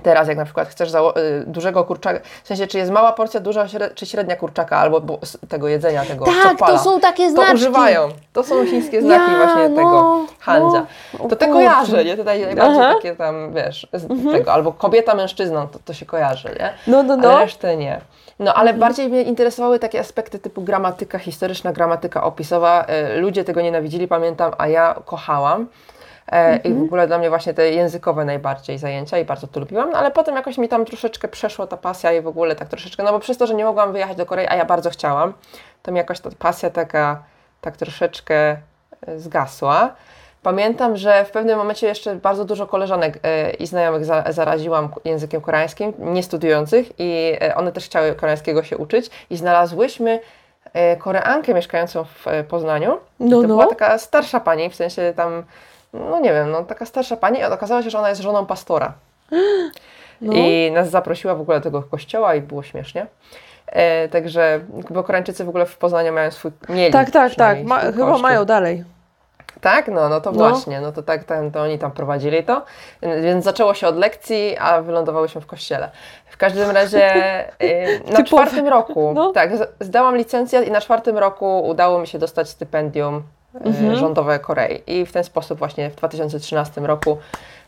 Teraz, 0.04 0.28
jak 0.28 0.38
na 0.38 0.46
przykład 0.46 0.68
chcesz 0.68 0.94
y, 0.94 0.94
dużego 1.48 1.84
kurczaka, 1.84 2.20
w 2.44 2.48
sensie, 2.48 2.68
czy 2.68 2.78
jest 2.78 2.92
mała 2.92 3.12
porcja, 3.14 3.40
duża 3.40 3.66
śre- 3.66 3.94
czy 3.94 4.06
średnia 4.06 4.36
kurczaka, 4.36 4.78
albo 4.78 5.02
tego 5.50 5.68
jedzenia, 5.68 6.06
tego 6.06 6.26
Tak, 6.26 6.58
to 6.58 6.80
są 6.80 7.00
takie 7.00 7.26
to 7.26 7.32
znaczki. 7.32 7.54
używają. 7.56 8.10
To 8.34 8.44
są 8.44 8.66
chińskie 8.66 9.02
znaki 9.02 9.32
Ja, 9.32 9.38
właśnie 9.38 9.70
no, 9.70 9.76
tego 9.76 10.26
Handzia. 10.40 10.86
no, 11.20 11.28
to 11.30 11.36
te 11.36 11.48
kojarzę, 11.48 12.06
nie? 12.06 12.18
Tutaj 12.18 12.42
najbardziej 12.46 12.82
Aha. 12.84 12.94
takie 12.96 13.16
tam, 13.16 13.54
wiesz, 13.54 13.88
z 13.94 14.32
tego, 14.32 14.54
albo 14.54 14.72
kobieta 14.74 15.16
mężczyzną, 15.16 15.68
to, 15.68 15.80
to 15.86 15.94
się 15.94 16.06
kojarzy, 16.06 16.50
nie? 16.60 16.74
No, 16.88 17.04
no, 17.04 17.14
Ale 17.14 17.22
no. 17.24 17.40
resztę 17.40 17.78
nie. 17.78 18.02
No, 18.40 18.54
ale 18.54 18.74
bardziej 18.74 19.10
mnie 19.10 19.22
interesowały 19.22 19.80
takie 19.80 20.00
aspekty 20.00 20.40
typu 20.40 20.62
gramatyka 20.62 21.20
historyczna, 21.20 21.74
gramatyka 21.74 22.24
opisowa. 22.24 22.84
E, 22.88 23.18
Ludzie 23.18 23.44
tego 23.44 23.62
nienawidzili, 23.62 24.08
pamiętam, 24.08 24.52
a 24.58 24.68
ja 24.68 24.96
kochałam. 25.06 25.68
E, 26.32 26.58
I 26.58 26.74
w 26.74 26.82
ogóle 26.82 27.08
dla 27.08 27.18
mnie 27.18 27.30
właśnie 27.30 27.54
te 27.54 27.72
językowe 27.72 28.26
najbardziej 28.26 28.78
zajęcia 28.78 29.18
i 29.18 29.26
bardzo 29.26 29.48
to 29.48 29.60
lubiłam, 29.60 29.92
no, 29.92 29.98
ale 29.98 30.12
potem 30.12 30.36
jakoś 30.36 30.58
mi 30.58 30.68
tam 30.70 30.86
troszeczkę 30.86 31.28
przeszła 31.28 31.68
ta 31.68 31.78
pasja 31.78 32.14
i 32.14 32.22
w 32.22 32.28
ogóle 32.28 32.56
tak 32.56 32.68
troszeczkę, 32.68 33.04
no 33.04 33.12
bo 33.12 33.20
przez 33.20 33.38
to, 33.38 33.48
że 33.48 33.54
nie 33.54 33.66
mogłam 33.66 33.92
wyjechać 33.92 34.18
do 34.18 34.26
Korei, 34.26 34.48
a 34.50 34.56
ja 34.56 34.66
bardzo 34.66 34.90
chciałam, 34.90 35.34
to 35.84 35.92
mi 35.92 35.98
jakoś 35.98 36.20
ta 36.20 36.30
pasja 36.40 36.70
taka 36.70 37.24
tak 37.62 37.78
troszeczkę 37.78 38.58
e, 39.08 39.20
zgasła. 39.20 39.96
Pamiętam, 40.44 40.98
że 40.98 41.26
w 41.26 41.32
pewnym 41.32 41.58
momencie 41.58 41.88
jeszcze 41.88 42.16
bardzo 42.16 42.46
dużo 42.46 42.68
koleżanek 42.68 43.20
e, 43.24 43.52
i 43.52 43.68
znajomych 43.68 44.06
za, 44.06 44.24
zaraziłam 44.30 44.90
językiem 45.06 45.42
koreańskim, 45.42 45.94
nie 46.00 46.24
studiujących 46.24 46.90
i 47.00 47.38
one 47.56 47.72
też 47.72 47.86
chciały 47.86 48.14
koreańskiego 48.14 48.64
się 48.64 48.78
uczyć 48.78 49.10
i 49.30 49.38
znalazłyśmy 49.38 50.20
Koreankę 51.00 51.54
mieszkającą 51.54 52.04
w 52.04 52.26
Poznaniu. 52.50 52.98
No, 53.20 53.30
to 53.30 53.42
no. 53.42 53.48
była 53.48 53.68
taka 53.68 53.98
starsza 53.98 54.40
pani, 54.40 54.70
w 54.70 54.76
sensie 54.76 55.14
tam, 55.16 55.44
no 55.94 56.20
nie 56.20 56.34
wiem, 56.34 56.52
no 56.52 56.64
taka 56.64 56.86
starsza 56.86 57.18
pani 57.18 57.44
okazało 57.44 57.82
się, 57.82 57.90
że 57.90 58.00
ona 58.00 58.10
jest 58.10 58.22
żoną 58.22 58.46
pastora. 58.46 58.94
No. 60.22 60.34
I 60.34 60.72
nas 60.72 60.90
zaprosiła 60.90 61.36
w 61.36 61.42
ogóle 61.42 61.58
do 61.60 61.64
tego 61.64 61.84
kościoła 61.84 62.36
i 62.36 62.42
było 62.42 62.64
śmiesznie. 62.64 63.08
E, 63.68 64.08
także, 64.10 64.60
bo 64.90 65.04
Koreańczycy 65.04 65.46
w 65.46 65.50
ogóle 65.50 65.66
w 65.66 65.78
Poznaniu 65.78 66.14
mają 66.14 66.32
swój, 66.32 66.52
mieli 66.70 66.94
Tak, 66.94 67.12
tak, 67.12 67.36
tak. 67.36 67.64
Ma, 67.64 67.80
chyba 67.80 67.92
kościół. 68.06 68.22
mają 68.22 68.46
dalej. 68.46 68.84
Tak, 69.62 69.88
no, 69.88 70.10
no 70.10 70.22
to 70.22 70.32
No. 70.32 70.50
właśnie, 70.50 70.82
no 70.82 70.92
to 70.92 71.04
tak, 71.04 71.24
tam, 71.24 71.52
to 71.52 71.62
oni 71.62 71.80
tam 71.80 71.92
prowadzili 71.92 72.44
to, 72.44 72.62
więc 73.02 73.46
zaczęło 73.46 73.74
się 73.74 73.88
od 73.88 73.96
lekcji, 73.98 74.58
a 74.58 74.82
wylądowałyśmy 74.82 75.42
w 75.42 75.46
kościele. 75.46 75.90
W 76.26 76.38
każdym 76.38 76.70
razie 76.72 77.12
y, 77.64 78.02
na 78.12 78.24
czwartym 78.24 78.68
roku, 78.68 79.12
No. 79.16 79.32
tak, 79.34 79.52
zdałam 79.80 80.18
licencjat 80.18 80.68
i 80.68 80.72
na 80.72 80.82
czwartym 80.82 81.18
roku 81.18 81.68
udało 81.68 82.00
mi 82.00 82.08
się 82.08 82.20
dostać 82.20 82.50
stypendium 82.50 83.24
Mhm. 83.54 83.96
rządowe 83.96 84.40
Korei 84.40 84.84
i 84.88 85.06
w 85.06 85.12
ten 85.12 85.24
sposób 85.24 85.60
właśnie 85.60 85.90
w 85.90 85.96
2013 85.96 86.82
roku 86.82 87.18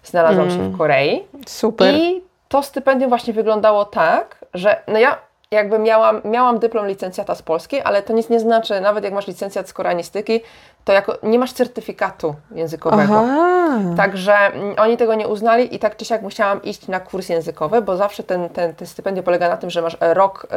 znalazłam 0.03 0.49
się 0.49 0.55
Mm. 0.59 0.71
w 0.71 0.77
Korei. 0.77 1.27
Super. 1.47 1.95
I 1.95 2.23
to 2.47 2.63
stypendium 2.63 3.09
właśnie 3.09 3.33
wyglądało 3.33 3.85
tak, 3.85 4.45
że 4.53 4.83
no 4.87 4.99
ja 4.99 5.17
jakby 5.51 5.79
miałam, 5.79 6.21
miałam 6.25 6.59
dyplom 6.59 6.87
licencjata 6.87 7.35
z 7.35 7.41
Polski, 7.41 7.81
ale 7.81 8.03
to 8.03 8.13
nic 8.13 8.29
nie 8.29 8.39
znaczy, 8.39 8.81
nawet 8.81 9.03
jak 9.03 9.13
masz 9.13 9.27
licencjat 9.27 9.69
z 9.69 9.73
koreanistyki, 9.73 10.41
to 10.85 10.93
jako, 10.93 11.17
nie 11.23 11.39
masz 11.39 11.53
certyfikatu 11.53 12.35
językowego. 12.55 13.19
Aha. 13.23 13.79
Także 13.97 14.33
mm, 14.33 14.75
oni 14.79 14.97
tego 14.97 15.15
nie 15.15 15.27
uznali 15.27 15.75
i 15.75 15.79
tak 15.79 15.95
czy 15.97 16.05
siak 16.05 16.21
musiałam 16.21 16.63
iść 16.63 16.87
na 16.87 16.99
kurs 16.99 17.29
językowy, 17.29 17.81
bo 17.81 17.97
zawsze 17.97 18.23
ten, 18.23 18.49
ten, 18.49 18.75
ten 18.75 18.87
stypendium 18.87 19.23
polega 19.25 19.49
na 19.49 19.57
tym, 19.57 19.69
że 19.69 19.81
masz 19.81 19.97
e, 19.99 20.13
rok, 20.13 20.47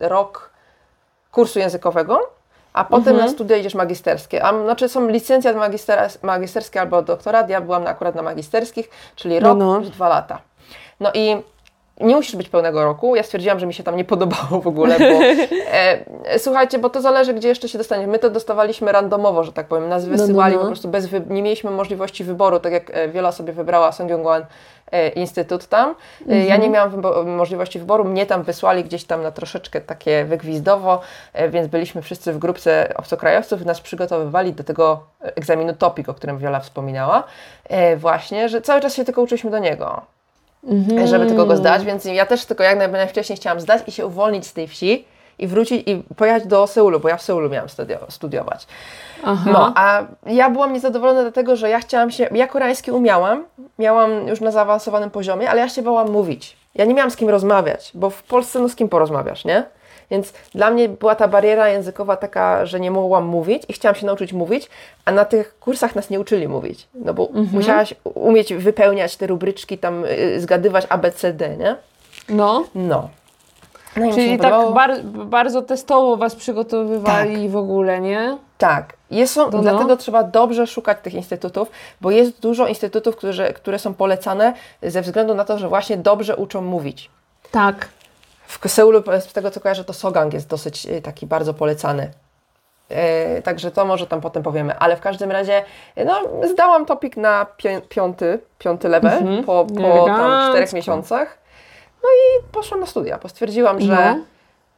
e, 0.00 0.08
rok 0.08 0.50
kursu 1.32 1.58
językowego, 1.58 2.30
a 2.74 2.84
potem 2.84 3.14
Mhm. 3.14 3.26
na 3.26 3.28
studia 3.32 3.56
idziesz 3.56 3.74
magisterskie. 3.74 4.44
A, 4.44 4.62
znaczy 4.64 4.88
są 4.88 5.08
licencjat 5.08 5.56
magistera, 5.56 6.08
magisterskie 6.22 6.80
albo 6.80 7.02
doktorat, 7.02 7.48
ja 7.50 7.60
byłam 7.60 7.86
akurat 7.86 8.14
na 8.14 8.22
magisterskich, 8.22 8.90
czyli 9.16 9.40
No, 9.40 9.48
rok 9.48 9.58
no. 9.58 9.76
plus 9.80 9.90
dwa 9.90 10.08
lata. 10.08 10.38
No 11.00 11.10
i 11.14 11.36
nie 12.00 12.14
musisz 12.16 12.36
być 12.36 12.48
pełnego 12.48 12.84
roku. 12.84 13.16
Ja 13.16 13.22
stwierdziłam, 13.22 13.58
że 13.60 13.66
mi 13.66 13.74
się 13.74 13.82
tam 13.82 13.96
nie 13.96 14.04
podobało 14.04 14.60
w 14.60 14.66
ogóle, 14.66 14.98
bo 14.98 15.04
e, 15.72 16.38
słuchajcie, 16.38 16.78
bo 16.78 16.90
to 16.90 17.00
zależy, 17.00 17.34
gdzie 17.34 17.48
jeszcze 17.48 17.68
się 17.68 17.78
dostanie. 17.78 18.06
My 18.06 18.18
to 18.18 18.30
dostawaliśmy 18.30 18.92
randomowo, 18.92 19.44
że 19.44 19.52
tak 19.52 19.66
powiem. 19.66 19.88
Nas 19.88 20.04
No, 20.04 20.10
no, 20.10 20.16
wysyłali 20.18 20.54
no. 20.54 20.60
po 20.60 20.66
prostu 20.66 20.88
bez, 20.88 21.06
wy... 21.06 21.22
nie 21.28 21.42
mieliśmy 21.42 21.70
możliwości 21.70 22.24
wyboru, 22.24 22.60
tak 22.60 22.72
jak 22.72 22.90
e, 22.94 23.08
Wiola 23.08 23.32
sobie 23.32 23.52
wybrała 23.52 23.92
Songyongwan 23.92 24.46
e, 24.92 25.08
Instytut 25.08 25.66
tam. 25.66 25.94
Mhm. 26.20 26.46
Ja 26.48 26.56
nie 26.56 26.70
miałam 26.70 26.90
wybo- 26.90 27.26
możliwości 27.26 27.78
wyboru, 27.78 28.04
mnie 28.04 28.26
tam 28.26 28.42
wysłali 28.42 28.84
gdzieś 28.84 29.04
tam 29.04 29.22
na 29.22 29.30
troszeczkę 29.30 29.80
takie 29.80 30.24
wygwizdowo, 30.24 31.00
e, 31.32 31.48
więc 31.48 31.68
byliśmy 31.68 32.02
wszyscy 32.02 32.32
w 32.32 32.38
grupce 32.38 32.92
obcokrajowców 32.96 33.62
i 33.62 33.64
nas 33.66 33.80
przygotowywali 33.80 34.52
do 34.52 34.64
tego 34.64 35.00
egzaminu 35.20 35.72
TOPIK, 35.74 36.08
o 36.08 36.14
którym 36.14 36.38
Wiola 36.38 36.60
wspominała. 36.60 37.24
E, 37.68 37.96
Właśnie, 37.96 38.48
że 38.48 38.62
cały 38.62 38.80
czas 38.80 38.94
się 38.94 39.04
tylko 39.04 39.22
uczyliśmy 39.22 39.50
do 39.50 39.58
niego 39.58 40.00
Mhm. 40.66 41.06
żeby 41.06 41.26
tylko 41.26 41.46
go 41.46 41.56
zdać, 41.56 41.84
więc 41.84 42.04
ja 42.04 42.26
też 42.26 42.44
tylko 42.44 42.62
jak 42.62 42.78
naj- 42.78 42.92
najwcześniej 42.92 43.36
chciałam 43.36 43.60
zdać 43.60 43.82
i 43.86 43.92
się 43.92 44.06
uwolnić 44.06 44.46
z 44.46 44.52
tej 44.52 44.68
wsi 44.68 45.04
i 45.38 45.46
wrócić 45.46 45.88
i 45.88 46.02
pojechać 46.16 46.46
do 46.46 46.66
Seulu, 46.66 47.00
bo 47.00 47.08
ja 47.08 47.16
w 47.16 47.22
Seulu 47.22 47.50
miałam 47.50 47.68
studio, 47.68 47.98
studiować. 48.08 48.66
Aha. 49.24 49.50
No, 49.52 49.72
a 49.76 50.02
ja 50.26 50.50
byłam 50.50 50.72
niezadowolona 50.72 51.22
dlatego, 51.22 51.56
że 51.56 51.70
ja 51.70 51.80
chciałam 51.80 52.10
się, 52.10 52.28
ja 52.34 52.46
koreański 52.46 52.90
umiałam, 52.90 53.44
miałam 53.78 54.28
już 54.28 54.40
na 54.40 54.50
zaawansowanym 54.50 55.10
poziomie, 55.10 55.50
ale 55.50 55.60
ja 55.60 55.68
się 55.68 55.82
bałam 55.82 56.10
mówić. 56.10 56.56
Ja 56.74 56.84
nie 56.84 56.94
miałam 56.94 57.10
z 57.10 57.16
kim 57.16 57.28
rozmawiać, 57.28 57.90
bo 57.94 58.10
w 58.10 58.22
Polsce 58.22 58.58
no 58.58 58.68
z 58.68 58.76
kim 58.76 58.88
porozmawiasz, 58.88 59.44
nie? 59.44 59.64
Więc 60.14 60.32
dla 60.54 60.70
mnie 60.70 60.88
była 60.88 61.14
ta 61.14 61.28
bariera 61.28 61.68
językowa 61.68 62.16
taka, 62.16 62.66
że 62.66 62.80
nie 62.80 62.90
mogłam 62.90 63.24
mówić 63.24 63.62
i 63.68 63.72
chciałam 63.72 63.94
się 63.94 64.06
nauczyć 64.06 64.32
mówić, 64.32 64.68
a 65.04 65.12
na 65.12 65.24
tych 65.24 65.58
kursach 65.58 65.94
nas 65.94 66.10
nie 66.10 66.20
uczyli 66.20 66.48
mówić. 66.48 66.88
No 66.94 67.14
bo 67.14 67.28
musiałaś 67.52 67.94
umieć 68.04 68.54
wypełniać 68.54 69.16
te 69.16 69.26
rubryczki, 69.26 69.78
tam 69.78 70.04
y, 70.04 70.40
zgadywać 70.40 70.86
ABCD, 70.88 71.56
nie? 71.56 71.76
No. 72.28 72.64
No. 72.74 73.08
no 73.96 74.12
Czyli 74.14 74.38
tak 74.38 74.54
bar- 74.74 75.02
bardzo 75.04 75.62
testowo 75.62 76.16
Was 76.16 76.34
przygotowywali 76.34 77.48
w 77.48 77.56
ogóle, 77.56 78.00
nie? 78.00 78.38
Tak. 78.58 78.92
Jest, 79.10 79.36
No, 79.36 79.48
no. 79.52 79.62
Dlatego 79.62 79.96
trzeba 79.96 80.22
dobrze 80.22 80.66
szukać 80.66 80.98
tych 81.02 81.14
instytutów, 81.14 81.70
bo 82.00 82.10
jest 82.10 82.40
dużo 82.40 82.66
instytutów, 82.66 83.16
które, 83.16 83.52
które 83.52 83.78
są 83.78 83.94
polecane 83.94 84.52
ze 84.82 85.02
względu 85.02 85.34
na 85.34 85.44
to, 85.44 85.58
że 85.58 85.68
właśnie 85.68 85.96
dobrze 85.96 86.36
uczą 86.36 86.62
mówić. 86.62 87.10
Tak. 87.50 87.88
W 88.46 88.68
Seulu, 88.70 89.02
z 89.20 89.32
tego 89.32 89.50
co 89.50 89.60
kojarzę, 89.60 89.84
to 89.84 89.92
Sogang 89.92 90.34
jest 90.34 90.48
dosyć 90.48 90.86
y, 90.86 91.02
taki 91.02 91.26
bardzo 91.26 91.54
polecany. 91.54 92.10
E, 92.88 93.42
także 93.42 93.70
to 93.70 93.84
może 93.84 94.06
tam 94.06 94.20
potem 94.20 94.42
powiemy, 94.42 94.78
ale 94.78 94.96
w 94.96 95.00
każdym 95.00 95.30
razie 95.30 95.62
no, 96.06 96.20
zdałam 96.52 96.86
topik 96.86 97.16
na 97.16 97.46
pię- 97.58 97.80
piąty, 97.88 98.38
piąty 98.58 98.88
level 98.88 99.12
Mhm. 99.18 99.44
po, 99.44 99.66
po 99.76 100.04
tam 100.06 100.50
czterech 100.50 100.72
miesiącach. 100.72 101.38
No 102.02 102.08
i 102.08 102.52
poszłam 102.52 102.80
na 102.80 102.86
studia. 102.86 103.18
Postwierdziłam, 103.18 103.80
że 103.80 104.14
No. 104.16 104.24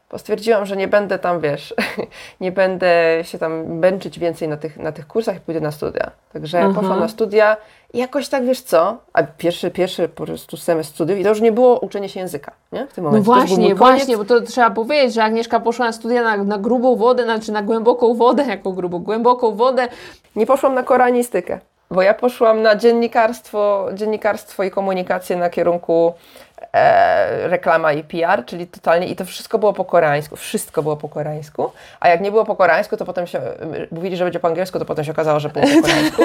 Postwierdziłam, 0.09 0.67
że 0.67 0.77
nie 0.77 0.89
będę 0.89 1.19
tam, 1.19 1.41
wiesz, 1.41 1.75
nie 2.41 2.53
będę 2.53 3.19
się 3.23 3.39
tam 3.39 3.67
męczyć 3.67 4.19
więcej 4.19 4.49
na 4.49 4.57
tych, 4.57 4.77
na 4.77 4.93
tych 4.93 5.07
kursach 5.07 5.37
i 5.37 5.41
pójdę 5.41 5.61
na 5.61 5.71
studia. 5.71 6.11
Także 6.33 6.61
Aha. 6.61 6.81
poszłam 6.81 7.01
na 7.01 7.09
studia 7.09 7.57
i 7.93 7.99
jakoś 7.99 8.29
tak, 8.29 8.45
wiesz 8.45 8.61
co, 8.61 8.97
a 9.13 9.23
pierwszy, 9.23 9.71
pierwszy 9.71 10.09
po 10.09 10.25
prostu 10.25 10.57
semestr 10.57 10.95
studiów 10.95 11.19
i 11.19 11.23
to 11.23 11.29
już 11.29 11.41
nie 11.41 11.53
było 11.53 11.79
uczenie 11.79 12.09
się 12.09 12.21
języka, 12.21 12.53
nie? 12.73 12.87
W 12.87 12.93
tym 12.93 13.05
No 13.05 13.11
momencie. 13.11 13.25
Był 13.25 13.35
właśnie, 13.35 13.75
właśnie, 13.75 14.17
bo 14.17 14.25
to 14.25 14.41
trzeba 14.41 14.71
powiedzieć, 14.71 15.15
że 15.15 15.25
Agnieszka 15.25 15.61
poszła 15.61 15.87
na 15.87 15.93
studia 15.93 16.23
na, 16.23 16.37
na 16.37 16.59
grubą 16.59 16.97
wodę, 16.97 17.25
znaczy 17.25 17.53
na 17.53 17.63
głęboką 17.63 18.15
wodę, 18.15 18.45
jaką 18.49 18.73
grubą, 18.73 18.99
głęboką 18.99 19.55
wodę. 19.55 19.89
Nie 20.37 20.47
poszłam 20.47 20.75
na 20.75 20.83
koreanistykę, 20.83 21.61
bo 21.91 22.03
ja 22.03 22.15
poszłam 22.15 22.63
na 22.63 22.77
dziennikarstwo, 22.77 23.89
dziennikarstwo 23.95 24.63
i 24.63 24.71
komunikację 24.71 25.37
na 25.37 25.51
kierunku 25.51 26.15
e, 26.73 27.49
reklama 27.49 27.93
i 27.93 28.05
PR, 28.05 28.45
czyli 28.47 28.67
totalnie 28.67 29.07
i 29.07 29.17
to 29.17 29.25
wszystko 29.25 29.59
było 29.59 29.73
po 29.73 29.85
koreańsku, 29.85 30.37
wszystko 30.37 30.83
było 30.83 30.97
po 30.97 31.09
koreańsku, 31.09 31.73
a 32.01 32.09
jak 32.09 32.21
nie 32.21 32.31
było 32.31 32.45
po 32.45 32.57
koreańsku, 32.57 32.97
to 32.97 33.05
potem 33.05 33.27
się 33.27 33.41
mówili, 33.91 34.17
że 34.17 34.25
będzie 34.25 34.41
po 34.41 34.49
angielsku, 34.49 34.79
to 34.79 34.85
potem 34.85 35.05
się 35.05 35.13
okazało, 35.13 35.41
że 35.41 35.49
było 35.49 35.65
po 35.67 35.83
koreańsku. 35.89 36.23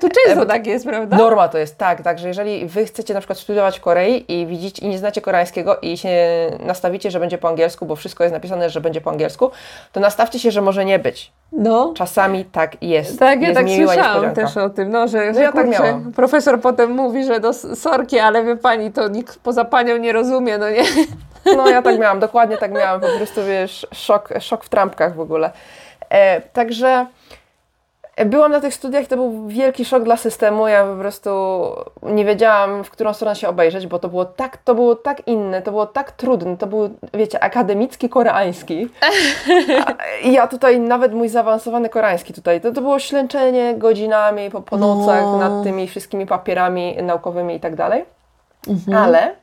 To 0.00 0.08
często 0.08 0.46
tak 0.46 0.66
jest, 0.66 0.86
prawda? 0.86 1.16
Norma 1.16 1.48
to 1.48 1.58
jest 1.58 1.78
tak, 1.78 2.02
także 2.02 2.28
jeżeli 2.28 2.66
wy 2.66 2.84
chcecie 2.84 3.14
na 3.14 3.20
przykład 3.20 3.38
studiować 3.38 3.78
w 3.78 3.80
Korei 3.80 4.40
i 4.40 4.46
widzicie 4.46 4.86
i 4.86 4.88
nie 4.88 4.98
znacie 4.98 5.20
koreańskiego 5.20 5.78
i 5.82 5.98
się 5.98 6.10
nastawicie, 6.60 7.10
że 7.10 7.20
będzie 7.20 7.38
po 7.38 7.48
angielsku, 7.48 7.86
bo 7.86 7.96
wszystko 7.96 8.24
jest 8.24 8.34
napisane, 8.34 8.70
że 8.70 8.80
będzie 8.80 9.00
po 9.00 9.10
angielsku, 9.10 9.50
to 9.92 10.00
nastawcie 10.00 10.38
się, 10.38 10.50
że 10.50 10.60
może 10.60 10.84
nie 10.84 10.98
być. 10.98 11.32
No. 11.52 11.92
Czasami 11.96 12.44
tak 12.44 12.82
jest. 12.82 13.18
Tak, 13.18 13.40
ja 13.42 13.48
Jest 13.48 13.60
tak 13.60 13.68
słyszałam 13.68 14.34
też 14.34 14.56
o 14.56 14.70
tym, 14.70 14.90
no, 14.90 15.08
że, 15.08 15.34
że 15.34 15.40
ja 15.40 15.52
tak 15.52 15.64
kurczę, 15.64 15.82
miałam. 15.82 16.12
profesor 16.12 16.60
potem 16.60 16.90
mówi, 16.90 17.24
że 17.24 17.40
do 17.40 17.52
sorki, 17.52 18.18
ale 18.18 18.44
wie 18.44 18.56
pani, 18.56 18.92
to 18.92 19.08
nikt 19.08 19.38
poza 19.54 19.64
panią 19.64 19.96
nie 19.96 20.12
rozumie, 20.12 20.58
no 20.58 20.70
nie? 20.70 20.82
No 21.56 21.68
ja 21.68 21.82
tak 21.82 21.98
miałam, 21.98 22.20
dokładnie 22.20 22.56
tak 22.56 22.72
miałam, 22.72 23.00
po 23.00 23.06
prostu 23.16 23.40
wiesz, 23.48 23.86
szok, 23.92 24.28
szok 24.40 24.64
w 24.64 24.68
trampkach 24.68 25.14
w 25.14 25.20
ogóle. 25.20 25.50
E, 26.10 26.40
także 26.40 27.06
e, 28.16 28.26
byłam 28.26 28.52
na 28.52 28.60
tych 28.60 28.74
studiach, 28.74 29.06
to 29.06 29.16
był 29.16 29.48
wielki 29.48 29.84
szok 29.84 30.02
dla 30.02 30.16
systemu, 30.16 30.68
ja 30.68 30.84
po 30.84 30.96
prostu 30.96 31.30
nie 32.02 32.24
wiedziałam, 32.24 32.84
w 32.84 32.90
którą 32.90 33.12
stronę 33.12 33.36
się 33.36 33.48
obejrzeć, 33.48 33.86
bo 33.86 33.98
to 33.98 34.08
było 34.08 34.24
tak, 34.24 34.56
to 34.56 34.74
było 34.74 34.96
tak 34.96 35.28
inne, 35.28 35.62
to 35.62 35.70
było 35.70 35.86
tak 35.86 36.12
trudne, 36.12 36.56
to 36.56 36.66
był, 36.66 36.90
wiecie, 37.14 37.44
akademicki 37.44 38.08
koreański. 38.08 38.88
I 40.22 40.32
ja 40.32 40.46
tutaj, 40.46 40.80
nawet 40.80 41.14
mój 41.14 41.28
zaawansowany 41.28 41.88
koreański 41.88 42.32
tutaj, 42.32 42.60
to, 42.60 42.72
to 42.72 42.80
było 42.80 42.98
ślęczenie 42.98 43.74
godzinami 43.78 44.50
po, 44.50 44.62
po 44.62 44.76
No. 44.76 44.94
nocach 44.94 45.24
nad 45.38 45.64
tymi 45.64 45.88
wszystkimi 45.88 46.26
papierami 46.26 46.96
naukowymi 47.02 47.54
i 47.54 47.60
tak 47.60 47.76
dalej. 47.76 48.04
Mhm. 48.68 49.04
Ale 49.04 49.34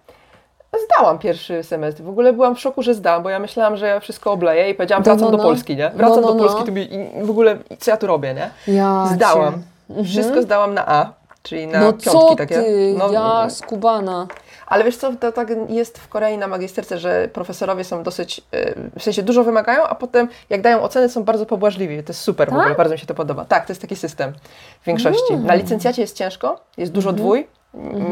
zdałam 0.79 1.19
pierwszy 1.19 1.63
semestr. 1.63 2.03
W 2.03 2.09
ogóle 2.09 2.33
byłam 2.33 2.55
w 2.55 2.59
szoku, 2.59 2.81
że 2.83 2.93
zdałam, 2.93 3.23
bo 3.23 3.29
ja 3.29 3.39
myślałam, 3.39 3.77
że 3.77 3.87
ja 3.87 3.99
wszystko 3.99 4.31
obleję 4.31 4.69
i 4.69 4.75
powiedziałam, 4.75 5.03
No, 5.03 5.11
wracam 5.11 5.25
no, 5.25 5.31
do 5.31 5.37
no. 5.37 5.43
Polski, 5.43 5.75
nie? 5.75 5.91
Wracam 5.95 6.21
No, 6.21 6.27
no, 6.27 6.33
do 6.33 6.39
Polski 6.39 6.59
no. 6.59 6.65
tu 6.65 6.71
mi, 6.71 6.93
i 6.93 7.23
w 7.25 7.29
ogóle 7.29 7.57
co 7.79 7.91
ja 7.91 7.97
tu 7.97 8.07
robię, 8.07 8.33
nie? 8.33 8.49
Ja 8.75 9.05
Zdałam. 9.13 9.53
cię. 9.97 10.03
Wszystko 10.03 10.41
zdałam 10.41 10.73
na 10.73 10.87
A, 10.87 11.13
czyli 11.43 11.67
na 11.67 11.79
No 11.79 11.85
piątki 11.93 12.09
co 12.09 12.35
takie. 12.35 12.55
ty, 12.55 12.95
No, 12.97 13.11
ja 13.11 13.49
skubana. 13.49 14.27
Ale 14.67 14.83
wiesz 14.83 14.97
co, 14.97 15.11
to 15.19 15.31
tak 15.31 15.53
jest 15.69 15.97
w 15.99 16.07
Korei 16.07 16.37
na 16.37 16.47
magisterce, 16.47 16.97
że 16.97 17.29
profesorowie 17.33 17.83
są 17.83 18.03
dosyć, 18.03 18.41
y, 18.55 18.75
w 18.99 19.03
sensie 19.03 19.23
dużo 19.23 19.43
wymagają, 19.43 19.83
a 19.83 19.95
potem 19.95 20.27
jak 20.49 20.61
dają 20.61 20.81
oceny 20.81 21.09
są 21.09 21.23
bardzo 21.23 21.45
pobłażliwi. 21.45 22.03
To 22.03 22.09
jest 22.11 22.21
super 22.21 22.47
w 22.47 22.51
Tak? 22.51 22.59
ogóle, 22.59 22.75
bardzo 22.75 22.93
mi 22.93 22.99
się 22.99 23.05
to 23.07 23.13
podoba. 23.15 23.45
Tak, 23.45 23.65
to 23.65 23.71
jest 23.71 23.81
taki 23.81 23.95
system 23.95 24.33
w 24.81 24.85
większości. 24.85 25.33
Mm. 25.33 25.45
Na 25.45 25.53
licencjacie 25.55 26.01
jest 26.01 26.17
ciężko, 26.17 26.59
jest 26.77 26.91
dużo 26.91 27.09
Mhm. 27.09 27.25
dwój, 27.25 27.47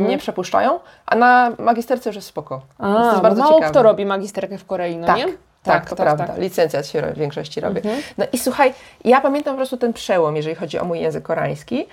nie 0.07 0.17
przepuszczają, 0.17 0.79
a 1.05 1.15
na 1.15 1.51
magisterce 1.59 2.09
już 2.09 2.15
jest 2.15 2.27
spoko. 2.27 2.61
Więc 2.79 2.95
to 2.95 3.07
A, 3.07 3.09
jest 3.11 3.21
bardzo 3.21 3.41
mało 3.41 3.53
ciekawe. 3.55 3.71
kto 3.71 3.83
robi 3.83 4.05
magisterkę 4.05 4.57
w 4.57 4.65
Korei, 4.65 4.97
no 4.97 5.07
Tak, 5.07 5.17
nie? 5.17 5.25
Tak, 5.63 5.89
to 5.89 5.95
prawda. 5.95 6.27
Licencjat 6.37 6.87
się 6.87 7.01
w 7.01 7.17
większości 7.17 7.61
robi. 7.61 7.81
No 8.17 8.25
i 8.33 8.37
słuchaj, 8.37 8.73
ja 9.05 9.21
pamiętam 9.21 9.53
po 9.53 9.57
prostu 9.57 9.77
ten 9.77 9.93
przełom, 9.93 10.35
jeżeli 10.35 10.55
chodzi 10.55 10.79
o 10.79 10.85
mój 10.85 10.99
język 10.99 11.23
koreański, 11.23 11.87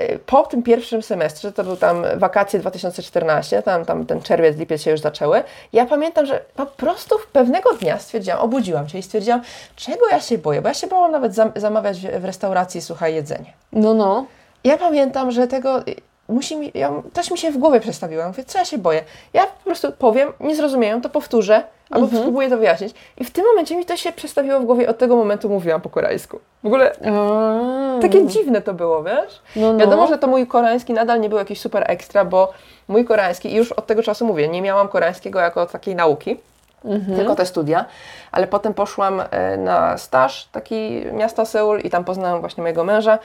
y, 0.00 0.18
po 0.26 0.42
tym 0.42 0.62
pierwszym 0.62 1.02
semestrze, 1.02 1.52
to 1.52 1.64
był 1.64 1.76
tam 1.76 2.04
wakacje 2.16 2.60
2014, 2.60 3.62
tam, 3.62 3.84
tam 3.84 4.06
ten 4.06 4.22
czerwiec, 4.22 4.56
lipiec 4.56 4.82
się 4.82 4.90
już 4.90 5.00
zaczęły, 5.00 5.42
ja 5.72 5.86
pamiętam, 5.86 6.26
że 6.26 6.40
po 6.56 6.66
prostu 6.66 7.16
pewnego 7.32 7.72
dnia 7.74 7.98
stwierdziłam, 7.98 8.38
obudziłam 8.40 8.88
się 8.88 8.98
i 8.98 9.02
stwierdziłam, 9.02 9.42
czego 9.76 10.08
ja 10.10 10.20
się 10.20 10.38
boję, 10.38 10.62
bo 10.62 10.68
ja 10.68 10.74
się 10.74 10.86
bałam 10.86 11.12
nawet 11.12 11.34
zam 11.34 11.52
zamawiać 11.56 12.00
w 12.00 12.24
restauracji, 12.24 12.82
słuchaj, 12.82 13.14
jedzenie. 13.14 13.52
No, 13.72 13.94
no. 13.94 14.26
Ja 14.64 14.78
pamiętam, 14.78 15.30
że 15.30 15.46
tego 15.46 15.82
musi 16.28 16.56
mi, 16.56 16.70
ja, 16.74 16.92
też 17.12 17.30
mi 17.30 17.38
się 17.38 17.50
w 17.50 17.58
głowie 17.58 17.80
przestawiło. 17.80 18.26
Mówię, 18.26 18.44
co 18.44 18.58
ja 18.58 18.64
się 18.64 18.78
boję? 18.78 19.02
Ja 19.32 19.42
po 19.46 19.64
prostu 19.64 19.92
powiem, 19.92 20.32
nie 20.40 20.56
zrozumieją, 20.56 21.00
to 21.00 21.08
powtórzę, 21.08 21.62
albo 21.90 22.04
Mhm. 22.04 22.22
spróbuję 22.22 22.50
to 22.50 22.58
wyjaśnić. 22.58 22.94
I 23.18 23.24
w 23.24 23.30
tym 23.30 23.44
momencie 23.46 23.76
mi 23.76 23.84
to 23.84 23.96
się 23.96 24.12
przestawiło 24.12 24.60
w 24.60 24.64
głowie, 24.64 24.88
od 24.88 24.98
tego 24.98 25.16
momentu 25.16 25.48
mówiłam 25.48 25.80
po 25.80 25.88
koreańsku. 25.90 26.38
W 26.62 26.66
ogóle 26.66 26.92
A, 27.06 28.00
takie 28.02 28.26
dziwne 28.26 28.62
to 28.62 28.74
było, 28.74 29.02
wiesz? 29.02 29.40
No, 29.56 29.72
no. 29.72 29.78
Wiadomo, 29.78 30.06
że 30.06 30.18
to 30.18 30.26
mój 30.26 30.46
koreański 30.46 30.92
nadal 30.92 31.20
nie 31.20 31.28
był 31.28 31.38
jakiś 31.38 31.60
super 31.60 31.84
ekstra, 31.90 32.24
bo 32.24 32.52
mój 32.88 33.04
koreański, 33.04 33.52
i 33.52 33.56
już 33.56 33.72
od 33.72 33.86
tego 33.86 34.02
czasu 34.02 34.26
mówię, 34.26 34.48
nie 34.48 34.62
miałam 34.62 34.88
koreańskiego 34.88 35.38
jako 35.40 35.66
takiej 35.66 35.94
nauki, 35.94 36.40
Mhm. 36.84 37.16
tylko 37.18 37.34
te 37.36 37.46
studia, 37.46 37.84
ale 38.32 38.46
potem 38.46 38.74
poszłam 38.74 39.22
e, 39.30 39.56
na 39.56 39.98
staż, 39.98 40.48
taki 40.52 41.04
miasto 41.12 41.46
Seul 41.46 41.80
i 41.80 41.90
tam 41.90 42.04
poznałam 42.04 42.40
właśnie 42.40 42.62
mojego 42.62 42.84
męża. 42.84 43.18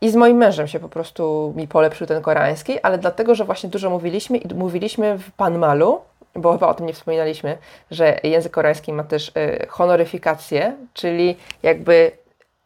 I 0.00 0.10
z 0.10 0.16
moim 0.16 0.36
mężem 0.36 0.68
się 0.68 0.80
po 0.80 0.88
prostu 0.88 1.52
mi 1.56 1.68
polepszył 1.68 2.06
ten 2.06 2.22
koreański, 2.22 2.80
ale 2.80 2.98
dlatego, 2.98 3.34
że 3.34 3.44
właśnie 3.44 3.68
dużo 3.68 3.90
mówiliśmy 3.90 4.38
i 4.38 4.54
mówiliśmy 4.54 5.18
w 5.18 5.30
Panmalu, 5.30 6.00
bo 6.34 6.52
chyba 6.52 6.68
o 6.68 6.74
tym 6.74 6.86
nie 6.86 6.92
wspominaliśmy, 6.92 7.58
że 7.90 8.20
język 8.22 8.52
koreański 8.52 8.92
ma 8.92 9.04
też 9.04 9.32
e, 9.34 9.66
honoryfikację, 9.66 10.76
czyli 10.94 11.36
jakby 11.62 12.12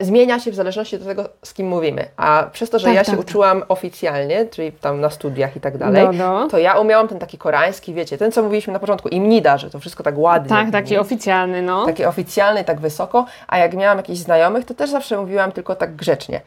zmienia 0.01 0.40
się 0.40 0.51
w 0.51 0.55
zależności 0.55 0.96
od 0.96 1.05
tego, 1.05 1.24
z 1.44 1.55
kim 1.55 1.66
mówimy. 1.68 2.05
A 2.16 2.46
przez 2.53 2.70
to, 2.70 2.78
że 2.78 2.84
Tak, 2.84 2.94
ja 2.94 3.01
tak, 3.01 3.07
się 3.07 3.12
tak. 3.12 3.20
uczyłam 3.20 3.62
oficjalnie, 3.68 4.46
czyli 4.46 4.72
tam 4.72 5.01
na 5.01 5.11
studiach 5.11 5.57
i 5.57 5.61
tak 5.61 5.78
dalej, 5.78 6.07
No, 6.07 6.12
no. 6.12 6.48
to 6.48 6.59
ja 6.59 6.74
umiałam 6.78 7.09
ten 7.09 7.18
taki 7.18 7.38
koreański, 7.38 7.94
wiecie, 7.94 8.18
ten 8.18 8.32
co 8.32 8.42
mówiliśmy 8.42 8.72
na 8.72 8.78
początku, 8.78 9.09
imnida, 9.09 9.59
że 9.59 9.70
to 9.70 9.80
wszystko 9.80 10.03
tak 10.03 10.18
ładnie. 10.18 10.48
Tak, 10.48 10.70
taki 10.70 10.84
brzmi 10.84 10.98
oficjalny, 10.98 11.62
no. 11.62 11.86
taki 11.86 12.05
oficjalny, 12.05 12.64
tak 12.64 12.80
wysoko, 12.80 13.24
a 13.48 13.59
jak 13.59 13.74
miałam 13.74 13.96
jakichś 13.98 14.18
znajomych, 14.18 14.64
to 14.64 14.74
też 14.74 14.90
zawsze 14.90 15.16
mówiłam 15.20 15.53
tylko 15.53 15.74
tak 15.76 15.96
grzecznie. 15.96 16.40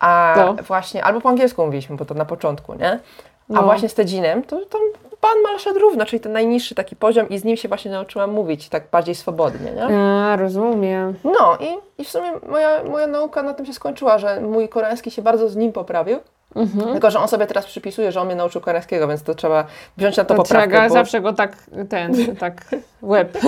A 0.00 0.34
No. 0.36 0.54
właśnie, 0.62 1.04
albo 1.04 1.20
po 1.20 1.28
angielsku 1.28 1.64
mówiliśmy, 1.66 1.96
bo 1.96 2.04
to 2.04 2.14
na 2.14 2.24
początku, 2.24 2.74
nie? 2.74 2.98
A 3.50 3.52
No. 3.54 3.62
właśnie 3.62 3.88
z 3.88 3.94
Tedzinem, 3.94 4.42
to 4.42 4.56
tam 4.66 4.80
pan 5.20 5.42
mal 5.42 5.58
szedł 5.58 5.78
równo, 5.78 6.04
czyli 6.06 6.20
ten 6.20 6.32
najniższy 6.32 6.74
taki 6.74 6.96
poziom 6.96 7.28
i 7.28 7.38
z 7.38 7.44
nim 7.44 7.56
się 7.56 7.68
właśnie 7.68 7.90
nauczyłam 7.90 8.30
mówić 8.30 8.68
tak 8.68 8.82
bardziej 8.92 9.14
swobodnie, 9.14 9.72
nie? 9.72 9.84
A, 9.96 10.36
rozumiem. 10.36 11.14
No 11.24 11.56
i, 11.60 12.00
i 12.02 12.04
w 12.04 12.08
sumie 12.10 12.32
moja, 12.48 12.84
moja 12.84 13.06
nauka 13.06 13.42
na 13.42 13.54
tym 13.54 13.66
się 13.66 13.72
skończyła, 13.74 14.18
że 14.18 14.40
mój 14.40 14.68
koreański 14.68 15.10
się 15.10 15.22
bardzo 15.22 15.48
z 15.48 15.56
nim 15.56 15.72
poprawił. 15.72 16.18
Mhm. 16.56 16.92
Tylko, 16.92 17.10
że 17.10 17.18
on 17.18 17.28
sobie 17.28 17.46
teraz 17.46 17.66
przypisuje, 17.66 18.12
że 18.12 18.20
on 18.20 18.26
mnie 18.26 18.36
nauczył 18.36 18.60
koreańskiego, 18.60 19.08
więc 19.08 19.22
to 19.22 19.34
trzeba 19.34 19.64
wziąć 19.96 20.16
na 20.16 20.24
to 20.24 20.34
To 20.34 20.42
trzeba 20.42 20.60
poprawkę. 20.60 20.82
go 20.82 20.88
bo- 20.88 20.94
zawsze 20.94 21.20
go 21.20 21.32
tak, 21.32 21.56
ten, 21.88 22.14
tak, 22.40 22.64
łeb, 23.02 23.38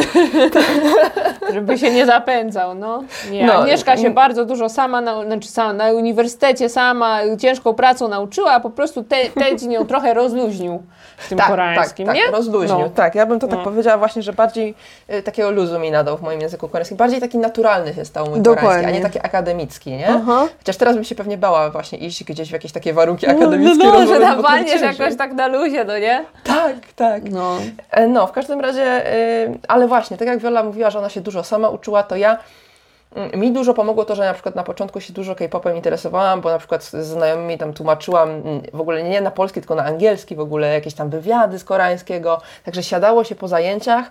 żeby 1.55 1.79
się 1.79 1.91
nie 1.91 2.07
zapędzał, 2.07 2.75
no. 2.75 3.05
Nie, 3.31 3.47
No, 3.47 3.53
Agnieszka 3.55 3.97
się 3.97 4.01
mm. 4.03 4.15
bardzo 4.15 4.45
dużo 4.45 4.69
sama, 4.69 5.01
na, 5.01 5.25
znaczy 5.25 5.49
sama, 5.49 5.73
na 5.73 5.93
uniwersytecie 5.93 6.69
sama 6.69 7.19
ciężką 7.39 7.75
pracą 7.75 8.09
nauczyła, 8.09 8.53
a 8.53 8.61
po 8.61 8.71
prostu 8.71 9.03
te, 9.05 9.17
Tedzi 9.31 9.71
ją 9.73 9.87
trochę 9.87 10.15
rozluźnił 10.15 10.83
w 11.17 11.29
tym 11.29 11.39
koreańskim, 11.39 12.07
tak, 12.07 12.17
nie? 12.17 12.23
Tak, 12.23 12.33
rozluźnił. 12.33 12.79
No. 12.79 12.89
Tak, 12.91 13.15
ja 13.15 13.27
bym 13.27 13.41
to 13.41 13.49
tak 13.49 13.59
No. 13.59 13.65
powiedziała 13.65 13.99
właśnie, 13.99 14.23
że 14.23 14.33
bardziej 14.33 14.75
y, 15.11 15.23
takiego 15.23 15.51
luzu 15.51 15.79
mi 15.79 15.91
nadał 15.91 16.17
w 16.19 16.23
moim 16.23 16.41
języku 16.41 16.69
koreańskim. 16.69 16.97
Bardziej 16.97 17.21
taki 17.21 17.39
naturalny 17.39 17.95
się 17.95 18.05
stał 18.05 18.27
mój 18.31 18.41
Dokładnie. 18.41 18.69
koreański, 18.69 18.93
a 18.93 18.97
nie 18.97 19.03
taki 19.03 19.19
akademicki, 19.27 19.91
nie? 19.91 20.09
Aha. 20.09 20.49
Chociaż 20.59 20.77
teraz 20.77 20.95
bym 20.95 21.05
się 21.05 21.15
pewnie 21.15 21.39
bała 21.39 21.71
właśnie 21.71 21.99
iść 21.99 22.25
gdzieś 22.25 22.49
w 22.49 22.53
jakieś 22.53 22.73
takie 22.73 22.92
warunki 22.93 23.27
No, 23.27 23.33
akademickie. 23.33 23.85
no, 23.87 23.93
no, 23.93 24.07
że 24.07 24.43
walniesz 24.43 24.71
ciężej. 24.81 24.99
jakoś 24.99 25.17
tak 25.19 25.33
na 25.33 25.47
luzie, 25.49 25.85
no 25.85 25.99
nie? 25.99 26.25
Tak, 26.45 26.77
tak. 26.97 27.23
No. 27.31 27.57
E, 27.91 28.07
No, 28.07 28.27
w 28.27 28.33
każdym 28.33 28.61
razie, 28.61 29.13
y, 29.15 29.59
ale 29.69 29.89
właśnie, 29.89 30.17
tak 30.17 30.29
jak 30.29 30.39
Wiola 30.39 30.63
mówiła, 30.63 30.91
że 30.91 30.99
ona 30.99 31.09
się 31.09 31.21
dużo 31.21 31.45
sama 31.45 31.69
uczyła, 31.69 32.03
to 32.03 32.17
ja 32.17 32.39
mm, 33.17 33.41
mi 33.41 33.53
dużo 33.53 33.75
pomogło 33.75 34.05
to, 34.05 34.15
że 34.15 34.23
na 34.25 34.35
przykład 34.35 34.55
na 34.55 34.63
początku 34.63 35.01
się 35.01 35.13
dużo 35.13 35.35
K-popem 35.35 35.77
interesowałam, 35.77 36.41
bo 36.41 36.51
na 36.51 36.59
przykład 36.59 36.85
z 36.85 37.07
znajomymi 37.07 37.59
tam 37.59 37.73
tłumaczyłam 37.73 38.31
mm, 38.31 38.63
w 38.73 38.81
ogóle 38.81 39.03
nie 39.03 39.21
na 39.21 39.31
polski, 39.31 39.61
tylko 39.61 39.75
na 39.75 39.85
angielski 39.85 40.37
w 40.37 40.41
ogóle, 40.41 40.75
jakieś 40.75 40.95
tam 40.95 41.11
wywiady 41.11 41.59
z 41.59 41.65
koreańskiego, 41.65 42.41
także 42.65 42.83
siadało 42.83 43.25
się 43.25 43.35
po 43.35 43.49
zajęciach, 43.49 44.11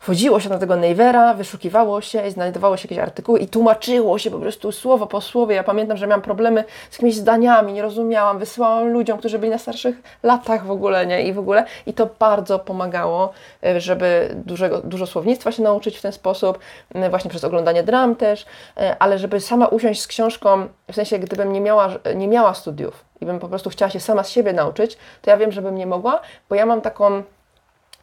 wchodziło 0.00 0.40
się 0.40 0.48
na 0.48 0.58
tego 0.58 0.76
Navera, 0.76 1.34
wyszukiwało 1.34 2.00
się 2.00 2.26
i 2.26 2.30
znajdowało 2.30 2.76
się 2.76 2.82
jakieś 2.82 2.98
artykuły 2.98 3.38
i 3.38 3.48
tłumaczyło 3.48 4.18
się 4.18 4.30
po 4.30 4.38
prostu 4.38 4.72
słowo 4.72 5.06
po 5.06 5.20
słowie. 5.20 5.54
Ja 5.56 5.64
pamiętam, 5.64 5.96
że 5.96 6.06
miałam 6.06 6.22
problemy 6.22 6.64
z 6.90 6.94
jakimiś 6.94 7.16
zdaniami, 7.16 7.72
nie 7.72 7.82
rozumiałam, 7.82 8.38
wysyłałam 8.38 8.88
ludziom, 8.88 9.18
którzy 9.18 9.38
byli 9.38 9.50
na 9.50 9.58
starszych 9.58 9.96
latach 10.22 10.66
w 10.66 10.70
ogóle, 10.70 11.06
nie? 11.06 11.22
I 11.22 11.32
w 11.32 11.38
ogóle, 11.38 11.64
i 11.86 11.92
to 11.92 12.08
bardzo 12.18 12.58
pomagało, 12.58 13.32
y, 13.66 13.80
żeby 13.80 14.34
dużego, 14.46 14.78
dużo 14.78 15.06
słownictwa 15.06 15.52
się 15.52 15.62
nauczyć 15.62 15.98
w 15.98 16.02
ten 16.02 16.12
sposób, 16.12 16.58
y, 16.96 17.10
właśnie 17.10 17.30
przez 17.30 17.44
oglądanie 17.44 17.82
dram 17.82 18.16
też, 18.16 18.42
y, 18.42 18.46
ale 18.98 19.18
żeby 19.18 19.40
sama 19.40 19.66
usiąść 19.66 20.02
z 20.02 20.06
książką, 20.06 20.68
w 20.92 20.94
sensie 20.94 21.18
gdybym 21.18 21.52
nie 21.52 21.60
miała, 21.60 21.88
nie 22.14 22.28
miała 22.28 22.54
studiów 22.54 23.04
i 23.20 23.26
bym 23.26 23.38
po 23.38 23.48
prostu 23.48 23.70
chciała 23.70 23.90
się 23.90 24.00
sama 24.00 24.22
z 24.22 24.30
siebie 24.30 24.52
nauczyć, 24.52 24.98
to 25.22 25.30
ja 25.30 25.36
wiem, 25.36 25.52
żebym 25.52 25.74
nie 25.74 25.86
mogła, 25.86 26.20
bo 26.48 26.54
ja 26.54 26.66
mam 26.66 26.80
taką 26.80 27.22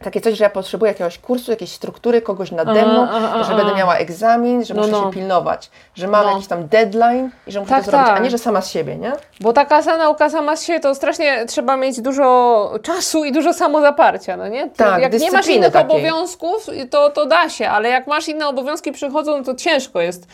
takie 0.03 0.21
coś, 0.21 0.37
że 0.37 0.43
ja 0.43 0.49
potrzebuję 0.49 0.91
jakiegoś 0.91 1.17
kursu, 1.17 1.51
jakiejś 1.51 1.71
struktury, 1.71 2.21
kogoś 2.21 2.51
nade 2.51 2.85
mną, 2.85 3.03
Aha, 3.09 3.19
aha, 3.25 3.43
że 3.43 3.53
aha. 3.53 3.55
będę 3.55 3.75
miała 3.75 3.95
egzamin, 3.97 4.65
że 4.65 4.73
No, 4.73 4.81
muszę 4.81 4.91
no. 4.91 5.03
się 5.03 5.11
pilnować, 5.11 5.69
że 5.95 6.07
mam 6.07 6.25
No. 6.25 6.31
jakiś 6.31 6.47
tam 6.47 6.67
deadline 6.67 7.29
i 7.47 7.51
że 7.51 7.59
muszę 7.59 7.69
Tak, 7.69 7.85
to 7.85 7.91
zrobić, 7.91 8.07
tak. 8.07 8.17
a 8.17 8.19
nie, 8.23 8.29
że 8.29 8.37
sama 8.37 8.61
z 8.61 8.69
siebie, 8.71 8.95
nie? 8.95 9.11
Bo 9.41 9.53
taka 9.53 9.81
sa- 9.81 9.97
nauka 9.97 10.29
sama 10.29 10.55
z 10.55 10.63
siebie 10.65 10.79
to 10.79 10.95
strasznie 10.95 11.45
trzeba 11.45 11.77
mieć 11.77 12.01
dużo 12.01 12.71
czasu 12.83 13.25
i 13.25 13.31
dużo 13.31 13.53
samozaparcia, 13.53 14.37
no 14.37 14.47
nie? 14.47 14.69
To 14.69 14.75
Tak, 14.77 15.01
jak 15.01 15.13
nie 15.19 15.31
masz 15.31 15.47
innych 15.47 15.73
takiej. 15.73 15.91
obowiązków, 15.91 16.67
to, 16.91 17.09
to 17.09 17.25
da 17.25 17.49
się, 17.49 17.69
ale 17.69 17.89
jak 17.89 18.07
masz 18.07 18.27
inne 18.27 18.47
obowiązki 18.47 18.91
przychodzą, 18.91 19.43
to 19.43 19.55
ciężko 19.55 20.01
jest 20.01 20.27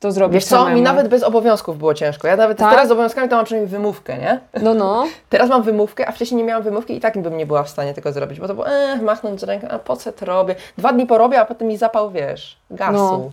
to 0.00 0.12
zrobić 0.12 0.34
Wiesz 0.34 0.44
co, 0.44 0.56
samemu. 0.56 0.76
mi 0.76 0.82
nawet 0.82 1.08
bez 1.08 1.22
obowiązków 1.22 1.78
było 1.78 1.94
ciężko. 1.94 2.28
Ja 2.28 2.36
nawet 2.36 2.58
Tak? 2.58 2.70
teraz 2.70 2.88
z 2.88 2.90
obowiązkami 2.90 3.28
to 3.28 3.36
mam 3.36 3.44
przynajmniej 3.44 3.70
wymówkę, 3.70 4.18
nie? 4.18 4.40
No, 4.62 4.74
no. 4.74 5.06
Teraz 5.30 5.48
mam 5.50 5.62
wymówkę, 5.62 6.08
a 6.08 6.12
wcześniej 6.12 6.38
nie 6.38 6.44
miałam 6.44 6.62
wymówki 6.62 6.96
i 6.96 7.00
tak 7.00 7.18
bym 7.22 7.36
nie 7.36 7.46
była 7.46 7.62
w 7.62 7.68
stanie 7.68 7.94
tego 7.94 8.12
zrobić, 8.12 8.40
bo 8.40 8.48
to 8.48 8.54
było, 8.54 8.68
eh, 8.68 9.02
machnąć 9.02 9.42
ręką, 9.42 9.68
a 9.68 9.78
po 9.78 9.96
co 9.96 10.12
to 10.12 10.26
robię? 10.26 10.54
Dwa 10.78 10.92
dni 10.92 11.06
porobię, 11.06 11.40
a 11.40 11.44
potem 11.44 11.68
mi 11.68 11.76
zapał, 11.76 12.10
wiesz, 12.10 12.56
gasu. 12.70 12.92
No. 12.92 13.30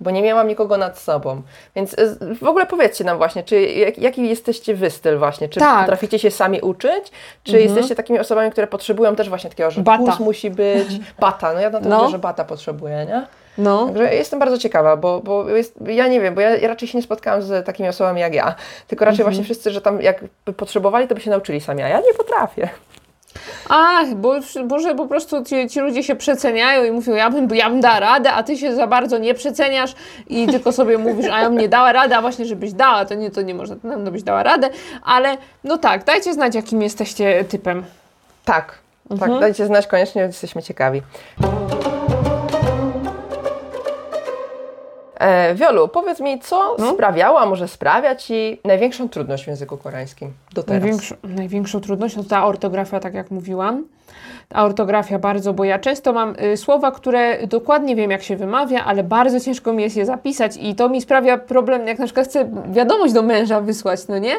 Bo 0.00 0.10
nie 0.10 0.22
miałam 0.22 0.48
nikogo 0.48 0.76
nad 0.76 0.98
sobą. 0.98 1.42
Więc 1.76 1.92
y, 1.98 2.16
w 2.40 2.44
ogóle 2.44 2.66
powiedzcie 2.66 3.04
nam 3.04 3.18
właśnie, 3.18 3.42
czy 3.42 3.60
jak, 3.62 3.98
jaki 3.98 4.28
jesteście 4.28 4.74
wy 4.74 4.90
styl 4.90 5.18
właśnie? 5.18 5.48
Czy 5.48 5.60
Tak. 5.60 5.80
potraficie 5.80 6.18
się 6.18 6.30
sami 6.30 6.60
uczyć? 6.60 7.12
Czy 7.44 7.60
jesteście 7.60 7.94
takimi 7.94 8.18
osobami, 8.18 8.50
które 8.50 8.66
potrzebują 8.66 9.16
też 9.16 9.28
właśnie 9.28 9.50
takiego, 9.50 9.70
że 9.70 9.80
Bata. 9.80 10.16
musi 10.20 10.50
być, 10.50 10.88
bata, 11.20 11.52
no 11.52 11.60
ja 11.60 11.70
na 11.70 11.80
to 11.80 11.88
No. 11.88 11.98
mówię, 11.98 12.10
że 12.10 12.18
bata 12.18 12.44
potrzebuję, 12.44 13.06
nie? 13.08 13.26
No. 13.58 13.86
Także 13.86 14.14
jestem 14.14 14.38
bardzo 14.38 14.58
ciekawa, 14.58 14.96
bo, 14.96 15.20
bo 15.20 15.48
jest, 15.48 15.74
ja 15.86 16.08
nie 16.08 16.20
wiem, 16.20 16.34
bo 16.34 16.40
ja 16.40 16.68
raczej 16.68 16.88
się 16.88 16.98
nie 16.98 17.02
spotkałam 17.02 17.42
z 17.42 17.66
takimi 17.66 17.88
osobami 17.88 18.20
jak 18.20 18.34
ja. 18.34 18.54
Tylko 18.88 19.04
raczej 19.04 19.24
właśnie 19.24 19.44
wszyscy, 19.44 19.70
że 19.70 19.80
tam 19.80 20.02
jakby 20.02 20.52
potrzebowali, 20.56 21.08
to 21.08 21.14
by 21.14 21.20
się 21.20 21.30
nauczyli 21.30 21.60
sami, 21.60 21.82
a 21.82 21.88
ja 21.88 22.00
nie 22.00 22.14
potrafię. 22.16 22.68
Ach, 23.68 24.14
bo, 24.14 24.34
bo 24.64 24.78
że 24.78 24.94
po 24.94 25.06
prostu 25.06 25.44
ci, 25.44 25.68
ci 25.68 25.80
ludzie 25.80 26.02
się 26.02 26.16
przeceniają 26.16 26.84
i 26.84 26.90
mówią, 26.90 27.14
ja 27.14 27.30
bym, 27.30 27.48
ja 27.54 27.70
bym 27.70 27.80
dała 27.80 28.00
radę, 28.00 28.32
a 28.32 28.42
ty 28.42 28.56
się 28.56 28.74
za 28.74 28.86
bardzo 28.86 29.18
nie 29.18 29.34
przeceniasz 29.34 29.94
i 30.28 30.46
tylko 30.46 30.72
sobie 30.72 30.98
mówisz, 30.98 31.26
a 31.32 31.40
ja 31.40 31.50
bym 31.50 31.58
nie 31.58 31.68
dała 31.68 31.92
rady, 31.92 32.14
a 32.16 32.20
właśnie 32.20 32.44
żebyś 32.44 32.72
dała, 32.72 33.04
to 33.04 33.14
nie, 33.14 33.30
to 33.30 33.42
nie 33.42 33.54
można, 33.54 33.76
no 33.98 34.10
byś 34.10 34.22
dała 34.22 34.42
radę, 34.42 34.70
ale 35.04 35.36
no 35.64 35.78
tak, 35.78 36.04
dajcie 36.04 36.34
znać, 36.34 36.54
jakim 36.54 36.82
jesteście 36.82 37.44
typem. 37.44 37.84
Tak, 38.44 38.78
Mhm. 39.10 39.30
tak, 39.30 39.40
dajcie 39.40 39.66
znać 39.66 39.86
koniecznie, 39.86 40.22
jesteśmy 40.22 40.62
ciekawi. 40.62 41.02
E, 45.20 45.54
Wiolu, 45.54 45.88
powiedz 45.88 46.20
mi, 46.20 46.40
co 46.40 46.76
No? 46.78 46.92
sprawiało, 46.92 47.40
a 47.40 47.46
może 47.46 47.68
sprawia 47.68 48.16
Ci 48.16 48.60
największą 48.64 49.08
trudność 49.08 49.44
w 49.44 49.46
języku 49.46 49.76
koreańskim 49.76 50.32
do 50.54 50.62
teraz? 50.62 50.82
Największą, 50.82 51.14
największą 51.24 51.80
trudnością 51.80 52.22
to 52.22 52.28
ta 52.28 52.46
ortografia, 52.46 53.00
tak 53.00 53.14
jak 53.14 53.30
mówiłam. 53.30 53.84
Ta 54.54 54.64
ortografia 54.64 55.18
bardzo, 55.18 55.52
bo 55.52 55.64
ja 55.64 55.78
często 55.78 56.12
mam 56.12 56.34
y, 56.52 56.56
słowa, 56.56 56.90
które 56.90 57.46
dokładnie 57.46 57.96
wiem, 57.96 58.10
jak 58.10 58.22
się 58.22 58.36
wymawia, 58.36 58.84
ale 58.84 59.02
bardzo 59.04 59.40
ciężko 59.40 59.72
mi 59.72 59.82
jest 59.82 59.96
je 59.96 60.06
zapisać 60.06 60.56
i 60.60 60.74
to 60.74 60.88
mi 60.88 61.00
sprawia 61.00 61.38
problem, 61.38 61.86
jak 61.86 61.98
na 61.98 62.04
przykład 62.04 62.26
chcę 62.26 62.48
wiadomość 62.72 63.12
do 63.12 63.22
męża 63.22 63.60
wysłać, 63.60 64.08
no 64.08 64.18
nie? 64.18 64.34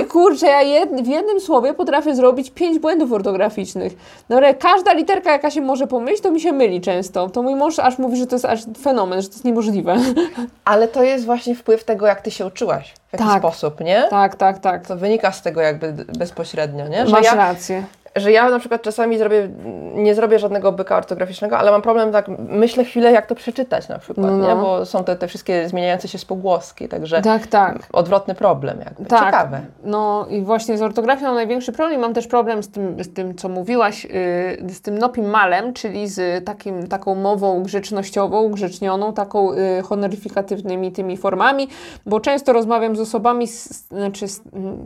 I 0.00 0.04
kurczę, 0.04 0.46
ja 0.46 0.62
jed, 0.62 1.02
w 1.02 1.06
jednym 1.06 1.40
słowie 1.40 1.74
potrafię 1.74 2.14
zrobić 2.14 2.50
pięć 2.50 2.78
błędów 2.78 3.12
ortograficznych. 3.12 3.92
No 4.28 4.36
ale 4.36 4.54
każda 4.54 4.92
literka, 4.92 5.32
jaka 5.32 5.50
się 5.50 5.60
może 5.60 5.86
pomylić, 5.86 6.20
to 6.20 6.30
mi 6.30 6.40
się 6.40 6.52
myli 6.52 6.80
często. 6.80 7.28
To 7.28 7.42
mój 7.42 7.54
mąż 7.54 7.78
aż 7.78 7.98
mówi, 7.98 8.16
że 8.16 8.26
to 8.26 8.34
jest 8.34 8.44
aż 8.44 8.60
fenomen, 8.82 9.22
że 9.22 9.28
to 9.28 9.34
jest 9.34 9.44
niemożliwe. 9.44 9.96
Ale 10.64 10.88
to 10.88 11.02
jest 11.02 11.24
właśnie 11.24 11.54
wpływ 11.54 11.84
tego, 11.84 12.06
jak 12.06 12.20
Ty 12.20 12.30
się 12.30 12.46
uczyłaś, 12.46 12.94
w 13.08 13.12
jaki 13.12 13.24
Tak. 13.24 13.38
sposób, 13.38 13.80
nie? 13.80 14.04
tak, 14.10 14.36
tak, 14.36 14.58
tak. 14.58 14.86
To 14.86 14.96
wynika 14.96 15.32
z 15.32 15.42
tego 15.42 15.60
jakby 15.60 15.92
bezpośrednio, 16.18 16.88
nie? 16.88 17.06
Że 17.06 17.12
Masz 17.12 17.24
ja, 17.24 17.34
rację. 17.34 17.84
Że 18.16 18.32
ja 18.32 18.50
na 18.50 18.58
przykład 18.58 18.82
czasami 18.82 19.18
zrobię, 19.18 19.48
nie 19.94 20.14
zrobię 20.14 20.38
żadnego 20.38 20.72
byka 20.72 20.96
ortograficznego, 20.96 21.58
ale 21.58 21.70
mam 21.70 21.82
problem 21.82 22.12
tak, 22.12 22.26
myślę 22.38 22.84
chwilę 22.84 23.12
jak 23.12 23.26
to 23.26 23.34
przeczytać 23.34 23.88
na 23.88 23.98
przykład, 23.98 24.26
No, 24.26 24.48
nie? 24.48 24.54
bo 24.62 24.86
są 24.86 25.04
te, 25.04 25.16
te 25.16 25.28
wszystkie 25.28 25.68
zmieniające 25.68 26.08
się 26.08 26.18
spółgłoski, 26.18 26.88
także 26.88 27.22
Tak, 27.22 27.46
tak. 27.46 27.78
odwrotny 27.92 28.34
problem 28.34 28.78
jakby. 28.84 29.04
Tak, 29.06 29.24
Ciekawe. 29.24 29.60
no 29.84 30.26
i 30.30 30.42
właśnie 30.42 30.78
z 30.78 30.82
ortografią 30.82 31.22
mam 31.22 31.34
największy 31.34 31.72
problem. 31.72 32.00
Mam 32.00 32.14
też 32.14 32.26
problem 32.26 32.62
z 32.62 32.68
tym, 32.70 33.04
z 33.04 33.12
tym 33.14 33.34
co 33.34 33.48
mówiłaś, 33.48 34.04
yy, 34.04 34.70
z 34.74 34.80
tym 34.82 34.98
nopim 34.98 35.30
malem, 35.30 35.72
czyli 35.72 36.08
z 36.08 36.44
takim, 36.44 36.86
taką 36.86 37.14
mową 37.14 37.62
grzecznościową, 37.62 38.48
grzecznioną, 38.48 39.12
taką 39.12 39.52
yy, 39.52 39.82
honoryfikatywnymi 39.82 40.92
tymi 40.92 41.16
formami, 41.16 41.68
bo 42.06 42.20
często 42.20 42.52
rozmawiam 42.52 42.96
z 42.96 43.00
osobami, 43.00 43.48
z, 43.48 43.88
znaczy 43.88 44.28
z, 44.28 44.42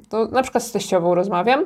to 0.08 0.24
na 0.24 0.42
przykład 0.42 0.64
z 0.64 0.72
teściową 0.72 1.14
rozmawiam 1.14 1.64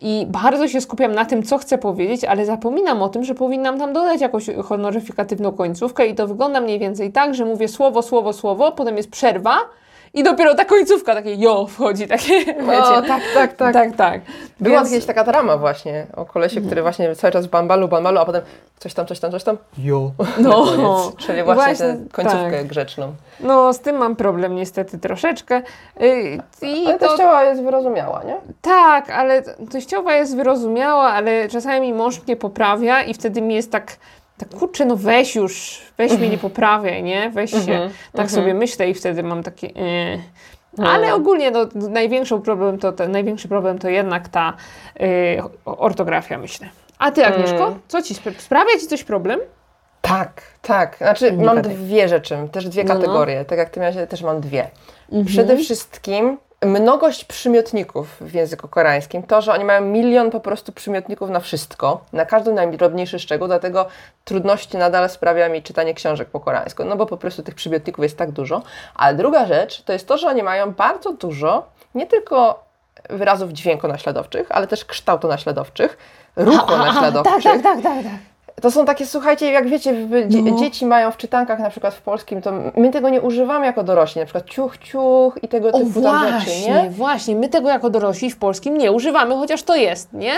i 0.00 0.26
bardzo 0.28 0.68
się 0.68 0.80
skupiam 0.90 1.12
na 1.12 1.24
tym, 1.24 1.42
co 1.42 1.58
chcę 1.58 1.78
powiedzieć, 1.78 2.24
ale 2.24 2.46
zapominam 2.46 3.02
o 3.02 3.08
tym, 3.08 3.24
że 3.24 3.34
powinnam 3.34 3.78
tam 3.78 3.92
dodać 3.92 4.20
jakąś 4.20 4.46
honoryfikatywną 4.64 5.52
końcówkę 5.52 6.06
i 6.06 6.14
to 6.14 6.26
wygląda 6.26 6.60
mniej 6.60 6.78
więcej 6.78 7.12
tak, 7.12 7.34
że 7.34 7.44
mówię 7.44 7.68
słowo, 7.68 8.02
słowo, 8.02 8.32
słowo, 8.32 8.72
potem 8.72 8.96
jest 8.96 9.10
przerwa, 9.10 9.58
i 10.14 10.22
dopiero 10.22 10.54
ta 10.54 10.64
końcówka, 10.64 11.14
takie 11.14 11.34
jo 11.34 11.66
wchodzi, 11.66 12.08
takie, 12.08 12.44
wiecie. 12.68 13.02
tak, 13.08 13.22
tak, 13.34 13.52
tak. 13.56 13.72
Tak, 13.74 13.96
tak. 13.96 14.20
Była 14.60 14.76
Więc- 14.76 14.90
kiedyś 14.90 15.06
taka 15.06 15.24
drama 15.24 15.56
właśnie 15.56 16.06
o 16.16 16.24
kolesie, 16.24 16.60
który 16.60 16.82
właśnie 16.82 17.14
cały 17.14 17.32
czas 17.32 17.46
bambalu, 17.46 17.88
bambalu, 17.88 18.18
a 18.18 18.24
potem 18.24 18.42
coś 18.78 18.94
tam, 18.94 19.06
coś 19.06 19.20
tam, 19.20 19.30
coś 19.30 19.44
tam, 19.44 19.56
jo. 19.78 20.10
No. 20.38 20.64
Koniec. 20.64 21.16
Czyli 21.16 21.42
właśnie, 21.42 21.64
właśnie 21.64 21.86
tę 21.86 21.98
końcówkę 22.12 22.58
tak. 22.58 22.66
grzeczną. 22.66 23.12
No, 23.40 23.72
z 23.72 23.80
tym 23.80 23.96
mam 23.96 24.16
problem 24.16 24.54
niestety 24.54 24.98
troszeczkę. 24.98 25.62
Yy, 26.00 26.38
I 26.62 26.86
Ale 26.86 26.98
to, 26.98 27.08
teściowa 27.08 27.44
jest 27.44 27.62
wyrozumiała, 27.62 28.22
nie? 28.24 28.36
tak, 28.62 29.10
ale 29.10 29.42
teściowa 29.70 30.14
jest 30.14 30.36
wyrozumiała, 30.36 31.04
ale 31.04 31.48
czasami 31.48 31.92
mąż 31.92 32.22
mnie 32.26 32.36
poprawia 32.36 33.02
i 33.02 33.14
wtedy 33.14 33.42
mi 33.42 33.54
jest 33.54 33.72
tak, 33.72 33.96
tak 34.40 34.48
kurczę, 34.58 34.84
no 34.84 34.96
weź 34.96 35.34
już, 35.36 35.80
weź 35.98 36.12
mnie 36.12 36.28
nie 36.28 36.38
poprawiaj, 36.38 37.02
nie? 37.02 37.30
Weź 37.30 37.50
się. 37.50 37.56
Mhm, 37.58 37.90
Tak 38.12 38.30
sobie 38.30 38.54
myślę 38.54 38.90
i 38.90 38.94
wtedy 38.94 39.22
mam 39.22 39.42
takie... 39.42 39.66
Yy. 39.66 40.86
Ale 40.86 41.14
ogólnie 41.14 41.50
no, 41.50 41.66
największą 41.74 42.42
problem 42.42 42.78
to, 42.78 42.92
to, 42.92 43.08
największy 43.08 43.48
problem 43.48 43.78
to 43.78 43.88
jednak 43.88 44.28
ta 44.28 44.52
yy, 45.00 45.08
ortografia, 45.64 46.38
myślę. 46.38 46.68
A 46.98 47.10
ty, 47.10 47.26
Agnieszko, 47.26 47.66
Mm. 47.66 47.78
co 47.88 48.02
ci 48.02 48.14
spra- 48.14 48.38
sprawia 48.40 48.78
ci 48.80 48.86
coś 48.86 49.04
problem? 49.04 49.40
Tak, 50.00 50.42
tak. 50.62 50.96
Znaczy 50.96 51.32
Nie 51.32 51.44
mam 51.44 51.62
dwie 51.62 52.08
rzeczy, 52.08 52.36
też 52.52 52.68
dwie 52.68 52.84
No, 52.84 52.94
no. 52.94 53.00
kategorie. 53.00 53.44
Tak 53.44 53.58
jak 53.58 53.70
ty 53.70 53.80
miałaś, 53.80 53.96
ja 53.96 54.06
też 54.06 54.22
mam 54.22 54.40
dwie. 54.40 54.70
Mhm. 55.08 55.24
Przede 55.24 55.56
wszystkim 55.56 56.38
mnogość 56.64 57.24
przymiotników 57.24 58.16
w 58.20 58.34
języku 58.34 58.68
koreańskim. 58.68 59.22
To, 59.22 59.42
że 59.42 59.52
oni 59.52 59.64
mają 59.64 59.80
milion 59.80 60.30
po 60.30 60.40
prostu 60.40 60.72
przymiotników 60.72 61.30
na 61.30 61.40
wszystko, 61.40 62.04
na 62.12 62.26
każdy 62.26 62.52
najdrobniejszy 62.52 63.18
szczegół, 63.18 63.48
dlatego 63.48 63.86
trudności 64.24 64.76
nadal 64.76 65.10
sprawia 65.10 65.48
mi 65.48 65.62
czytanie 65.62 65.94
książek 65.94 66.28
po 66.28 66.40
koreańsku, 66.40 66.84
no 66.84 66.96
bo 66.96 67.06
po 67.06 67.16
prostu 67.16 67.42
tych 67.42 67.54
przymiotników 67.54 68.02
jest 68.02 68.18
tak 68.18 68.30
dużo. 68.30 68.62
Ale 68.94 69.16
druga 69.16 69.46
rzecz 69.46 69.82
to 69.82 69.92
jest 69.92 70.08
to, 70.08 70.18
że 70.18 70.28
oni 70.28 70.42
mają 70.42 70.72
bardzo 70.72 71.12
dużo 71.12 71.66
nie 71.94 72.06
tylko 72.06 72.64
wyrazów 73.10 73.50
dźwiękonaśladowczych, 73.50 74.46
ale 74.50 74.66
też 74.66 74.84
kształtonaśladowczych, 74.84 75.98
ruchonaśladowczych. 76.36 77.42
Tak, 77.42 77.62
tak, 77.62 77.62
tak, 77.62 77.82
tak, 77.82 78.04
tak. 78.04 78.29
To 78.62 78.70
są 78.70 78.84
takie, 78.84 79.06
słuchajcie, 79.06 79.52
jak 79.52 79.68
wiecie, 79.68 79.92
No. 80.42 80.58
dzieci 80.58 80.86
mają 80.86 81.10
w 81.10 81.16
czytankach 81.16 81.58
na 81.58 81.70
przykład 81.70 81.94
w 81.94 82.02
polskim, 82.02 82.42
to 82.42 82.52
my 82.76 82.90
tego 82.90 83.08
nie 83.08 83.20
używamy 83.20 83.66
jako 83.66 83.82
dorośli, 83.82 84.18
na 84.20 84.24
przykład 84.24 84.44
ciuch, 84.44 84.78
ciuch 84.78 85.38
i 85.42 85.48
tego 85.48 85.68
O 85.68 85.72
typu 85.78 86.02
tam 86.02 86.20
rzeczy, 86.26 86.32
właśnie, 86.44 86.82
nie? 86.82 86.90
właśnie. 86.90 87.36
My 87.36 87.48
tego 87.48 87.68
jako 87.68 87.90
dorośli 87.90 88.30
w 88.30 88.38
polskim 88.38 88.76
nie 88.78 88.92
używamy, 88.92 89.34
chociaż 89.34 89.62
to 89.62 89.76
jest, 89.76 90.12
nie? 90.12 90.32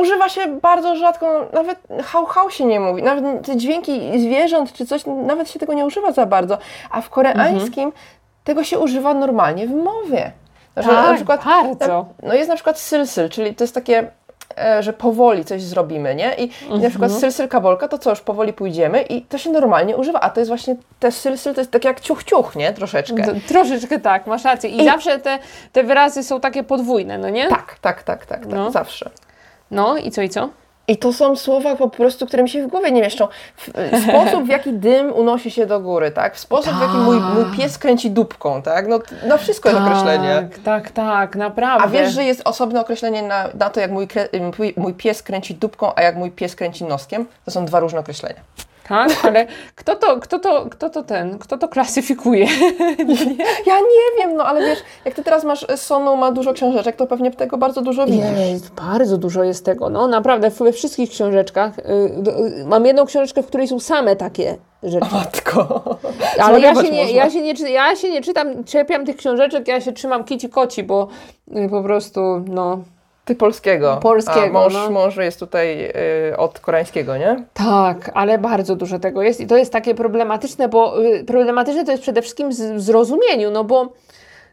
Używa 0.00 0.28
się 0.28 0.46
bardzo 0.46 0.96
rzadko, 0.96 1.46
nawet 1.52 1.78
hał, 2.04 2.26
hał 2.26 2.50
się 2.50 2.64
nie 2.64 2.80
mówi, 2.80 3.02
nawet 3.02 3.46
te 3.46 3.56
dźwięki 3.56 4.20
zwierząt 4.20 4.72
czy 4.72 4.86
coś, 4.86 5.02
nawet 5.06 5.50
się 5.50 5.58
tego 5.58 5.72
nie 5.74 5.86
używa 5.86 6.12
za 6.12 6.26
bardzo, 6.26 6.58
a 6.90 7.00
w 7.00 7.10
koreańskim 7.10 7.84
Mhm. 7.84 7.92
tego 8.44 8.64
się 8.64 8.78
używa 8.78 9.14
normalnie 9.14 9.66
w 9.66 9.74
mowie. 9.74 10.32
Że 10.76 10.82
Tak, 10.88 11.24
bardzo. 11.24 12.06
No 12.22 12.34
jest 12.34 12.48
na 12.48 12.54
przykład 12.54 12.78
sylsyl, 12.78 13.28
czyli 13.28 13.54
to 13.54 13.64
jest 13.64 13.74
takie, 13.74 13.98
e, 13.98 14.10
że 14.80 14.92
powoli 14.92 15.44
coś 15.44 15.62
zrobimy, 15.62 16.14
nie? 16.14 16.34
I, 16.34 16.42
i 16.44 16.68
na 16.68 16.74
Mhm. 16.74 16.90
przykład 16.90 17.12
sylsyl 17.12 17.48
kabolka, 17.48 17.88
to 17.88 17.98
co, 17.98 18.10
już 18.10 18.20
powoli 18.20 18.52
pójdziemy 18.52 19.02
i 19.02 19.22
to 19.22 19.38
się 19.38 19.50
normalnie 19.50 19.96
używa, 19.96 20.20
a 20.20 20.30
to 20.30 20.40
jest 20.40 20.48
właśnie, 20.50 20.76
te 21.00 21.12
sylsyl 21.12 21.54
to 21.54 21.60
jest 21.60 21.70
tak 21.70 21.84
jak 21.84 22.00
ciuch, 22.00 22.24
ciuch, 22.24 22.56
nie? 22.56 22.72
Troszeczkę. 22.72 23.22
To, 23.24 23.32
troszeczkę 23.48 23.98
tak, 24.00 24.26
masz 24.26 24.44
rację. 24.44 24.70
I, 24.70 24.80
I- 24.82 24.84
zawsze 24.84 25.18
te, 25.18 25.38
te 25.72 25.84
wyrazy 25.84 26.22
są 26.22 26.40
takie 26.40 26.62
podwójne, 26.64 27.18
no 27.18 27.28
nie? 27.30 27.48
Tak, 27.48 27.76
tak, 27.80 28.02
tak, 28.02 28.26
tak, 28.26 28.40
tak, 28.46 28.46
No. 28.48 28.70
zawsze. 28.70 29.10
No 29.70 29.96
i 29.96 30.10
co, 30.10 30.22
i 30.22 30.28
co? 30.28 30.48
I 30.88 30.96
to 30.96 31.12
są 31.12 31.36
słowa 31.36 31.76
po 31.76 31.88
prostu, 31.88 32.26
które 32.26 32.42
mi 32.42 32.48
się 32.48 32.62
w 32.62 32.66
głowie 32.66 32.90
nie 32.92 33.00
mieszczą. 33.02 33.28
Sposób, 34.08 34.44
w 34.44 34.48
jaki 34.48 34.72
dym 34.72 35.12
unosi 35.12 35.50
się 35.50 35.66
do 35.66 35.80
góry, 35.80 36.10
tak? 36.10 36.36
W 36.36 36.38
sposób, 36.38 36.72
w 36.72 36.80
jaki 36.80 36.96
mój, 36.96 37.20
mój 37.20 37.44
pies 37.56 37.78
kręci 37.78 38.10
dupką, 38.10 38.62
tak? 38.62 38.88
No, 38.88 38.98
na 39.26 39.36
wszystko 39.36 39.68
jest 39.68 39.80
określenie. 39.80 40.34
Tak, 40.34 40.58
tak, 40.58 40.90
tak, 40.90 41.36
naprawdę. 41.36 41.84
A 41.84 41.88
wiesz, 41.88 42.12
że 42.12 42.24
jest 42.24 42.42
osobne 42.44 42.80
określenie 42.80 43.22
na, 43.22 43.48
na 43.54 43.70
to, 43.70 43.80
jak 43.80 43.90
mój, 43.90 44.08
mój 44.76 44.94
pies 44.94 45.22
kręci 45.22 45.54
dupką, 45.54 45.92
a 45.96 46.02
jak 46.02 46.16
mój 46.16 46.30
pies 46.30 46.56
kręci 46.56 46.84
noskiem? 46.84 47.26
To 47.44 47.50
są 47.50 47.64
dwa 47.64 47.80
różne 47.80 48.00
określenia. 48.00 48.40
Tak, 48.88 49.10
ale 49.22 49.46
kto 49.74 49.94
to, 49.96 50.20
kto 50.20 50.38
to, 50.38 50.66
kto 50.70 50.90
to 50.90 51.02
ten, 51.02 51.38
kto 51.38 51.58
to 51.58 51.68
klasyfikuje? 51.68 52.46
Ja 53.66 53.80
nie 53.80 54.18
wiem, 54.18 54.36
no 54.36 54.44
ale 54.44 54.60
wiesz, 54.60 54.78
jak 55.04 55.14
ty 55.14 55.24
teraz 55.24 55.44
masz, 55.44 55.66
Sonu 55.76 56.16
ma 56.16 56.32
dużo 56.32 56.52
książeczek, 56.52 56.96
to 56.96 57.06
pewnie 57.06 57.30
tego 57.30 57.58
bardzo 57.58 57.82
dużo 57.82 58.06
widzisz. 58.06 58.24
Jest, 58.52 58.70
bardzo 58.74 59.18
dużo 59.18 59.44
jest 59.44 59.64
tego. 59.64 59.90
No 59.90 60.08
naprawdę, 60.08 60.50
we 60.50 60.72
wszystkich 60.72 61.10
książeczkach. 61.10 61.78
Y, 61.78 61.82
y, 62.62 62.64
mam 62.66 62.86
jedną 62.86 63.06
książeczkę, 63.06 63.42
w 63.42 63.46
której 63.46 63.68
są 63.68 63.80
same 63.80 64.16
takie 64.16 64.56
rzeczy. 64.82 65.06
Matko. 65.12 65.82
Ale 66.38 66.60
ja 66.60 66.74
się, 66.74 66.90
nie, 66.90 67.12
ja, 67.12 67.30
się 67.30 67.42
nie, 67.42 67.54
czy- 67.54 67.70
ja 67.70 67.96
się 67.96 68.10
nie 68.10 68.22
czytam, 68.22 68.64
czepiam 68.64 69.06
tych 69.06 69.16
książeczek, 69.16 69.68
ja 69.68 69.80
się 69.80 69.92
trzymam 69.92 70.24
kici 70.24 70.48
koci, 70.48 70.82
bo 70.82 71.08
y, 71.56 71.68
po 71.70 71.82
prostu, 71.82 72.20
no. 72.48 72.78
Ty 73.28 73.34
polskiego. 73.34 73.98
Polskiego, 74.02 74.42
A 74.46 74.50
mąż, 74.50 74.74
no. 74.74 74.90
mąż 74.90 75.16
jest 75.16 75.40
tutaj 75.40 75.92
y, 76.32 76.36
od 76.36 76.60
koreańskiego, 76.60 77.16
nie? 77.16 77.44
Tak, 77.54 78.10
ale 78.14 78.38
bardzo 78.38 78.76
dużo 78.76 78.98
tego 78.98 79.22
jest 79.22 79.40
i 79.40 79.46
to 79.46 79.56
jest 79.56 79.72
takie 79.72 79.94
problematyczne, 79.94 80.68
bo 80.68 81.04
y, 81.04 81.24
problematyczne 81.24 81.84
to 81.84 81.90
jest 81.90 82.02
przede 82.02 82.22
wszystkim 82.22 82.48
w 82.50 82.80
zrozumieniu, 82.80 83.50
no 83.50 83.64
bo 83.64 83.88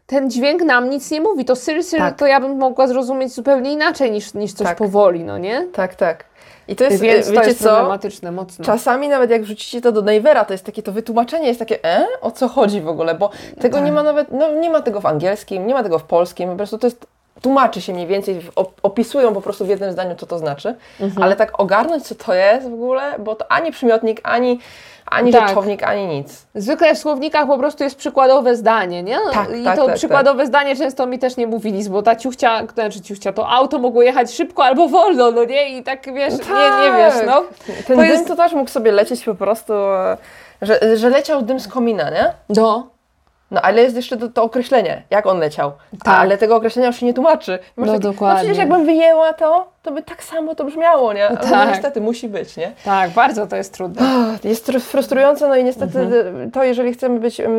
ten 0.06 0.30
dźwięk 0.30 0.62
nam 0.62 0.90
nic 0.90 1.10
nie 1.10 1.20
mówi. 1.20 1.44
To 1.44 1.56
syr, 1.56 1.84
syr 1.84 1.98
Tak. 1.98 2.18
to 2.18 2.26
ja 2.26 2.40
bym 2.40 2.56
mogła 2.58 2.86
zrozumieć 2.88 3.32
zupełnie 3.32 3.72
inaczej 3.72 4.10
niż, 4.10 4.34
niż 4.34 4.52
coś 4.52 4.66
Tak. 4.66 4.76
powoli, 4.78 5.24
no 5.24 5.38
nie? 5.38 5.66
Tak, 5.72 5.94
tak. 5.94 6.24
I 6.68 6.76
to 6.76 6.84
jest, 6.84 7.00
Więc 7.00 7.26
y, 7.26 7.30
to 7.30 7.36
wiecie 7.36 7.48
jest 7.48 7.62
co? 7.62 7.68
problematyczne 7.68 8.32
mocno. 8.32 8.64
Czasami 8.64 9.08
nawet 9.08 9.30
jak 9.30 9.42
wrzucicie 9.42 9.80
to 9.80 9.92
do 9.92 10.02
Navera, 10.02 10.44
to 10.44 10.54
jest 10.54 10.64
takie, 10.64 10.82
to 10.82 10.92
wytłumaczenie 10.92 11.48
jest 11.48 11.58
takie, 11.58 11.84
e? 11.84 12.06
O 12.20 12.30
co 12.30 12.48
chodzi 12.48 12.80
w 12.80 12.88
ogóle? 12.88 13.14
Bo 13.14 13.30
tego 13.60 13.76
Tak. 13.76 13.86
nie 13.86 13.92
ma 13.92 14.02
nawet, 14.02 14.28
no 14.32 14.52
nie 14.52 14.70
ma 14.70 14.82
tego 14.82 15.00
w 15.00 15.06
angielskim, 15.06 15.66
nie 15.66 15.74
ma 15.74 15.82
tego 15.82 15.98
w 15.98 16.04
polskim, 16.04 16.50
po 16.50 16.56
prostu 16.56 16.78
to 16.78 16.86
jest, 16.86 17.06
tłumaczy 17.46 17.80
się 17.80 17.92
mniej 17.92 18.06
więcej, 18.06 18.40
opisują 18.82 19.34
po 19.34 19.40
prostu 19.40 19.64
w 19.64 19.68
jednym 19.68 19.92
zdaniu, 19.92 20.14
co 20.16 20.26
to 20.26 20.38
znaczy, 20.38 20.74
Mhm. 21.00 21.22
ale 21.22 21.36
tak 21.36 21.60
ogarnąć, 21.60 22.06
co 22.06 22.14
to 22.14 22.34
jest 22.34 22.70
w 22.70 22.72
ogóle, 22.74 23.02
bo 23.18 23.34
to 23.34 23.52
ani 23.52 23.72
przymiotnik, 23.72 24.20
ani, 24.22 24.58
ani 25.06 25.32
Tak. 25.32 25.48
rzeczownik, 25.48 25.82
ani 25.82 26.06
nic. 26.06 26.46
Zwykle 26.54 26.94
w 26.94 26.98
słownikach 26.98 27.46
po 27.46 27.58
prostu 27.58 27.84
jest 27.84 27.96
przykładowe 27.96 28.56
zdanie, 28.56 29.02
nie? 29.02 29.18
Tak, 29.32 29.56
I 29.56 29.64
tak, 29.64 29.76
to 29.78 29.86
tak, 29.86 29.94
przykładowe 29.96 30.46
zdanie 30.46 30.76
często 30.76 31.06
mi 31.06 31.18
też 31.18 31.36
nie 31.36 31.46
mówi 31.46 31.72
nic, 31.72 31.88
bo 31.88 32.02
ta 32.02 32.16
ciuchcia, 32.16 32.66
znaczy 32.74 33.00
ciuchcia, 33.00 33.32
to 33.32 33.48
auto 33.48 33.78
mogło 33.78 34.02
jechać 34.02 34.32
szybko 34.34 34.64
albo 34.64 34.88
wolno, 34.88 35.30
no 35.30 35.44
nie? 35.44 35.68
I 35.78 35.82
tak 35.82 36.04
wiesz, 36.14 36.34
nie, 36.34 36.90
nie 36.90 36.96
wiesz, 36.98 37.14
no. 37.26 37.42
Ten 37.66 37.96
To 37.96 38.02
dym 38.02 38.04
jest- 38.04 38.28
to 38.28 38.36
też 38.36 38.52
mógł 38.52 38.70
sobie 38.70 38.92
lecieć 38.92 39.24
po 39.24 39.34
prostu, 39.34 39.72
że, 40.62 40.96
że 40.96 41.08
leciał 41.10 41.42
dym 41.42 41.60
z 41.60 41.68
komina, 41.68 42.10
nie? 42.10 42.32
No, 42.48 42.86
No 43.50 43.60
ale 43.60 43.82
jest 43.82 43.96
jeszcze 43.96 44.16
to, 44.16 44.28
to 44.28 44.42
określenie, 44.42 45.02
jak 45.10 45.26
on 45.26 45.38
leciał. 45.38 45.72
Tak. 46.04 46.18
Ale 46.18 46.38
tego 46.38 46.56
określenia 46.56 46.86
już 46.86 46.96
się 46.96 47.06
nie 47.06 47.14
tłumaczy. 47.14 47.58
Masz 47.76 47.86
No, 47.86 47.92
takie, 47.92 48.02
dokładnie. 48.02 48.34
No 48.34 48.40
przecież 48.40 48.58
jakbym 48.58 48.84
wyjęła 48.86 49.32
to, 49.32 49.72
to 49.86 49.92
by 49.92 50.02
tak 50.02 50.24
samo 50.24 50.54
to 50.54 50.64
brzmiało, 50.64 51.12
nie? 51.12 51.28
Ale 51.28 51.36
Tak. 51.36 51.50
no, 51.50 51.64
niestety 51.64 52.00
musi 52.00 52.28
być, 52.28 52.56
nie? 52.56 52.72
tak, 52.84 53.10
bardzo 53.10 53.46
to 53.46 53.56
jest 53.56 53.74
trudne. 53.74 54.02
Jest 54.44 54.68
tr- 54.68 54.80
frustrujące, 54.80 55.48
no 55.48 55.56
i 55.56 55.64
niestety 55.64 55.98
Mhm. 56.00 56.50
to, 56.50 56.64
jeżeli 56.64 56.92
chcemy 56.94 57.20
być 57.20 57.40
mm, 57.40 57.52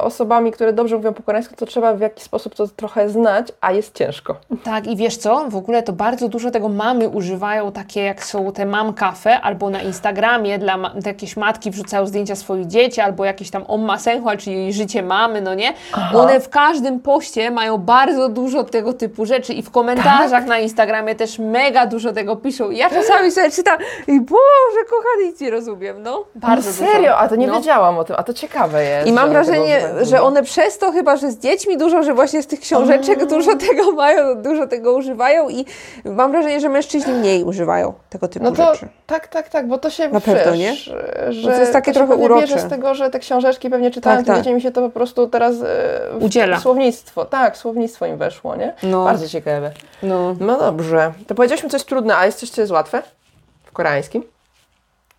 osobami, 0.00 0.52
które 0.52 0.72
dobrze 0.72 0.96
mówią 0.96 1.12
po 1.14 1.22
koreańsku, 1.22 1.54
to 1.56 1.66
trzeba 1.66 1.94
w 1.94 2.00
jakiś 2.00 2.22
sposób 2.24 2.54
to 2.54 2.68
trochę 2.68 3.08
znać, 3.08 3.46
a 3.60 3.72
jest 3.72 3.94
ciężko. 3.94 4.36
Tak, 4.64 4.86
i 4.86 4.96
wiesz 4.96 5.16
co? 5.16 5.44
W 5.50 5.56
ogóle 5.56 5.82
to 5.82 5.92
bardzo 5.92 6.28
dużo 6.28 6.50
tego 6.50 6.68
mamy 6.68 7.08
używają, 7.08 7.72
takie 7.72 8.02
jak 8.02 8.24
są 8.24 8.52
te 8.52 8.66
mam 8.66 8.94
kafe, 8.94 9.40
albo 9.40 9.70
na 9.70 9.80
Instagramie 9.82 10.58
dla 10.58 10.76
ma- 10.76 10.92
jakieś 11.06 11.36
matki 11.36 11.70
wrzucają 11.70 12.06
zdjęcia 12.06 12.36
swoich 12.36 12.66
dzieci, 12.66 13.00
albo 13.00 13.24
jakieś 13.24 13.50
tam 13.50 13.64
omma 13.68 13.98
senhual, 13.98 14.38
czyli 14.38 14.72
życie 14.72 15.02
mamy, 15.02 15.40
no 15.40 15.54
nie? 15.54 15.72
One 16.14 16.40
w 16.40 16.48
każdym 16.48 17.00
poście 17.00 17.50
mają 17.50 17.78
bardzo 17.78 18.28
dużo 18.28 18.64
tego 18.64 18.92
typu 18.92 19.26
rzeczy 19.26 19.52
i 19.52 19.62
w 19.62 19.70
komentarzach 19.70 20.30
Tak. 20.30 20.46
na 20.46 20.58
Instagramie 20.58 21.14
też 21.14 21.35
też 21.36 21.46
mega 21.46 21.86
dużo 21.86 22.12
tego 22.12 22.36
piszą. 22.36 22.70
Ja 22.70 22.90
czasami 22.90 23.30
sobie 23.30 23.50
czytam 23.50 23.78
i 24.06 24.20
Boże, 24.20 24.84
kochany, 24.90 25.26
nic 25.26 25.40
nie 25.40 25.50
rozumiem, 25.50 26.02
no. 26.02 26.24
Bardzo 26.34 26.70
no 26.70 26.76
serio? 26.76 27.00
Dużo. 27.00 27.18
A 27.18 27.28
to 27.28 27.36
nie 27.36 27.46
no. 27.46 27.54
wiedziałam 27.54 27.98
o 27.98 28.04
tym, 28.04 28.16
a 28.18 28.22
to 28.22 28.34
ciekawe 28.34 28.84
jest. 28.84 29.08
I 29.08 29.12
mam 29.12 29.26
że 29.26 29.32
wrażenie, 29.32 29.80
że 30.02 30.22
one 30.22 30.42
przez 30.42 30.78
to 30.78 30.92
chyba, 30.92 31.16
że 31.16 31.30
z 31.30 31.38
dziećmi 31.38 31.76
dużo, 31.78 32.02
że 32.02 32.14
właśnie 32.14 32.42
z 32.42 32.46
tych 32.46 32.60
książeczek 32.60 33.26
dużo 33.26 33.56
tego 33.56 33.92
mają, 33.92 34.42
dużo 34.42 34.66
tego 34.66 34.92
używają 34.92 35.48
i 35.48 35.64
mam 36.04 36.30
wrażenie, 36.32 36.60
że 36.60 36.68
mężczyźni 36.68 37.12
mniej 37.12 37.44
używają 37.44 37.92
tego 38.10 38.28
typu 38.28 38.44
No 38.44 38.52
to 38.52 38.74
rzeczy. 38.74 38.88
tak, 39.06 39.28
tak, 39.28 39.48
tak, 39.48 39.68
bo 39.68 39.78
to 39.78 39.90
się 39.90 40.08
Na 40.08 40.20
pewno, 40.20 40.54
nie? 40.54 40.74
Że 40.74 41.42
Bo 41.44 41.54
to 41.54 41.60
jest 41.60 41.72
takie 41.72 41.90
się 41.90 41.94
trochę 41.94 42.14
urocze. 42.16 42.40
bierze 42.40 42.58
z 42.58 42.68
tego, 42.70 42.94
że 42.94 43.10
te 43.10 43.18
książeczki 43.18 43.70
pewnie 43.70 43.90
czytałem, 43.90 44.24
Tak, 44.24 44.36
to 44.38 44.44
tak. 44.44 44.54
mi 44.54 44.60
się 44.60 44.70
to 44.72 44.82
po 44.82 44.90
prostu 44.90 45.26
teraz 45.28 45.54
e, 45.62 46.18
Udziela. 46.20 46.60
słownictwo, 46.60 47.24
tak, 47.24 47.56
słownictwo 47.56 48.06
im 48.06 48.16
weszło, 48.16 48.56
nie? 48.56 48.74
No. 48.82 49.04
Bardzo 49.04 49.28
ciekawe. 49.28 49.70
No. 50.02 50.36
No 50.40 50.58
dobrze, 50.58 51.12
to 51.26 51.34
powiedzieliśmy 51.34 51.68
coś 51.70 51.84
trudne, 51.84 52.16
a 52.16 52.26
jest 52.26 52.38
coś, 52.38 52.50
co 52.50 52.60
jest 52.60 52.72
łatwe 52.72 53.02
w 53.64 53.72
koreańskim? 53.72 54.22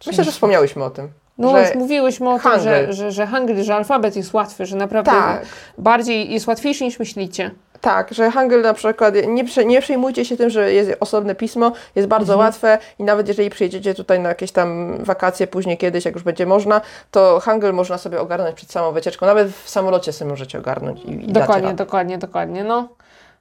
Myślę, 0.08 0.24
że 0.24 0.32
wspomniałyśmy 0.32 0.84
o 0.84 0.90
tym. 0.90 1.10
No 1.38 1.52
że 1.52 1.72
mówiłyśmy 1.76 2.30
o 2.30 2.40
tym, 2.40 2.60
że, 2.60 2.94
że, 2.94 3.12
że 3.12 3.28
hangul, 3.28 3.64
że 3.64 3.76
alfabet 3.76 4.16
jest 4.16 4.34
łatwy, 4.34 4.66
że 4.66 4.76
naprawdę 4.76 5.12
Tak. 5.12 5.46
bardziej 5.78 6.32
jest 6.32 6.48
łatwiejszy 6.48 6.84
niż 6.84 7.00
myślicie. 7.00 7.52
Tak, 7.82 8.14
że 8.14 8.32
Hangul 8.32 8.62
na 8.62 8.74
przykład, 8.74 9.14
nie, 9.28 9.66
nie 9.66 9.82
przejmujcie 9.82 10.26
się 10.26 10.38
tym, 10.38 10.50
że 10.50 10.74
jest 10.74 10.92
osobne 11.00 11.36
pismo, 11.36 11.72
jest 11.96 12.08
bardzo 12.08 12.34
Mhm. 12.34 12.48
łatwe 12.48 12.78
i 13.00 13.04
nawet 13.04 13.28
jeżeli 13.28 13.50
przyjedziecie 13.50 13.94
tutaj 13.94 14.20
na 14.20 14.30
jakieś 14.30 14.52
tam 14.52 14.98
wakacje 15.04 15.48
później 15.48 15.78
kiedyś, 15.78 16.06
jak 16.06 16.14
już 16.14 16.24
będzie 16.24 16.46
można, 16.46 16.82
to 17.12 17.40
Hangul 17.40 17.74
można 17.74 17.98
sobie 17.98 18.22
ogarnąć 18.22 18.56
przed 18.56 18.72
samą 18.72 18.92
wycieczką, 18.92 19.26
nawet 19.26 19.52
w 19.52 19.70
samolocie 19.70 20.14
sobie 20.14 20.32
możecie 20.32 20.60
ogarnąć 20.60 21.02
i, 21.04 21.30
i 21.30 21.34
Dokładnie, 21.34 21.74
dokładnie, 21.74 22.18
dokładnie, 22.18 22.64
no. 22.64 22.88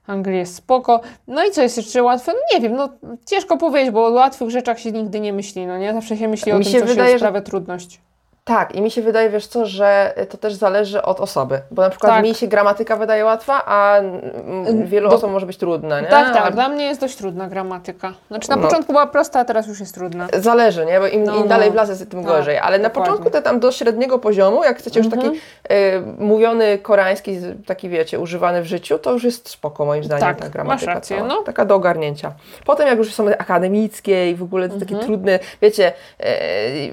Hangul 0.06 0.32
jest 0.32 0.54
spoko. 0.54 1.00
No 1.26 1.44
i 1.46 1.50
co 1.50 1.62
jest 1.62 1.76
jeszcze 1.76 2.02
łatwe? 2.02 2.32
No 2.32 2.38
nie 2.54 2.60
wiem, 2.68 2.76
no 2.76 2.88
ciężko 3.26 3.56
powiedzieć, 3.56 3.90
bo 3.94 4.06
o 4.06 4.10
łatwych 4.10 4.50
rzeczach 4.50 4.80
się 4.80 4.92
nigdy 4.92 5.20
nie 5.20 5.32
myśli, 5.32 5.66
no 5.66 5.78
nie? 5.78 5.92
Zawsze 5.94 6.16
się 6.16 6.28
myśli 6.28 6.52
o 6.52 6.58
Mi 6.58 6.64
tym, 6.64 6.72
się 6.72 6.80
co 6.80 6.86
wydaje, 6.86 7.08
się 7.08 7.12
że- 7.12 7.18
sprawia 7.18 7.40
trudność. 7.40 8.00
Tak, 8.48 8.74
i 8.74 8.80
mi 8.80 8.90
się 8.90 9.02
wydaje, 9.02 9.30
wiesz 9.30 9.46
co, 9.46 9.66
że 9.66 10.14
to 10.30 10.36
też 10.38 10.54
zależy 10.54 11.02
od 11.02 11.20
osoby, 11.20 11.60
bo 11.70 11.82
na 11.82 11.90
przykład 11.90 12.12
Tak. 12.12 12.24
mi 12.24 12.34
się 12.34 12.46
gramatyka 12.46 12.96
wydaje 12.96 13.24
łatwa, 13.24 13.62
a 13.66 13.98
mm, 13.98 14.86
wielu 14.86 15.08
Do- 15.08 15.16
osobom 15.16 15.32
może 15.32 15.46
być 15.46 15.56
trudna, 15.56 16.00
nie? 16.00 16.06
Tak, 16.06 16.34
tak, 16.34 16.46
A 16.46 16.50
dla 16.50 16.68
mnie 16.68 16.84
jest 16.84 17.00
dość 17.00 17.16
trudna 17.16 17.48
gramatyka. 17.48 18.12
Znaczy 18.28 18.50
na 18.50 18.56
No. 18.56 18.62
początku 18.62 18.92
była 18.92 19.06
prosta, 19.06 19.40
a 19.40 19.44
teraz 19.44 19.66
już 19.66 19.80
jest 19.80 19.94
trudna. 19.94 20.26
Zależy, 20.38 20.86
nie? 20.86 21.00
Bo 21.00 21.06
im, 21.06 21.24
No, 21.24 21.34
im 21.34 21.40
no. 21.42 21.46
dalej 21.46 21.70
w 21.70 21.74
las, 21.74 21.98
tym 21.98 22.06
Tak, 22.08 22.22
gorzej. 22.24 22.58
Ale 22.58 22.78
na 22.78 22.88
dokładnie. 22.88 23.10
początku 23.12 23.30
te 23.32 23.42
tam 23.42 23.60
do 23.60 23.72
średniego 23.72 24.18
poziomu, 24.18 24.64
jak 24.64 24.78
chcecie 24.78 25.00
już 25.00 25.10
taki 25.10 25.26
Mhm. 25.26 25.40
y, 25.70 26.02
mówiony 26.24 26.78
koreański, 26.78 27.38
taki 27.66 27.88
wiecie, 27.88 28.18
używany 28.20 28.62
w 28.62 28.66
życiu, 28.66 28.98
to 28.98 29.12
już 29.12 29.24
jest 29.24 29.48
spoko 29.48 29.84
moim 29.84 30.04
zdaniem 30.04 30.26
Tak, 30.28 30.36
ta 30.38 30.44
masz 30.44 30.52
gramatyka. 30.52 30.94
rację, 30.94 31.16
cała. 31.16 31.28
no. 31.28 31.42
Taka 31.42 31.64
do 31.64 31.74
ogarnięcia. 31.74 32.32
Potem 32.66 32.86
jak 32.88 32.98
już 32.98 33.14
są 33.14 33.26
akademickie 33.38 34.30
i 34.30 34.34
w 34.34 34.42
ogóle 34.42 34.68
te 34.68 34.74
takie 34.74 34.94
Mhm. 34.94 35.04
trudne, 35.06 35.38
wiecie, 35.62 35.92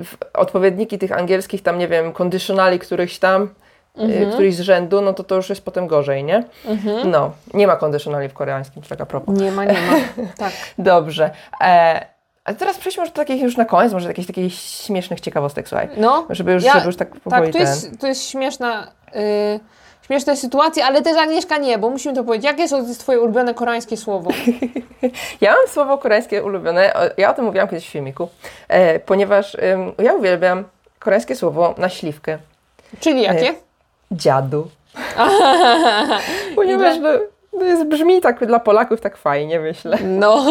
w- 0.04 0.18
odpowiedniki 0.34 0.98
tych 1.00 1.12
angielskich, 1.12 1.43
tam 1.62 1.78
nie 1.78 1.88
wiem, 1.88 2.14
conditionali 2.14 2.80
którychś 2.80 3.18
tam, 3.20 3.50
Mhm. 3.98 4.30
y, 4.30 4.32
któryś 4.34 4.56
z 4.56 4.60
rzędu, 4.60 5.02
no 5.02 5.14
to 5.14 5.24
to 5.24 5.36
już 5.36 5.50
jest 5.50 5.66
potem 5.66 5.88
gorzej, 5.88 6.24
nie? 6.24 6.44
No, 7.06 7.32
nie 7.54 7.68
ma 7.68 7.76
conditionali 7.76 8.30
w 8.30 8.34
koreańskim, 8.34 8.82
to 8.84 8.90
taka 8.90 9.06
propos. 9.06 9.40
Nie 9.40 9.52
ma, 9.52 9.66
nie 9.66 9.74
ma. 9.74 9.94
Tak. 10.38 10.52
Dobrze. 10.78 11.30
E, 11.62 12.06
a 12.46 12.54
teraz 12.54 12.78
przejdźmy 12.78 13.02
może 13.02 13.12
do 13.12 13.16
takich 13.16 13.42
już 13.42 13.58
na 13.58 13.66
koniec, 13.66 13.94
może 13.94 14.08
jakichś 14.08 14.28
takich 14.28 14.54
śmiesznych 14.54 15.20
ciekawostek, 15.20 15.68
słuchaj. 15.70 15.90
No, 15.98 16.26
Żeby 16.30 16.52
już, 16.54 16.64
Ja- 16.64 16.74
żeby 16.74 16.86
już 16.86 16.96
tak 16.96 17.10
powoli 17.20 17.42
tak, 17.44 17.52
to 17.52 17.58
ten... 17.58 17.68
jest, 17.68 18.00
to 18.00 18.08
jest 18.08 18.30
śmieszna, 18.30 18.92
y, 19.16 19.60
śmieszna 20.08 20.36
sytuacja, 20.36 20.86
ale 20.86 21.02
też 21.02 21.18
Agnieszka 21.18 21.58
nie, 21.58 21.78
bo 21.78 21.90
musimy 21.90 22.16
to 22.16 22.24
powiedzieć. 22.24 22.46
Jakie 22.46 22.62
jest 22.62 23.00
Twoje 23.00 23.20
ulubione 23.22 23.54
koreańskie 23.54 23.98
słowo? 23.98 24.32
Ja 25.42 25.52
mam 25.52 25.68
słowo 25.68 25.98
koreańskie 25.98 26.44
ulubione, 26.44 26.94
ja 27.18 27.32
o 27.32 27.34
tym 27.34 27.46
mówiłam 27.46 27.68
kiedyś 27.68 27.88
w 27.88 27.92
filmiku, 27.92 28.30
e, 28.68 29.00
ponieważ 29.00 29.58
ja 30.04 30.14
uwielbiam 30.14 30.64
koreańskie 31.04 31.36
słowo 31.36 31.76
na 31.78 31.90
śliwkę. 31.90 32.38
Czyli 33.00 33.22
jakie? 33.22 33.54
Dziadu. 34.12 34.68
ponieważ 36.56 36.98
no, 37.00 37.10
to 37.52 37.64
jest, 37.64 37.84
brzmi 37.84 38.22
tak 38.22 38.46
dla 38.46 38.60
Polaków 38.60 39.02
tak 39.02 39.18
fajnie, 39.18 39.60
myślę. 39.60 39.98
No, 40.04 40.46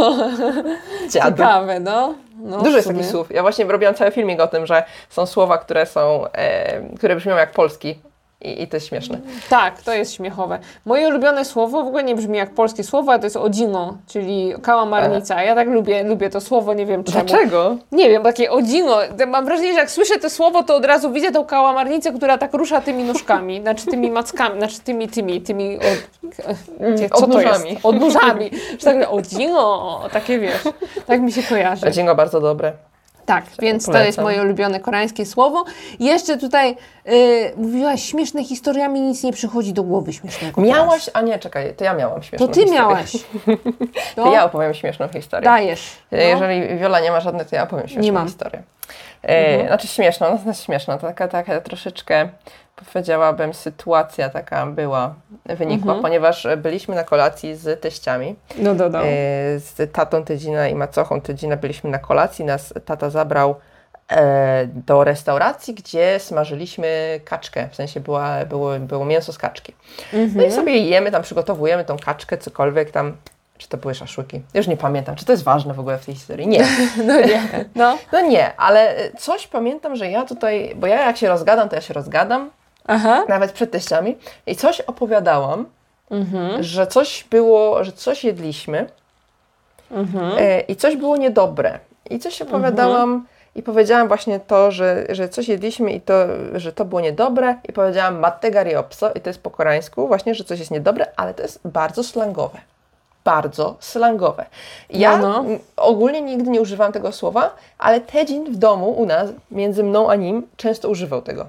Dziadu. 1.10 1.36
ciekawe, 1.36 1.80
no. 1.80 2.14
no 2.36 2.62
Dużo 2.62 2.76
jest 2.76 2.88
takich 2.88 3.06
słów. 3.06 3.30
Ja 3.30 3.42
właśnie 3.42 3.64
robiłam 3.64 3.94
cały 3.94 4.10
filmik 4.10 4.40
o 4.40 4.46
tym, 4.46 4.66
że 4.66 4.84
są 5.08 5.26
słowa, 5.26 5.58
które 5.58 5.86
są, 5.86 6.26
e, 6.32 6.96
które 6.96 7.16
brzmią 7.16 7.36
jak 7.36 7.52
polski. 7.52 7.98
I, 8.44 8.62
I 8.62 8.66
to 8.68 8.76
jest 8.76 8.86
śmieszne. 8.88 9.18
Tak, 9.50 9.82
to 9.82 9.92
jest 9.92 10.14
śmiechowe. 10.14 10.58
Moje 10.84 11.08
ulubione 11.08 11.44
słowo 11.44 11.82
w 11.84 11.86
ogóle 11.86 12.04
nie 12.04 12.14
brzmi 12.14 12.38
jak 12.38 12.50
polskie 12.50 12.84
słowo, 12.84 13.12
a 13.12 13.18
to 13.18 13.24
jest 13.26 13.36
odzino, 13.36 13.96
czyli 14.06 14.54
kałamarnica. 14.62 15.42
Ja 15.42 15.54
tak 15.54 15.68
lubię, 15.68 16.04
lubię 16.04 16.30
to 16.30 16.40
słowo, 16.40 16.74
nie 16.74 16.86
wiem 16.86 17.04
czemu. 17.04 17.24
Dlaczego? 17.24 17.76
Nie 17.92 18.08
wiem, 18.10 18.22
takie 18.22 18.50
odzino. 18.50 18.96
Mam 19.28 19.44
wrażenie, 19.44 19.72
że 19.72 19.78
jak 19.78 19.90
słyszę 19.90 20.18
to 20.18 20.30
słowo, 20.30 20.62
to 20.62 20.76
od 20.76 20.84
razu 20.84 21.12
widzę 21.12 21.30
tą 21.32 21.44
kałamarnicę, 21.44 22.12
która 22.12 22.38
tak 22.38 22.54
rusza 22.54 22.80
tymi 22.80 23.04
nóżkami, 23.04 23.60
znaczy 23.62 23.86
tymi 23.86 24.10
mackami, 24.10 24.58
znaczy 24.58 24.80
tymi, 24.80 25.08
tymi, 25.08 25.40
tymi, 25.40 25.76
od, 25.76 25.82
gdzie- 26.94 27.08
co 27.08 27.16
to 27.16 27.24
odnóżami. 27.24 27.70
jest? 27.70 27.86
Odnóżami. 27.86 28.50
Że 28.78 28.84
tak 28.84 29.12
odzino, 29.12 30.00
takie 30.12 30.38
wiesz, 30.38 30.62
tak 31.06 31.20
mi 31.20 31.32
się 31.32 31.42
kojarzy. 31.42 31.90
Dziękuję 31.90 32.14
bardzo 32.16 32.40
dobre. 32.40 32.72
Tak, 33.26 33.44
więc 33.58 33.84
to 33.86 33.92
polecam. 33.92 34.06
jest 34.06 34.18
moje 34.18 34.42
ulubione 34.42 34.80
koreańskie 34.80 35.26
słowo. 35.26 35.64
Jeszcze 36.00 36.38
tutaj 36.38 36.76
y, 37.08 37.52
mówiłaś 37.56 38.02
śmieszne 38.02 38.44
historiami, 38.44 39.00
nic 39.00 39.22
nie 39.22 39.32
przychodzi 39.32 39.72
do 39.72 39.82
głowy 39.82 40.12
śmiesznego. 40.12 40.60
Miałaś, 40.60 41.10
a 41.14 41.20
nie, 41.20 41.38
czekaj, 41.38 41.74
to 41.74 41.84
ja 41.84 41.94
miałam 41.94 42.22
śmieszną 42.22 42.46
To 42.46 42.52
ty 42.52 42.60
historię. 42.60 42.80
miałaś. 42.82 43.12
To 44.16 44.24
No, 44.24 44.32
ja 44.32 44.44
opowiem 44.44 44.74
śmieszną 44.74 45.08
historię. 45.08 45.44
dajesz. 45.44 45.90
No. 46.12 46.18
Jeżeli 46.18 46.78
Wiola 46.78 47.00
nie 47.00 47.10
ma 47.10 47.20
żadnej, 47.20 47.46
to 47.46 47.56
ja 47.56 47.62
opowiem 47.62 47.86
śmieszną 47.88 48.02
Nie 48.02 48.12
mam. 48.12 48.26
historię. 48.26 48.62
E, 49.22 49.66
Znaczy 49.66 49.86
śmieszną, 49.88 50.26
no 50.30 50.52
to 50.52 50.58
śmieszna, 50.60 50.98
to 50.98 51.06
taka, 51.06 51.28
taka 51.28 51.60
troszeczkę, 51.60 52.28
powiedziałabym, 52.92 53.54
sytuacja 53.54 54.28
taka 54.28 54.66
była, 54.66 55.14
wynikła, 55.46 55.92
Mhm. 55.92 56.02
ponieważ 56.02 56.46
byliśmy 56.56 56.94
na 56.94 57.04
kolacji 57.04 57.56
z 57.56 57.80
teściami, 57.80 58.36
No, 58.58 58.74
no, 58.74 58.88
no. 58.88 58.98
e, 58.98 59.04
z 59.58 59.92
tatą 59.92 60.24
Tydzina 60.24 60.68
i 60.68 60.74
macochą 60.74 61.20
Tydzina 61.20 61.56
byliśmy 61.56 61.90
na 61.90 61.98
kolacji, 61.98 62.44
nas 62.44 62.74
tata 62.84 63.10
zabrał 63.10 63.54
e, 64.10 64.66
do 64.66 65.04
restauracji, 65.04 65.74
gdzie 65.74 66.18
smażyliśmy 66.20 67.20
kaczkę, 67.24 67.68
w 67.70 67.74
sensie 67.76 68.00
była, 68.00 68.44
było, 68.44 68.78
było 68.78 69.04
mięso 69.04 69.32
z 69.32 69.38
kaczki. 69.38 69.74
No 70.12 70.18
i 70.18 70.22
Mhm. 70.22 70.52
sobie 70.52 70.76
jemy, 70.78 71.10
tam 71.10 71.22
przygotowujemy 71.22 71.84
tą 71.84 71.96
kaczkę, 71.98 72.38
cokolwiek 72.38 72.90
tam, 72.90 73.16
czy 73.58 73.68
to 73.68 73.76
były 73.76 73.94
szaszłyki? 73.94 74.42
Już 74.54 74.66
nie 74.66 74.76
pamiętam, 74.76 75.16
czy 75.16 75.24
to 75.24 75.32
jest 75.32 75.44
ważne 75.44 75.74
w 75.74 75.80
ogóle 75.80 75.98
w 75.98 76.06
tej 76.06 76.14
historii? 76.14 76.48
Nie. 76.48 76.64
No 77.06 77.20
nie. 77.20 77.42
No. 77.74 77.98
No 78.12 78.20
nie, 78.20 78.56
ale 78.56 78.94
coś 79.18 79.46
pamiętam, 79.46 79.96
że 79.96 80.10
ja 80.10 80.24
tutaj, 80.24 80.72
bo 80.76 80.86
ja 80.86 81.06
jak 81.06 81.16
się 81.16 81.28
rozgadam, 81.28 81.68
to 81.68 81.74
ja 81.76 81.80
się 81.82 81.94
rozgadam, 81.94 82.50
Aha. 82.86 83.24
nawet 83.28 83.52
przed 83.52 83.70
teściami, 83.70 84.16
i 84.46 84.56
coś 84.56 84.80
opowiadałam, 84.80 85.66
Mhm. 86.10 86.62
że 86.62 86.86
coś 86.86 87.24
było, 87.30 87.84
że 87.84 87.92
coś 87.92 88.24
jedliśmy 88.24 88.86
Mhm. 89.90 90.32
e, 90.38 90.60
i 90.60 90.76
coś 90.76 90.96
było 90.96 91.16
niedobre. 91.16 91.78
I 92.10 92.18
coś 92.18 92.42
opowiadałam 92.42 93.26
i 93.54 93.62
powiedziałam 93.62 94.08
właśnie 94.08 94.40
to, 94.40 94.70
że, 94.70 95.06
że 95.08 95.28
coś 95.28 95.48
jedliśmy 95.48 95.92
i 95.92 96.00
to, 96.00 96.14
że 96.54 96.72
to 96.72 96.84
było 96.84 97.00
niedobre 97.00 97.56
i 97.68 97.72
powiedziałam 97.72 98.18
matte 98.18 98.50
gariopso 98.50 99.10
i 99.12 99.20
to 99.20 99.30
jest 99.30 99.42
po 99.42 99.50
koreańsku 99.50 100.08
właśnie, 100.08 100.34
że 100.34 100.44
coś 100.44 100.58
jest 100.58 100.70
niedobre, 100.70 101.06
ale 101.16 101.34
to 101.34 101.42
jest 101.42 101.60
bardzo 101.64 102.04
slangowe. 102.04 102.58
Bardzo 103.24 103.76
slangowe. 103.80 104.44
Ja 104.90 105.16
No, 105.16 105.42
no. 105.42 105.44
ogólnie 105.76 106.20
nigdy 106.22 106.50
nie 106.50 106.60
używam 106.60 106.92
tego 106.92 107.12
słowa, 107.12 107.54
ale 107.78 108.00
Tedzin 108.00 108.52
w 108.52 108.56
domu 108.56 108.90
u 108.90 109.06
nas, 109.06 109.30
między 109.50 109.84
mną 109.84 110.10
a 110.10 110.14
nim, 110.14 110.46
często 110.56 110.88
używał 110.88 111.22
tego 111.22 111.46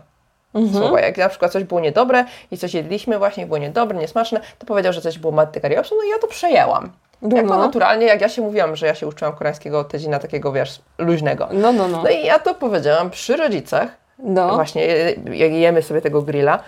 Mhm. 0.55 0.83
słowa. 0.83 0.99
Jak 1.01 1.17
na 1.17 1.29
przykład 1.29 1.51
coś 1.51 1.63
było 1.63 1.79
niedobre 1.81 2.25
i 2.51 2.57
coś 2.57 2.73
jedliśmy 2.73 3.17
właśnie, 3.17 3.45
było 3.45 3.57
niedobre, 3.57 3.97
niesmaczne, 3.97 4.39
to 4.59 4.65
powiedział, 4.65 4.93
że 4.93 5.01
coś 5.01 5.19
było 5.19 5.33
matte 5.33 5.59
gariopso, 5.59 5.95
no 5.95 6.03
i 6.03 6.09
ja 6.09 6.19
to 6.19 6.27
przejęłam. 6.27 6.91
Jako 7.21 7.41
No. 7.55 7.57
naturalnie, 7.57 8.05
jak 8.05 8.21
ja 8.21 8.29
się 8.29 8.41
mówiłam, 8.41 8.75
że 8.75 8.87
ja 8.87 8.95
się 8.95 9.07
uczyłam 9.07 9.33
koreańskiego 9.33 9.83
Tedzina 9.83 10.19
takiego, 10.19 10.51
wiesz, 10.51 10.81
luźnego. 10.97 11.47
No, 11.51 11.73
no, 11.73 11.87
no. 11.87 12.03
No 12.03 12.09
i 12.09 12.25
ja 12.25 12.39
to 12.39 12.55
powiedziałam 12.55 13.09
przy 13.09 13.37
rodzicach, 13.37 13.89
No, 14.19 14.55
właśnie 14.55 14.85
jak 15.31 15.51
jemy 15.51 15.81
sobie 15.81 16.01
tego 16.01 16.21
grilla. 16.21 16.59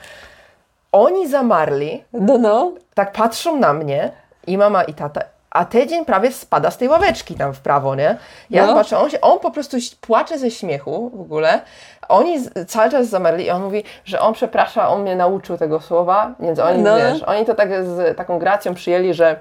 Oni 0.91 1.27
zamarli, 1.27 2.03
no, 2.13 2.37
no. 2.37 2.71
tak 2.93 3.11
patrzą 3.11 3.57
na 3.57 3.73
mnie 3.73 4.11
i 4.47 4.57
mama 4.57 4.83
i 4.83 4.93
tata, 4.93 5.21
a 5.55 5.65
Tedzin 5.65 6.05
prawie 6.05 6.31
spada 6.31 6.71
z 6.71 6.77
tej 6.77 6.87
ławeczki 6.87 7.35
tam 7.35 7.53
w 7.53 7.59
prawo, 7.59 7.95
nie? 7.95 8.17
Ja 8.49 8.67
No. 8.67 8.73
patrzę, 8.73 8.97
on, 8.97 9.09
się, 9.09 9.21
on 9.21 9.39
po 9.39 9.51
prostu 9.51 9.77
płacze 10.01 10.39
ze 10.39 10.51
śmiechu 10.51 11.11
w 11.13 11.21
ogóle. 11.21 11.61
Oni 12.09 12.37
cały 12.67 12.91
czas 12.91 13.07
zamarli 13.07 13.45
i 13.45 13.49
on 13.51 13.63
mówi, 13.63 13.83
że 14.05 14.19
on 14.19 14.33
przeprasza, 14.33 14.89
on 14.89 15.01
mnie 15.01 15.15
nauczył 15.15 15.57
tego 15.57 15.79
słowa, 15.81 16.31
więc 16.39 16.59
oni, 16.59 16.83
No. 16.83 16.97
wiesz, 16.97 17.23
oni 17.23 17.45
to 17.45 17.55
tak 17.55 17.69
z 17.85 18.17
taką 18.17 18.39
gracją 18.39 18.73
przyjęli, 18.73 19.13
że 19.13 19.39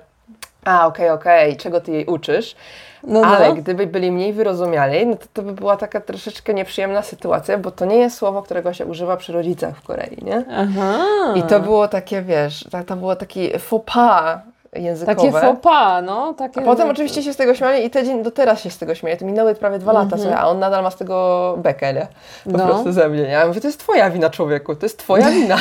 a, 0.64 0.86
okej, 0.86 1.10
okej, 1.10 1.56
czego 1.56 1.80
ty 1.80 1.92
jej 1.92 2.06
uczysz? 2.06 2.56
No, 3.02 3.20
no. 3.20 3.26
Ale 3.26 3.54
gdyby 3.54 3.86
byli 3.86 4.12
mniej 4.12 4.32
wyrozumiali, 4.32 5.06
no 5.06 5.16
to, 5.16 5.26
to 5.32 5.42
by 5.42 5.52
była 5.52 5.76
taka 5.76 6.00
troszeczkę 6.00 6.54
nieprzyjemna 6.54 7.02
sytuacja, 7.02 7.58
bo 7.58 7.70
to 7.70 7.84
nie 7.84 7.96
jest 7.96 8.16
słowo, 8.16 8.42
którego 8.42 8.72
się 8.72 8.86
używa 8.86 9.16
przy 9.16 9.32
rodzicach 9.32 9.76
w 9.76 9.82
Korei, 9.82 10.18
nie? 10.24 10.44
Aha. 10.56 10.98
I 11.34 11.42
to 11.42 11.60
było 11.60 11.88
takie, 11.88 12.22
wiesz, 12.22 12.64
to, 12.70 12.84
to 12.84 12.96
było 12.96 13.16
taki 13.16 13.58
faux 13.58 13.84
pas 13.94 14.38
językowe. 14.76 15.16
Takie 15.16 15.32
faux 15.32 15.60
pas, 15.62 16.04
no. 16.06 16.34
Takie... 16.34 16.60
A 16.60 16.64
potem 16.64 16.90
oczywiście 16.90 17.22
się 17.22 17.32
z 17.32 17.36
tego 17.36 17.54
śmiali 17.54 17.86
i 17.86 17.90
te 17.90 18.04
dzień 18.04 18.22
do 18.22 18.30
teraz 18.30 18.60
się 18.60 18.70
z 18.70 18.78
tego 18.78 18.94
śmieje. 18.94 19.16
To 19.16 19.24
minęły 19.24 19.54
prawie 19.54 19.78
dwa 19.78 19.92
lata, 19.92 20.16
słuchaj, 20.16 20.34
a 20.34 20.48
on 20.48 20.58
nadal 20.58 20.82
ma 20.82 20.90
z 20.90 20.96
tego 20.96 21.54
bekę, 21.58 21.94
nie? 21.94 22.06
Po. 22.44 22.58
No. 22.58 22.66
prostu 22.66 22.92
ze 22.92 23.08
mnie, 23.08 23.22
nie? 23.22 23.28
Ja 23.28 23.46
mówię, 23.46 23.60
to 23.60 23.68
jest 23.68 23.80
twoja 23.80 24.10
wina, 24.10 24.30
człowieku, 24.30 24.74
to 24.74 24.86
jest 24.86 24.98
twoja 24.98 25.30
wina. 25.40 25.56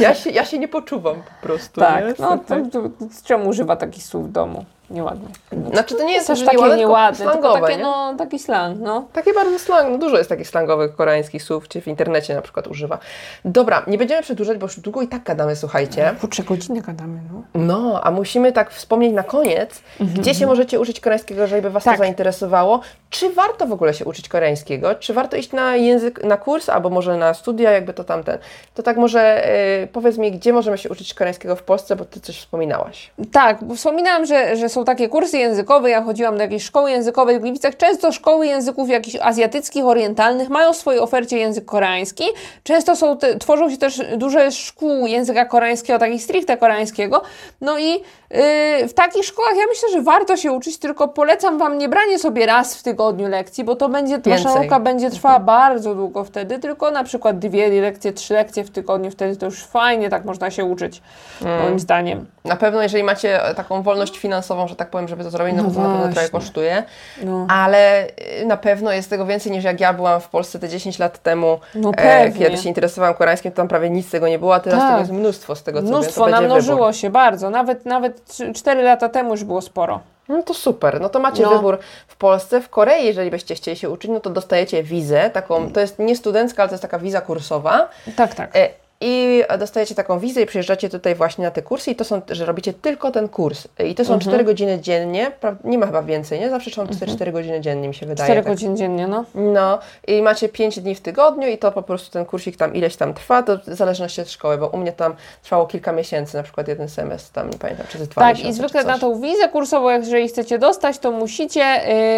ja, 0.00 0.14
się, 0.14 0.30
ja 0.30 0.44
się 0.44 0.58
nie 0.58 0.68
poczuwam 0.68 1.14
po 1.14 1.46
prostu, 1.46 1.80
nie? 1.80 1.86
Tak, 1.86 2.18
no 2.18 2.38
to, 2.38 2.54
to, 2.72 2.82
to 2.82 2.88
czemu 3.24 3.48
używa 3.48 3.76
takich 3.76 4.04
słów 4.04 4.28
w 4.28 4.32
domu? 4.32 4.64
Nieładnie. 4.90 5.28
Znaczy 5.72 5.94
to 5.94 6.04
nie 6.04 6.12
jest 6.12 6.26
Też 6.26 6.44
takie 6.44 6.56
nieładne, 6.56 6.76
nieładne, 6.76 7.24
slangowe, 7.24 7.60
takie, 7.60 7.76
nie? 7.76 7.82
no, 7.82 8.14
taki 8.18 8.38
slang, 8.38 8.78
no. 8.80 9.08
Takie 9.12 9.32
bardzo 9.32 9.58
slang, 9.58 9.90
no 9.90 9.98
dużo 9.98 10.18
jest 10.18 10.28
takich 10.30 10.48
slangowych 10.48 10.96
koreańskich 10.96 11.42
słów, 11.42 11.68
czy 11.68 11.80
w 11.80 11.88
internecie 11.88 12.34
na 12.34 12.42
przykład 12.42 12.66
używa. 12.66 12.98
Dobra, 13.44 13.82
nie 13.86 13.98
będziemy 13.98 14.22
przedłużać, 14.22 14.58
bo 14.58 14.66
już 14.66 14.80
długo 14.80 15.02
i 15.02 15.08
tak 15.08 15.22
gadamy, 15.22 15.56
słuchajcie. 15.56 16.14
Kurczę, 16.20 16.42
godzinę 16.42 16.80
gadamy, 16.80 17.20
no. 17.32 17.42
No, 17.54 18.00
a 18.04 18.10
musimy 18.10 18.52
tak 18.52 18.70
wspomnieć 18.70 19.12
na 19.14 19.22
koniec, 19.22 19.82
gdzie 20.00 20.34
się 20.34 20.46
możecie 20.46 20.80
uczyć 20.80 21.00
koreańskiego, 21.00 21.46
żeby 21.46 21.70
Was 21.70 21.82
Mhm. 21.82 21.84
Tak. 21.92 21.96
to 21.96 22.04
zainteresowało. 22.04 22.80
Czy 23.10 23.30
warto 23.32 23.66
w 23.66 23.72
ogóle 23.72 23.94
się 23.94 24.04
uczyć 24.04 24.28
koreańskiego? 24.28 24.94
Czy 24.94 25.12
warto 25.14 25.36
iść 25.36 25.52
na 25.52 25.76
język, 25.76 26.24
na 26.24 26.36
kurs, 26.36 26.68
albo 26.68 26.90
może 26.90 27.16
na 27.16 27.34
studia, 27.34 27.70
jakby 27.70 27.94
to 27.94 28.04
tamten? 28.04 28.38
To 28.74 28.82
tak 28.82 28.96
może 28.96 29.48
y, 29.84 29.86
powiedz 29.86 30.18
mi, 30.18 30.32
gdzie 30.32 30.52
możemy 30.52 30.78
się 30.78 30.88
uczyć 30.88 31.14
koreańskiego 31.14 31.56
w 31.56 31.62
Polsce, 31.62 31.96
bo 31.96 32.04
Ty 32.04 32.20
coś 32.20 32.38
wspominałaś. 32.38 33.10
Tak, 33.32 33.64
bo 33.64 33.74
wspominałam, 33.74 34.26
że, 34.26 34.56
że 34.56 34.68
są 34.68 34.77
takie 34.84 35.08
kursy 35.08 35.38
językowe. 35.38 35.90
Ja 35.90 36.02
chodziłam 36.02 36.36
do 36.36 36.42
jakiejś 36.42 36.62
szkoły 36.62 36.90
językowej 36.90 37.38
w 37.38 37.42
Gliwicach. 37.42 37.76
Często 37.76 38.12
szkoły 38.12 38.46
języków 38.46 38.88
jakichś 38.88 39.16
azjatyckich, 39.20 39.84
orientalnych 39.84 40.48
mają 40.48 40.72
w 40.72 40.76
swojej 40.76 41.00
ofercie 41.00 41.38
język 41.38 41.64
koreański. 41.64 42.24
Często 42.62 42.96
są 42.96 43.16
te, 43.16 43.38
tworzą 43.38 43.70
się 43.70 43.76
też 43.76 44.02
duże 44.16 44.52
szkół 44.52 45.06
języka 45.06 45.44
koreańskiego, 45.44 45.98
takich 45.98 46.22
stricte 46.22 46.56
koreańskiego. 46.56 47.22
No 47.60 47.78
i 47.78 47.90
yy, 47.90 48.88
w 48.88 48.94
takich 48.94 49.24
szkołach 49.24 49.56
ja 49.56 49.64
myślę, 49.68 49.88
że 49.92 50.02
warto 50.02 50.36
się 50.36 50.52
uczyć, 50.52 50.78
tylko 50.78 51.08
polecam 51.08 51.58
Wam 51.58 51.78
nie 51.78 51.88
branie 51.88 52.18
sobie 52.18 52.46
raz 52.46 52.76
w 52.76 52.82
tygodniu 52.82 53.28
lekcji, 53.28 53.64
bo 53.64 53.76
to 53.76 53.88
będzie, 53.88 54.18
Wasza 54.18 54.54
nauka 54.54 54.80
będzie 54.80 55.10
trwała 55.10 55.40
bardzo 55.40 55.94
długo 55.94 56.24
wtedy, 56.24 56.58
tylko 56.58 56.90
na 56.90 57.04
przykład 57.04 57.38
dwie 57.38 57.80
lekcje, 57.82 58.12
trzy 58.12 58.34
lekcje 58.34 58.64
w 58.64 58.70
tygodniu, 58.70 59.10
wtedy 59.10 59.36
to 59.36 59.46
już 59.46 59.64
fajnie 59.64 60.08
tak 60.10 60.24
można 60.24 60.50
się 60.50 60.64
uczyć, 60.64 61.02
Mm. 61.42 61.62
moim 61.62 61.78
zdaniem. 61.78 62.26
Na 62.44 62.56
pewno, 62.56 62.82
jeżeli 62.82 63.04
macie 63.04 63.40
taką 63.56 63.82
wolność 63.82 64.18
finansową, 64.18 64.67
że 64.68 64.76
tak 64.76 64.90
powiem, 64.90 65.08
żeby 65.08 65.24
to 65.24 65.30
zrobić, 65.30 65.54
no, 65.56 65.62
No 65.62 65.68
bo 65.68 65.74
to 65.74 65.88
na 65.88 65.94
pewno 65.98 66.12
trochę 66.12 66.28
kosztuje, 66.28 66.82
No. 67.22 67.46
ale 67.50 68.06
y, 68.40 68.46
na 68.46 68.56
pewno 68.56 68.92
jest 68.92 69.10
tego 69.10 69.26
więcej 69.26 69.52
niż 69.52 69.64
jak 69.64 69.80
ja 69.80 69.92
byłam 69.92 70.20
w 70.20 70.28
Polsce 70.28 70.58
te 70.58 70.68
10 70.68 70.98
lat 70.98 71.22
temu, 71.22 71.60
No 71.74 71.92
e, 71.96 72.32
kiedy 72.32 72.56
się 72.56 72.68
interesowałam 72.68 73.14
koreańskim, 73.14 73.50
to 73.52 73.56
tam 73.56 73.68
prawie 73.68 73.90
nic 73.90 74.06
z 74.08 74.10
tego 74.10 74.28
nie 74.28 74.38
było, 74.38 74.54
a 74.54 74.60
teraz 74.60 74.78
Tak. 74.80 74.88
tego 74.88 74.98
jest 75.00 75.12
mnóstwo 75.12 75.56
z 75.56 75.62
tego, 75.62 75.82
co 75.82 75.88
Mnóstwo 75.88 76.24
wiem, 76.24 76.30
namnożyło 76.34 76.78
wybór. 76.78 76.94
się 76.94 77.10
bardzo. 77.10 77.50
Nawet, 77.50 77.86
nawet 77.86 78.36
4 78.54 78.82
lata 78.82 79.08
temu 79.08 79.30
już 79.30 79.44
było 79.44 79.60
sporo. 79.60 80.00
No 80.28 80.42
to 80.42 80.54
super, 80.54 81.00
no 81.00 81.08
to 81.08 81.18
macie 81.20 81.42
No. 81.42 81.50
wybór 81.50 81.78
w 82.06 82.16
Polsce. 82.16 82.60
W 82.60 82.68
Korei, 82.68 83.06
jeżeli 83.06 83.30
byście 83.30 83.54
chcieli 83.54 83.76
się 83.76 83.90
uczyć, 83.90 84.10
no 84.10 84.20
to 84.20 84.30
dostajecie 84.30 84.82
wizę, 84.82 85.30
taką, 85.30 85.72
to 85.72 85.80
jest 85.80 85.98
nie 85.98 86.16
studencka, 86.16 86.62
ale 86.62 86.68
to 86.68 86.74
jest 86.74 86.82
taka 86.82 86.98
wiza 86.98 87.20
kursowa. 87.20 87.88
Tak, 88.16 88.34
tak. 88.34 88.56
E, 88.56 88.68
I 89.00 89.44
dostajecie 89.58 89.94
taką 89.94 90.18
wizę 90.18 90.42
i 90.42 90.46
przyjeżdżacie 90.46 90.88
tutaj 90.88 91.14
właśnie 91.14 91.44
na 91.44 91.50
te 91.50 91.62
kursy 91.62 91.90
i 91.90 91.94
to 91.96 92.04
są, 92.04 92.22
że 92.30 92.44
robicie 92.46 92.72
tylko 92.72 93.10
ten 93.10 93.28
kurs. 93.28 93.68
I 93.84 93.94
to 93.94 94.04
są 94.04 94.12
Mhm. 94.14 94.20
4 94.30 94.44
godziny 94.44 94.80
dziennie, 94.80 95.30
nie 95.64 95.78
ma 95.78 95.86
chyba 95.86 96.02
więcej, 96.02 96.40
nie? 96.40 96.50
Zawsze 96.50 96.70
są 96.70 96.86
4 97.06 97.32
godziny 97.32 97.60
dziennie, 97.60 97.88
mi 97.88 97.94
się 97.94 98.06
wydaje. 98.06 98.26
4 98.26 98.40
tak. 98.42 98.52
godziny 98.52 98.76
dziennie, 98.76 99.06
no. 99.06 99.24
No 99.34 99.78
i 100.06 100.22
macie 100.22 100.48
5 100.48 100.80
dni 100.80 100.94
w 100.94 101.00
tygodniu 101.00 101.48
i 101.48 101.58
to 101.58 101.72
po 101.72 101.82
prostu 101.82 102.10
ten 102.12 102.24
kursik 102.24 102.56
tam 102.56 102.74
ileś 102.74 102.96
tam 102.96 103.14
trwa, 103.14 103.42
to 103.42 103.58
w 103.58 103.64
zależności 103.74 104.20
od 104.20 104.30
szkoły, 104.30 104.58
bo 104.58 104.66
u 104.68 104.76
mnie 104.76 104.92
tam 104.92 105.14
trwało 105.42 105.66
kilka 105.66 105.92
miesięcy, 105.92 106.36
na 106.36 106.42
przykład 106.42 106.68
jeden 106.68 106.88
semestr, 106.88 107.32
tam 107.32 107.50
nie 107.50 107.58
pamiętam, 107.58 107.86
czy 107.88 107.98
dwa 107.98 108.20
Tak, 108.22 108.44
i 108.44 108.52
zwykle 108.52 108.84
na 108.84 108.98
tą 108.98 109.20
wizę 109.20 109.48
kursową, 109.48 109.88
jeżeli 109.90 110.28
chcecie 110.28 110.58
dostać, 110.58 110.98
to 110.98 111.10
musicie 111.10 111.64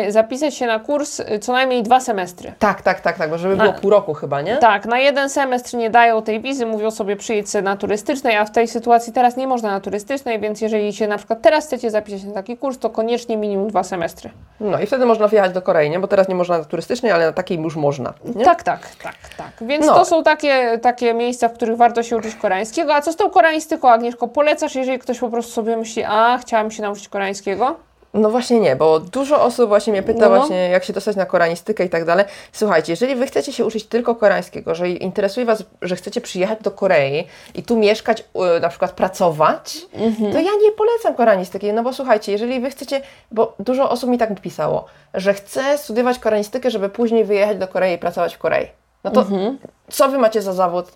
y, 0.07 0.13
zapisać 0.13 0.55
się 0.55 0.67
na 0.67 0.79
kurs 0.81 1.21
y, 1.21 1.39
co 1.39 1.53
najmniej 1.53 1.83
dwa 1.83 2.01
semestry. 2.01 2.53
Tak, 2.59 2.83
tak, 2.83 3.01
tak, 3.01 3.19
tak, 3.19 3.31
bo 3.31 3.39
żeby 3.39 3.57
było 3.57 3.69
Na- 3.73 3.79
pół 3.79 3.91
roku 3.91 4.15
chyba, 4.15 4.43
nie? 4.43 4.57
Tak, 4.57 4.87
na 4.87 4.99
jeden 4.99 5.31
semestr 5.31 5.77
nie 5.77 5.91
dają 5.91 6.23
tej 6.23 6.41
wizy, 6.41 6.70
mówią 6.71 6.91
sobie 6.91 7.17
przyjedź 7.17 7.47
na 7.63 7.77
turystycznej, 7.77 8.37
a 8.37 8.45
w 8.45 8.51
tej 8.51 8.69
sytuacji 8.69 9.13
teraz 9.13 9.37
nie 9.37 9.47
można 9.47 9.71
na 9.71 9.81
turystycznej, 9.81 10.41
więc 10.41 10.61
jeżeli 10.61 10.93
się 10.93 11.09
na 11.09 11.19
przykład 11.19 11.43
teraz 11.43 11.67
chcecie 11.67 11.91
zapisać 11.91 12.25
na 12.25 12.33
taki 12.33 12.57
kurs, 12.57 12.79
to 12.79 12.91
koniecznie 12.91 13.37
minimum 13.37 13.69
dwa 13.69 13.83
semestry. 13.85 14.31
No 14.61 14.81
i 14.81 14.87
wtedy 14.87 15.07
można 15.07 15.29
wjechać 15.29 15.53
do 15.53 15.63
Korei, 15.63 15.91
nie? 15.91 15.99
Bo 16.01 16.09
teraz 16.09 16.29
nie 16.29 16.35
można 16.35 16.59
na 16.59 16.65
turystycznej, 16.65 17.13
ale 17.13 17.27
na 17.27 17.33
takiej 17.33 17.59
już 17.59 17.77
można. 17.77 18.15
Nie? 18.37 18.45
Tak, 18.45 18.63
tak, 18.63 18.89
tak, 19.03 19.15
tak. 19.37 19.51
Więc 19.69 19.87
No. 19.87 19.95
to 19.95 20.05
są 20.05 20.23
takie, 20.23 20.79
takie 20.83 21.15
miejsca, 21.15 21.49
w 21.49 21.53
których 21.53 21.77
warto 21.77 22.03
się 22.03 22.17
uczyć 22.17 22.35
koreańskiego. 22.35 22.95
A 22.95 23.01
co 23.03 23.13
z 23.13 23.17
tą 23.17 23.31
koreaństyką, 23.31 23.91
Agnieszko? 23.91 24.29
Polecasz, 24.29 24.75
jeżeli 24.75 24.99
ktoś 24.99 25.19
po 25.19 25.29
prostu 25.29 25.53
sobie 25.53 25.77
myśli, 25.77 26.05
a 26.09 26.39
chciałam 26.39 26.71
się 26.71 26.83
nauczyć 26.83 27.09
koreańskiego? 27.09 27.77
No 28.15 28.31
właśnie 28.31 28.61
nie, 28.61 28.77
bo 28.77 29.01
dużo 29.01 29.43
osób 29.43 29.69
właśnie 29.69 29.93
mnie 29.93 30.03
pyta 30.03 30.21
No, 30.21 30.29
no. 30.29 30.37
właśnie, 30.37 30.69
jak 30.69 30.85
się 30.85 30.93
dostać 30.93 31.17
na 31.17 31.27
koreanistykę 31.27 31.85
i 31.85 31.89
tak 31.89 32.05
dalej. 32.05 32.25
Słuchajcie, 32.53 32.93
jeżeli 32.93 33.15
Wy 33.17 33.27
chcecie 33.27 33.53
się 33.53 33.65
uczyć 33.65 33.87
tylko 33.87 34.15
koreańskiego, 34.15 34.75
że 34.75 34.89
interesuje 34.89 35.47
Was, 35.47 35.65
że 35.83 35.97
chcecie 35.97 36.21
przyjechać 36.21 36.59
do 36.63 36.71
Korei 36.71 37.27
i 37.55 37.63
tu 37.63 37.77
mieszkać, 37.77 38.25
y, 38.57 38.61
na 38.61 38.69
przykład 38.69 38.93
pracować, 38.93 39.79
Mhm. 39.95 40.33
to 40.33 40.39
ja 40.39 40.51
nie 40.63 40.73
polecam 40.73 41.15
koreanistyki, 41.15 41.73
no 41.73 41.83
bo 41.83 41.93
słuchajcie, 41.93 42.33
jeżeli 42.33 42.61
Wy 42.61 42.71
chcecie, 42.71 43.01
bo 43.33 43.55
dużo 43.59 43.91
osób 43.91 44.11
mi 44.11 44.19
tak 44.19 44.41
pisało, 44.41 44.85
że 45.15 45.35
chce 45.35 45.79
studiować 45.79 46.19
koreanistykę, 46.19 46.71
żeby 46.71 46.89
później 46.89 47.25
wyjechać 47.25 47.59
do 47.59 47.69
Korei 47.69 47.95
i 47.95 47.99
pracować 47.99 48.35
w 48.35 48.39
Korei. 48.39 48.67
No 49.05 49.11
to 49.11 49.21
Mhm. 49.21 49.59
co 49.91 50.09
Wy 50.09 50.19
macie 50.19 50.43
za 50.43 50.53
zawód 50.53 50.87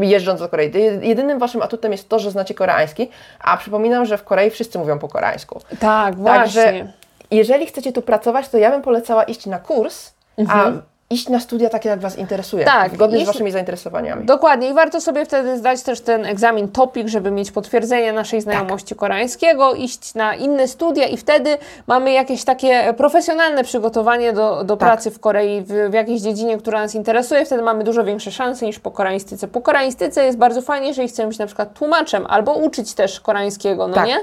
jeżdżąc 0.00 0.40
do 0.40 0.48
Korei? 0.48 0.72
Jedynym 1.02 1.38
Waszym 1.38 1.62
atutem 1.62 1.92
jest 1.92 2.08
to, 2.08 2.18
że 2.18 2.30
znacie 2.30 2.54
koreański, 2.54 3.10
a 3.40 3.56
przypominam, 3.56 4.06
że 4.06 4.18
w 4.18 4.24
Korei 4.24 4.50
wszyscy 4.50 4.78
mówią 4.78 4.98
po 4.98 5.08
koreańsku. 5.08 5.60
Tak, 5.80 6.14
Także 6.24 6.62
właśnie. 6.62 6.92
jeżeli 7.30 7.66
chcecie 7.66 7.92
tu 7.92 8.02
pracować, 8.02 8.48
to 8.48 8.58
ja 8.58 8.70
bym 8.70 8.82
polecała 8.82 9.22
iść 9.24 9.46
na 9.46 9.58
kurs, 9.58 10.12
a 10.48 10.70
iść 11.12 11.28
na 11.28 11.40
studia 11.40 11.68
takie, 11.68 11.88
jak 11.88 12.00
Was 12.00 12.18
interesuje. 12.18 12.64
Tak, 12.64 12.94
zgodnie 12.94 13.18
z 13.18 13.20
iść- 13.20 13.26
Waszymi 13.26 13.50
zainteresowaniami. 13.50 14.26
Dokładnie 14.26 14.68
i 14.68 14.74
warto 14.74 15.00
sobie 15.00 15.24
wtedy 15.24 15.58
zdać 15.58 15.82
też 15.82 16.00
ten 16.00 16.26
egzamin 16.26 16.68
TOPIK, 16.68 17.08
żeby 17.08 17.30
mieć 17.30 17.50
potwierdzenie 17.52 18.12
naszej 18.12 18.40
znajomości 18.40 18.94
koreańskiego, 18.94 19.74
iść 19.74 20.14
na 20.14 20.34
inne 20.34 20.68
studia 20.68 21.06
i 21.06 21.16
wtedy 21.16 21.58
mamy 21.86 22.12
jakieś 22.12 22.44
takie 22.44 22.94
profesjonalne 22.96 23.64
przygotowanie 23.64 24.32
do, 24.32 24.64
do 24.64 24.76
Tak. 24.76 24.88
pracy 24.88 25.10
w 25.10 25.20
Korei, 25.20 25.60
w, 25.60 25.90
w 25.90 25.92
jakiejś 25.92 26.20
dziedzinie, 26.20 26.58
która 26.58 26.80
nas 26.82 26.94
interesuje, 26.94 27.44
wtedy 27.44 27.62
mamy 27.62 27.84
dużo 27.84 28.04
większe 28.04 28.30
szanse 28.32 28.66
niż 28.66 28.78
po 28.78 28.90
koreaństyce. 28.90 29.48
Po 29.48 29.60
koreaństyce 29.60 30.24
jest 30.24 30.38
bardzo 30.38 30.62
fajnie, 30.62 30.88
jeżeli 30.88 31.08
chcemy 31.08 31.28
być 31.28 31.38
na 31.38 31.46
przykład 31.46 31.74
tłumaczem 31.74 32.26
albo 32.28 32.52
uczyć 32.54 32.94
też 32.94 33.20
koreańskiego, 33.20 33.88
no 33.88 33.94
Tak. 33.94 34.06
nie? 34.06 34.16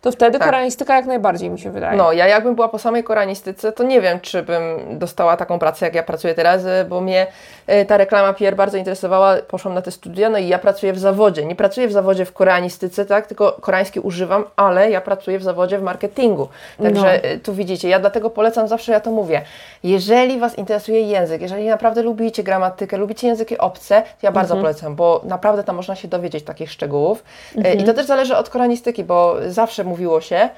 To 0.00 0.12
wtedy 0.12 0.38
Tak. 0.38 0.48
koreaństyka 0.48 0.96
jak 0.96 1.06
najbardziej 1.06 1.50
mi 1.50 1.58
się 1.58 1.70
wydaje. 1.70 1.96
No, 1.98 2.12
ja 2.12 2.26
jakbym 2.26 2.54
była 2.54 2.68
po 2.68 2.78
samej 2.78 3.04
koreanistyce, 3.04 3.72
to 3.72 3.84
nie 3.84 4.00
wiem, 4.00 4.20
czy 4.20 4.42
bym 4.42 4.62
dostała 4.98 5.36
taką 5.36 5.58
pracę, 5.58 5.86
jak 5.86 5.94
ja 5.94 6.02
pracuję 6.02 6.31
teraz, 6.34 6.64
y, 6.64 6.86
bo 6.88 7.00
mnie 7.00 7.26
y, 7.68 7.84
ta 7.84 7.96
reklama 7.96 8.32
PR 8.32 8.56
bardzo 8.56 8.78
interesowała, 8.78 9.36
poszłam 9.48 9.74
na 9.74 9.82
te 9.82 9.90
studia, 9.90 10.30
no 10.30 10.38
i 10.38 10.48
ja 10.48 10.58
pracuję 10.58 10.92
w 10.92 10.98
zawodzie. 10.98 11.44
Nie 11.44 11.56
pracuję 11.56 11.88
w 11.88 11.92
zawodzie 11.92 12.24
w 12.24 12.32
koreanistyce, 12.32 13.06
tak, 13.06 13.26
tylko 13.26 13.52
koreański 13.60 14.00
używam, 14.00 14.44
ale 14.56 14.90
ja 14.90 15.00
pracuję 15.00 15.38
w 15.38 15.42
zawodzie 15.42 15.78
w 15.78 15.82
marketingu. 15.82 16.48
Także 16.82 17.20
No. 17.22 17.28
y, 17.30 17.38
tu 17.38 17.54
widzicie, 17.54 17.88
ja 17.88 17.98
dlatego 17.98 18.30
polecam, 18.30 18.68
zawsze 18.68 18.92
ja 18.92 19.00
to 19.00 19.10
mówię, 19.10 19.42
jeżeli 19.82 20.38
Was 20.38 20.58
interesuje 20.58 21.00
język, 21.00 21.42
jeżeli 21.42 21.68
naprawdę 21.68 22.02
lubicie 22.02 22.42
gramatykę, 22.42 22.96
lubicie 22.96 23.26
języki 23.26 23.58
obce, 23.58 24.02
to 24.02 24.26
ja 24.26 24.32
bardzo 24.32 24.54
polecam, 24.56 24.96
bo 24.96 25.20
naprawdę 25.24 25.64
tam 25.64 25.76
można 25.76 25.94
się 25.94 26.08
dowiedzieć 26.08 26.44
takich 26.44 26.70
szczegółów. 26.72 27.24
Y, 27.56 27.72
I 27.74 27.84
to 27.84 27.94
też 27.94 28.06
zależy 28.06 28.36
od 28.36 28.50
koreanistyki, 28.50 29.04
bo 29.04 29.36
zawsze 29.48 29.84
mówiło 29.84 30.20
się, 30.20 30.36
e, 30.36 30.48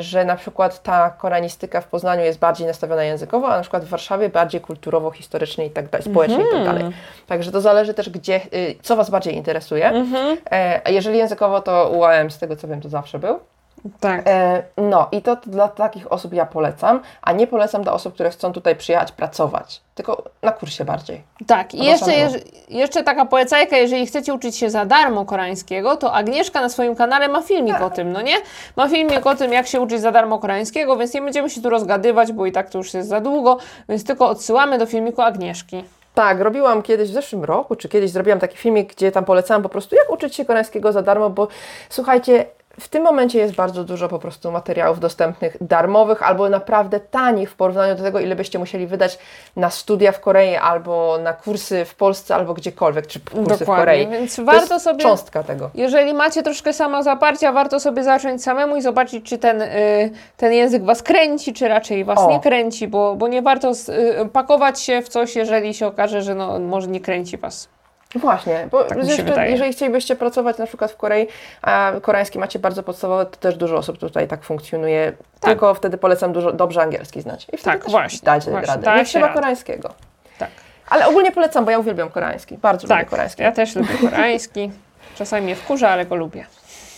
że 0.00 0.24
na 0.24 0.36
przykład 0.36 0.82
ta 0.82 1.10
koreanistyka 1.10 1.80
w 1.80 1.86
Poznaniu 1.86 2.24
jest 2.24 2.38
bardziej 2.38 2.66
nastawiona 2.66 3.04
językowo, 3.04 3.48
a 3.48 3.56
na 3.56 3.60
przykład 3.60 3.84
w 3.84 3.88
Warszawie 3.88 4.28
bardziej 4.28 4.60
kulturowo, 4.60 5.10
historycznie 5.10 5.66
i 5.66 5.70
tak 5.70 5.88
dalej, 5.88 6.04
społecznie 6.10 6.36
i 6.48 6.52
tak 6.52 6.64
dalej. 6.64 6.84
Także 7.26 7.52
to 7.52 7.60
zależy 7.60 7.94
też, 7.94 8.10
gdzie, 8.10 8.40
y, 8.54 8.74
co 8.82 8.96
Was 8.96 9.10
bardziej 9.10 9.34
interesuje. 9.34 9.92
E, 10.52 10.80
A 10.84 10.90
jeżeli 10.90 11.18
językowo, 11.18 11.60
to 11.60 11.88
UAM, 11.88 12.30
z 12.30 12.38
tego 12.38 12.56
co 12.56 12.68
wiem, 12.68 12.80
to 12.80 12.88
zawsze 12.88 13.18
był. 13.18 13.38
Tak. 14.00 14.22
E, 14.26 14.62
No 14.76 15.08
i 15.12 15.22
to 15.22 15.36
dla 15.36 15.68
takich 15.68 16.12
osób 16.12 16.32
ja 16.32 16.46
polecam, 16.46 17.00
a 17.22 17.32
nie 17.32 17.46
polecam 17.46 17.82
dla 17.82 17.92
osób, 17.92 18.14
które 18.14 18.30
chcą 18.30 18.52
tutaj 18.52 18.76
przyjechać 18.76 19.12
pracować, 19.12 19.80
tylko 19.94 20.22
na 20.42 20.52
kursie 20.52 20.84
bardziej. 20.84 21.22
Tak, 21.46 21.74
i 21.74 21.78
Albo 21.80 21.90
jeszcze, 21.92 22.10
jeż- 22.10 22.42
jeszcze 22.68 23.02
taka 23.02 23.24
polecajka, 23.26 23.76
jeżeli 23.76 24.06
chcecie 24.06 24.34
uczyć 24.34 24.56
się 24.56 24.70
za 24.70 24.84
darmo 24.84 25.24
koreańskiego, 25.24 25.96
to 25.96 26.12
Agnieszka 26.12 26.60
na 26.60 26.68
swoim 26.68 26.96
kanale 26.96 27.28
ma 27.28 27.42
filmik 27.42 27.80
o 27.80 27.90
tym, 27.90 28.12
no 28.12 28.22
nie? 28.22 28.34
Ma 28.76 28.88
filmik 28.88 29.26
o 29.26 29.34
tym, 29.34 29.52
jak 29.52 29.66
się 29.66 29.80
uczyć 29.80 30.00
za 30.00 30.12
darmo 30.12 30.38
koreańskiego, 30.38 30.96
więc 30.96 31.14
nie 31.14 31.22
będziemy 31.22 31.50
się 31.50 31.62
tu 31.62 31.70
rozgadywać, 31.70 32.32
bo 32.32 32.46
i 32.46 32.52
tak 32.52 32.70
to 32.70 32.78
już 32.78 32.94
jest 32.94 33.08
za 33.08 33.20
długo, 33.20 33.58
więc 33.88 34.04
tylko 34.04 34.28
odsyłamy 34.28 34.78
do 34.78 34.86
filmiku 34.86 35.22
Agnieszki. 35.22 35.84
Tak, 36.14 36.40
robiłam 36.40 36.82
kiedyś 36.82 37.10
w 37.10 37.14
zeszłym 37.14 37.44
roku, 37.44 37.76
czy 37.76 37.88
kiedyś 37.88 38.10
zrobiłam 38.10 38.40
taki 38.40 38.56
filmik, 38.56 38.94
gdzie 38.94 39.12
tam 39.12 39.24
polecałam 39.24 39.62
po 39.62 39.68
prostu, 39.68 39.96
jak 39.96 40.10
uczyć 40.10 40.34
się 40.36 40.44
koreańskiego 40.44 40.92
za 40.92 41.02
darmo, 41.02 41.30
bo 41.30 41.48
słuchajcie, 41.90 42.44
w 42.80 42.88
tym 42.88 43.02
momencie 43.02 43.38
jest 43.38 43.54
bardzo 43.54 43.84
dużo 43.84 44.08
po 44.08 44.18
prostu 44.18 44.50
materiałów 44.52 45.00
dostępnych, 45.00 45.56
darmowych 45.60 46.22
albo 46.22 46.48
naprawdę 46.48 47.00
tanich 47.00 47.50
w 47.50 47.54
porównaniu 47.54 47.94
do 47.94 48.02
tego, 48.02 48.20
ile 48.20 48.36
byście 48.36 48.58
musieli 48.58 48.86
wydać 48.86 49.18
na 49.56 49.70
studia 49.70 50.12
w 50.12 50.20
Korei 50.20 50.56
albo 50.56 51.18
na 51.22 51.32
kursy 51.32 51.84
w 51.84 51.94
Polsce 51.94 52.34
albo 52.34 52.54
gdziekolwiek, 52.54 53.06
czy 53.06 53.20
kursy 53.20 53.42
Dokładnie, 53.58 53.64
w 53.64 53.66
Korei. 53.66 54.06
więc 54.06 54.36
to 54.36 54.44
warto 54.44 54.80
sobie- 54.80 55.02
cząstka 55.02 55.42
tego. 55.42 55.70
Jeżeli 55.74 56.14
macie 56.14 56.42
troszkę 56.42 56.72
samozaparcia, 56.72 57.52
warto 57.52 57.80
sobie 57.80 58.04
zacząć 58.04 58.42
samemu 58.42 58.76
i 58.76 58.82
zobaczyć, 58.82 59.24
czy 59.24 59.38
ten, 59.38 59.62
y, 59.62 60.10
ten 60.36 60.52
język 60.52 60.84
Was 60.84 61.02
kręci, 61.02 61.52
czy 61.52 61.68
raczej 61.68 62.04
Was 62.04 62.18
O. 62.18 62.30
nie 62.30 62.40
kręci, 62.40 62.88
bo, 62.88 63.14
bo 63.16 63.28
nie 63.28 63.42
warto 63.42 63.74
z, 63.74 63.88
y, 63.88 64.28
pakować 64.32 64.80
się 64.80 65.02
w 65.02 65.08
coś, 65.08 65.36
jeżeli 65.36 65.74
się 65.74 65.86
okaże, 65.86 66.22
że 66.22 66.34
no, 66.34 66.58
może 66.58 66.88
nie 66.88 67.00
kręci 67.00 67.36
Was. 67.38 67.68
Właśnie, 68.14 68.68
bo 68.70 68.84
Tak 68.84 68.98
jeszcze, 69.04 69.50
jeżeli 69.50 69.72
chcielibyście 69.72 70.16
pracować 70.16 70.58
na 70.58 70.66
przykład 70.66 70.92
w 70.92 70.96
Korei, 70.96 71.26
a 71.62 71.92
koreański 72.02 72.38
macie 72.38 72.58
bardzo 72.58 72.82
podstawowe, 72.82 73.26
to 73.26 73.36
też 73.36 73.56
dużo 73.56 73.76
osób 73.76 73.98
tutaj 73.98 74.28
tak 74.28 74.42
funkcjonuje. 74.44 75.12
Tak. 75.40 75.50
Tylko 75.50 75.74
wtedy 75.74 75.98
polecam 75.98 76.32
dużo, 76.32 76.52
dobrze 76.52 76.82
angielski 76.82 77.20
znać. 77.22 77.44
I 77.52 77.56
wtedy 77.56 77.78
Tak, 77.78 77.90
właśnie, 77.90 78.20
dacie 78.22 78.50
właśnie, 78.50 78.66
radę. 78.68 78.82
da 78.84 78.96
Nie 78.96 79.04
trzeba 79.04 79.28
koreańskiego. 79.28 79.94
Tak, 80.38 80.50
Ale 80.88 81.06
ogólnie 81.08 81.32
polecam, 81.32 81.64
bo 81.64 81.70
ja 81.70 81.78
uwielbiam 81.78 82.10
koreański. 82.10 82.58
Bardzo 82.58 82.86
lubię 82.86 82.96
tak. 83.00 83.08
koreański. 83.10 83.42
Ja 83.42 83.52
też 83.52 83.76
lubię 83.76 83.94
koreański. 84.10 84.70
Czasami 85.16 85.42
mnie 85.44 85.54
wkurza, 85.56 85.88
ale 85.90 86.06
go 86.06 86.14
lubię. 86.16 86.46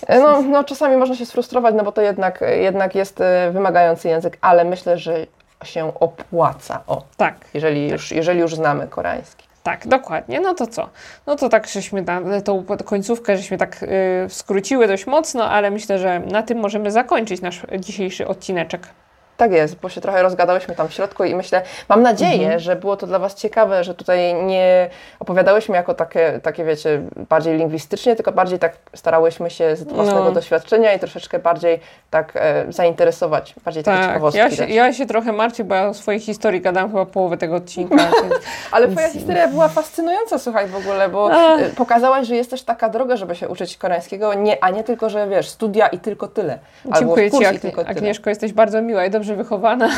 No, 0.08 0.42
no, 0.42 0.64
czasami 0.64 0.96
można 0.96 1.16
się 1.16 1.26
sfrustrować, 1.26 1.74
no 1.74 1.84
bo 1.84 1.92
to 1.92 2.00
jednak, 2.00 2.40
jednak 2.60 2.94
jest 2.94 3.20
e, 3.20 3.50
wymagający 3.52 4.08
język, 4.08 4.38
ale 4.40 4.64
myślę, 4.64 4.98
że 4.98 5.26
się 5.64 5.92
opłaca. 6.00 6.82
O, 6.86 7.02
Tak. 7.16 7.34
jeżeli 7.54 7.88
już, 7.90 8.12
jeżeli 8.12 8.40
już 8.40 8.54
znamy 8.54 8.86
koreański. 8.88 9.45
Tak, 9.66 9.86
dokładnie. 9.86 10.40
No 10.40 10.54
to 10.54 10.66
co? 10.66 10.88
No 11.26 11.36
to 11.36 11.48
tak 11.48 11.66
żeśmy 11.68 12.02
na, 12.02 12.40
tą 12.40 12.64
końcówkę 12.84 13.36
żeśmy 13.36 13.58
tak 13.58 13.82
y, 13.82 13.86
skróciły 14.28 14.86
dość 14.86 15.06
mocno, 15.06 15.50
ale 15.50 15.70
myślę, 15.70 15.98
że 15.98 16.20
na 16.20 16.42
tym 16.42 16.58
możemy 16.58 16.90
zakończyć 16.90 17.40
nasz 17.40 17.62
dzisiejszy 17.78 18.28
odcineczek. 18.28 18.88
Tak 19.36 19.52
jest, 19.52 19.76
bo 19.76 19.88
się 19.88 20.00
trochę 20.00 20.22
rozgadałyśmy 20.22 20.74
tam 20.74 20.88
w 20.88 20.92
środku 20.94 21.24
i 21.24 21.34
myślę, 21.34 21.62
mam 21.88 22.02
nadzieję, 22.02 22.42
Mhm. 22.42 22.60
że 22.60 22.76
było 22.76 22.96
to 22.96 23.06
dla 23.06 23.18
Was 23.18 23.34
ciekawe, 23.34 23.84
że 23.84 23.94
tutaj 23.94 24.34
nie 24.34 24.90
opowiadałyśmy 25.20 25.76
jako 25.76 25.94
takie, 25.94 26.40
takie, 26.42 26.64
wiecie, 26.64 27.02
bardziej 27.28 27.56
lingwistycznie, 27.58 28.16
tylko 28.16 28.32
bardziej 28.32 28.58
tak 28.58 28.72
starałyśmy 28.94 29.50
się 29.50 29.76
z 29.76 29.82
własnego 29.84 30.24
No. 30.24 30.32
doświadczenia 30.32 30.92
i 30.94 30.98
troszeczkę 30.98 31.38
bardziej 31.38 31.80
tak 32.10 32.32
e, 32.34 32.64
zainteresować, 32.72 33.54
bardziej 33.64 33.82
takie 33.84 33.98
Tak, 33.98 34.06
ciekawostki 34.06 34.38
ja 34.38 34.50
się, 34.50 34.66
ja 34.66 34.92
się 34.92 35.06
trochę 35.06 35.32
martwię, 35.32 35.64
bo 35.64 35.74
ja 35.74 35.88
o 35.88 35.94
swojej 35.94 36.20
historii 36.20 36.60
gadałam 36.60 36.90
chyba 36.90 37.06
połowę 37.06 37.36
tego 37.36 37.54
odcinka. 37.56 37.96
więc- 38.22 38.34
Ale 38.70 38.88
Twoja 38.88 39.08
historia 39.10 39.48
była 39.48 39.68
fascynująca, 39.68 40.38
słuchaj, 40.38 40.66
w 40.66 40.76
ogóle, 40.76 41.08
bo 41.08 41.32
e, 41.32 41.58
pokazałaś, 41.76 42.26
że 42.26 42.36
jest 42.36 42.50
też 42.50 42.62
taka 42.62 42.88
droga, 42.88 43.16
żeby 43.16 43.36
się 43.36 43.48
uczyć 43.48 43.76
koreańskiego, 43.76 44.34
nie, 44.34 44.64
a 44.64 44.70
nie 44.70 44.84
tylko, 44.84 45.10
że 45.10 45.28
wiesz, 45.28 45.48
studia 45.48 45.86
i 45.88 45.98
tylko 45.98 46.28
tyle. 46.28 46.58
Dziękuję 46.98 47.30
Ci, 47.30 47.46
Agnie-. 47.46 47.72
Agnieszko, 47.86 48.30
jesteś 48.30 48.52
bardzo 48.52 48.82
miła 48.82 49.04
i 49.04 49.10
dobrze 49.10 49.25
wychowana. 49.34 49.88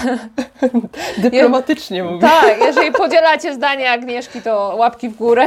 Dyplomatycznie 1.18 2.05
mówię. 2.05 2.20
tak, 2.20 2.57
jeżeli 2.66 2.93
podzielacie 2.93 3.55
zdanie 3.55 3.91
Agnieszki, 3.91 4.43
to 4.43 4.74
łapki 4.79 5.09
w 5.09 5.16
górę 5.16 5.47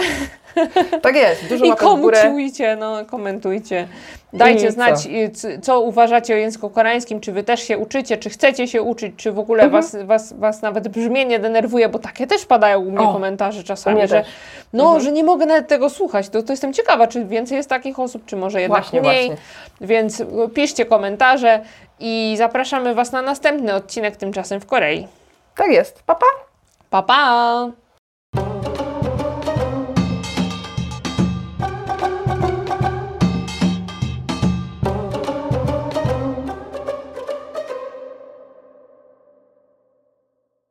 Tak 1.01 1.15
jest, 1.15 1.45
dużo 1.49 1.65
i 1.65 1.69
łapek 1.69 1.87
w 1.89 2.01
górę. 2.01 2.17
komentujcie, 2.17 2.75
no 2.75 3.05
komentujcie. 3.05 3.87
Dajcie 4.33 4.71
znać, 4.71 5.01
co? 5.03 5.09
y, 5.49 5.59
co 5.61 5.81
uważacie 5.81 6.33
o 6.33 6.37
języku 6.37 6.69
koreańskim, 6.69 7.19
czy 7.19 7.31
Wy 7.31 7.43
też 7.43 7.63
się 7.63 7.77
uczycie, 7.77 8.17
czy 8.17 8.29
chcecie 8.29 8.67
się 8.67 8.81
uczyć, 8.81 9.13
czy 9.17 9.31
w 9.31 9.39
ogóle 9.39 9.63
Mhm. 9.63 9.83
was, 9.83 9.97
was, 10.05 10.33
was 10.33 10.61
nawet 10.61 10.87
brzmienie 10.87 11.39
denerwuje, 11.39 11.89
bo 11.89 11.99
takie 11.99 12.27
też 12.27 12.45
padają 12.45 12.79
u 12.79 12.91
mnie 12.91 12.99
O, 13.07 13.13
komentarze 13.13 13.63
czasami, 13.63 14.07
że 14.07 14.23
no, 14.73 14.83
Mhm. 14.83 15.01
że 15.03 15.11
nie 15.11 15.23
mogę 15.23 15.45
nawet 15.45 15.67
tego 15.67 15.89
słuchać. 15.89 16.29
To, 16.29 16.43
to 16.43 16.53
jestem 16.53 16.73
ciekawa, 16.73 17.07
czy 17.07 17.25
więcej 17.25 17.57
jest 17.57 17.69
takich 17.69 17.99
osób, 17.99 18.25
czy 18.25 18.35
może 18.35 18.61
jednak 18.61 18.81
Właśnie, 18.81 19.01
mniej. 19.01 19.27
właśnie. 19.27 19.45
Więc 19.81 20.23
piszcie 20.53 20.85
komentarze 20.85 21.61
i 22.01 22.37
zapraszamy 22.37 22.95
Was 22.95 23.11
na 23.11 23.21
następny 23.21 23.73
odcinek 23.73 24.15
tymczasem 24.15 24.61
w 24.61 24.65
Korei. 24.65 25.07
Tak 25.55 25.67
jest. 25.67 26.03
Pa, 26.03 26.15
pa! 26.15 26.25
Pa, 26.89 27.03
pa! 27.03 27.80